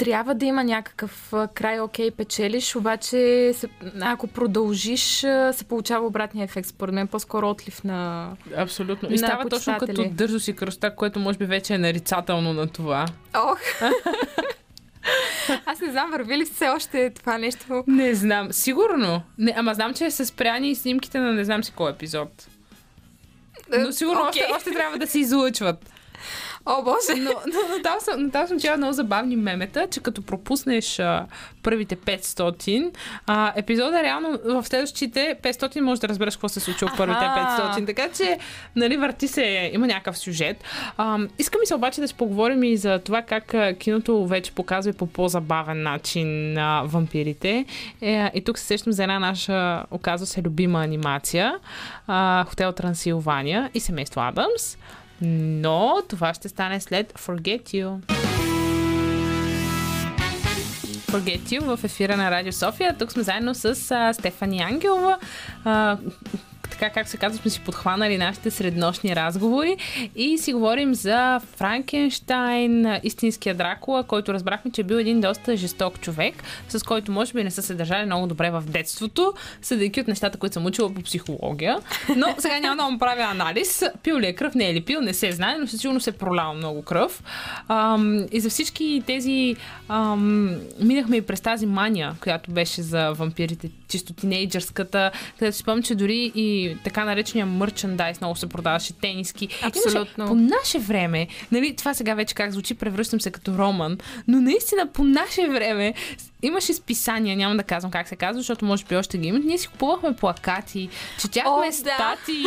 трябва 0.00 0.34
да 0.34 0.46
има 0.46 0.64
някакъв 0.64 1.32
край, 1.54 1.80
окей, 1.80 2.10
печелиш, 2.10 2.76
обаче 2.76 3.52
се, 3.54 3.68
ако 4.00 4.26
продължиш, 4.26 5.18
се 5.52 5.64
получава 5.68 6.06
обратния 6.06 6.44
ефект. 6.44 6.68
Според 6.68 6.94
мен 6.94 7.08
по-скоро 7.08 7.50
отлив 7.50 7.84
на... 7.84 8.30
Абсолютно. 8.56 9.08
И 9.08 9.12
На 9.12 9.18
става 9.18 9.48
точно 9.48 9.72
като 9.72 9.86
почитатели. 9.86 10.14
дързо 10.14 10.40
си 10.40 10.56
кръста, 10.56 10.94
което 10.94 11.18
може 11.18 11.38
би 11.38 11.44
вече 11.44 11.74
е 11.74 11.78
нарицателно 11.78 12.52
на 12.52 12.66
това. 12.66 13.06
Ох! 13.36 13.60
Аз 15.66 15.80
не 15.80 15.90
знам, 15.90 16.10
върви 16.10 16.38
ли 16.38 16.44
все 16.44 16.68
още 16.68 17.10
това 17.10 17.38
нещо? 17.38 17.84
Не 17.86 18.14
знам. 18.14 18.52
Сигурно. 18.52 19.22
Не, 19.38 19.54
ама 19.56 19.74
знам, 19.74 19.94
че 19.94 20.10
са 20.10 20.26
спряни 20.26 20.70
и 20.70 20.74
снимките 20.74 21.18
на 21.18 21.32
не 21.32 21.44
знам 21.44 21.64
си 21.64 21.72
кой 21.72 21.90
епизод. 21.90 22.46
Но 23.78 23.92
сигурно 23.92 24.20
Окей. 24.28 24.42
още, 24.42 24.54
още 24.56 24.70
трябва 24.70 24.98
да 24.98 25.06
се 25.06 25.18
излъчват. 25.18 25.90
О, 26.66 26.82
боже! 26.82 27.20
Но, 27.20 27.30
но, 27.30 27.76
но 27.76 27.82
там 27.82 28.00
съм, 28.00 28.22
но 28.22 28.30
там 28.30 28.46
съм 28.46 28.60
чела 28.60 28.76
много 28.76 28.92
забавни 28.92 29.36
мемета, 29.36 29.86
че 29.90 30.00
като 30.00 30.22
пропуснеш 30.22 30.98
а, 30.98 31.26
първите 31.62 31.96
500, 31.96 32.90
а, 33.26 33.52
епизода 33.56 34.02
реално 34.02 34.38
в 34.44 34.64
следващите 34.66 35.36
500 35.42 35.80
можеш 35.80 36.00
да 36.00 36.08
разбереш 36.08 36.34
какво 36.34 36.48
се 36.48 36.60
случва 36.60 36.88
в 36.88 36.96
първите 36.96 37.24
Аха. 37.24 37.80
500. 37.80 37.86
Така 37.86 38.08
че, 38.08 38.38
нали, 38.76 38.96
върти 38.96 39.28
се, 39.28 39.70
има 39.74 39.86
някакъв 39.86 40.18
сюжет. 40.18 40.64
А, 40.96 41.18
искам 41.38 41.60
и 41.62 41.66
се 41.66 41.74
обаче 41.74 42.00
да 42.00 42.08
си 42.08 42.14
поговорим 42.14 42.62
и 42.62 42.76
за 42.76 42.98
това 42.98 43.22
как 43.22 43.54
а, 43.54 43.74
киното 43.74 44.26
вече 44.26 44.52
показва 44.52 44.90
и 44.90 44.94
по 44.94 45.06
по-забавен 45.06 45.82
начин 45.82 46.58
а, 46.58 46.82
вампирите. 46.86 47.64
Е, 48.00 48.30
и 48.34 48.44
тук 48.44 48.58
се 48.58 48.64
сещам 48.64 48.92
за 48.92 49.02
една 49.02 49.18
наша, 49.18 49.84
оказва 49.90 50.26
се, 50.26 50.42
любима 50.42 50.82
анимация. 50.82 51.54
А, 52.06 52.44
Хотел 52.48 52.72
Трансилвания 52.72 53.70
и 53.74 53.80
семейство 53.80 54.20
Адамс. 54.20 54.76
Но 55.22 56.02
това 56.08 56.34
ще 56.34 56.48
стане 56.48 56.80
след 56.80 57.12
Forget 57.12 57.62
You. 57.62 57.98
Forget 61.10 61.40
You 61.40 61.76
в 61.76 61.84
ефира 61.84 62.16
на 62.16 62.30
Радио 62.30 62.52
София. 62.52 62.96
Тук 62.98 63.12
сме 63.12 63.22
заедно 63.22 63.54
с 63.54 63.90
а, 63.90 64.12
Стефани 64.12 64.62
Ангелова. 64.62 65.18
А, 65.64 65.98
така 66.70 66.90
как 66.90 67.08
се 67.08 67.16
казва, 67.16 67.42
сме 67.42 67.50
си 67.50 67.60
подхванали 67.60 68.18
нашите 68.18 68.50
среднощни 68.50 69.16
разговори 69.16 69.76
и 70.16 70.38
си 70.38 70.52
говорим 70.52 70.94
за 70.94 71.40
Франкенштайн, 71.56 73.00
истинския 73.02 73.54
Дракула, 73.54 74.02
който 74.02 74.34
разбрахме, 74.34 74.70
че 74.70 74.80
е 74.80 74.84
бил 74.84 74.96
един 74.96 75.20
доста 75.20 75.56
жесток 75.56 76.00
човек, 76.00 76.34
с 76.68 76.82
който 76.82 77.12
може 77.12 77.32
би 77.32 77.44
не 77.44 77.50
са 77.50 77.62
се 77.62 77.74
държали 77.74 78.06
много 78.06 78.26
добре 78.26 78.50
в 78.50 78.62
детството, 78.66 79.34
съдейки 79.62 80.00
от 80.00 80.08
нещата, 80.08 80.38
които 80.38 80.54
съм 80.54 80.66
учила 80.66 80.94
по 80.94 81.02
психология. 81.02 81.78
Но 82.16 82.26
сега 82.38 82.60
няма 82.60 82.82
да 82.82 82.90
му 82.90 82.98
правя 82.98 83.22
анализ. 83.22 83.82
Пил 84.02 84.18
ли 84.18 84.26
е 84.26 84.32
кръв, 84.32 84.54
не 84.54 84.70
е 84.70 84.74
ли 84.74 84.80
пил, 84.80 85.00
не 85.00 85.14
се 85.14 85.32
знае, 85.32 85.56
но 85.60 85.66
сигурно 85.66 86.00
се 86.00 86.10
е 86.10 86.12
пролял 86.12 86.54
много 86.54 86.82
кръв. 86.82 87.22
Ам, 87.68 88.26
и 88.32 88.40
за 88.40 88.50
всички 88.50 89.02
тези 89.06 89.56
ам, 89.88 90.56
минахме 90.80 91.16
и 91.16 91.22
през 91.22 91.40
тази 91.40 91.66
мания, 91.66 92.14
която 92.22 92.50
беше 92.50 92.82
за 92.82 93.12
вампирите, 93.12 93.70
чисто 93.88 94.12
тинейджърската, 94.12 95.10
където 95.38 95.56
си 95.56 95.62
спомням, 95.62 95.82
че 95.82 95.94
дори 95.94 96.32
и 96.34 96.59
така 96.84 97.04
наречения 97.04 97.46
мърчендайз 97.46 98.20
много 98.20 98.36
се 98.36 98.46
продаваше, 98.48 98.92
тениски. 98.92 99.48
Абсолютно. 99.62 100.24
Имаше, 100.24 100.28
по 100.28 100.34
наше 100.34 100.78
време, 100.78 101.26
нали, 101.52 101.76
това 101.76 101.94
сега 101.94 102.14
вече 102.14 102.34
как 102.34 102.52
звучи, 102.52 102.74
превръщам 102.74 103.20
се 103.20 103.30
като 103.30 103.58
роман, 103.58 103.98
но 104.28 104.40
наистина 104.40 104.86
по 104.86 105.04
наше 105.04 105.48
време 105.48 105.94
имаше 106.42 106.74
списания, 106.74 107.36
няма 107.36 107.56
да 107.56 107.62
казвам 107.62 107.90
как 107.92 108.08
се 108.08 108.16
казва, 108.16 108.40
защото 108.40 108.64
може 108.64 108.84
би 108.84 108.96
още 108.96 109.18
ги 109.18 109.28
имат. 109.28 109.44
Ние 109.44 109.58
си 109.58 109.68
купувахме 109.68 110.16
плакати, 110.16 110.88
четяхме 111.20 111.50
О, 111.50 111.60
да. 111.62 111.72
статии 111.72 112.44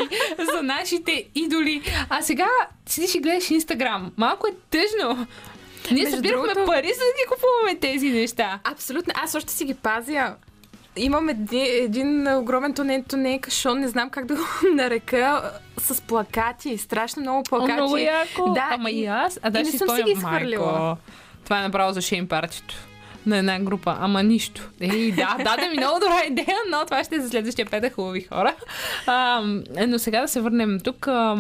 за 0.54 0.64
нашите 0.64 1.26
идоли. 1.36 1.82
А 2.10 2.22
сега 2.22 2.48
седиш 2.86 3.16
и 3.16 3.20
гледаш 3.20 3.50
Инстаграм. 3.50 4.12
Малко 4.18 4.48
е 4.48 4.52
тъжно. 4.70 5.28
Ние 5.92 6.10
събирахме 6.10 6.48
другото- 6.48 6.66
пари, 6.66 6.88
за 6.88 7.00
да 7.00 7.14
ги 7.14 7.30
купуваме 7.30 7.80
тези 7.82 8.10
неща. 8.10 8.60
Абсолютно. 8.64 9.14
Аз 9.18 9.36
още 9.36 9.54
си 9.54 9.66
ги 9.66 9.74
пазя. 9.74 10.36
Имам 10.96 11.30
един, 11.30 11.66
един 11.66 12.28
огромен 12.30 12.74
тоне, 12.74 13.04
тоне 13.04 13.40
кашон, 13.40 13.80
не 13.80 13.88
знам 13.88 14.10
как 14.10 14.26
да 14.26 14.36
го 14.36 14.42
нарека, 14.74 15.52
с 15.78 16.02
плакати. 16.02 16.78
Страшно 16.78 17.22
много 17.22 17.40
О, 17.40 17.44
плакати. 17.44 17.74
много 17.74 17.98
яко. 17.98 18.54
Да, 18.54 18.68
Ама 18.72 18.92
и- 18.92 19.06
аз. 19.06 19.40
А 19.42 19.50
да, 19.50 19.60
и 19.60 19.64
не 19.64 19.70
съм 19.70 19.78
си 19.80 19.84
спомням, 19.86 20.06
ги 20.06 20.12
изхвърлила. 20.12 20.98
Това 21.44 21.60
е 21.60 21.64
направо 21.64 21.94
за 21.94 22.02
шейм 22.02 22.28
партито 22.28 22.76
на 23.26 23.38
една 23.38 23.60
група. 23.60 23.98
Ама 24.00 24.24
нищо. 24.24 24.70
Ей, 24.82 25.12
да, 25.12 25.38
даде 25.44 25.70
ми 25.70 25.78
много 25.78 26.00
добра 26.00 26.22
идея, 26.28 26.58
но 26.70 26.86
това 26.86 27.04
ще 27.04 27.16
е 27.16 27.22
за 27.22 27.30
следващия 27.30 27.66
петък, 27.66 27.94
хубави 27.94 28.22
хора. 28.24 28.56
А, 29.08 29.42
но 29.88 30.00
сега 30.00 30.22
да 30.22 30.28
се 30.28 30.42
върнем 30.42 30.80
тук. 30.80 31.08
А, 31.08 31.38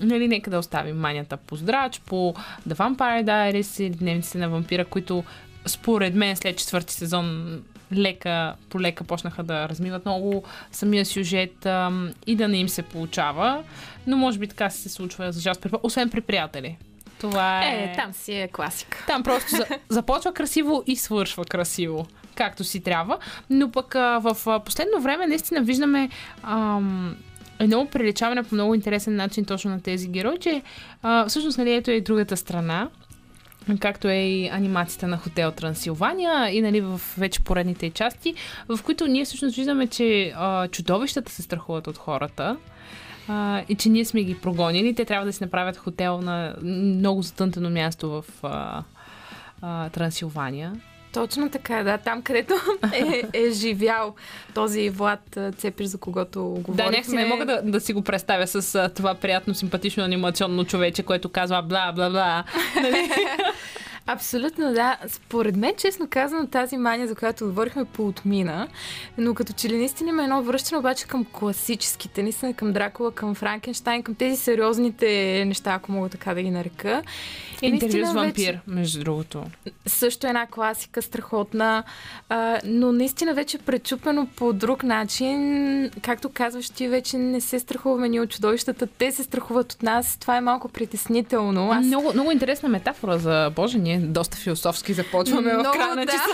нали, 0.00 0.28
нека 0.28 0.50
да 0.50 0.58
оставим 0.58 0.96
манията 0.96 1.36
по 1.36 1.56
здрач, 1.56 2.00
по 2.00 2.34
The 2.68 2.74
Vampire 2.74 3.24
Diaries 3.24 3.82
или 3.82 3.90
Дневниците 3.90 4.38
на 4.38 4.48
вампира, 4.48 4.84
които 4.84 5.24
според 5.66 6.14
мен 6.14 6.36
след 6.36 6.56
четвърти 6.56 6.94
сезон 6.94 7.58
лека 7.92 8.54
по 8.68 8.80
лека 8.80 9.04
почнаха 9.04 9.42
да 9.42 9.68
размиват 9.68 10.04
много 10.04 10.44
самия 10.72 11.06
сюжет 11.06 11.66
а, 11.66 11.92
и 12.26 12.36
да 12.36 12.48
не 12.48 12.56
им 12.56 12.68
се 12.68 12.82
получава. 12.82 13.64
Но 14.06 14.16
може 14.16 14.38
би 14.38 14.48
така 14.48 14.70
се 14.70 14.88
случва 14.88 15.32
за 15.32 15.50
при- 15.50 15.78
освен 15.82 16.10
при 16.10 16.20
приятели. 16.20 16.76
Това 17.20 17.66
е... 17.66 17.84
Е, 17.84 17.96
там 17.96 18.12
си 18.12 18.32
е 18.32 18.48
класика. 18.48 19.04
Там 19.06 19.22
просто 19.22 19.50
за, 19.50 19.66
започва 19.88 20.32
красиво 20.32 20.82
и 20.86 20.96
свършва 20.96 21.44
красиво, 21.44 22.06
както 22.34 22.64
си 22.64 22.80
трябва. 22.80 23.18
Но 23.50 23.70
пък 23.70 23.94
а, 23.94 24.18
в 24.18 24.36
а, 24.46 24.60
последно 24.60 25.00
време 25.00 25.26
наистина 25.26 25.62
виждаме 25.62 26.08
ам, 26.42 27.16
едно 27.58 27.86
приличаване 27.86 28.42
по 28.42 28.54
много 28.54 28.74
интересен 28.74 29.16
начин 29.16 29.44
точно 29.44 29.70
на 29.70 29.80
тези 29.80 30.08
герои, 30.08 30.38
че 30.40 30.62
а, 31.02 31.26
всъщност 31.28 31.58
нали, 31.58 31.74
ето 31.74 31.90
е 31.90 31.94
и 31.94 32.00
другата 32.00 32.36
страна 32.36 32.88
както 33.80 34.08
е 34.08 34.16
и 34.16 34.48
анимацията 34.48 35.06
на 35.06 35.16
Хотел 35.16 35.50
Трансилвания 35.50 36.50
и 36.50 36.60
нали, 36.60 36.80
в 36.80 37.00
вече 37.18 37.40
поредните 37.40 37.90
части, 37.90 38.34
в 38.68 38.82
които 38.82 39.06
ние 39.06 39.24
всъщност 39.24 39.56
виждаме, 39.56 39.86
че 39.86 40.32
а, 40.36 40.68
чудовищата 40.68 41.32
се 41.32 41.42
страхуват 41.42 41.86
от 41.86 41.98
хората 41.98 42.56
а, 43.28 43.62
и 43.68 43.74
че 43.74 43.88
ние 43.88 44.04
сме 44.04 44.24
ги 44.24 44.38
прогонили. 44.38 44.94
Те 44.94 45.04
трябва 45.04 45.26
да 45.26 45.32
си 45.32 45.44
направят 45.44 45.76
хотел 45.76 46.20
на 46.20 46.54
много 46.62 47.22
затънтено 47.22 47.70
място 47.70 48.10
в 48.10 48.24
а, 48.42 48.82
а, 49.62 49.88
Трансилвания. 49.88 50.72
Точно 51.14 51.50
така, 51.50 51.82
да. 51.82 51.98
Там, 51.98 52.22
където 52.22 52.54
е, 52.92 53.22
е 53.32 53.50
живял 53.50 54.14
този 54.54 54.90
Влад 54.90 55.36
а, 55.36 55.52
Цепиш, 55.52 55.86
за 55.86 55.98
когото 55.98 56.40
говорихме. 56.40 56.84
Да, 56.84 56.90
някакси 56.90 57.16
не 57.16 57.26
мога 57.26 57.46
да, 57.46 57.62
да 57.62 57.80
си 57.80 57.92
го 57.92 58.02
представя 58.02 58.46
с 58.46 58.74
а, 58.74 58.88
това 58.88 59.14
приятно, 59.14 59.54
симпатично 59.54 60.04
анимационно 60.04 60.64
човече, 60.64 61.02
което 61.02 61.28
казва 61.28 61.62
бла, 61.62 61.92
бла, 61.92 62.10
бла. 62.10 62.44
Нали? 62.82 63.10
Абсолютно, 64.06 64.72
да. 64.72 64.96
Според 65.08 65.56
мен, 65.56 65.72
честно 65.78 66.06
казано, 66.10 66.46
тази 66.46 66.76
мания, 66.76 67.08
за 67.08 67.14
която 67.14 67.44
говорихме, 67.44 67.84
поотмина. 67.84 68.68
Но 69.18 69.34
като 69.34 69.52
че 69.52 69.68
ли 69.68 69.76
наистина 69.76 70.10
има 70.10 70.22
едно 70.22 70.42
връщане 70.42 70.78
обаче 70.78 71.06
към 71.06 71.24
класическите, 71.24 72.22
наистина 72.22 72.54
към 72.54 72.72
Дракула, 72.72 73.12
към 73.12 73.34
Франкенштайн, 73.34 74.02
към 74.02 74.14
тези 74.14 74.36
сериозните 74.36 75.06
неща, 75.46 75.72
ако 75.72 75.92
мога 75.92 76.08
така 76.08 76.34
да 76.34 76.42
ги 76.42 76.50
нарека. 76.50 77.02
И 77.62 77.66
Интервю 77.66 77.90
с 77.90 77.94
вече- 77.94 78.12
вампир, 78.14 78.60
между 78.66 79.00
другото. 79.00 79.44
също 79.86 80.26
една 80.26 80.46
класика, 80.46 81.02
страхотна, 81.02 81.82
а, 82.28 82.58
но 82.64 82.92
наистина 82.92 83.34
вече 83.34 83.58
пречупено 83.58 84.26
по 84.26 84.52
друг 84.52 84.82
начин. 84.82 85.40
Както 86.02 86.28
казваш, 86.28 86.70
ти 86.70 86.88
вече 86.88 87.18
не 87.18 87.40
се 87.40 87.58
страхуваме 87.60 88.08
ние 88.08 88.20
от 88.20 88.30
чудовищата, 88.30 88.86
те 88.88 89.12
се 89.12 89.22
страхуват 89.24 89.72
от 89.72 89.82
нас. 89.82 90.16
Това 90.16 90.36
е 90.36 90.40
малко 90.40 90.68
притеснително. 90.68 91.70
Аз... 91.72 91.86
Много, 91.86 92.12
много 92.14 92.30
интересна 92.30 92.68
метафора 92.68 93.18
за 93.18 93.52
Боже, 93.56 93.78
ние 93.78 93.93
доста 93.98 94.36
философски 94.36 94.92
започваме 94.92 95.54
в 95.54 95.58
Много, 95.58 95.78
края 95.78 95.94
на 95.94 96.06
да. 96.06 96.12
часа. 96.12 96.28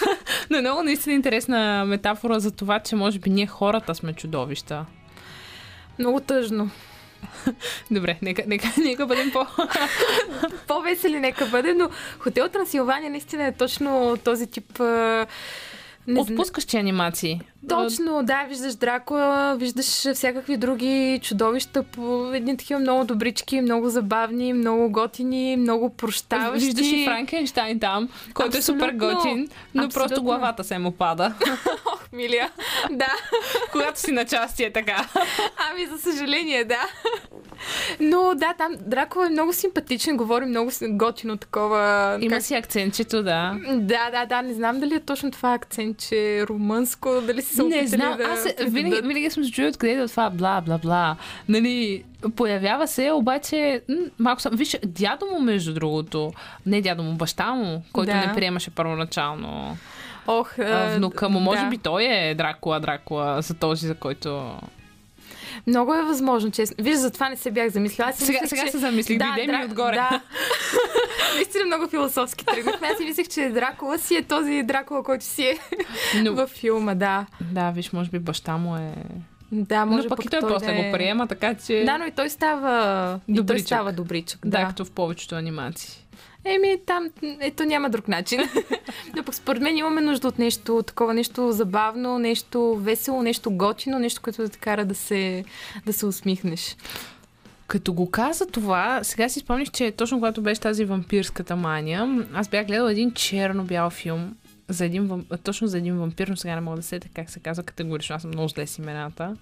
Но 0.50 0.58
е 0.58 0.60
много 0.60 0.82
наистина 0.82 1.14
интересна 1.14 1.84
метафора 1.86 2.40
за 2.40 2.50
това, 2.50 2.78
че 2.78 2.96
може 2.96 3.18
би 3.18 3.30
ние 3.30 3.46
хората 3.46 3.94
сме 3.94 4.12
чудовища. 4.12 4.86
Много 5.98 6.20
тъжно. 6.20 6.70
Добре, 7.90 8.18
нека, 8.22 8.42
нека, 8.46 8.68
нека 8.78 9.06
бъдем 9.06 9.30
по... 9.30 9.46
По-весели 10.66 11.20
нека 11.20 11.46
бъде, 11.46 11.74
но 11.74 11.90
Хотел 12.18 12.48
Трансилвания 12.48 13.10
наистина 13.10 13.46
е 13.46 13.52
точно 13.52 14.16
този 14.24 14.46
тип... 14.46 14.80
Не 16.06 16.20
Отпускащи 16.20 16.76
анимации. 16.76 17.40
Точно, 17.68 18.22
да, 18.22 18.44
виждаш 18.48 18.74
Дракула, 18.74 19.56
виждаш 19.58 19.86
всякакви 20.14 20.56
други 20.56 21.20
чудовища 21.22 21.82
по 21.82 22.32
едни 22.34 22.56
такива 22.56 22.80
много 22.80 23.04
добрички, 23.04 23.60
много 23.60 23.88
забавни, 23.88 24.52
много 24.52 24.90
готини, 24.90 25.56
много 25.56 25.90
прощаващи. 25.90 26.66
Виждаш 26.66 26.86
и 26.86 27.04
Франкенштайн 27.04 27.80
там, 27.80 28.08
който 28.34 28.56
е 28.56 28.62
супер 28.62 28.88
Абсолютно. 28.88 29.16
готин, 29.16 29.48
но 29.74 29.82
просто 29.82 30.00
Абсолютно. 30.00 30.24
главата 30.24 30.64
се 30.64 30.78
му 30.78 30.92
пада. 30.92 31.34
Ох, 31.92 32.12
милия. 32.12 32.50
Да. 32.90 33.12
Когато 33.72 34.00
си 34.00 34.12
на 34.12 34.24
части 34.24 34.64
е 34.64 34.72
така. 34.72 35.06
Ами, 35.70 35.86
за 35.86 35.98
съжаление, 35.98 36.64
да. 36.64 36.86
Но 38.00 38.32
да, 38.34 38.54
там 38.58 38.72
Дракула 38.80 39.26
е 39.26 39.30
много 39.30 39.52
симпатичен, 39.52 40.16
говори 40.16 40.44
много 40.44 40.70
готино 40.88 41.36
такова. 41.36 42.18
Има 42.20 42.34
как- 42.36 42.42
си 42.42 42.54
акцентчето, 42.54 43.22
да. 43.22 43.56
Да, 43.74 44.10
да, 44.10 44.26
да, 44.26 44.42
не 44.42 44.54
знам 44.54 44.80
дали 44.80 44.94
е 44.94 45.00
точно 45.00 45.30
това 45.30 45.54
акцент, 45.54 45.98
че 45.98 46.38
е 46.38 46.46
румънско, 46.46 47.20
дали 47.20 47.42
си 47.42 47.54
се 47.54 47.62
Не 47.62 47.86
знам, 47.86 48.16
да... 48.16 48.24
аз 48.24 48.46
винаги, 48.66 49.00
винаги 49.08 49.30
съм 49.30 49.44
се 49.44 49.50
чуя 49.50 49.68
откъде 49.68 49.92
идва 49.92 50.08
това 50.08 50.30
бла, 50.30 50.60
бла, 50.60 50.78
бла. 50.78 51.16
Нали, 51.48 52.04
появява 52.36 52.88
се, 52.88 53.12
обаче 53.12 53.82
м, 53.88 53.96
малко 54.18 54.42
съм... 54.42 54.52
Виж, 54.56 54.76
дядо 54.86 55.26
му, 55.26 55.40
между 55.40 55.74
другото, 55.74 56.32
не 56.66 56.80
дядо 56.80 57.02
му, 57.02 57.12
баща 57.12 57.54
му, 57.54 57.82
който 57.92 58.12
Да. 58.12 58.26
не 58.26 58.32
приемаше 58.34 58.70
първоначално 58.70 59.76
Ох, 60.26 60.58
а, 60.58 60.94
внука 60.96 61.28
му. 61.28 61.40
Може 61.40 61.62
да. 61.62 61.68
би 61.68 61.78
той 61.78 62.04
е 62.04 62.34
Дракула, 62.34 62.80
Дракула, 62.80 63.42
за 63.42 63.54
този, 63.54 63.86
за 63.86 63.94
който... 63.94 64.54
Много 65.66 65.94
е 65.94 66.02
възможно, 66.02 66.50
честно. 66.50 66.76
Виж, 66.80 66.96
за 66.96 67.10
това 67.10 67.28
не 67.28 67.36
се 67.36 67.50
бях 67.50 67.68
замислила. 67.68 68.08
Аз 68.08 68.16
Сега, 68.16 68.32
мислех, 68.32 68.48
сега 68.50 68.62
че... 68.62 68.70
се 68.70 68.78
замислих, 68.78 69.18
да, 69.18 69.24
дойде 69.26 69.52
ми 69.52 69.58
Дра- 69.58 69.64
отгоре. 69.64 69.94
Да. 69.94 70.20
Наистина 71.34 71.64
много 71.66 71.88
философски 71.88 72.46
тръгнахме. 72.46 72.88
Аз 72.88 72.98
си 72.98 73.04
мислех, 73.04 73.28
че 73.28 73.48
Дракула 73.48 73.98
си 73.98 74.16
е 74.16 74.22
този 74.22 74.62
Дракула, 74.62 75.02
който 75.02 75.24
си 75.24 75.42
е 75.42 75.58
Но, 76.16 76.32
във 76.34 76.50
филма, 76.50 76.94
да. 76.94 77.26
да, 77.42 77.70
виж, 77.70 77.92
може 77.92 78.10
би 78.10 78.18
баща 78.18 78.56
му 78.56 78.76
е... 78.76 78.94
Да, 79.52 79.86
може 79.86 80.02
Но 80.02 80.08
пък 80.08 80.24
и 80.24 80.28
той 80.28 80.40
да 80.40 80.48
после 80.48 80.72
е- 80.72 80.76
го 80.76 80.92
приема, 80.92 81.26
така 81.26 81.54
че... 81.56 81.82
Да, 81.86 81.98
но 81.98 82.06
и 82.06 82.10
той 82.10 82.30
става... 82.30 82.70
И 83.18 83.26
той 83.26 83.34
Добричък. 83.34 83.66
става 83.66 83.92
добричък. 83.92 84.40
да, 84.44 84.58
Да. 84.58 84.66
като 84.66 84.84
в 84.84 84.90
повечето 84.90 85.34
анимации. 85.34 86.06
Еми, 86.44 86.76
там, 86.86 87.10
ето 87.40 87.64
няма 87.64 87.90
друг 87.90 88.08
начин. 88.08 88.40
Но 89.16 89.22
пък 89.22 89.34
според 89.34 89.62
мен 89.62 89.76
имаме 89.76 90.00
нужда 90.00 90.28
от 90.28 90.38
нещо 90.38 90.82
такова, 90.86 91.14
нещо 91.14 91.52
забавно, 91.52 92.18
нещо 92.18 92.76
весело, 92.76 93.22
нещо 93.22 93.50
готино, 93.50 93.98
нещо, 93.98 94.20
което 94.22 94.42
да 94.42 94.48
те 94.48 94.58
кара 94.58 94.84
да 94.84 94.94
се, 94.94 95.44
да 95.86 95.92
се 95.92 96.06
усмихнеш. 96.06 96.76
Като 97.66 97.92
го 97.92 98.10
каза 98.10 98.46
това, 98.46 99.04
сега 99.04 99.28
си 99.28 99.40
спомних, 99.40 99.70
че 99.70 99.90
точно 99.90 100.18
когато 100.18 100.42
беше 100.42 100.60
тази 100.60 100.84
вампирската 100.84 101.56
мания, 101.56 102.26
аз 102.34 102.48
бях 102.48 102.66
гледала 102.66 102.92
един 102.92 103.12
черно-бял 103.12 103.90
филм 103.90 104.36
за 104.68 104.84
един, 104.84 105.24
точно 105.42 105.68
за 105.68 105.78
един 105.78 105.98
вампир, 105.98 106.28
но 106.28 106.36
сега 106.36 106.54
не 106.54 106.60
мога 106.60 106.76
да 106.76 106.82
сетя 106.82 107.08
как 107.14 107.30
се 107.30 107.40
казва 107.40 107.62
категорично, 107.62 108.16
аз 108.16 108.22
съм 108.22 108.30
много 108.30 108.48
зле 108.48 108.66
с 108.66 108.78
имената. 108.78 109.36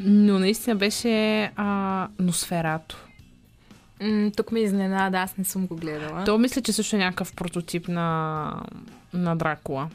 Но 0.00 0.38
наистина 0.38 0.76
беше 0.76 1.42
а, 1.56 2.08
Носферато. 2.18 3.09
М, 4.00 4.30
тук 4.36 4.52
ме 4.52 4.60
изненада, 4.60 5.18
аз 5.18 5.36
не 5.36 5.44
съм 5.44 5.66
го 5.66 5.76
гледала. 5.76 6.24
То 6.24 6.38
мисля, 6.38 6.62
че 6.62 6.72
също 6.72 6.96
е 6.96 6.98
някакъв 6.98 7.34
прототип 7.34 7.88
на, 7.88 8.52
на 9.12 9.36
Дракула. 9.36 9.88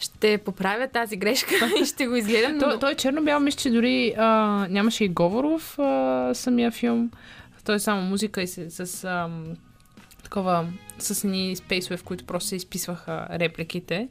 Ще 0.00 0.38
поправя 0.38 0.88
тази 0.88 1.16
грешка 1.16 1.54
и 1.82 1.84
ще 1.84 2.06
го 2.06 2.16
изгледам. 2.16 2.52
Но... 2.52 2.58
Той, 2.58 2.78
той 2.78 2.92
е 2.92 2.94
черно-бял, 2.94 3.40
мисля, 3.40 3.58
че 3.58 3.70
дори 3.70 4.14
а, 4.18 4.26
нямаше 4.70 5.04
и 5.04 5.08
говор 5.08 5.58
в 5.58 5.78
а, 5.78 6.34
самия 6.34 6.70
филм. 6.70 7.10
Той 7.64 7.74
е 7.74 7.78
само 7.78 8.02
музика 8.02 8.42
и 8.42 8.46
с, 8.46 8.86
с 8.86 9.04
а, 9.04 9.28
такова, 10.22 10.66
с 10.98 11.28
ни 11.28 11.56
спейсове, 11.56 11.96
в 11.96 12.04
които 12.04 12.24
просто 12.24 12.48
се 12.48 12.56
изписваха 12.56 13.26
репликите. 13.30 14.08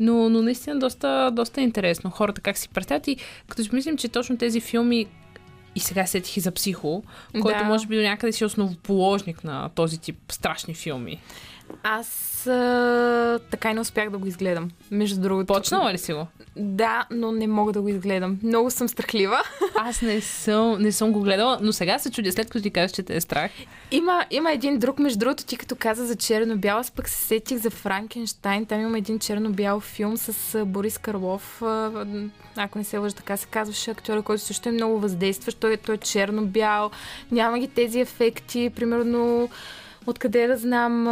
Но, 0.00 0.28
но 0.28 0.42
наистина 0.42 0.78
доста, 0.78 1.30
доста 1.32 1.60
интересно. 1.60 2.10
Хората 2.10 2.40
как 2.40 2.58
си 2.58 2.68
представят 2.68 3.08
и 3.08 3.16
като 3.48 3.64
си 3.64 3.70
мислим, 3.72 3.96
че 3.96 4.08
точно 4.08 4.38
тези 4.38 4.60
филми 4.60 5.06
и 5.74 5.80
сега 5.80 6.06
сетих 6.06 6.36
и 6.36 6.40
за 6.40 6.52
психо, 6.52 7.04
който 7.42 7.58
Да. 7.58 7.64
може 7.64 7.86
би 7.86 7.96
до 7.96 8.02
някъде 8.02 8.32
си 8.32 8.44
е 8.44 8.46
основоположник 8.46 9.44
на 9.44 9.68
този 9.74 9.98
тип 9.98 10.18
страшни 10.32 10.74
филми. 10.74 11.20
Аз 11.82 12.31
а, 12.46 13.38
така 13.50 13.70
и 13.70 13.74
не 13.74 13.80
успях 13.80 14.10
да 14.10 14.18
го 14.18 14.26
изгледам. 14.26 14.70
Между 14.90 15.20
другото. 15.20 15.54
Почнала 15.54 15.92
ли 15.92 15.98
си 15.98 16.12
го? 16.12 16.26
Да, 16.56 17.06
но 17.10 17.32
не 17.32 17.46
мога 17.46 17.72
да 17.72 17.82
го 17.82 17.88
изгледам. 17.88 18.38
Много 18.42 18.70
съм 18.70 18.88
страхлива. 18.88 19.42
Аз 19.76 20.02
не 20.02 20.20
съм, 20.20 20.82
не 20.82 20.92
съм 20.92 21.12
го 21.12 21.20
гледала, 21.20 21.58
но 21.62 21.72
сега 21.72 21.98
се 21.98 22.10
чудя, 22.10 22.32
след 22.32 22.50
като 22.50 22.62
ти 22.62 22.70
кажеш, 22.70 22.92
че 22.92 23.02
те 23.02 23.16
е 23.16 23.20
страх. 23.20 23.50
Има, 23.90 24.24
има 24.30 24.52
един 24.52 24.78
друг, 24.78 24.98
между 24.98 25.18
другото, 25.18 25.44
ти 25.44 25.56
като 25.56 25.76
каза 25.76 26.06
за 26.06 26.16
черно-бял, 26.16 26.78
аз 26.78 26.90
пък 26.90 27.08
се 27.08 27.24
сетих 27.24 27.58
за 27.58 27.70
Франкенштайн. 27.70 28.66
Там 28.66 28.80
има 28.80 28.98
един 28.98 29.18
черно-бял 29.18 29.80
филм 29.80 30.16
с 30.16 30.64
Борис 30.64 30.98
Карлов. 30.98 31.62
Ако 32.56 32.78
не 32.78 32.84
се 32.84 32.98
лъжа, 32.98 33.14
така 33.14 33.36
се 33.36 33.46
казваше 33.46 33.90
актьора, 33.90 34.22
който 34.22 34.42
също 34.42 34.68
е 34.68 34.72
много 34.72 34.98
въздействащ. 34.98 35.58
Той, 35.58 35.76
той 35.76 35.94
е 35.94 35.98
черно-бял. 35.98 36.90
Няма 37.30 37.58
ги 37.58 37.68
тези 37.68 38.00
ефекти. 38.00 38.70
Примерно, 38.76 39.48
Откъде 40.06 40.46
да 40.46 40.56
знам 40.56 41.04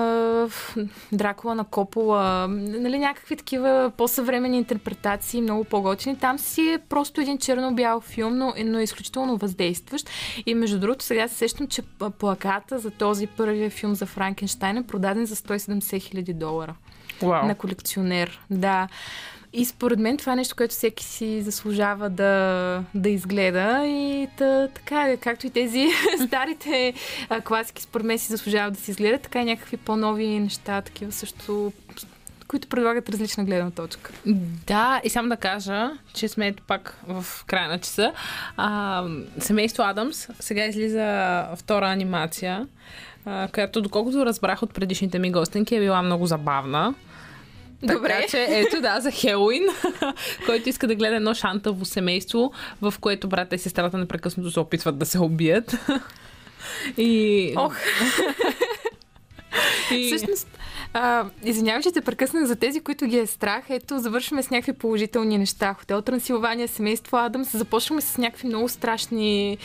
Дракула 1.13 1.55
на 1.55 1.65
Копола, 1.65 2.49
нали, 2.49 2.99
някакви 2.99 3.37
такива 3.37 3.93
по-съвремени 3.97 4.59
интерпретации, 4.59 5.43
много 5.43 5.65
по-готини. 5.65 6.19
Там 6.19 6.39
си 6.39 6.69
е 6.69 6.79
просто 6.89 7.21
един 7.21 7.39
черно-бял 7.39 8.01
филм, 8.01 8.37
но, 8.37 8.55
но 8.65 8.79
е 8.79 8.83
изключително 8.83 9.37
въздействащ. 9.37 10.11
И 10.47 10.55
между 10.55 10.79
другото, 10.79 11.05
сега 11.05 11.29
се 11.29 11.35
сещам, 11.35 11.67
че 11.67 11.83
плаката 12.19 12.79
за 12.79 12.91
този 12.91 13.27
първия 13.27 13.71
филм 13.71 13.95
за 13.95 14.07
Франкенштайн 14.07 14.77
е 14.77 14.87
продаден 14.87 15.27
за 15.27 15.37
170 15.37 16.03
хиляди 16.03 16.33
долара 16.33 16.75
Вау. 17.23 17.47
на 17.47 17.55
колекционер. 17.55 18.41
Да. 18.51 18.89
И 19.53 19.65
според 19.65 19.99
мен 19.99 20.17
това 20.17 20.33
е 20.33 20.37
нещо, 20.37 20.57
което 20.57 20.75
всеки 20.75 21.05
си 21.05 21.43
заслужава 21.43 22.11
да, 22.11 22.85
да 22.95 23.09
изгледа. 23.09 23.83
И 23.87 24.29
та, 24.37 24.69
така, 24.69 25.03
е, 25.03 25.17
както 25.17 25.47
и 25.47 25.51
тези 25.51 25.89
старите 26.27 26.95
а, 27.29 27.41
класики, 27.41 27.83
според 27.83 28.07
мен 28.07 28.19
си 28.19 28.33
заслужават 28.33 28.75
да 28.75 28.81
се 28.81 28.91
изгледат, 28.91 29.23
така 29.23 29.43
и 29.43 29.45
някакви 29.45 29.77
по-нови 29.77 30.27
неща, 30.27 30.81
такива 30.81 31.13
също, 31.13 31.73
които 32.49 32.69
предлагат 32.69 33.09
различна 33.09 33.45
гледна 33.45 33.71
точка. 33.71 34.13
Да, 34.67 35.01
и 35.05 35.11
само 35.11 35.29
да 35.29 35.37
кажа, 35.37 35.91
че 36.15 36.29
сме 36.29 36.47
ето 36.47 36.63
пак 36.63 36.99
в 37.07 37.45
края 37.47 37.69
на 37.69 37.79
часа. 37.79 38.13
А, 38.57 39.05
семейство 39.39 39.83
Адамс 39.83 40.29
сега 40.41 40.65
излиза 40.65 41.45
втора 41.57 41.91
анимация, 41.91 42.67
а, 43.25 43.49
която, 43.53 43.83
доколкото 43.83 44.27
разбрах 44.27 44.63
от 44.63 44.75
предишните 44.75 45.19
ми 45.19 45.31
гостенки, 45.33 45.77
е 45.77 45.81
била 45.81 46.03
много 46.03 46.27
забавна. 46.27 46.95
Добре. 47.83 48.09
Така 48.09 48.29
че, 48.31 48.47
ето 48.49 48.81
да, 48.81 49.01
за 49.01 49.11
Хелоуин, 49.11 49.63
който 50.47 50.69
иска 50.69 50.87
да 50.87 50.95
гледа 50.95 51.17
едно 51.17 51.35
шантаво 51.35 51.85
семейство, 51.85 52.53
в 52.83 52.95
което 53.01 53.29
брата 53.29 53.55
и 53.55 53.59
сестрата 53.59 53.99
непрекъснато 53.99 54.51
се 54.51 54.61
опитват 54.61 54.99
да 54.99 55.07
се 55.07 55.19
убият. 55.19 55.77
И... 56.97 57.55
Ох. 57.57 57.77
и... 59.91 60.07
Всъщност, 60.07 60.49
а, 60.93 61.25
извинявай, 61.45 61.83
че 61.83 61.93
те 61.93 62.01
прекъснах 62.01 62.45
за 62.45 62.57
тези, 62.57 62.81
които 62.81 63.07
ги 63.07 63.19
е 63.19 63.27
страх. 63.27 63.65
Ето, 63.69 63.99
завършваме 63.99 64.43
с 64.43 64.51
някакви 64.51 64.73
положителни 64.73 65.39
неща. 65.39 65.75
Хотел 65.75 66.03
Трансилвания, 66.03 66.69
семейство 66.69 67.17
Адамс. 67.17 67.57
Започваме 67.57 68.01
с 68.01 68.19
някакви 68.19 68.47
много 68.47 68.69
страшни 68.69 69.59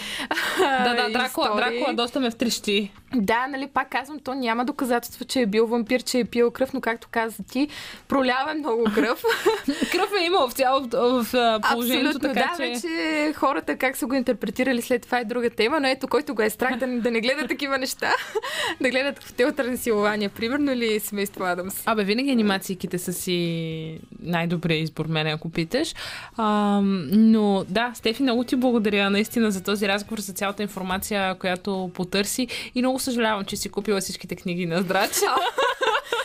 Да, 0.58 0.94
да, 0.96 1.10
Дракула. 1.10 1.56
Дракула 1.56 1.94
доста 1.94 2.20
ме 2.20 2.32
втрещи. 2.32 2.92
Да, 3.16 3.48
нали, 3.48 3.68
пак 3.68 3.90
казвам, 3.90 4.20
то 4.20 4.34
няма 4.34 4.66
доказателства, 4.66 5.26
че 5.26 5.42
е 5.42 5.46
бил 5.46 5.68
вампир, 5.68 6.02
че 6.02 6.20
е 6.20 6.26
пил 6.26 6.52
кръв, 6.52 6.74
но 6.74 6.82
както 6.82 7.08
каза 7.12 7.44
ти, 7.52 7.68
пролява 8.08 8.54
много 8.54 8.84
кръв. 8.96 9.24
Кръв 9.92 10.10
е 10.22 10.26
имал 10.26 10.48
в 10.48 10.54
цяло 10.54 10.82
в, 10.82 10.88
в, 10.92 11.24
в 11.32 11.60
положението, 11.72 12.08
Абсолютно, 12.08 12.34
така 12.34 12.56
да, 12.58 12.64
че... 12.64 12.70
вече 12.70 13.34
хората 13.34 13.78
как 13.78 13.98
са 13.98 14.06
го 14.06 14.14
интерпретирали 14.14 14.82
след 14.82 15.02
това 15.02 15.20
е 15.20 15.26
друга 15.26 15.50
тема, 15.50 15.80
но 15.80 15.88
ето, 15.88 16.08
който 16.08 16.36
го 16.36 16.42
е 16.42 16.50
страх 16.50 16.78
да, 16.78 16.88
да 16.88 17.12
не 17.12 17.22
гледа 17.22 17.48
такива 17.48 17.78
неща, 17.78 18.12
да 18.82 18.90
гледат 18.90 19.20
в 19.20 19.28
Хотел 19.28 19.52
Трансилвания, 19.52 20.30
примерно, 20.30 20.72
или 20.72 21.00
семейство 21.16 21.44
Адамс. 21.44 21.84
Абе, 21.86 22.04
винаги 22.04 22.32
анимациите 22.32 22.98
са 22.98 23.14
си 23.14 24.00
най-добрият 24.20 24.84
избор, 24.84 25.06
мене, 25.06 25.32
ако 25.32 25.50
питаш. 25.50 25.94
А, 26.38 26.82
но 27.12 27.66
да, 27.70 27.92
Стефи, 27.94 28.24
много 28.24 28.44
ти 28.44 28.56
благодаря 28.56 29.10
наистина 29.10 29.52
за 29.52 29.64
този 29.64 29.88
разговор, 29.88 30.20
за 30.20 30.34
цялата 30.34 30.64
информация, 30.64 31.36
която 31.36 31.92
потърси 31.94 32.48
и 32.76 32.82
много 32.82 33.00
съжалявам, 33.00 33.46
че 33.46 33.56
си 33.56 33.70
купила 33.70 34.02
всичките 34.02 34.36
книги 34.36 34.66
на 34.66 34.82
Здрач. 34.82 35.12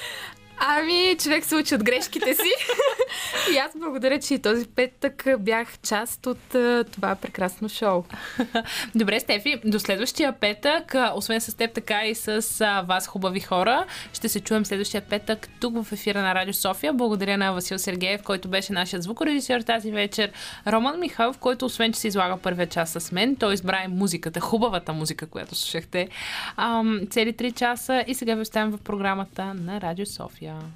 Ами, 0.62 1.16
човек 1.22 1.44
се 1.44 1.56
учи 1.56 1.74
от 1.74 1.84
грешките 1.84 2.34
си. 2.34 2.52
и 3.54 3.56
аз 3.56 3.72
благодаря, 3.76 4.20
че 4.20 4.34
и 4.34 4.38
този 4.38 4.66
петък 4.66 5.26
бях 5.38 5.68
част 5.82 6.26
от 6.26 6.38
това 6.92 7.14
прекрасно 7.14 7.68
шоу. 7.68 8.04
Добре, 8.94 9.20
Стефи, 9.20 9.60
до 9.64 9.80
следващия 9.80 10.32
петък, 10.32 10.94
освен 11.14 11.40
с 11.40 11.56
теб, 11.56 11.72
така 11.72 12.04
и 12.04 12.14
с 12.14 12.46
вас, 12.86 13.06
хубави 13.06 13.40
хора, 13.40 13.84
ще 14.12 14.28
се 14.28 14.40
чуем 14.40 14.66
следващия 14.66 15.00
петък 15.00 15.48
тук 15.60 15.84
в 15.84 15.92
ефира 15.92 16.22
на 16.22 16.34
Радио 16.34 16.54
София. 16.54 16.92
Благодаря 16.92 17.38
на 17.38 17.52
Васил 17.52 17.78
Сергеев, 17.78 18.22
който 18.22 18.48
беше 18.48 18.72
нашият 18.72 19.02
звукорежисьор 19.02 19.60
тази 19.60 19.90
вечер. 19.90 20.32
Роман 20.66 21.00
Михайлов, 21.00 21.38
който 21.38 21.66
освен, 21.66 21.92
че 21.92 22.00
се 22.00 22.08
излага 22.08 22.36
първия 22.36 22.66
час 22.66 22.90
с 22.90 23.12
мен, 23.12 23.36
той 23.36 23.54
избра 23.54 23.84
музиката, 23.88 24.40
хубавата 24.40 24.92
музика, 24.92 25.26
която 25.26 25.54
слушахте. 25.54 26.08
Ам, 26.56 27.00
цели 27.10 27.32
3 27.32 27.54
часа 27.54 28.04
и 28.06 28.14
сега 28.14 28.34
ви 28.34 28.40
оставям 28.40 28.70
в 28.70 28.78
програмата 28.78 29.54
на 29.54 29.80
Радио 29.80 30.06
София. 30.06 30.49
yeah. 30.50 30.70